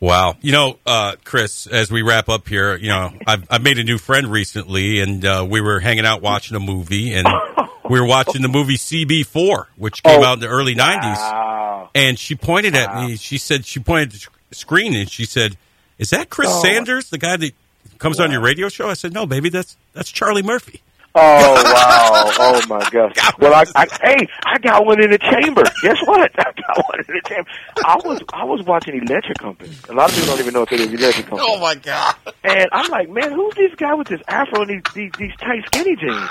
Wow. 0.00 0.36
You 0.42 0.52
know, 0.52 0.78
uh, 0.84 1.16
Chris, 1.24 1.66
as 1.66 1.90
we 1.90 2.02
wrap 2.02 2.28
up 2.28 2.48
here, 2.48 2.76
you 2.76 2.88
know, 2.88 3.12
I've, 3.26 3.46
I've 3.50 3.62
made 3.62 3.78
a 3.78 3.84
new 3.84 3.98
friend 3.98 4.26
recently, 4.30 5.00
and 5.00 5.24
uh, 5.24 5.46
we 5.48 5.60
were 5.60 5.80
hanging 5.80 6.04
out 6.04 6.20
watching 6.22 6.56
a 6.56 6.60
movie, 6.60 7.14
and 7.14 7.26
we 7.88 7.98
were 7.98 8.06
watching 8.06 8.42
the 8.42 8.48
movie 8.48 8.76
CB4, 8.76 9.66
which 9.76 10.02
came 10.02 10.20
Oh, 10.20 10.24
out 10.24 10.34
in 10.34 10.40
the 10.40 10.48
early 10.48 10.74
wow. 10.76 11.00
90s. 11.02 11.90
And 11.94 12.18
she 12.18 12.34
pointed 12.34 12.74
at 12.74 12.94
me. 12.94 13.16
She 13.16 13.38
said, 13.38 13.64
she 13.64 13.80
pointed 13.80 14.14
at 14.14 14.28
the 14.50 14.54
screen, 14.54 14.94
and 14.94 15.10
she 15.10 15.24
said, 15.24 15.56
Is 15.98 16.10
that 16.10 16.28
Chris 16.28 16.48
Oh. 16.50 16.62
Sanders, 16.62 17.08
the 17.08 17.18
guy 17.18 17.36
that 17.38 17.52
comes 17.98 18.20
on 18.20 18.30
your 18.30 18.40
radio 18.42 18.68
show? 18.68 18.88
I 18.90 18.94
said, 18.94 19.14
No, 19.14 19.24
baby, 19.24 19.48
that's 19.48 19.76
that's 19.94 20.10
Charlie 20.10 20.42
Murphy. 20.42 20.82
Oh 21.18 21.54
wow! 21.72 22.30
Oh 22.38 22.60
my 22.68 22.90
gosh! 22.90 23.16
Well, 23.38 23.54
I, 23.54 23.64
I 23.74 23.86
hey, 24.02 24.28
I 24.44 24.58
got 24.58 24.84
one 24.84 25.02
in 25.02 25.10
the 25.10 25.18
chamber. 25.18 25.62
Guess 25.82 25.98
what? 26.06 26.30
I 26.38 26.52
got 26.52 26.84
one 26.88 27.00
in 27.08 27.14
the 27.14 27.22
chamber. 27.26 27.48
I 27.84 27.96
was 28.04 28.20
I 28.34 28.44
was 28.44 28.62
watching 28.64 28.96
Electric 28.96 29.38
Company. 29.38 29.74
A 29.88 29.94
lot 29.94 30.10
of 30.10 30.14
people 30.14 30.30
don't 30.30 30.40
even 30.40 30.52
know 30.52 30.60
what 30.60 30.70
that 30.70 30.80
is. 30.80 30.92
Electric 30.92 31.26
Company. 31.26 31.48
Oh 31.50 31.58
my 31.58 31.74
god! 31.76 32.16
And 32.44 32.68
I'm 32.70 32.90
like, 32.90 33.08
man, 33.08 33.32
who's 33.32 33.54
this 33.54 33.74
guy 33.76 33.94
with 33.94 34.08
this 34.08 34.20
afro 34.28 34.62
and 34.62 34.70
these 34.70 34.94
these, 34.94 35.12
these 35.18 35.36
tight 35.36 35.64
skinny 35.66 35.96
jeans? 35.96 36.30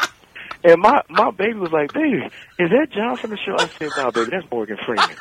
And 0.65 0.81
my 0.81 1.03
my 1.09 1.29
baby 1.29 1.53
was 1.59 1.71
like, 1.71 1.93
baby, 1.93 2.23
is 2.57 2.69
that 2.71 2.87
John 2.91 3.17
from 3.17 3.29
the 3.29 3.37
show? 3.37 3.55
I 3.57 3.67
said, 3.67 3.89
no, 3.95 4.11
baby, 4.11 4.31
that's 4.31 4.49
Morgan 4.51 4.77
Freeman. 4.83 5.15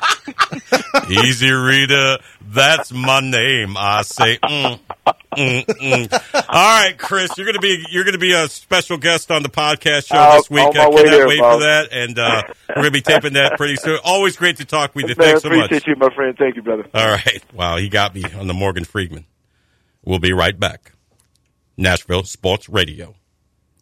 Easy 1.27 1.51
Reader, 1.51 2.17
that's 2.49 2.91
my 2.93 3.21
name. 3.21 3.77
I 3.77 4.03
say, 4.03 4.39
mm, 4.39 4.81
mm, 5.37 5.67
mm. 5.67 6.45
all 6.49 6.81
right, 6.81 6.95
Chris, 6.97 7.37
you're 7.37 7.45
gonna 7.47 7.59
be 7.59 7.85
you're 7.91 8.05
gonna 8.05 8.17
be 8.17 8.33
a 8.33 8.49
special 8.49 8.97
guest 8.97 9.31
on 9.31 9.43
the 9.43 9.51
podcast 9.51 10.07
show 10.07 10.39
this 10.39 10.49
week. 10.49 10.65
I 10.67 10.73
cannot 10.73 11.05
there, 11.05 11.29
wait 11.29 11.41
Bob. 11.41 11.59
for 11.59 11.65
that, 11.65 11.89
and 11.93 12.19
uh, 12.19 12.43
we're 12.71 12.75
gonna 12.77 12.91
be 12.91 13.03
taping 13.03 13.35
that 13.35 13.59
pretty 13.59 13.77
soon. 13.77 13.99
Always 14.03 14.37
great 14.37 14.57
to 14.57 14.65
talk 14.65 14.95
with 14.95 15.11
you. 15.11 15.15
Man, 15.19 15.27
Thanks 15.27 15.43
so 15.43 15.51
much. 15.51 15.67
appreciate 15.67 15.87
you, 15.89 15.97
my 15.97 16.15
friend. 16.15 16.35
Thank 16.39 16.57
you, 16.57 16.63
brother. 16.63 16.87
All 16.95 17.07
right, 17.07 17.45
wow, 17.53 17.77
he 17.77 17.91
got 17.91 18.15
me 18.15 18.25
on 18.39 18.47
the 18.47 18.55
Morgan 18.55 18.85
Freeman. 18.85 19.27
We'll 20.03 20.21
be 20.21 20.33
right 20.33 20.59
back. 20.59 20.93
Nashville 21.77 22.25
Sports 22.25 22.69
Radio, 22.69 23.15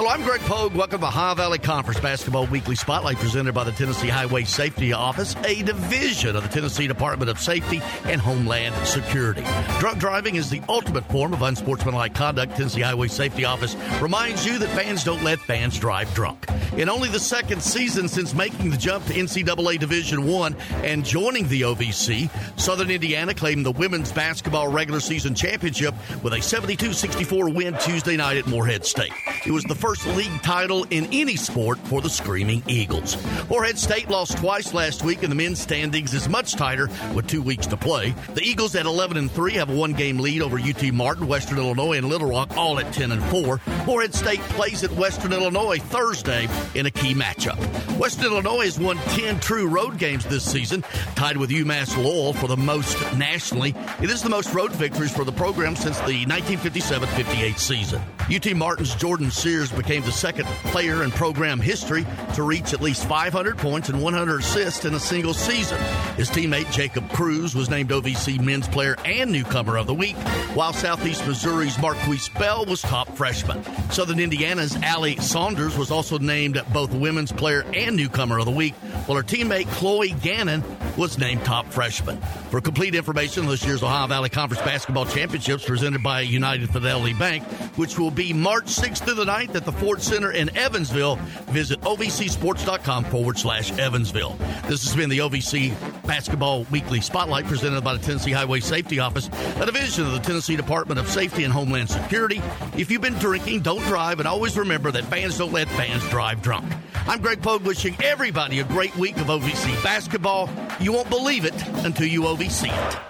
Hello, 0.00 0.12
I'm 0.12 0.22
Greg 0.22 0.40
Pogue. 0.40 0.74
Welcome 0.74 1.02
to 1.02 1.08
Ohio 1.08 1.34
Valley 1.34 1.58
Conference 1.58 2.00
Basketball 2.00 2.46
Weekly 2.46 2.74
Spotlight 2.74 3.18
presented 3.18 3.52
by 3.52 3.64
the 3.64 3.72
Tennessee 3.72 4.08
Highway 4.08 4.44
Safety 4.44 4.94
Office, 4.94 5.36
a 5.44 5.60
division 5.60 6.36
of 6.36 6.42
the 6.42 6.48
Tennessee 6.48 6.86
Department 6.86 7.30
of 7.30 7.38
Safety 7.38 7.82
and 8.04 8.18
Homeland 8.18 8.74
Security. 8.86 9.44
Drunk 9.78 9.98
driving 9.98 10.36
is 10.36 10.48
the 10.48 10.62
ultimate 10.70 11.04
form 11.10 11.34
of 11.34 11.42
unsportsmanlike 11.42 12.14
conduct. 12.14 12.56
Tennessee 12.56 12.80
Highway 12.80 13.08
Safety 13.08 13.44
Office 13.44 13.76
reminds 14.00 14.46
you 14.46 14.58
that 14.60 14.70
fans 14.70 15.04
don't 15.04 15.22
let 15.22 15.38
fans 15.38 15.78
drive 15.78 16.14
drunk. 16.14 16.46
In 16.78 16.88
only 16.88 17.10
the 17.10 17.20
second 17.20 17.62
season 17.62 18.08
since 18.08 18.32
making 18.32 18.70
the 18.70 18.78
jump 18.78 19.04
to 19.06 19.12
NCAA 19.12 19.78
Division 19.78 20.26
One 20.26 20.56
and 20.82 21.04
joining 21.04 21.46
the 21.48 21.62
OVC, 21.62 22.30
Southern 22.58 22.90
Indiana 22.90 23.34
claimed 23.34 23.66
the 23.66 23.72
women's 23.72 24.12
basketball 24.12 24.68
regular 24.68 25.00
season 25.00 25.34
championship 25.34 25.94
with 26.22 26.32
a 26.32 26.38
72-64 26.38 27.54
win 27.54 27.76
Tuesday 27.80 28.16
night 28.16 28.38
at 28.38 28.46
Morehead 28.46 28.86
State. 28.86 29.12
It 29.44 29.50
was 29.50 29.64
the 29.64 29.74
first 29.74 29.89
league 29.90 30.42
title 30.42 30.86
in 30.90 31.06
any 31.12 31.34
sport 31.34 31.76
for 31.78 32.00
the 32.00 32.08
Screaming 32.08 32.62
Eagles. 32.68 33.16
Morehead 33.48 33.76
State 33.76 34.08
lost 34.08 34.38
twice 34.38 34.72
last 34.72 35.02
week, 35.02 35.22
and 35.22 35.32
the 35.32 35.36
men's 35.36 35.60
standings 35.60 36.14
is 36.14 36.28
much 36.28 36.54
tighter 36.54 36.88
with 37.12 37.26
two 37.26 37.42
weeks 37.42 37.66
to 37.66 37.76
play. 37.76 38.14
The 38.34 38.42
Eagles 38.42 38.76
at 38.76 38.86
11 38.86 39.16
and 39.16 39.30
3 39.30 39.54
have 39.54 39.68
a 39.68 39.74
one-game 39.74 40.18
lead 40.18 40.42
over 40.42 40.60
UT 40.60 40.92
Martin, 40.92 41.26
Western 41.26 41.58
Illinois, 41.58 41.98
and 41.98 42.08
Little 42.08 42.28
Rock, 42.28 42.56
all 42.56 42.78
at 42.78 42.92
10 42.92 43.10
and 43.10 43.22
4. 43.24 43.60
Morehead 43.84 44.14
State 44.14 44.40
plays 44.50 44.84
at 44.84 44.92
Western 44.92 45.32
Illinois 45.32 45.78
Thursday 45.78 46.46
in 46.74 46.86
a 46.86 46.90
key 46.90 47.12
matchup. 47.12 47.58
Western 47.98 48.26
Illinois 48.26 48.66
has 48.66 48.78
won 48.78 48.96
10 48.96 49.40
true 49.40 49.66
road 49.66 49.98
games 49.98 50.24
this 50.26 50.48
season, 50.48 50.82
tied 51.16 51.36
with 51.36 51.50
UMass 51.50 51.96
Lowell 51.96 52.32
for 52.32 52.46
the 52.46 52.56
most 52.56 52.96
nationally. 53.16 53.74
It 54.00 54.10
is 54.10 54.22
the 54.22 54.30
most 54.30 54.54
road 54.54 54.70
victories 54.72 55.10
for 55.10 55.24
the 55.24 55.32
program 55.32 55.74
since 55.74 55.98
the 56.00 56.24
1957-58 56.26 57.58
season. 57.58 58.00
UT 58.32 58.54
Martin's 58.54 58.94
Jordan 58.94 59.30
Sears 59.30 59.69
became 59.76 60.02
the 60.02 60.12
second 60.12 60.46
player 60.72 61.02
in 61.02 61.10
program 61.10 61.60
history 61.60 62.06
to 62.34 62.42
reach 62.42 62.72
at 62.72 62.80
least 62.80 63.06
500 63.06 63.58
points 63.58 63.88
and 63.88 64.02
100 64.02 64.40
assists 64.40 64.84
in 64.84 64.94
a 64.94 65.00
single 65.00 65.34
season. 65.34 65.80
His 66.16 66.30
teammate 66.30 66.70
Jacob 66.72 67.10
Crews 67.10 67.54
was 67.54 67.70
named 67.70 67.90
OVC 67.90 68.40
Men's 68.40 68.68
Player 68.68 68.96
and 69.04 69.32
Newcomer 69.32 69.76
of 69.76 69.86
the 69.86 69.94
Week, 69.94 70.16
while 70.54 70.72
Southeast 70.72 71.26
Missouri's 71.26 71.78
Marquise 71.78 72.28
Bell 72.30 72.64
was 72.64 72.82
top 72.82 73.16
freshman. 73.16 73.62
Southern 73.90 74.20
Indiana's 74.20 74.76
Allie 74.76 75.16
Saunders 75.16 75.76
was 75.76 75.90
also 75.90 76.18
named 76.18 76.62
both 76.72 76.92
Women's 76.92 77.32
Player 77.32 77.64
and 77.74 77.96
Newcomer 77.96 78.38
of 78.38 78.46
the 78.46 78.50
Week, 78.50 78.74
while 79.06 79.16
her 79.16 79.24
teammate 79.24 79.66
Chloe 79.72 80.10
Gannon 80.22 80.62
was 80.96 81.18
named 81.18 81.44
top 81.44 81.66
freshman. 81.66 82.20
For 82.50 82.60
complete 82.60 82.94
information 82.94 83.44
on 83.44 83.50
this 83.50 83.64
year's 83.64 83.82
Ohio 83.82 84.06
Valley 84.06 84.28
Conference 84.28 84.62
Basketball 84.64 85.06
Championships 85.06 85.64
presented 85.64 86.02
by 86.02 86.20
United 86.20 86.70
Fidelity 86.70 87.14
Bank, 87.14 87.44
which 87.76 87.98
will 87.98 88.10
be 88.10 88.32
March 88.32 88.66
6th 88.66 89.04
through 89.04 89.14
the 89.14 89.24
9th 89.24 89.54
at 89.60 89.66
the 89.66 89.72
Ford 89.72 90.00
Center 90.00 90.32
in 90.32 90.56
Evansville, 90.56 91.16
visit 91.50 91.80
ovcsports.com 91.82 93.04
forward 93.04 93.38
slash 93.38 93.70
Evansville. 93.72 94.36
This 94.66 94.82
has 94.84 94.96
been 94.96 95.10
the 95.10 95.18
OVC 95.18 95.74
Basketball 96.06 96.64
Weekly 96.70 97.00
Spotlight 97.00 97.44
presented 97.44 97.82
by 97.82 97.94
the 97.94 97.98
Tennessee 97.98 98.32
Highway 98.32 98.60
Safety 98.60 99.00
Office, 99.00 99.28
a 99.56 99.66
division 99.66 100.06
of 100.06 100.12
the 100.12 100.18
Tennessee 100.20 100.56
Department 100.56 100.98
of 100.98 101.08
Safety 101.08 101.44
and 101.44 101.52
Homeland 101.52 101.90
Security. 101.90 102.40
If 102.76 102.90
you've 102.90 103.02
been 103.02 103.18
drinking, 103.18 103.60
don't 103.60 103.82
drive, 103.82 104.18
and 104.18 104.26
always 104.26 104.56
remember 104.56 104.90
that 104.92 105.04
fans 105.04 105.36
don't 105.36 105.52
let 105.52 105.68
fans 105.68 106.08
drive 106.08 106.40
drunk. 106.40 106.72
I'm 107.06 107.20
Greg 107.20 107.42
Pogue 107.42 107.62
wishing 107.62 107.96
everybody 108.02 108.60
a 108.60 108.64
great 108.64 108.96
week 108.96 109.18
of 109.18 109.26
OVC 109.26 109.82
basketball. 109.84 110.48
You 110.80 110.92
won't 110.92 111.10
believe 111.10 111.44
it 111.44 111.54
until 111.84 112.06
you 112.06 112.22
OVC 112.22 112.68
it. 112.72 113.09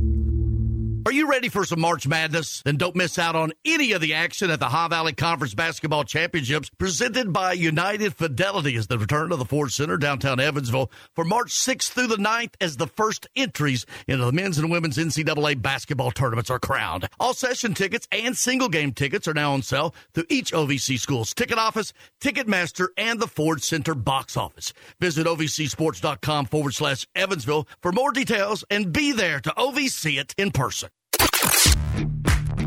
Are 1.03 1.11
you 1.11 1.27
ready 1.27 1.49
for 1.49 1.65
some 1.65 1.79
March 1.79 2.07
Madness? 2.07 2.61
Then 2.61 2.77
don't 2.77 2.95
miss 2.95 3.17
out 3.17 3.35
on 3.35 3.53
any 3.65 3.93
of 3.93 4.01
the 4.01 4.13
action 4.13 4.51
at 4.51 4.59
the 4.59 4.67
Ohio 4.67 4.87
Valley 4.87 5.13
Conference 5.13 5.55
Basketball 5.55 6.03
Championships 6.03 6.69
presented 6.69 7.33
by 7.33 7.53
United 7.53 8.13
Fidelity 8.13 8.75
as 8.75 8.85
the 8.85 8.99
return 8.99 9.31
of 9.31 9.39
the 9.39 9.45
Ford 9.45 9.71
Center 9.71 9.97
downtown 9.97 10.39
Evansville 10.39 10.91
for 11.15 11.25
March 11.25 11.49
6th 11.49 11.89
through 11.89 12.07
the 12.07 12.17
9th 12.17 12.53
as 12.61 12.77
the 12.77 12.85
first 12.85 13.27
entries 13.35 13.85
into 14.07 14.25
the 14.25 14.31
men's 14.31 14.59
and 14.59 14.69
women's 14.69 14.97
NCAA 14.97 15.59
basketball 15.59 16.11
tournaments 16.11 16.51
are 16.51 16.59
crowned. 16.59 17.09
All 17.19 17.33
session 17.33 17.73
tickets 17.73 18.07
and 18.11 18.37
single 18.37 18.69
game 18.69 18.91
tickets 18.91 19.27
are 19.27 19.33
now 19.33 19.53
on 19.53 19.63
sale 19.63 19.95
through 20.13 20.25
each 20.29 20.53
OVC 20.53 20.99
school's 20.99 21.33
ticket 21.33 21.57
office, 21.57 21.93
Ticketmaster, 22.19 22.89
and 22.95 23.19
the 23.19 23.27
Ford 23.27 23.63
Center 23.63 23.95
box 23.95 24.37
office. 24.37 24.71
Visit 24.99 25.25
OVCsports.com 25.25 26.45
forward 26.45 26.75
slash 26.75 27.07
Evansville 27.15 27.67
for 27.81 27.91
more 27.91 28.11
details 28.11 28.63
and 28.69 28.93
be 28.93 29.13
there 29.13 29.39
to 29.39 29.49
OVC 29.57 30.19
it 30.19 30.35
in 30.37 30.51
person. 30.51 30.90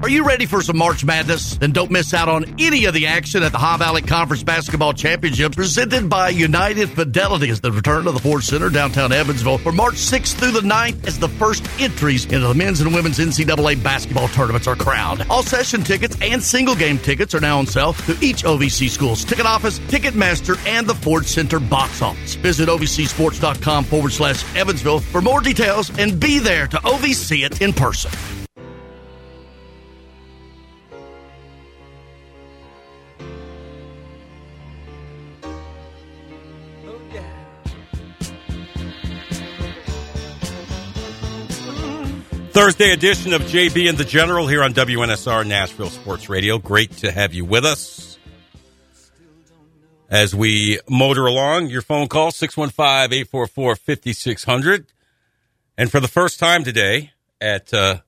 Are 0.04 0.08
you 0.10 0.22
ready 0.22 0.44
for 0.44 0.60
some 0.60 0.76
March 0.76 1.02
Madness? 1.02 1.56
Then 1.56 1.72
don't 1.72 1.90
miss 1.90 2.12
out 2.12 2.28
on 2.28 2.56
any 2.60 2.84
of 2.84 2.92
the 2.92 3.06
action 3.06 3.42
at 3.42 3.52
the 3.52 3.56
Ohio 3.56 3.78
Valley 3.78 4.02
Conference 4.02 4.42
Basketball 4.42 4.92
Championship 4.92 5.54
presented 5.54 6.10
by 6.10 6.28
United 6.28 6.90
Fidelity 6.90 7.48
as 7.48 7.62
the 7.62 7.72
return 7.72 8.06
of 8.06 8.12
the 8.12 8.20
Ford 8.20 8.44
Center 8.44 8.68
downtown 8.68 9.12
Evansville 9.12 9.56
for 9.56 9.72
March 9.72 9.94
6th 9.94 10.34
through 10.34 10.50
the 10.50 10.60
9th 10.60 11.06
as 11.06 11.18
the 11.18 11.30
first 11.30 11.66
entries 11.80 12.26
into 12.26 12.40
the 12.40 12.52
men's 12.52 12.82
and 12.82 12.94
women's 12.94 13.18
NCAA 13.18 13.82
basketball 13.82 14.28
tournaments 14.28 14.66
are 14.66 14.76
crowned. 14.76 15.24
All 15.30 15.42
session 15.42 15.82
tickets 15.82 16.18
and 16.20 16.42
single 16.42 16.74
game 16.74 16.98
tickets 16.98 17.34
are 17.34 17.40
now 17.40 17.58
on 17.58 17.66
sale 17.66 17.94
through 17.94 18.18
each 18.20 18.44
OVC 18.44 18.90
school's 18.90 19.24
ticket 19.24 19.46
office, 19.46 19.78
Ticketmaster, 19.78 20.58
and 20.66 20.86
the 20.86 20.94
Ford 20.94 21.24
Center 21.24 21.58
box 21.58 22.02
office. 22.02 22.34
Visit 22.34 22.68
OVCSports.com 22.68 23.84
forward 23.84 24.12
slash 24.12 24.44
Evansville 24.54 25.00
for 25.00 25.22
more 25.22 25.40
details 25.40 25.90
and 25.98 26.20
be 26.20 26.40
there 26.40 26.66
to 26.66 26.76
OVC 26.76 27.46
it 27.46 27.62
in 27.62 27.72
person. 27.72 28.10
Thursday 42.54 42.92
edition 42.92 43.32
of 43.32 43.42
JB 43.42 43.88
and 43.88 43.98
the 43.98 44.04
General 44.04 44.46
here 44.46 44.62
on 44.62 44.72
WNSR 44.72 45.44
Nashville 45.44 45.90
Sports 45.90 46.28
Radio. 46.28 46.56
Great 46.56 46.92
to 46.98 47.10
have 47.10 47.34
you 47.34 47.44
with 47.44 47.64
us. 47.64 48.16
As 50.08 50.36
we 50.36 50.78
motor 50.88 51.26
along, 51.26 51.66
your 51.66 51.82
phone 51.82 52.06
call 52.06 52.30
615-844-5600. 52.30 54.86
And 55.76 55.90
for 55.90 55.98
the 55.98 56.06
first 56.06 56.38
time 56.38 56.62
today 56.62 57.10
at 57.40 57.74
uh, 57.74 58.02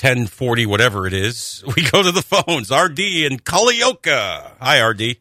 1040 0.00 0.64
whatever 0.64 1.06
it 1.06 1.12
is, 1.12 1.62
we 1.76 1.86
go 1.90 2.02
to 2.02 2.10
the 2.10 2.22
phones. 2.22 2.70
RD 2.70 3.00
in 3.00 3.38
Culleoka. 3.38 4.52
Hi 4.62 4.80
RD. 4.80 5.18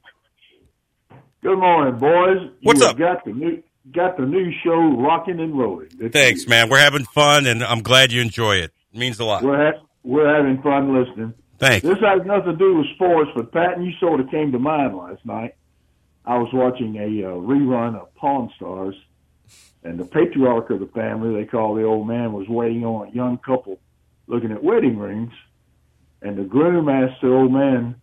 Good 1.44 1.60
morning, 1.60 2.00
boys. 2.00 2.50
What's 2.64 2.80
you 2.80 2.88
up? 2.88 2.98
Got 2.98 3.26
the 3.26 3.34
new 3.34 3.62
got 3.98 4.16
the 4.16 4.26
new 4.26 4.52
show 4.64 4.96
rocking 5.02 5.40
and 5.40 5.58
rolling. 5.58 5.90
Thanks, 6.12 6.48
man. 6.48 6.70
We're 6.70 6.80
having 6.80 7.06
fun 7.06 7.48
and 7.48 7.64
I'm 7.64 7.82
glad 7.82 8.12
you 8.12 8.22
enjoy 8.22 8.58
it. 8.58 8.72
It 8.94 9.00
means 9.00 9.20
a 9.20 9.26
lot. 9.26 9.44
We're 9.44 9.72
ha- 9.72 9.82
we're 10.04 10.34
having 10.34 10.62
fun 10.62 10.94
listening. 10.94 11.34
Thanks. 11.58 11.84
This 11.86 11.98
has 12.00 12.26
nothing 12.26 12.52
to 12.52 12.56
do 12.58 12.78
with 12.78 12.88
sports, 12.94 13.32
but 13.36 13.52
Patton, 13.52 13.84
you 13.84 13.92
sort 14.00 14.20
of 14.20 14.30
came 14.30 14.52
to 14.52 14.60
mind 14.60 14.96
last 14.96 15.26
night. 15.26 15.56
I 16.24 16.38
was 16.38 16.50
watching 16.54 16.96
a 16.98 17.28
uh, 17.28 17.32
rerun 17.32 18.00
of 18.00 18.14
Pawn 18.14 18.52
Stars, 18.56 18.96
and 19.84 20.00
the 20.00 20.06
patriarch 20.06 20.70
of 20.70 20.80
the 20.80 20.88
family, 20.88 21.34
they 21.34 21.46
call 21.46 21.74
the 21.74 21.84
old 21.84 22.08
man, 22.08 22.34
was 22.34 22.48
waiting 22.48 22.86
on 22.86 23.08
a 23.08 23.12
young 23.12 23.38
couple 23.40 23.80
looking 24.28 24.52
at 24.52 24.64
wedding 24.64 24.98
rings, 24.98 25.32
and 26.22 26.38
the 26.38 26.44
groom 26.44 26.90
asked 26.90 27.22
the 27.22 27.32
old 27.32 27.52
man, 27.52 27.96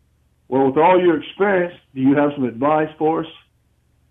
"Well, 0.48 0.66
with 0.66 0.78
all 0.78 1.00
your 1.00 1.22
experience, 1.22 1.74
do 1.94 2.00
you 2.00 2.16
have 2.16 2.32
some 2.34 2.44
advice 2.44 2.90
for 2.98 3.20
us?" 3.20 3.30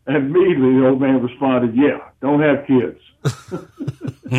And 0.06 0.18
immediately 0.18 0.80
the 0.80 0.88
old 0.88 1.00
man 1.00 1.22
responded, 1.22 1.76
"Yeah, 1.76 2.00
don't 2.22 2.42
have 2.42 2.68
kids." 2.68 3.00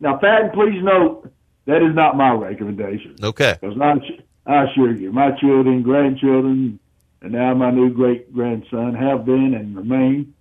now, 0.00 0.16
Patton, 0.18 0.50
please 0.52 0.82
note 0.82 1.32
that 1.66 1.82
is 1.82 1.94
not 1.94 2.16
my 2.16 2.32
recommendation. 2.32 3.16
Okay. 3.22 3.56
Because 3.60 3.80
I, 3.80 3.94
I 4.50 4.64
assure 4.64 4.94
you, 4.94 5.12
my 5.12 5.30
children, 5.40 5.82
grandchildren, 5.82 6.78
and 7.22 7.32
now 7.32 7.54
my 7.54 7.70
new 7.70 7.90
great 7.90 8.32
grandson 8.34 8.94
have 8.94 9.24
been 9.24 9.54
and 9.54 9.76
remain 9.76 10.34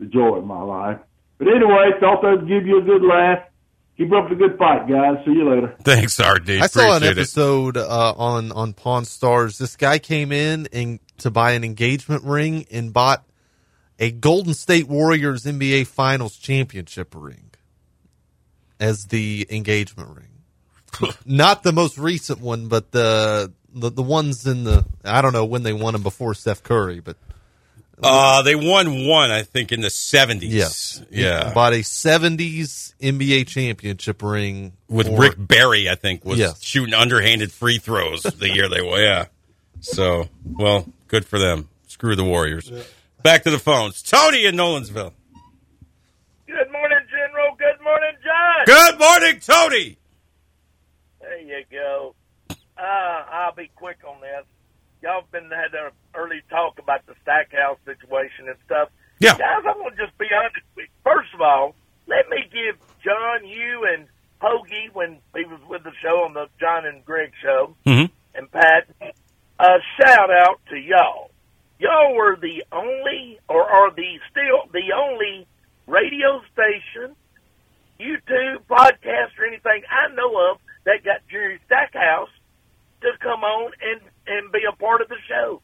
the 0.00 0.06
joy 0.06 0.36
of 0.36 0.44
my 0.44 0.60
life. 0.60 0.98
But 1.38 1.48
anyway, 1.48 1.90
thought 2.00 2.22
that'd 2.22 2.48
give 2.48 2.66
you 2.66 2.78
a 2.78 2.82
good 2.82 3.02
laugh. 3.02 3.38
Keep 3.96 4.12
up 4.12 4.28
the 4.28 4.34
good 4.34 4.58
fight, 4.58 4.88
guys. 4.88 5.24
See 5.24 5.32
you 5.32 5.48
later. 5.48 5.76
Thanks, 5.82 6.18
RD. 6.18 6.50
I 6.50 6.66
saw 6.66 6.96
an 6.96 7.04
episode 7.04 7.76
uh, 7.76 8.14
on 8.16 8.50
on 8.50 8.72
Pawn 8.72 9.04
Stars. 9.04 9.58
This 9.58 9.76
guy 9.76 10.00
came 10.00 10.32
in 10.32 10.68
and 10.72 10.98
to 11.18 11.30
buy 11.30 11.52
an 11.52 11.62
engagement 11.62 12.24
ring 12.24 12.66
and 12.72 12.92
bought 12.92 13.24
a 14.00 14.10
Golden 14.10 14.52
State 14.54 14.88
Warriors 14.88 15.44
NBA 15.44 15.86
Finals 15.86 16.36
championship 16.36 17.14
ring 17.16 17.50
as 18.80 19.06
the 19.06 19.46
engagement 19.48 20.10
ring. 20.16 21.12
Not 21.26 21.62
the 21.62 21.72
most 21.72 21.96
recent 21.96 22.40
one, 22.40 22.66
but 22.66 22.90
the, 22.90 23.52
the 23.72 23.90
the 23.90 24.02
ones 24.02 24.44
in 24.46 24.64
the 24.64 24.84
I 25.04 25.22
don't 25.22 25.32
know 25.32 25.44
when 25.44 25.62
they 25.62 25.72
won 25.72 25.92
them 25.92 26.02
before 26.02 26.34
Steph 26.34 26.64
Curry, 26.64 26.98
but 26.98 27.16
Uh, 28.02 28.42
they 28.42 28.54
won 28.56 29.06
one, 29.06 29.30
I 29.30 29.42
think, 29.42 29.70
in 29.72 29.80
the 29.80 29.88
70s. 29.88 30.50
yes, 30.50 31.02
Yeah. 31.10 31.48
He 31.48 31.54
bought 31.54 31.72
a 31.72 31.82
'70s 31.82 32.94
NBA 33.00 33.46
championship 33.46 34.22
ring 34.22 34.72
With 34.88 35.06
for- 35.06 35.20
Rick 35.20 35.34
Barry, 35.38 35.88
I 35.88 35.94
think, 35.94 36.24
was 36.24 36.38
Yes. 36.38 36.62
shooting 36.62 36.94
underhanded 36.94 37.52
free 37.52 37.78
throws 37.78 38.22
the 38.22 38.50
year 38.52 38.68
they 38.68 38.82
won. 38.82 39.00
Yeah. 39.00 39.26
So, 39.80 40.28
well, 40.44 40.86
good 41.08 41.24
for 41.24 41.38
them. 41.38 41.68
Screw 41.86 42.16
the 42.16 42.24
Warriors. 42.24 42.70
Back 43.22 43.44
to 43.44 43.50
the 43.50 43.58
phones. 43.58 44.02
Tony 44.02 44.44
in 44.44 44.56
Nolensville. 44.56 45.12
Good 46.46 46.70
morning, 46.72 46.98
General. 47.10 47.56
Good 47.58 47.82
morning, 47.82 48.16
John. 48.22 48.64
Good 48.66 48.98
morning, 48.98 49.40
Tony. 49.40 49.98
There 51.20 51.40
you 51.40 51.64
go. 51.70 52.14
Uh, 52.50 52.54
I'll 52.78 53.54
be 53.54 53.70
quick 53.74 53.98
on 54.06 54.20
this. 54.20 54.44
Y'all 55.04 55.20
have 55.20 55.30
been 55.30 55.50
had 55.52 55.74
an 55.76 55.92
early 56.14 56.40
talk 56.48 56.78
about 56.78 57.04
the 57.04 57.12
Stackhouse 57.20 57.76
situation 57.84 58.48
and 58.48 58.56
stuff. 58.64 58.88
Yeah. 59.20 59.36
Guys, 59.36 59.60
I'm 59.68 59.76
going 59.76 59.94
to 59.94 60.00
just 60.00 60.16
be 60.16 60.24
honest 60.32 60.56
with 60.74 60.86
you. 60.88 60.92
First 61.04 61.28
of 61.34 61.42
all, 61.42 61.74
let 62.08 62.26
me 62.30 62.38
give 62.50 62.80
John, 63.04 63.44
you, 63.46 63.84
and 63.92 64.08
Hoagie, 64.40 64.88
when 64.94 65.18
he 65.36 65.44
was 65.44 65.60
with 65.68 65.84
the 65.84 65.92
show 66.02 66.24
on 66.24 66.32
the 66.32 66.46
John 66.58 66.86
and 66.86 67.04
Greg 67.04 67.32
show, 67.42 67.76
Mm-hmm. 67.84 68.08
and 68.34 68.50
Pat, 68.50 68.88
a 69.60 69.76
shout 70.00 70.30
out 70.30 70.60
to 70.70 70.76
y'all. 70.76 71.30
Y'all 71.78 72.14
were 72.14 72.36
the 72.40 72.64
only, 72.72 73.38
or 73.46 73.62
are 73.62 73.90
the 73.94 74.18
still 74.30 74.72
the 74.72 74.88
only 74.96 75.46
radio 75.86 76.40
station, 76.52 77.14
YouTube, 78.00 78.64
podcast, 78.70 79.36
or 79.38 79.44
anything 79.46 79.82
I 79.90 80.14
know 80.14 80.50
of 80.52 80.58
that 80.86 81.04
got 81.04 81.20
Jerry 81.30 81.60
Stackhouse 81.66 82.30
to 83.02 83.10
come 83.20 83.44
on 83.44 83.72
and 83.82 84.00
and 84.26 84.50
be 84.52 84.60
a 84.70 84.74
part 84.76 85.00
of 85.00 85.08
the 85.08 85.16
show. 85.28 85.60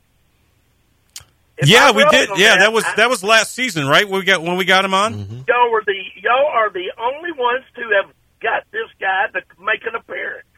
If 1.58 1.68
yeah, 1.68 1.90
we 1.92 2.04
did. 2.08 2.30
Yeah, 2.36 2.56
that 2.56 2.58
that, 2.60 2.72
was 2.72 2.84
I- 2.84 2.94
that 2.96 3.10
was 3.10 3.22
last 3.22 3.54
season, 3.54 3.86
right? 3.86 4.08
We 4.08 4.22
got 4.24 4.42
when 4.42 4.56
we 4.56 4.64
got 4.64 4.84
him 4.84 4.94
on. 4.94 5.44
Y'all 5.46 5.70
were 5.70 5.82
the 5.84 6.00
y'all 6.16 6.46
are 6.46 6.70
the 6.70 6.90
only 6.98 7.32
ones 7.32 7.64
to 7.76 7.82
have 8.00 8.10
got 8.40 8.64
this 8.72 8.88
guy 8.98 9.26
to 9.34 9.40
make 9.62 9.84
an 9.86 9.94
appearance, 9.94 10.48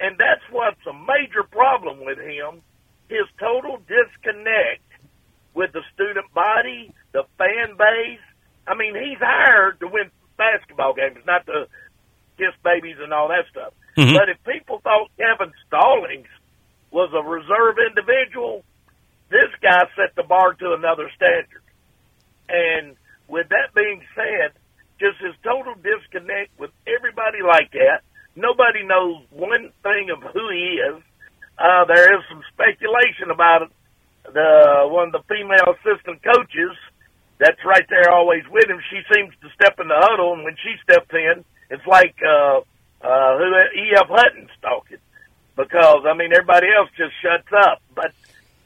and 0.00 0.16
that's 0.18 0.42
what's 0.50 0.80
a 0.86 0.92
major 0.92 1.44
problem 1.44 2.04
with 2.04 2.18
him: 2.18 2.62
his 3.08 3.26
total 3.38 3.78
disconnect 3.86 4.82
with 5.54 5.72
the 5.72 5.82
student 5.94 6.26
body, 6.34 6.92
the 7.12 7.22
fan 7.38 7.76
base. 7.78 8.18
I 8.66 8.74
mean, 8.74 8.94
he's 8.96 9.18
hired 9.20 9.78
to 9.80 9.86
win 9.86 10.10
basketball 10.36 10.94
games, 10.94 11.18
not 11.26 11.46
to 11.46 11.68
kiss 12.38 12.54
babies 12.64 12.96
and 12.98 13.12
all 13.12 13.28
that 13.28 13.44
stuff. 13.52 13.72
Mhm. 13.96 14.14
But 14.18 14.28
if 14.30 14.42
people 14.42 14.80
thought 14.82 15.10
Kevin 15.16 15.52
Stallings 15.68 16.26
was 16.94 17.10
a 17.10 17.26
reserve 17.26 17.74
individual, 17.82 18.62
this 19.26 19.50
guy 19.58 19.82
set 19.98 20.14
the 20.14 20.22
bar 20.22 20.54
to 20.54 20.78
another 20.78 21.10
standard. 21.18 21.66
And 22.46 22.94
with 23.26 23.50
that 23.50 23.74
being 23.74 24.00
said, 24.14 24.54
just 25.02 25.18
his 25.18 25.34
total 25.42 25.74
disconnect 25.74 26.54
with 26.54 26.70
everybody 26.86 27.42
like 27.42 27.74
that. 27.74 28.06
Nobody 28.38 28.86
knows 28.86 29.26
one 29.34 29.74
thing 29.82 30.14
of 30.14 30.22
who 30.22 30.46
he 30.54 30.78
is. 30.78 31.02
Uh, 31.58 31.82
there 31.90 32.14
is 32.14 32.22
some 32.30 32.46
speculation 32.54 33.34
about 33.34 33.66
it. 33.66 33.70
The 34.30 34.86
one 34.88 35.10
of 35.10 35.18
the 35.18 35.26
female 35.28 35.74
assistant 35.74 36.22
coaches 36.22 36.78
that's 37.42 37.60
right 37.66 37.84
there 37.90 38.08
always 38.14 38.46
with 38.48 38.70
him. 38.70 38.80
She 38.88 39.02
seems 39.12 39.34
to 39.42 39.50
step 39.58 39.76
in 39.82 39.88
the 39.90 39.98
huddle, 39.98 40.32
and 40.32 40.44
when 40.44 40.56
she 40.62 40.78
steps 40.86 41.10
in, 41.12 41.44
it's 41.68 41.86
like 41.86 42.14
uh, 42.22 42.62
uh, 43.02 43.30
who 43.36 43.50
E.F. 43.82 44.08
Hutton's 44.08 44.54
talking 44.62 45.03
because 45.56 46.04
I 46.06 46.14
mean 46.14 46.32
everybody 46.32 46.68
else 46.76 46.90
just 46.96 47.12
shuts 47.22 47.48
up. 47.52 47.82
But 47.94 48.12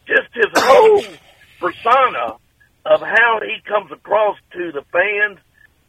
just 0.06 0.28
his 0.34 0.46
whole 0.56 1.02
persona 1.60 2.36
of 2.86 3.00
how 3.00 3.40
he 3.42 3.60
comes 3.66 3.92
across 3.92 4.36
to 4.52 4.72
the 4.72 4.82
fans, 4.92 5.38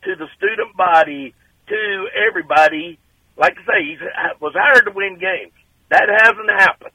to 0.03 0.15
the 0.15 0.27
student 0.38 0.76
body, 0.76 1.34
to 1.67 2.07
everybody. 2.27 2.99
Like 3.38 3.55
I 3.57 3.65
say, 3.65 3.84
he 3.85 3.95
uh, 3.95 4.35
was 4.41 4.53
hired 4.55 4.85
to 4.85 4.91
win 4.91 5.17
games. 5.19 5.53
That 5.89 6.09
hasn't 6.09 6.49
happened. 6.49 6.93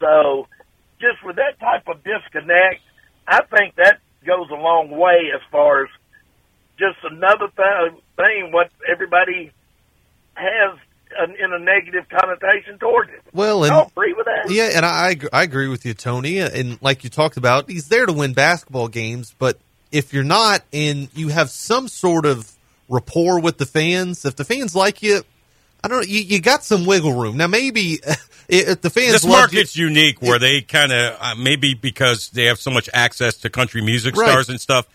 So, 0.00 0.48
just 1.00 1.24
with 1.24 1.36
that 1.36 1.58
type 1.60 1.86
of 1.86 2.02
disconnect, 2.02 2.82
I 3.26 3.42
think 3.44 3.76
that 3.76 4.00
goes 4.26 4.48
a 4.50 4.54
long 4.54 4.90
way 4.90 5.30
as 5.34 5.40
far 5.50 5.84
as 5.84 5.90
just 6.78 6.98
another 7.04 7.48
th- 7.56 8.02
thing 8.16 8.50
what 8.52 8.70
everybody 8.90 9.52
has 10.34 10.78
in 11.38 11.52
a 11.52 11.58
negative 11.58 12.08
connotation 12.08 12.78
towards 12.78 13.10
it. 13.10 13.22
Well, 13.32 13.64
and 13.64 13.72
I 13.72 13.82
agree 13.82 14.12
with 14.12 14.26
that. 14.26 14.50
Yeah, 14.50 14.70
and 14.74 14.84
I 14.84 15.16
I 15.32 15.42
agree 15.42 15.68
with 15.68 15.84
you, 15.84 15.94
Tony. 15.94 16.38
And 16.38 16.80
like 16.82 17.04
you 17.04 17.10
talked 17.10 17.36
about, 17.36 17.70
he's 17.70 17.88
there 17.88 18.06
to 18.06 18.12
win 18.12 18.32
basketball 18.34 18.88
games. 18.88 19.34
But 19.38 19.58
if 19.90 20.12
you're 20.12 20.24
not, 20.24 20.62
and 20.72 21.08
you 21.14 21.28
have 21.28 21.50
some 21.50 21.88
sort 21.88 22.26
of 22.26 22.52
rapport 22.88 23.40
with 23.40 23.58
the 23.58 23.66
fans, 23.66 24.24
if 24.24 24.36
the 24.36 24.44
fans 24.44 24.74
like 24.74 25.02
you, 25.02 25.22
I 25.82 25.88
don't 25.88 25.98
know. 25.98 26.06
You, 26.06 26.20
you 26.20 26.40
got 26.40 26.64
some 26.64 26.86
wiggle 26.86 27.14
room 27.14 27.36
now. 27.36 27.46
Maybe 27.46 28.00
if 28.48 28.80
the 28.80 28.90
fans 28.90 29.12
this 29.12 29.26
market's 29.26 29.76
you, 29.76 29.86
unique, 29.86 30.20
where 30.20 30.36
it, 30.36 30.40
they 30.40 30.60
kind 30.60 30.92
of 30.92 31.16
uh, 31.20 31.34
maybe 31.36 31.74
because 31.74 32.30
they 32.30 32.46
have 32.46 32.58
so 32.58 32.70
much 32.70 32.88
access 32.92 33.38
to 33.38 33.50
country 33.50 33.82
music 33.82 34.16
right. 34.16 34.28
stars 34.28 34.48
and 34.48 34.60
stuff. 34.60 34.86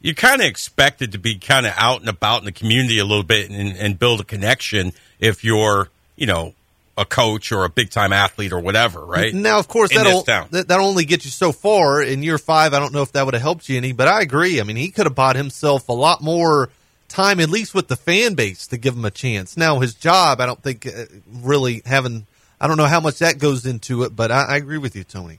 You 0.00 0.14
kind 0.14 0.40
of 0.40 0.46
expected 0.46 1.12
to 1.12 1.18
be 1.18 1.36
kind 1.38 1.66
of 1.66 1.72
out 1.76 2.00
and 2.00 2.08
about 2.08 2.40
in 2.40 2.44
the 2.44 2.52
community 2.52 2.98
a 2.98 3.04
little 3.04 3.24
bit 3.24 3.50
and, 3.50 3.76
and 3.76 3.98
build 3.98 4.20
a 4.20 4.24
connection 4.24 4.92
if 5.18 5.42
you're, 5.42 5.88
you 6.16 6.26
know, 6.26 6.54
a 6.98 7.04
coach 7.04 7.52
or 7.52 7.64
a 7.64 7.68
big 7.68 7.90
time 7.90 8.12
athlete 8.12 8.52
or 8.52 8.58
whatever, 8.58 9.04
right? 9.04 9.32
Now, 9.32 9.58
of 9.58 9.68
course, 9.68 9.94
that'll 9.94 10.24
that, 10.24 10.66
that'll 10.68 10.86
only 10.86 11.04
get 11.04 11.24
you 11.24 11.30
so 11.30 11.52
far. 11.52 12.02
In 12.02 12.22
year 12.22 12.38
five, 12.38 12.74
I 12.74 12.80
don't 12.80 12.92
know 12.92 13.02
if 13.02 13.12
that 13.12 13.24
would 13.24 13.34
have 13.34 13.42
helped 13.42 13.68
you 13.68 13.76
any, 13.76 13.92
but 13.92 14.08
I 14.08 14.20
agree. 14.20 14.60
I 14.60 14.64
mean, 14.64 14.76
he 14.76 14.90
could 14.90 15.06
have 15.06 15.14
bought 15.14 15.36
himself 15.36 15.88
a 15.88 15.92
lot 15.92 16.20
more 16.20 16.70
time, 17.08 17.38
at 17.38 17.50
least 17.50 17.74
with 17.74 17.86
the 17.86 17.96
fan 17.96 18.34
base, 18.34 18.66
to 18.68 18.76
give 18.76 18.94
him 18.94 19.04
a 19.04 19.10
chance. 19.10 19.56
Now, 19.56 19.78
his 19.78 19.94
job, 19.94 20.40
I 20.40 20.46
don't 20.46 20.62
think 20.62 20.86
uh, 20.86 21.04
really 21.32 21.82
having. 21.86 22.26
I 22.60 22.66
don't 22.66 22.76
know 22.76 22.86
how 22.86 23.00
much 23.00 23.20
that 23.20 23.38
goes 23.38 23.64
into 23.64 24.02
it, 24.02 24.16
but 24.16 24.32
I, 24.32 24.44
I 24.44 24.56
agree 24.56 24.78
with 24.78 24.96
you, 24.96 25.04
Tony. 25.04 25.38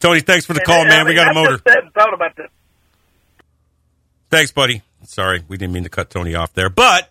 Tony, 0.00 0.20
thanks 0.20 0.46
for 0.46 0.54
the 0.54 0.60
call, 0.60 0.84
man. 0.84 0.92
I 0.92 0.98
mean, 0.98 1.08
we 1.08 1.14
got 1.14 1.30
a 1.30 1.34
motor. 1.34 1.58
thought 1.58 2.14
about 2.14 2.36
that. 2.36 2.50
Thanks, 4.36 4.52
buddy. 4.52 4.82
Sorry, 5.04 5.42
we 5.48 5.56
didn't 5.56 5.72
mean 5.72 5.84
to 5.84 5.88
cut 5.88 6.10
Tony 6.10 6.34
off 6.34 6.52
there, 6.52 6.68
but 6.68 7.10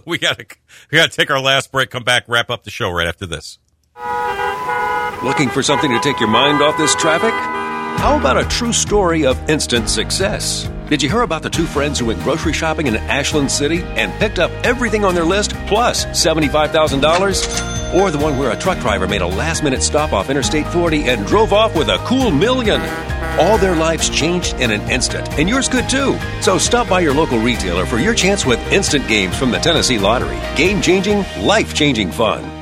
we 0.06 0.16
got 0.16 0.38
to 0.38 0.46
we 0.90 0.96
got 0.96 1.10
to 1.10 1.14
take 1.14 1.30
our 1.30 1.38
last 1.38 1.70
break. 1.70 1.90
Come 1.90 2.02
back, 2.02 2.24
wrap 2.28 2.48
up 2.48 2.64
the 2.64 2.70
show 2.70 2.90
right 2.90 3.06
after 3.06 3.26
this. 3.26 3.58
Looking 5.22 5.50
for 5.50 5.62
something 5.62 5.90
to 5.90 6.00
take 6.00 6.18
your 6.18 6.30
mind 6.30 6.62
off 6.62 6.78
this 6.78 6.94
traffic? 6.94 7.34
How 8.00 8.18
about 8.18 8.38
a 8.38 8.48
true 8.48 8.72
story 8.72 9.26
of 9.26 9.38
instant 9.50 9.90
success? 9.90 10.66
Did 10.92 11.02
you 11.02 11.08
hear 11.08 11.22
about 11.22 11.42
the 11.42 11.48
two 11.48 11.64
friends 11.64 11.98
who 11.98 12.04
went 12.04 12.20
grocery 12.20 12.52
shopping 12.52 12.86
in 12.86 12.96
Ashland 12.96 13.50
City 13.50 13.80
and 13.96 14.12
picked 14.20 14.38
up 14.38 14.50
everything 14.62 15.06
on 15.06 15.14
their 15.14 15.24
list 15.24 15.54
plus 15.66 16.04
$75,000? 16.04 17.94
Or 17.94 18.10
the 18.10 18.18
one 18.18 18.36
where 18.36 18.50
a 18.50 18.56
truck 18.58 18.78
driver 18.78 19.08
made 19.08 19.22
a 19.22 19.26
last 19.26 19.64
minute 19.64 19.82
stop 19.82 20.12
off 20.12 20.28
Interstate 20.28 20.66
40 20.66 21.04
and 21.04 21.26
drove 21.26 21.54
off 21.54 21.74
with 21.74 21.88
a 21.88 21.96
cool 22.04 22.30
million? 22.30 22.82
All 23.40 23.56
their 23.56 23.74
lives 23.74 24.10
changed 24.10 24.52
in 24.56 24.70
an 24.70 24.82
instant, 24.90 25.26
and 25.38 25.48
yours 25.48 25.66
could 25.66 25.88
too. 25.88 26.18
So 26.42 26.58
stop 26.58 26.90
by 26.90 27.00
your 27.00 27.14
local 27.14 27.38
retailer 27.38 27.86
for 27.86 27.96
your 27.96 28.12
chance 28.12 28.44
with 28.44 28.60
instant 28.70 29.08
games 29.08 29.34
from 29.34 29.50
the 29.50 29.60
Tennessee 29.60 29.98
Lottery. 29.98 30.38
Game 30.56 30.82
changing, 30.82 31.24
life 31.40 31.72
changing 31.72 32.12
fun. 32.12 32.61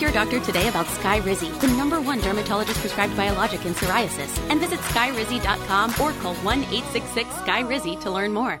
Your 0.00 0.12
doctor 0.12 0.40
today 0.40 0.68
about 0.68 0.86
Skyrizi, 0.86 1.60
the 1.60 1.68
number 1.68 2.00
one 2.00 2.20
dermatologist 2.20 2.80
prescribed 2.80 3.16
biologic 3.16 3.64
in 3.66 3.74
psoriasis, 3.74 4.38
and 4.50 4.60
visit 4.60 4.78
skyrizi.com 4.80 5.90
or 6.00 6.12
call 6.20 6.34
1 6.36 6.58
866 6.58 7.28
Skyrizi 7.28 8.00
to 8.00 8.10
learn 8.10 8.32
more. 8.32 8.60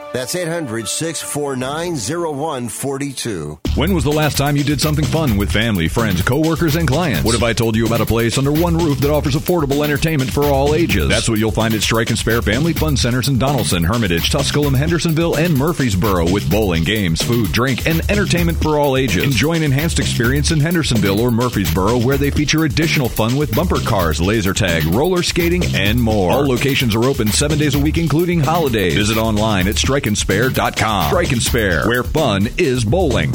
That's 0.13 0.35
800 0.35 0.89
649 0.89 1.93
0142. 1.93 3.59
When 3.75 3.93
was 3.93 4.03
the 4.03 4.11
last 4.11 4.37
time 4.37 4.57
you 4.57 4.63
did 4.65 4.81
something 4.81 5.05
fun 5.05 5.37
with 5.37 5.49
family, 5.49 5.87
friends, 5.87 6.21
coworkers, 6.21 6.75
and 6.75 6.85
clients? 6.85 7.23
What 7.23 7.35
if 7.35 7.43
I 7.43 7.53
told 7.53 7.77
you 7.77 7.85
about 7.85 8.01
a 8.01 8.05
place 8.05 8.37
under 8.37 8.51
one 8.51 8.77
roof 8.77 8.99
that 8.99 9.09
offers 9.09 9.35
affordable 9.35 9.85
entertainment 9.85 10.29
for 10.29 10.43
all 10.43 10.75
ages? 10.75 11.07
That's 11.07 11.29
what 11.29 11.39
you'll 11.39 11.51
find 11.51 11.73
at 11.73 11.81
Strike 11.81 12.09
and 12.09 12.19
Spare 12.19 12.41
Family 12.41 12.73
Fun 12.73 12.97
Centers 12.97 13.29
in 13.29 13.37
Donelson, 13.39 13.85
Hermitage, 13.85 14.29
Tusculum, 14.29 14.73
Hendersonville, 14.73 15.37
and 15.37 15.57
Murfreesboro 15.57 16.29
with 16.29 16.51
bowling, 16.51 16.83
games, 16.83 17.21
food, 17.21 17.53
drink, 17.53 17.87
and 17.87 18.01
entertainment 18.11 18.61
for 18.61 18.77
all 18.77 18.97
ages. 18.97 19.23
Enjoy 19.23 19.53
an 19.53 19.63
enhanced 19.63 19.99
experience 19.99 20.51
in 20.51 20.59
Hendersonville 20.59 21.21
or 21.21 21.31
Murfreesboro 21.31 21.99
where 21.99 22.17
they 22.17 22.31
feature 22.31 22.65
additional 22.65 23.07
fun 23.07 23.37
with 23.37 23.55
bumper 23.55 23.79
cars, 23.79 24.19
laser 24.19 24.53
tag, 24.53 24.83
roller 24.87 25.23
skating, 25.23 25.63
and 25.73 25.97
more. 25.97 26.33
All 26.33 26.45
locations 26.45 26.95
are 26.95 27.05
open 27.05 27.29
seven 27.29 27.57
days 27.57 27.75
a 27.75 27.79
week, 27.79 27.97
including 27.97 28.41
holidays. 28.41 28.95
Visit 28.95 29.15
online 29.15 29.69
at 29.69 29.77
Strike 29.77 30.00
strikeandspare.com. 30.01 31.07
Strike 31.07 31.31
and 31.31 31.41
Spare, 31.41 31.87
where 31.87 32.03
fun 32.03 32.47
is 32.57 32.83
bowling. 32.83 33.33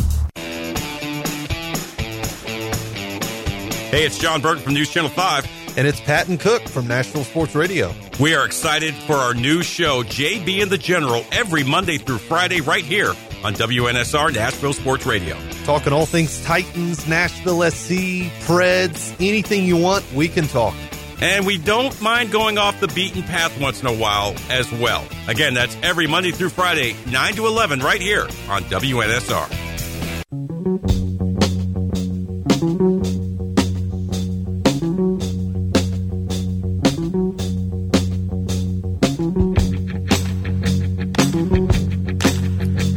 Hey, 3.90 4.05
it's 4.05 4.18
John 4.18 4.43
Burton 4.43 4.62
from 4.62 4.74
News 4.74 4.90
Channel 4.90 5.10
5. 5.10 5.78
And 5.78 5.86
it's 5.86 6.01
Patton 6.01 6.38
Cook 6.38 6.62
from 6.62 6.86
Nashville 6.86 7.24
Sports 7.24 7.55
Radio. 7.55 7.93
We 8.18 8.34
are 8.34 8.47
excited 8.47 8.94
for 8.94 9.12
our 9.14 9.34
new 9.34 9.62
show, 9.62 10.02
JB 10.02 10.62
and 10.62 10.70
the 10.70 10.78
General, 10.78 11.22
every 11.30 11.64
Monday 11.64 11.98
through 11.98 12.16
Friday, 12.16 12.62
right 12.62 12.84
here 12.84 13.10
on 13.44 13.52
WNSR 13.52 14.34
Nashville 14.34 14.72
Sports 14.72 15.05
Radio. 15.05 15.36
Talking 15.64 15.93
all 15.93 16.06
things 16.06 16.43
Titans, 16.44 17.06
Nashville 17.06 17.62
SC, 17.70 18.30
Preds, 18.47 19.14
anything 19.20 19.66
you 19.66 19.76
want, 19.76 20.10
we 20.14 20.28
can 20.28 20.47
talk. 20.48 20.74
And 21.20 21.47
we 21.47 21.56
don't 21.56 21.98
mind 22.01 22.30
going 22.30 22.59
off 22.59 22.78
the 22.80 22.88
beaten 22.88 23.22
path 23.22 23.59
once 23.60 23.80
in 23.80 23.86
a 23.86 23.94
while 23.94 24.34
as 24.51 24.70
well. 24.72 25.06
Again, 25.28 25.55
that's 25.55 25.76
every 25.82 26.06
Monday 26.06 26.30
through 26.30 26.51
Friday, 26.51 26.94
9 27.10 27.34
to 27.34 27.47
11, 27.47 27.80
right 27.80 28.01
here 28.01 28.24
on 28.48 28.62
WNSR. 28.64 29.66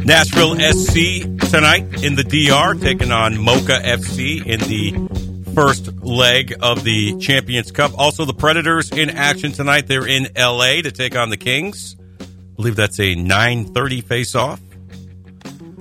Nashville 0.04 0.56
SC 0.56 1.22
tonight 1.50 2.02
in 2.02 2.16
the 2.16 2.24
DR, 2.24 2.74
taking 2.74 3.12
on 3.12 3.34
Moca 3.34 3.80
FC 3.80 4.44
in 4.44 4.58
the 4.60 5.09
first 5.54 5.92
leg 6.02 6.54
of 6.60 6.84
the 6.84 7.16
Champions 7.18 7.72
Cup. 7.72 7.92
Also, 7.98 8.24
the 8.24 8.34
Predators 8.34 8.90
in 8.90 9.10
action 9.10 9.52
tonight. 9.52 9.86
They're 9.86 10.06
in 10.06 10.28
LA 10.36 10.82
to 10.82 10.90
take 10.90 11.16
on 11.16 11.30
the 11.30 11.36
Kings. 11.36 11.96
I 12.20 12.24
believe 12.56 12.76
that's 12.76 12.98
a 12.98 13.14
9.30 13.14 14.04
face-off. 14.04 14.60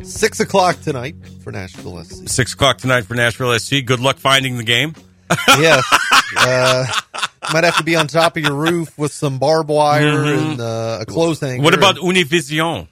Six 0.03 0.39
o'clock 0.39 0.79
tonight 0.81 1.15
for 1.43 1.51
Nashville 1.51 2.03
SC. 2.03 2.29
Six 2.29 2.53
o'clock 2.53 2.77
tonight 2.77 3.05
for 3.05 3.15
Nashville 3.15 3.57
SC. 3.59 3.83
Good 3.85 3.99
luck 3.99 4.17
finding 4.17 4.57
the 4.57 4.63
game. 4.63 4.95
yes. 5.47 5.83
Uh, 6.37 6.85
might 7.53 7.63
have 7.63 7.77
to 7.77 7.83
be 7.83 7.95
on 7.95 8.07
top 8.07 8.37
of 8.37 8.43
your 8.43 8.55
roof 8.55 8.97
with 8.97 9.11
some 9.11 9.39
barbed 9.39 9.69
wire 9.69 10.03
mm-hmm. 10.03 10.51
and 10.51 10.61
uh, 10.61 10.99
a 11.01 11.05
clothes 11.05 11.39
hanger. 11.39 11.63
What 11.63 11.73
about 11.73 11.97
Univision? 11.97 12.87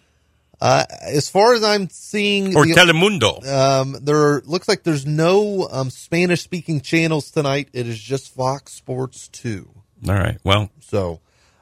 Uh, 0.59 0.83
as 1.03 1.29
far 1.29 1.53
as 1.53 1.63
I'm 1.63 1.87
seeing, 1.89 2.55
or 2.57 2.65
the, 2.65 2.73
Telemundo. 2.73 3.45
Um, 3.47 3.95
there 4.01 4.41
looks 4.41 4.67
like 4.67 4.83
there's 4.83 5.05
no 5.05 5.67
um, 5.71 5.89
Spanish 5.91 6.41
speaking 6.41 6.81
channels 6.81 7.29
tonight. 7.29 7.69
It 7.73 7.87
is 7.87 7.99
just 7.99 8.33
Fox 8.33 8.73
Sports 8.73 9.27
Two. 9.27 9.69
All 10.07 10.15
right. 10.15 10.39
Well, 10.43 10.71
so 10.79 11.19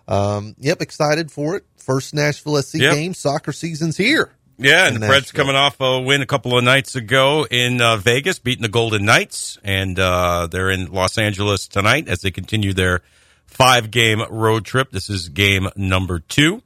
um, 0.07 0.55
yep, 0.59 0.81
excited 0.81 1.29
for 1.31 1.57
it. 1.57 1.65
First 1.77 2.13
Nashville 2.13 2.61
SC 2.61 2.75
Yep. 2.75 2.93
game. 2.93 3.13
Soccer 3.13 3.51
season's 3.51 3.97
here. 3.97 4.31
Yeah, 4.57 4.87
and 4.87 4.95
the 4.95 5.07
Preds 5.07 5.33
coming 5.33 5.57
off 5.57 5.81
a 5.81 5.99
win 5.99 6.21
a 6.21 6.25
couple 6.25 6.57
of 6.57 6.63
nights 6.63 6.95
ago 6.95 7.45
in 7.51 7.81
uh, 7.81 7.97
Vegas, 7.97 8.39
beating 8.39 8.61
the 8.61 8.69
Golden 8.69 9.03
Knights, 9.03 9.57
and 9.65 9.99
uh, 9.99 10.47
they're 10.49 10.69
in 10.71 10.93
Los 10.93 11.17
Angeles 11.17 11.67
tonight 11.67 12.07
as 12.07 12.21
they 12.21 12.31
continue 12.31 12.71
their 12.71 13.01
five-game 13.47 14.21
road 14.29 14.63
trip. 14.63 14.91
This 14.91 15.09
is 15.09 15.27
game 15.27 15.67
number 15.75 16.19
two. 16.19 16.61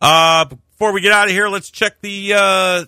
Uh, 0.00 0.46
before 0.80 0.92
we 0.94 1.02
get 1.02 1.12
out 1.12 1.26
of 1.28 1.32
here, 1.34 1.46
let's 1.50 1.68
check 1.70 2.00
the 2.00 2.32
uh, 2.34 2.84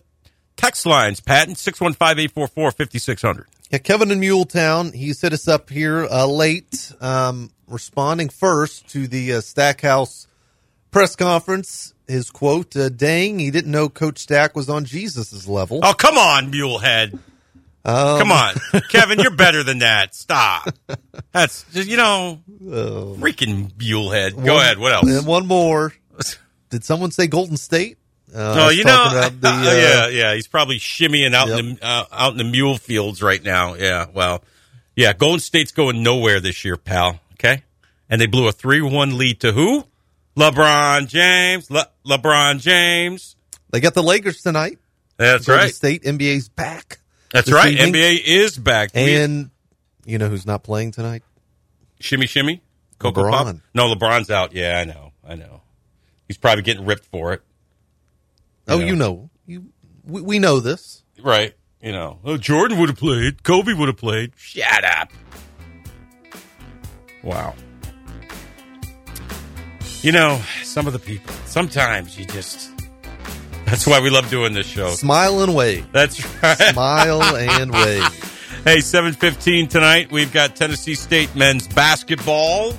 text 0.57 0.87
lines. 0.87 1.21
Patton 1.21 1.57
six 1.57 1.79
one 1.79 1.93
five 1.93 2.19
eight 2.19 2.31
four 2.31 2.49
four 2.49 2.71
fifty 2.71 2.99
six 2.99 3.21
hundred. 3.21 3.49
Yeah, 3.71 3.79
Kevin 3.81 4.11
in 4.11 4.19
Muletown, 4.19 4.95
he 4.95 5.13
set 5.13 5.35
us 5.35 5.47
up 5.47 5.69
here 5.69 6.07
uh, 6.11 6.25
late, 6.27 6.91
um, 7.03 7.51
responding 7.69 8.31
first 8.31 8.89
to 8.93 9.07
the 9.07 9.35
uh, 9.35 9.41
Stackhouse 9.43 10.27
press 10.91 11.15
conference. 11.17 11.93
His 12.09 12.31
quote, 12.31 12.75
uh, 12.77 12.89
dang, 12.89 13.39
he 13.39 13.51
didn't 13.51 13.71
know 13.71 13.91
Coach 13.91 14.21
Stack 14.21 14.57
was 14.57 14.71
on 14.71 14.87
Jesus' 14.87 15.47
level. 15.47 15.81
Oh, 15.83 15.93
come 15.93 16.17
on, 16.17 16.51
Mulehead. 16.51 17.13
Um, 17.85 18.19
Come 18.21 18.33
on, 18.33 18.55
Kevin, 18.89 19.19
you're 19.19 19.35
better 19.37 19.63
than 19.65 19.81
that. 19.81 20.15
Stop. 20.15 20.71
That's 21.33 21.65
just 21.75 21.91
you 21.91 21.99
know, 21.99 22.41
Oh. 22.71 23.17
freaking 23.21 23.71
Mulehead. 23.75 24.33
Go 24.43 24.55
One- 24.55 24.63
ahead. 24.63 24.79
What 24.79 24.93
else? 24.93 25.11
And 25.11 25.27
one 25.27 25.47
more. 25.47 25.93
Did 26.73 26.85
someone 26.85 27.11
say 27.11 27.27
Golden 27.27 27.59
State? 27.59 27.99
Uh, 28.35 28.55
oh, 28.59 28.69
you 28.71 28.83
know, 28.83 29.11
the, 29.29 29.41
oh, 29.45 29.51
uh, 29.51 29.75
yeah, 29.77 30.09
yeah. 30.09 30.35
He's 30.35 30.47
probably 30.49 30.79
shimmying 30.79 31.35
out 31.35 31.51
in 31.51 31.75
the 31.75 31.79
uh, 31.87 32.05
out 32.11 32.33
in 32.33 32.39
the 32.39 32.45
mule 32.45 32.79
fields 32.79 33.21
right 33.23 33.43
now. 33.45 33.75
Yeah, 33.75 34.07
well, 34.15 34.43
yeah. 34.97 35.13
Golden 35.13 35.39
State's 35.39 35.71
going 35.71 36.03
nowhere 36.03 36.41
this 36.41 36.65
year, 36.65 36.79
pal. 36.79 37.21
Okay, 37.35 37.63
and 38.09 38.19
they 38.19 38.27
blew 38.27 38.49
a 38.49 38.53
three-one 38.53 39.19
lead 39.19 39.41
to 39.41 39.53
who? 39.53 39.85
LeBron 40.35 41.09
James. 41.09 41.71
Le- 41.71 41.91
LeBron 42.07 42.59
James. 42.59 43.37
They 43.71 43.81
got 43.81 43.93
the 43.93 44.03
Lakers 44.03 44.41
tonight. 44.41 44.79
That's 45.19 45.45
Golden 45.45 45.67
right. 45.67 45.75
State 45.75 46.03
NBA's 46.05 46.49
back. 46.49 47.01
That's 47.35 47.53
right. 47.53 47.75
evening. 47.75 47.93
NBA 47.93 48.21
is 48.25 48.57
back. 48.57 48.95
We- 48.95 49.15
And 49.17 49.51
you 50.07 50.17
know 50.17 50.31
who's 50.31 50.47
not 50.47 50.63
playing 50.63 50.93
tonight? 50.93 51.23
shimmy, 52.01 52.27
shimmy. 52.27 52.63
Coco 52.99 53.25
LeBron. 53.25 53.31
Pop. 53.31 53.57
No, 53.75 53.95
LeBron's 53.95 54.31
out. 54.31 54.55
Yeah, 54.55 54.79
I 54.79 54.85
know. 54.85 55.13
I 55.27 55.35
know. 55.35 55.62
He's 56.33 56.39
probably 56.39 56.63
getting 56.63 56.87
ripped 56.87 57.05
for 57.05 57.35
it. 57.35 57.43
Oh, 58.67 58.79
know. 58.79 58.85
you 58.87 58.97
know, 58.97 59.31
you 59.45 59.67
we, 60.03 60.23
we 60.23 60.39
know 60.39 60.61
this. 60.61 61.05
Right. 61.23 61.55
You 61.83 61.93
know, 61.93 62.21
oh, 62.25 62.39
Jordan 62.39 62.79
would 62.79 62.89
have 62.89 62.97
played. 62.97 63.43
Kobe 63.43 63.75
would 63.75 63.89
have 63.89 63.99
played. 63.99 64.33
Shut 64.35 64.83
up. 64.83 65.11
Wow. 67.23 67.55
You 70.01 70.13
know, 70.13 70.41
some 70.63 70.87
of 70.87 70.95
the 70.95 70.99
people, 70.99 71.35
sometimes 71.45 72.19
you 72.19 72.25
just. 72.25 72.71
That's 73.67 73.87
why 73.87 74.01
we 74.01 74.09
love 74.09 74.31
doing 74.31 74.55
this 74.55 74.67
show. 74.67 74.89
Smile 74.89 75.43
and 75.43 75.55
wave. 75.55 75.87
That's 75.93 76.19
right. 76.43 76.73
Smile 76.73 77.23
and 77.37 77.71
wave. 77.71 78.05
Hey, 78.65 78.79
7:15 78.79 79.69
tonight. 79.69 80.11
We've 80.11 80.33
got 80.33 80.57
Tennessee 80.57 80.95
State 80.95 81.37
men's 81.37 81.69
basketball. 81.69 82.73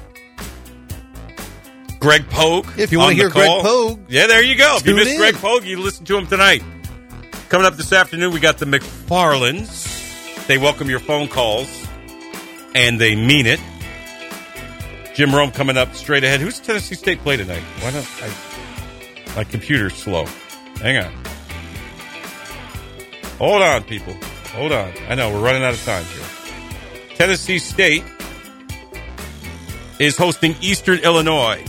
Greg 2.04 2.30
Pogue. 2.30 2.68
If 2.78 2.92
you 2.92 3.00
on 3.00 3.12
the 3.12 3.16
hear 3.16 3.30
Greg. 3.30 3.48
Pogue, 3.48 4.02
yeah, 4.10 4.28
there 4.28 4.44
you 4.44 4.58
go. 4.58 4.76
If 4.76 4.86
you 4.86 4.94
missed 4.94 5.12
in. 5.12 5.18
Greg 5.18 5.36
Pogue, 5.36 5.64
you 5.64 5.80
listen 5.80 6.04
to 6.06 6.18
him 6.18 6.28
tonight. 6.28 6.62
Coming 7.48 7.66
up 7.66 7.76
this 7.76 7.94
afternoon, 7.94 8.34
we 8.34 8.42
got 8.42 8.58
the 8.58 8.66
McFarlands. 8.66 10.46
They 10.48 10.58
welcome 10.58 10.90
your 10.90 11.00
phone 11.00 11.30
calls, 11.30 11.88
and 12.76 13.00
they 13.00 13.16
mean 13.16 13.46
it. 13.46 13.62
Jim 15.16 15.34
Rome 15.34 15.52
coming 15.52 15.78
up 15.78 15.96
straight 15.96 16.26
ahead. 16.26 16.42
Who's 16.42 16.60
Tennessee 16.60 16.96
State 16.96 17.20
play 17.20 17.38
tonight? 17.38 17.64
Why 17.80 17.92
don't 17.92 18.06
I? 18.22 19.36
My 19.38 19.46
computer's 19.46 19.94
slow. 19.94 20.26
Hang 20.82 21.06
on. 21.06 21.14
Hold 23.38 23.62
on, 23.62 23.84
people. 23.84 24.14
Hold 24.56 24.74
on. 24.74 24.92
I 25.08 25.16
know 25.16 25.32
we're 25.32 25.40
running 25.40 25.64
out 25.64 25.74
of 25.74 25.82
time 25.86 26.04
here. 26.04 27.16
Tennessee 27.16 27.60
State 27.60 28.04
is 30.00 30.18
hosting 30.18 30.58
Eastern 30.60 31.00
Illinois. 31.00 31.64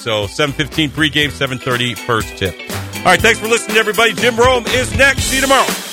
So 0.00 0.26
7:15 0.26 0.90
pregame, 0.90 1.30
7:30 1.30 1.94
first 1.94 2.38
tip. 2.38 2.54
All 2.98 3.04
right, 3.04 3.20
thanks 3.20 3.38
for 3.38 3.48
listening, 3.48 3.76
everybody. 3.76 4.14
Jim 4.14 4.34
Rome 4.36 4.64
is 4.68 4.96
next. 4.96 5.24
See 5.24 5.36
you 5.36 5.42
tomorrow. 5.42 5.89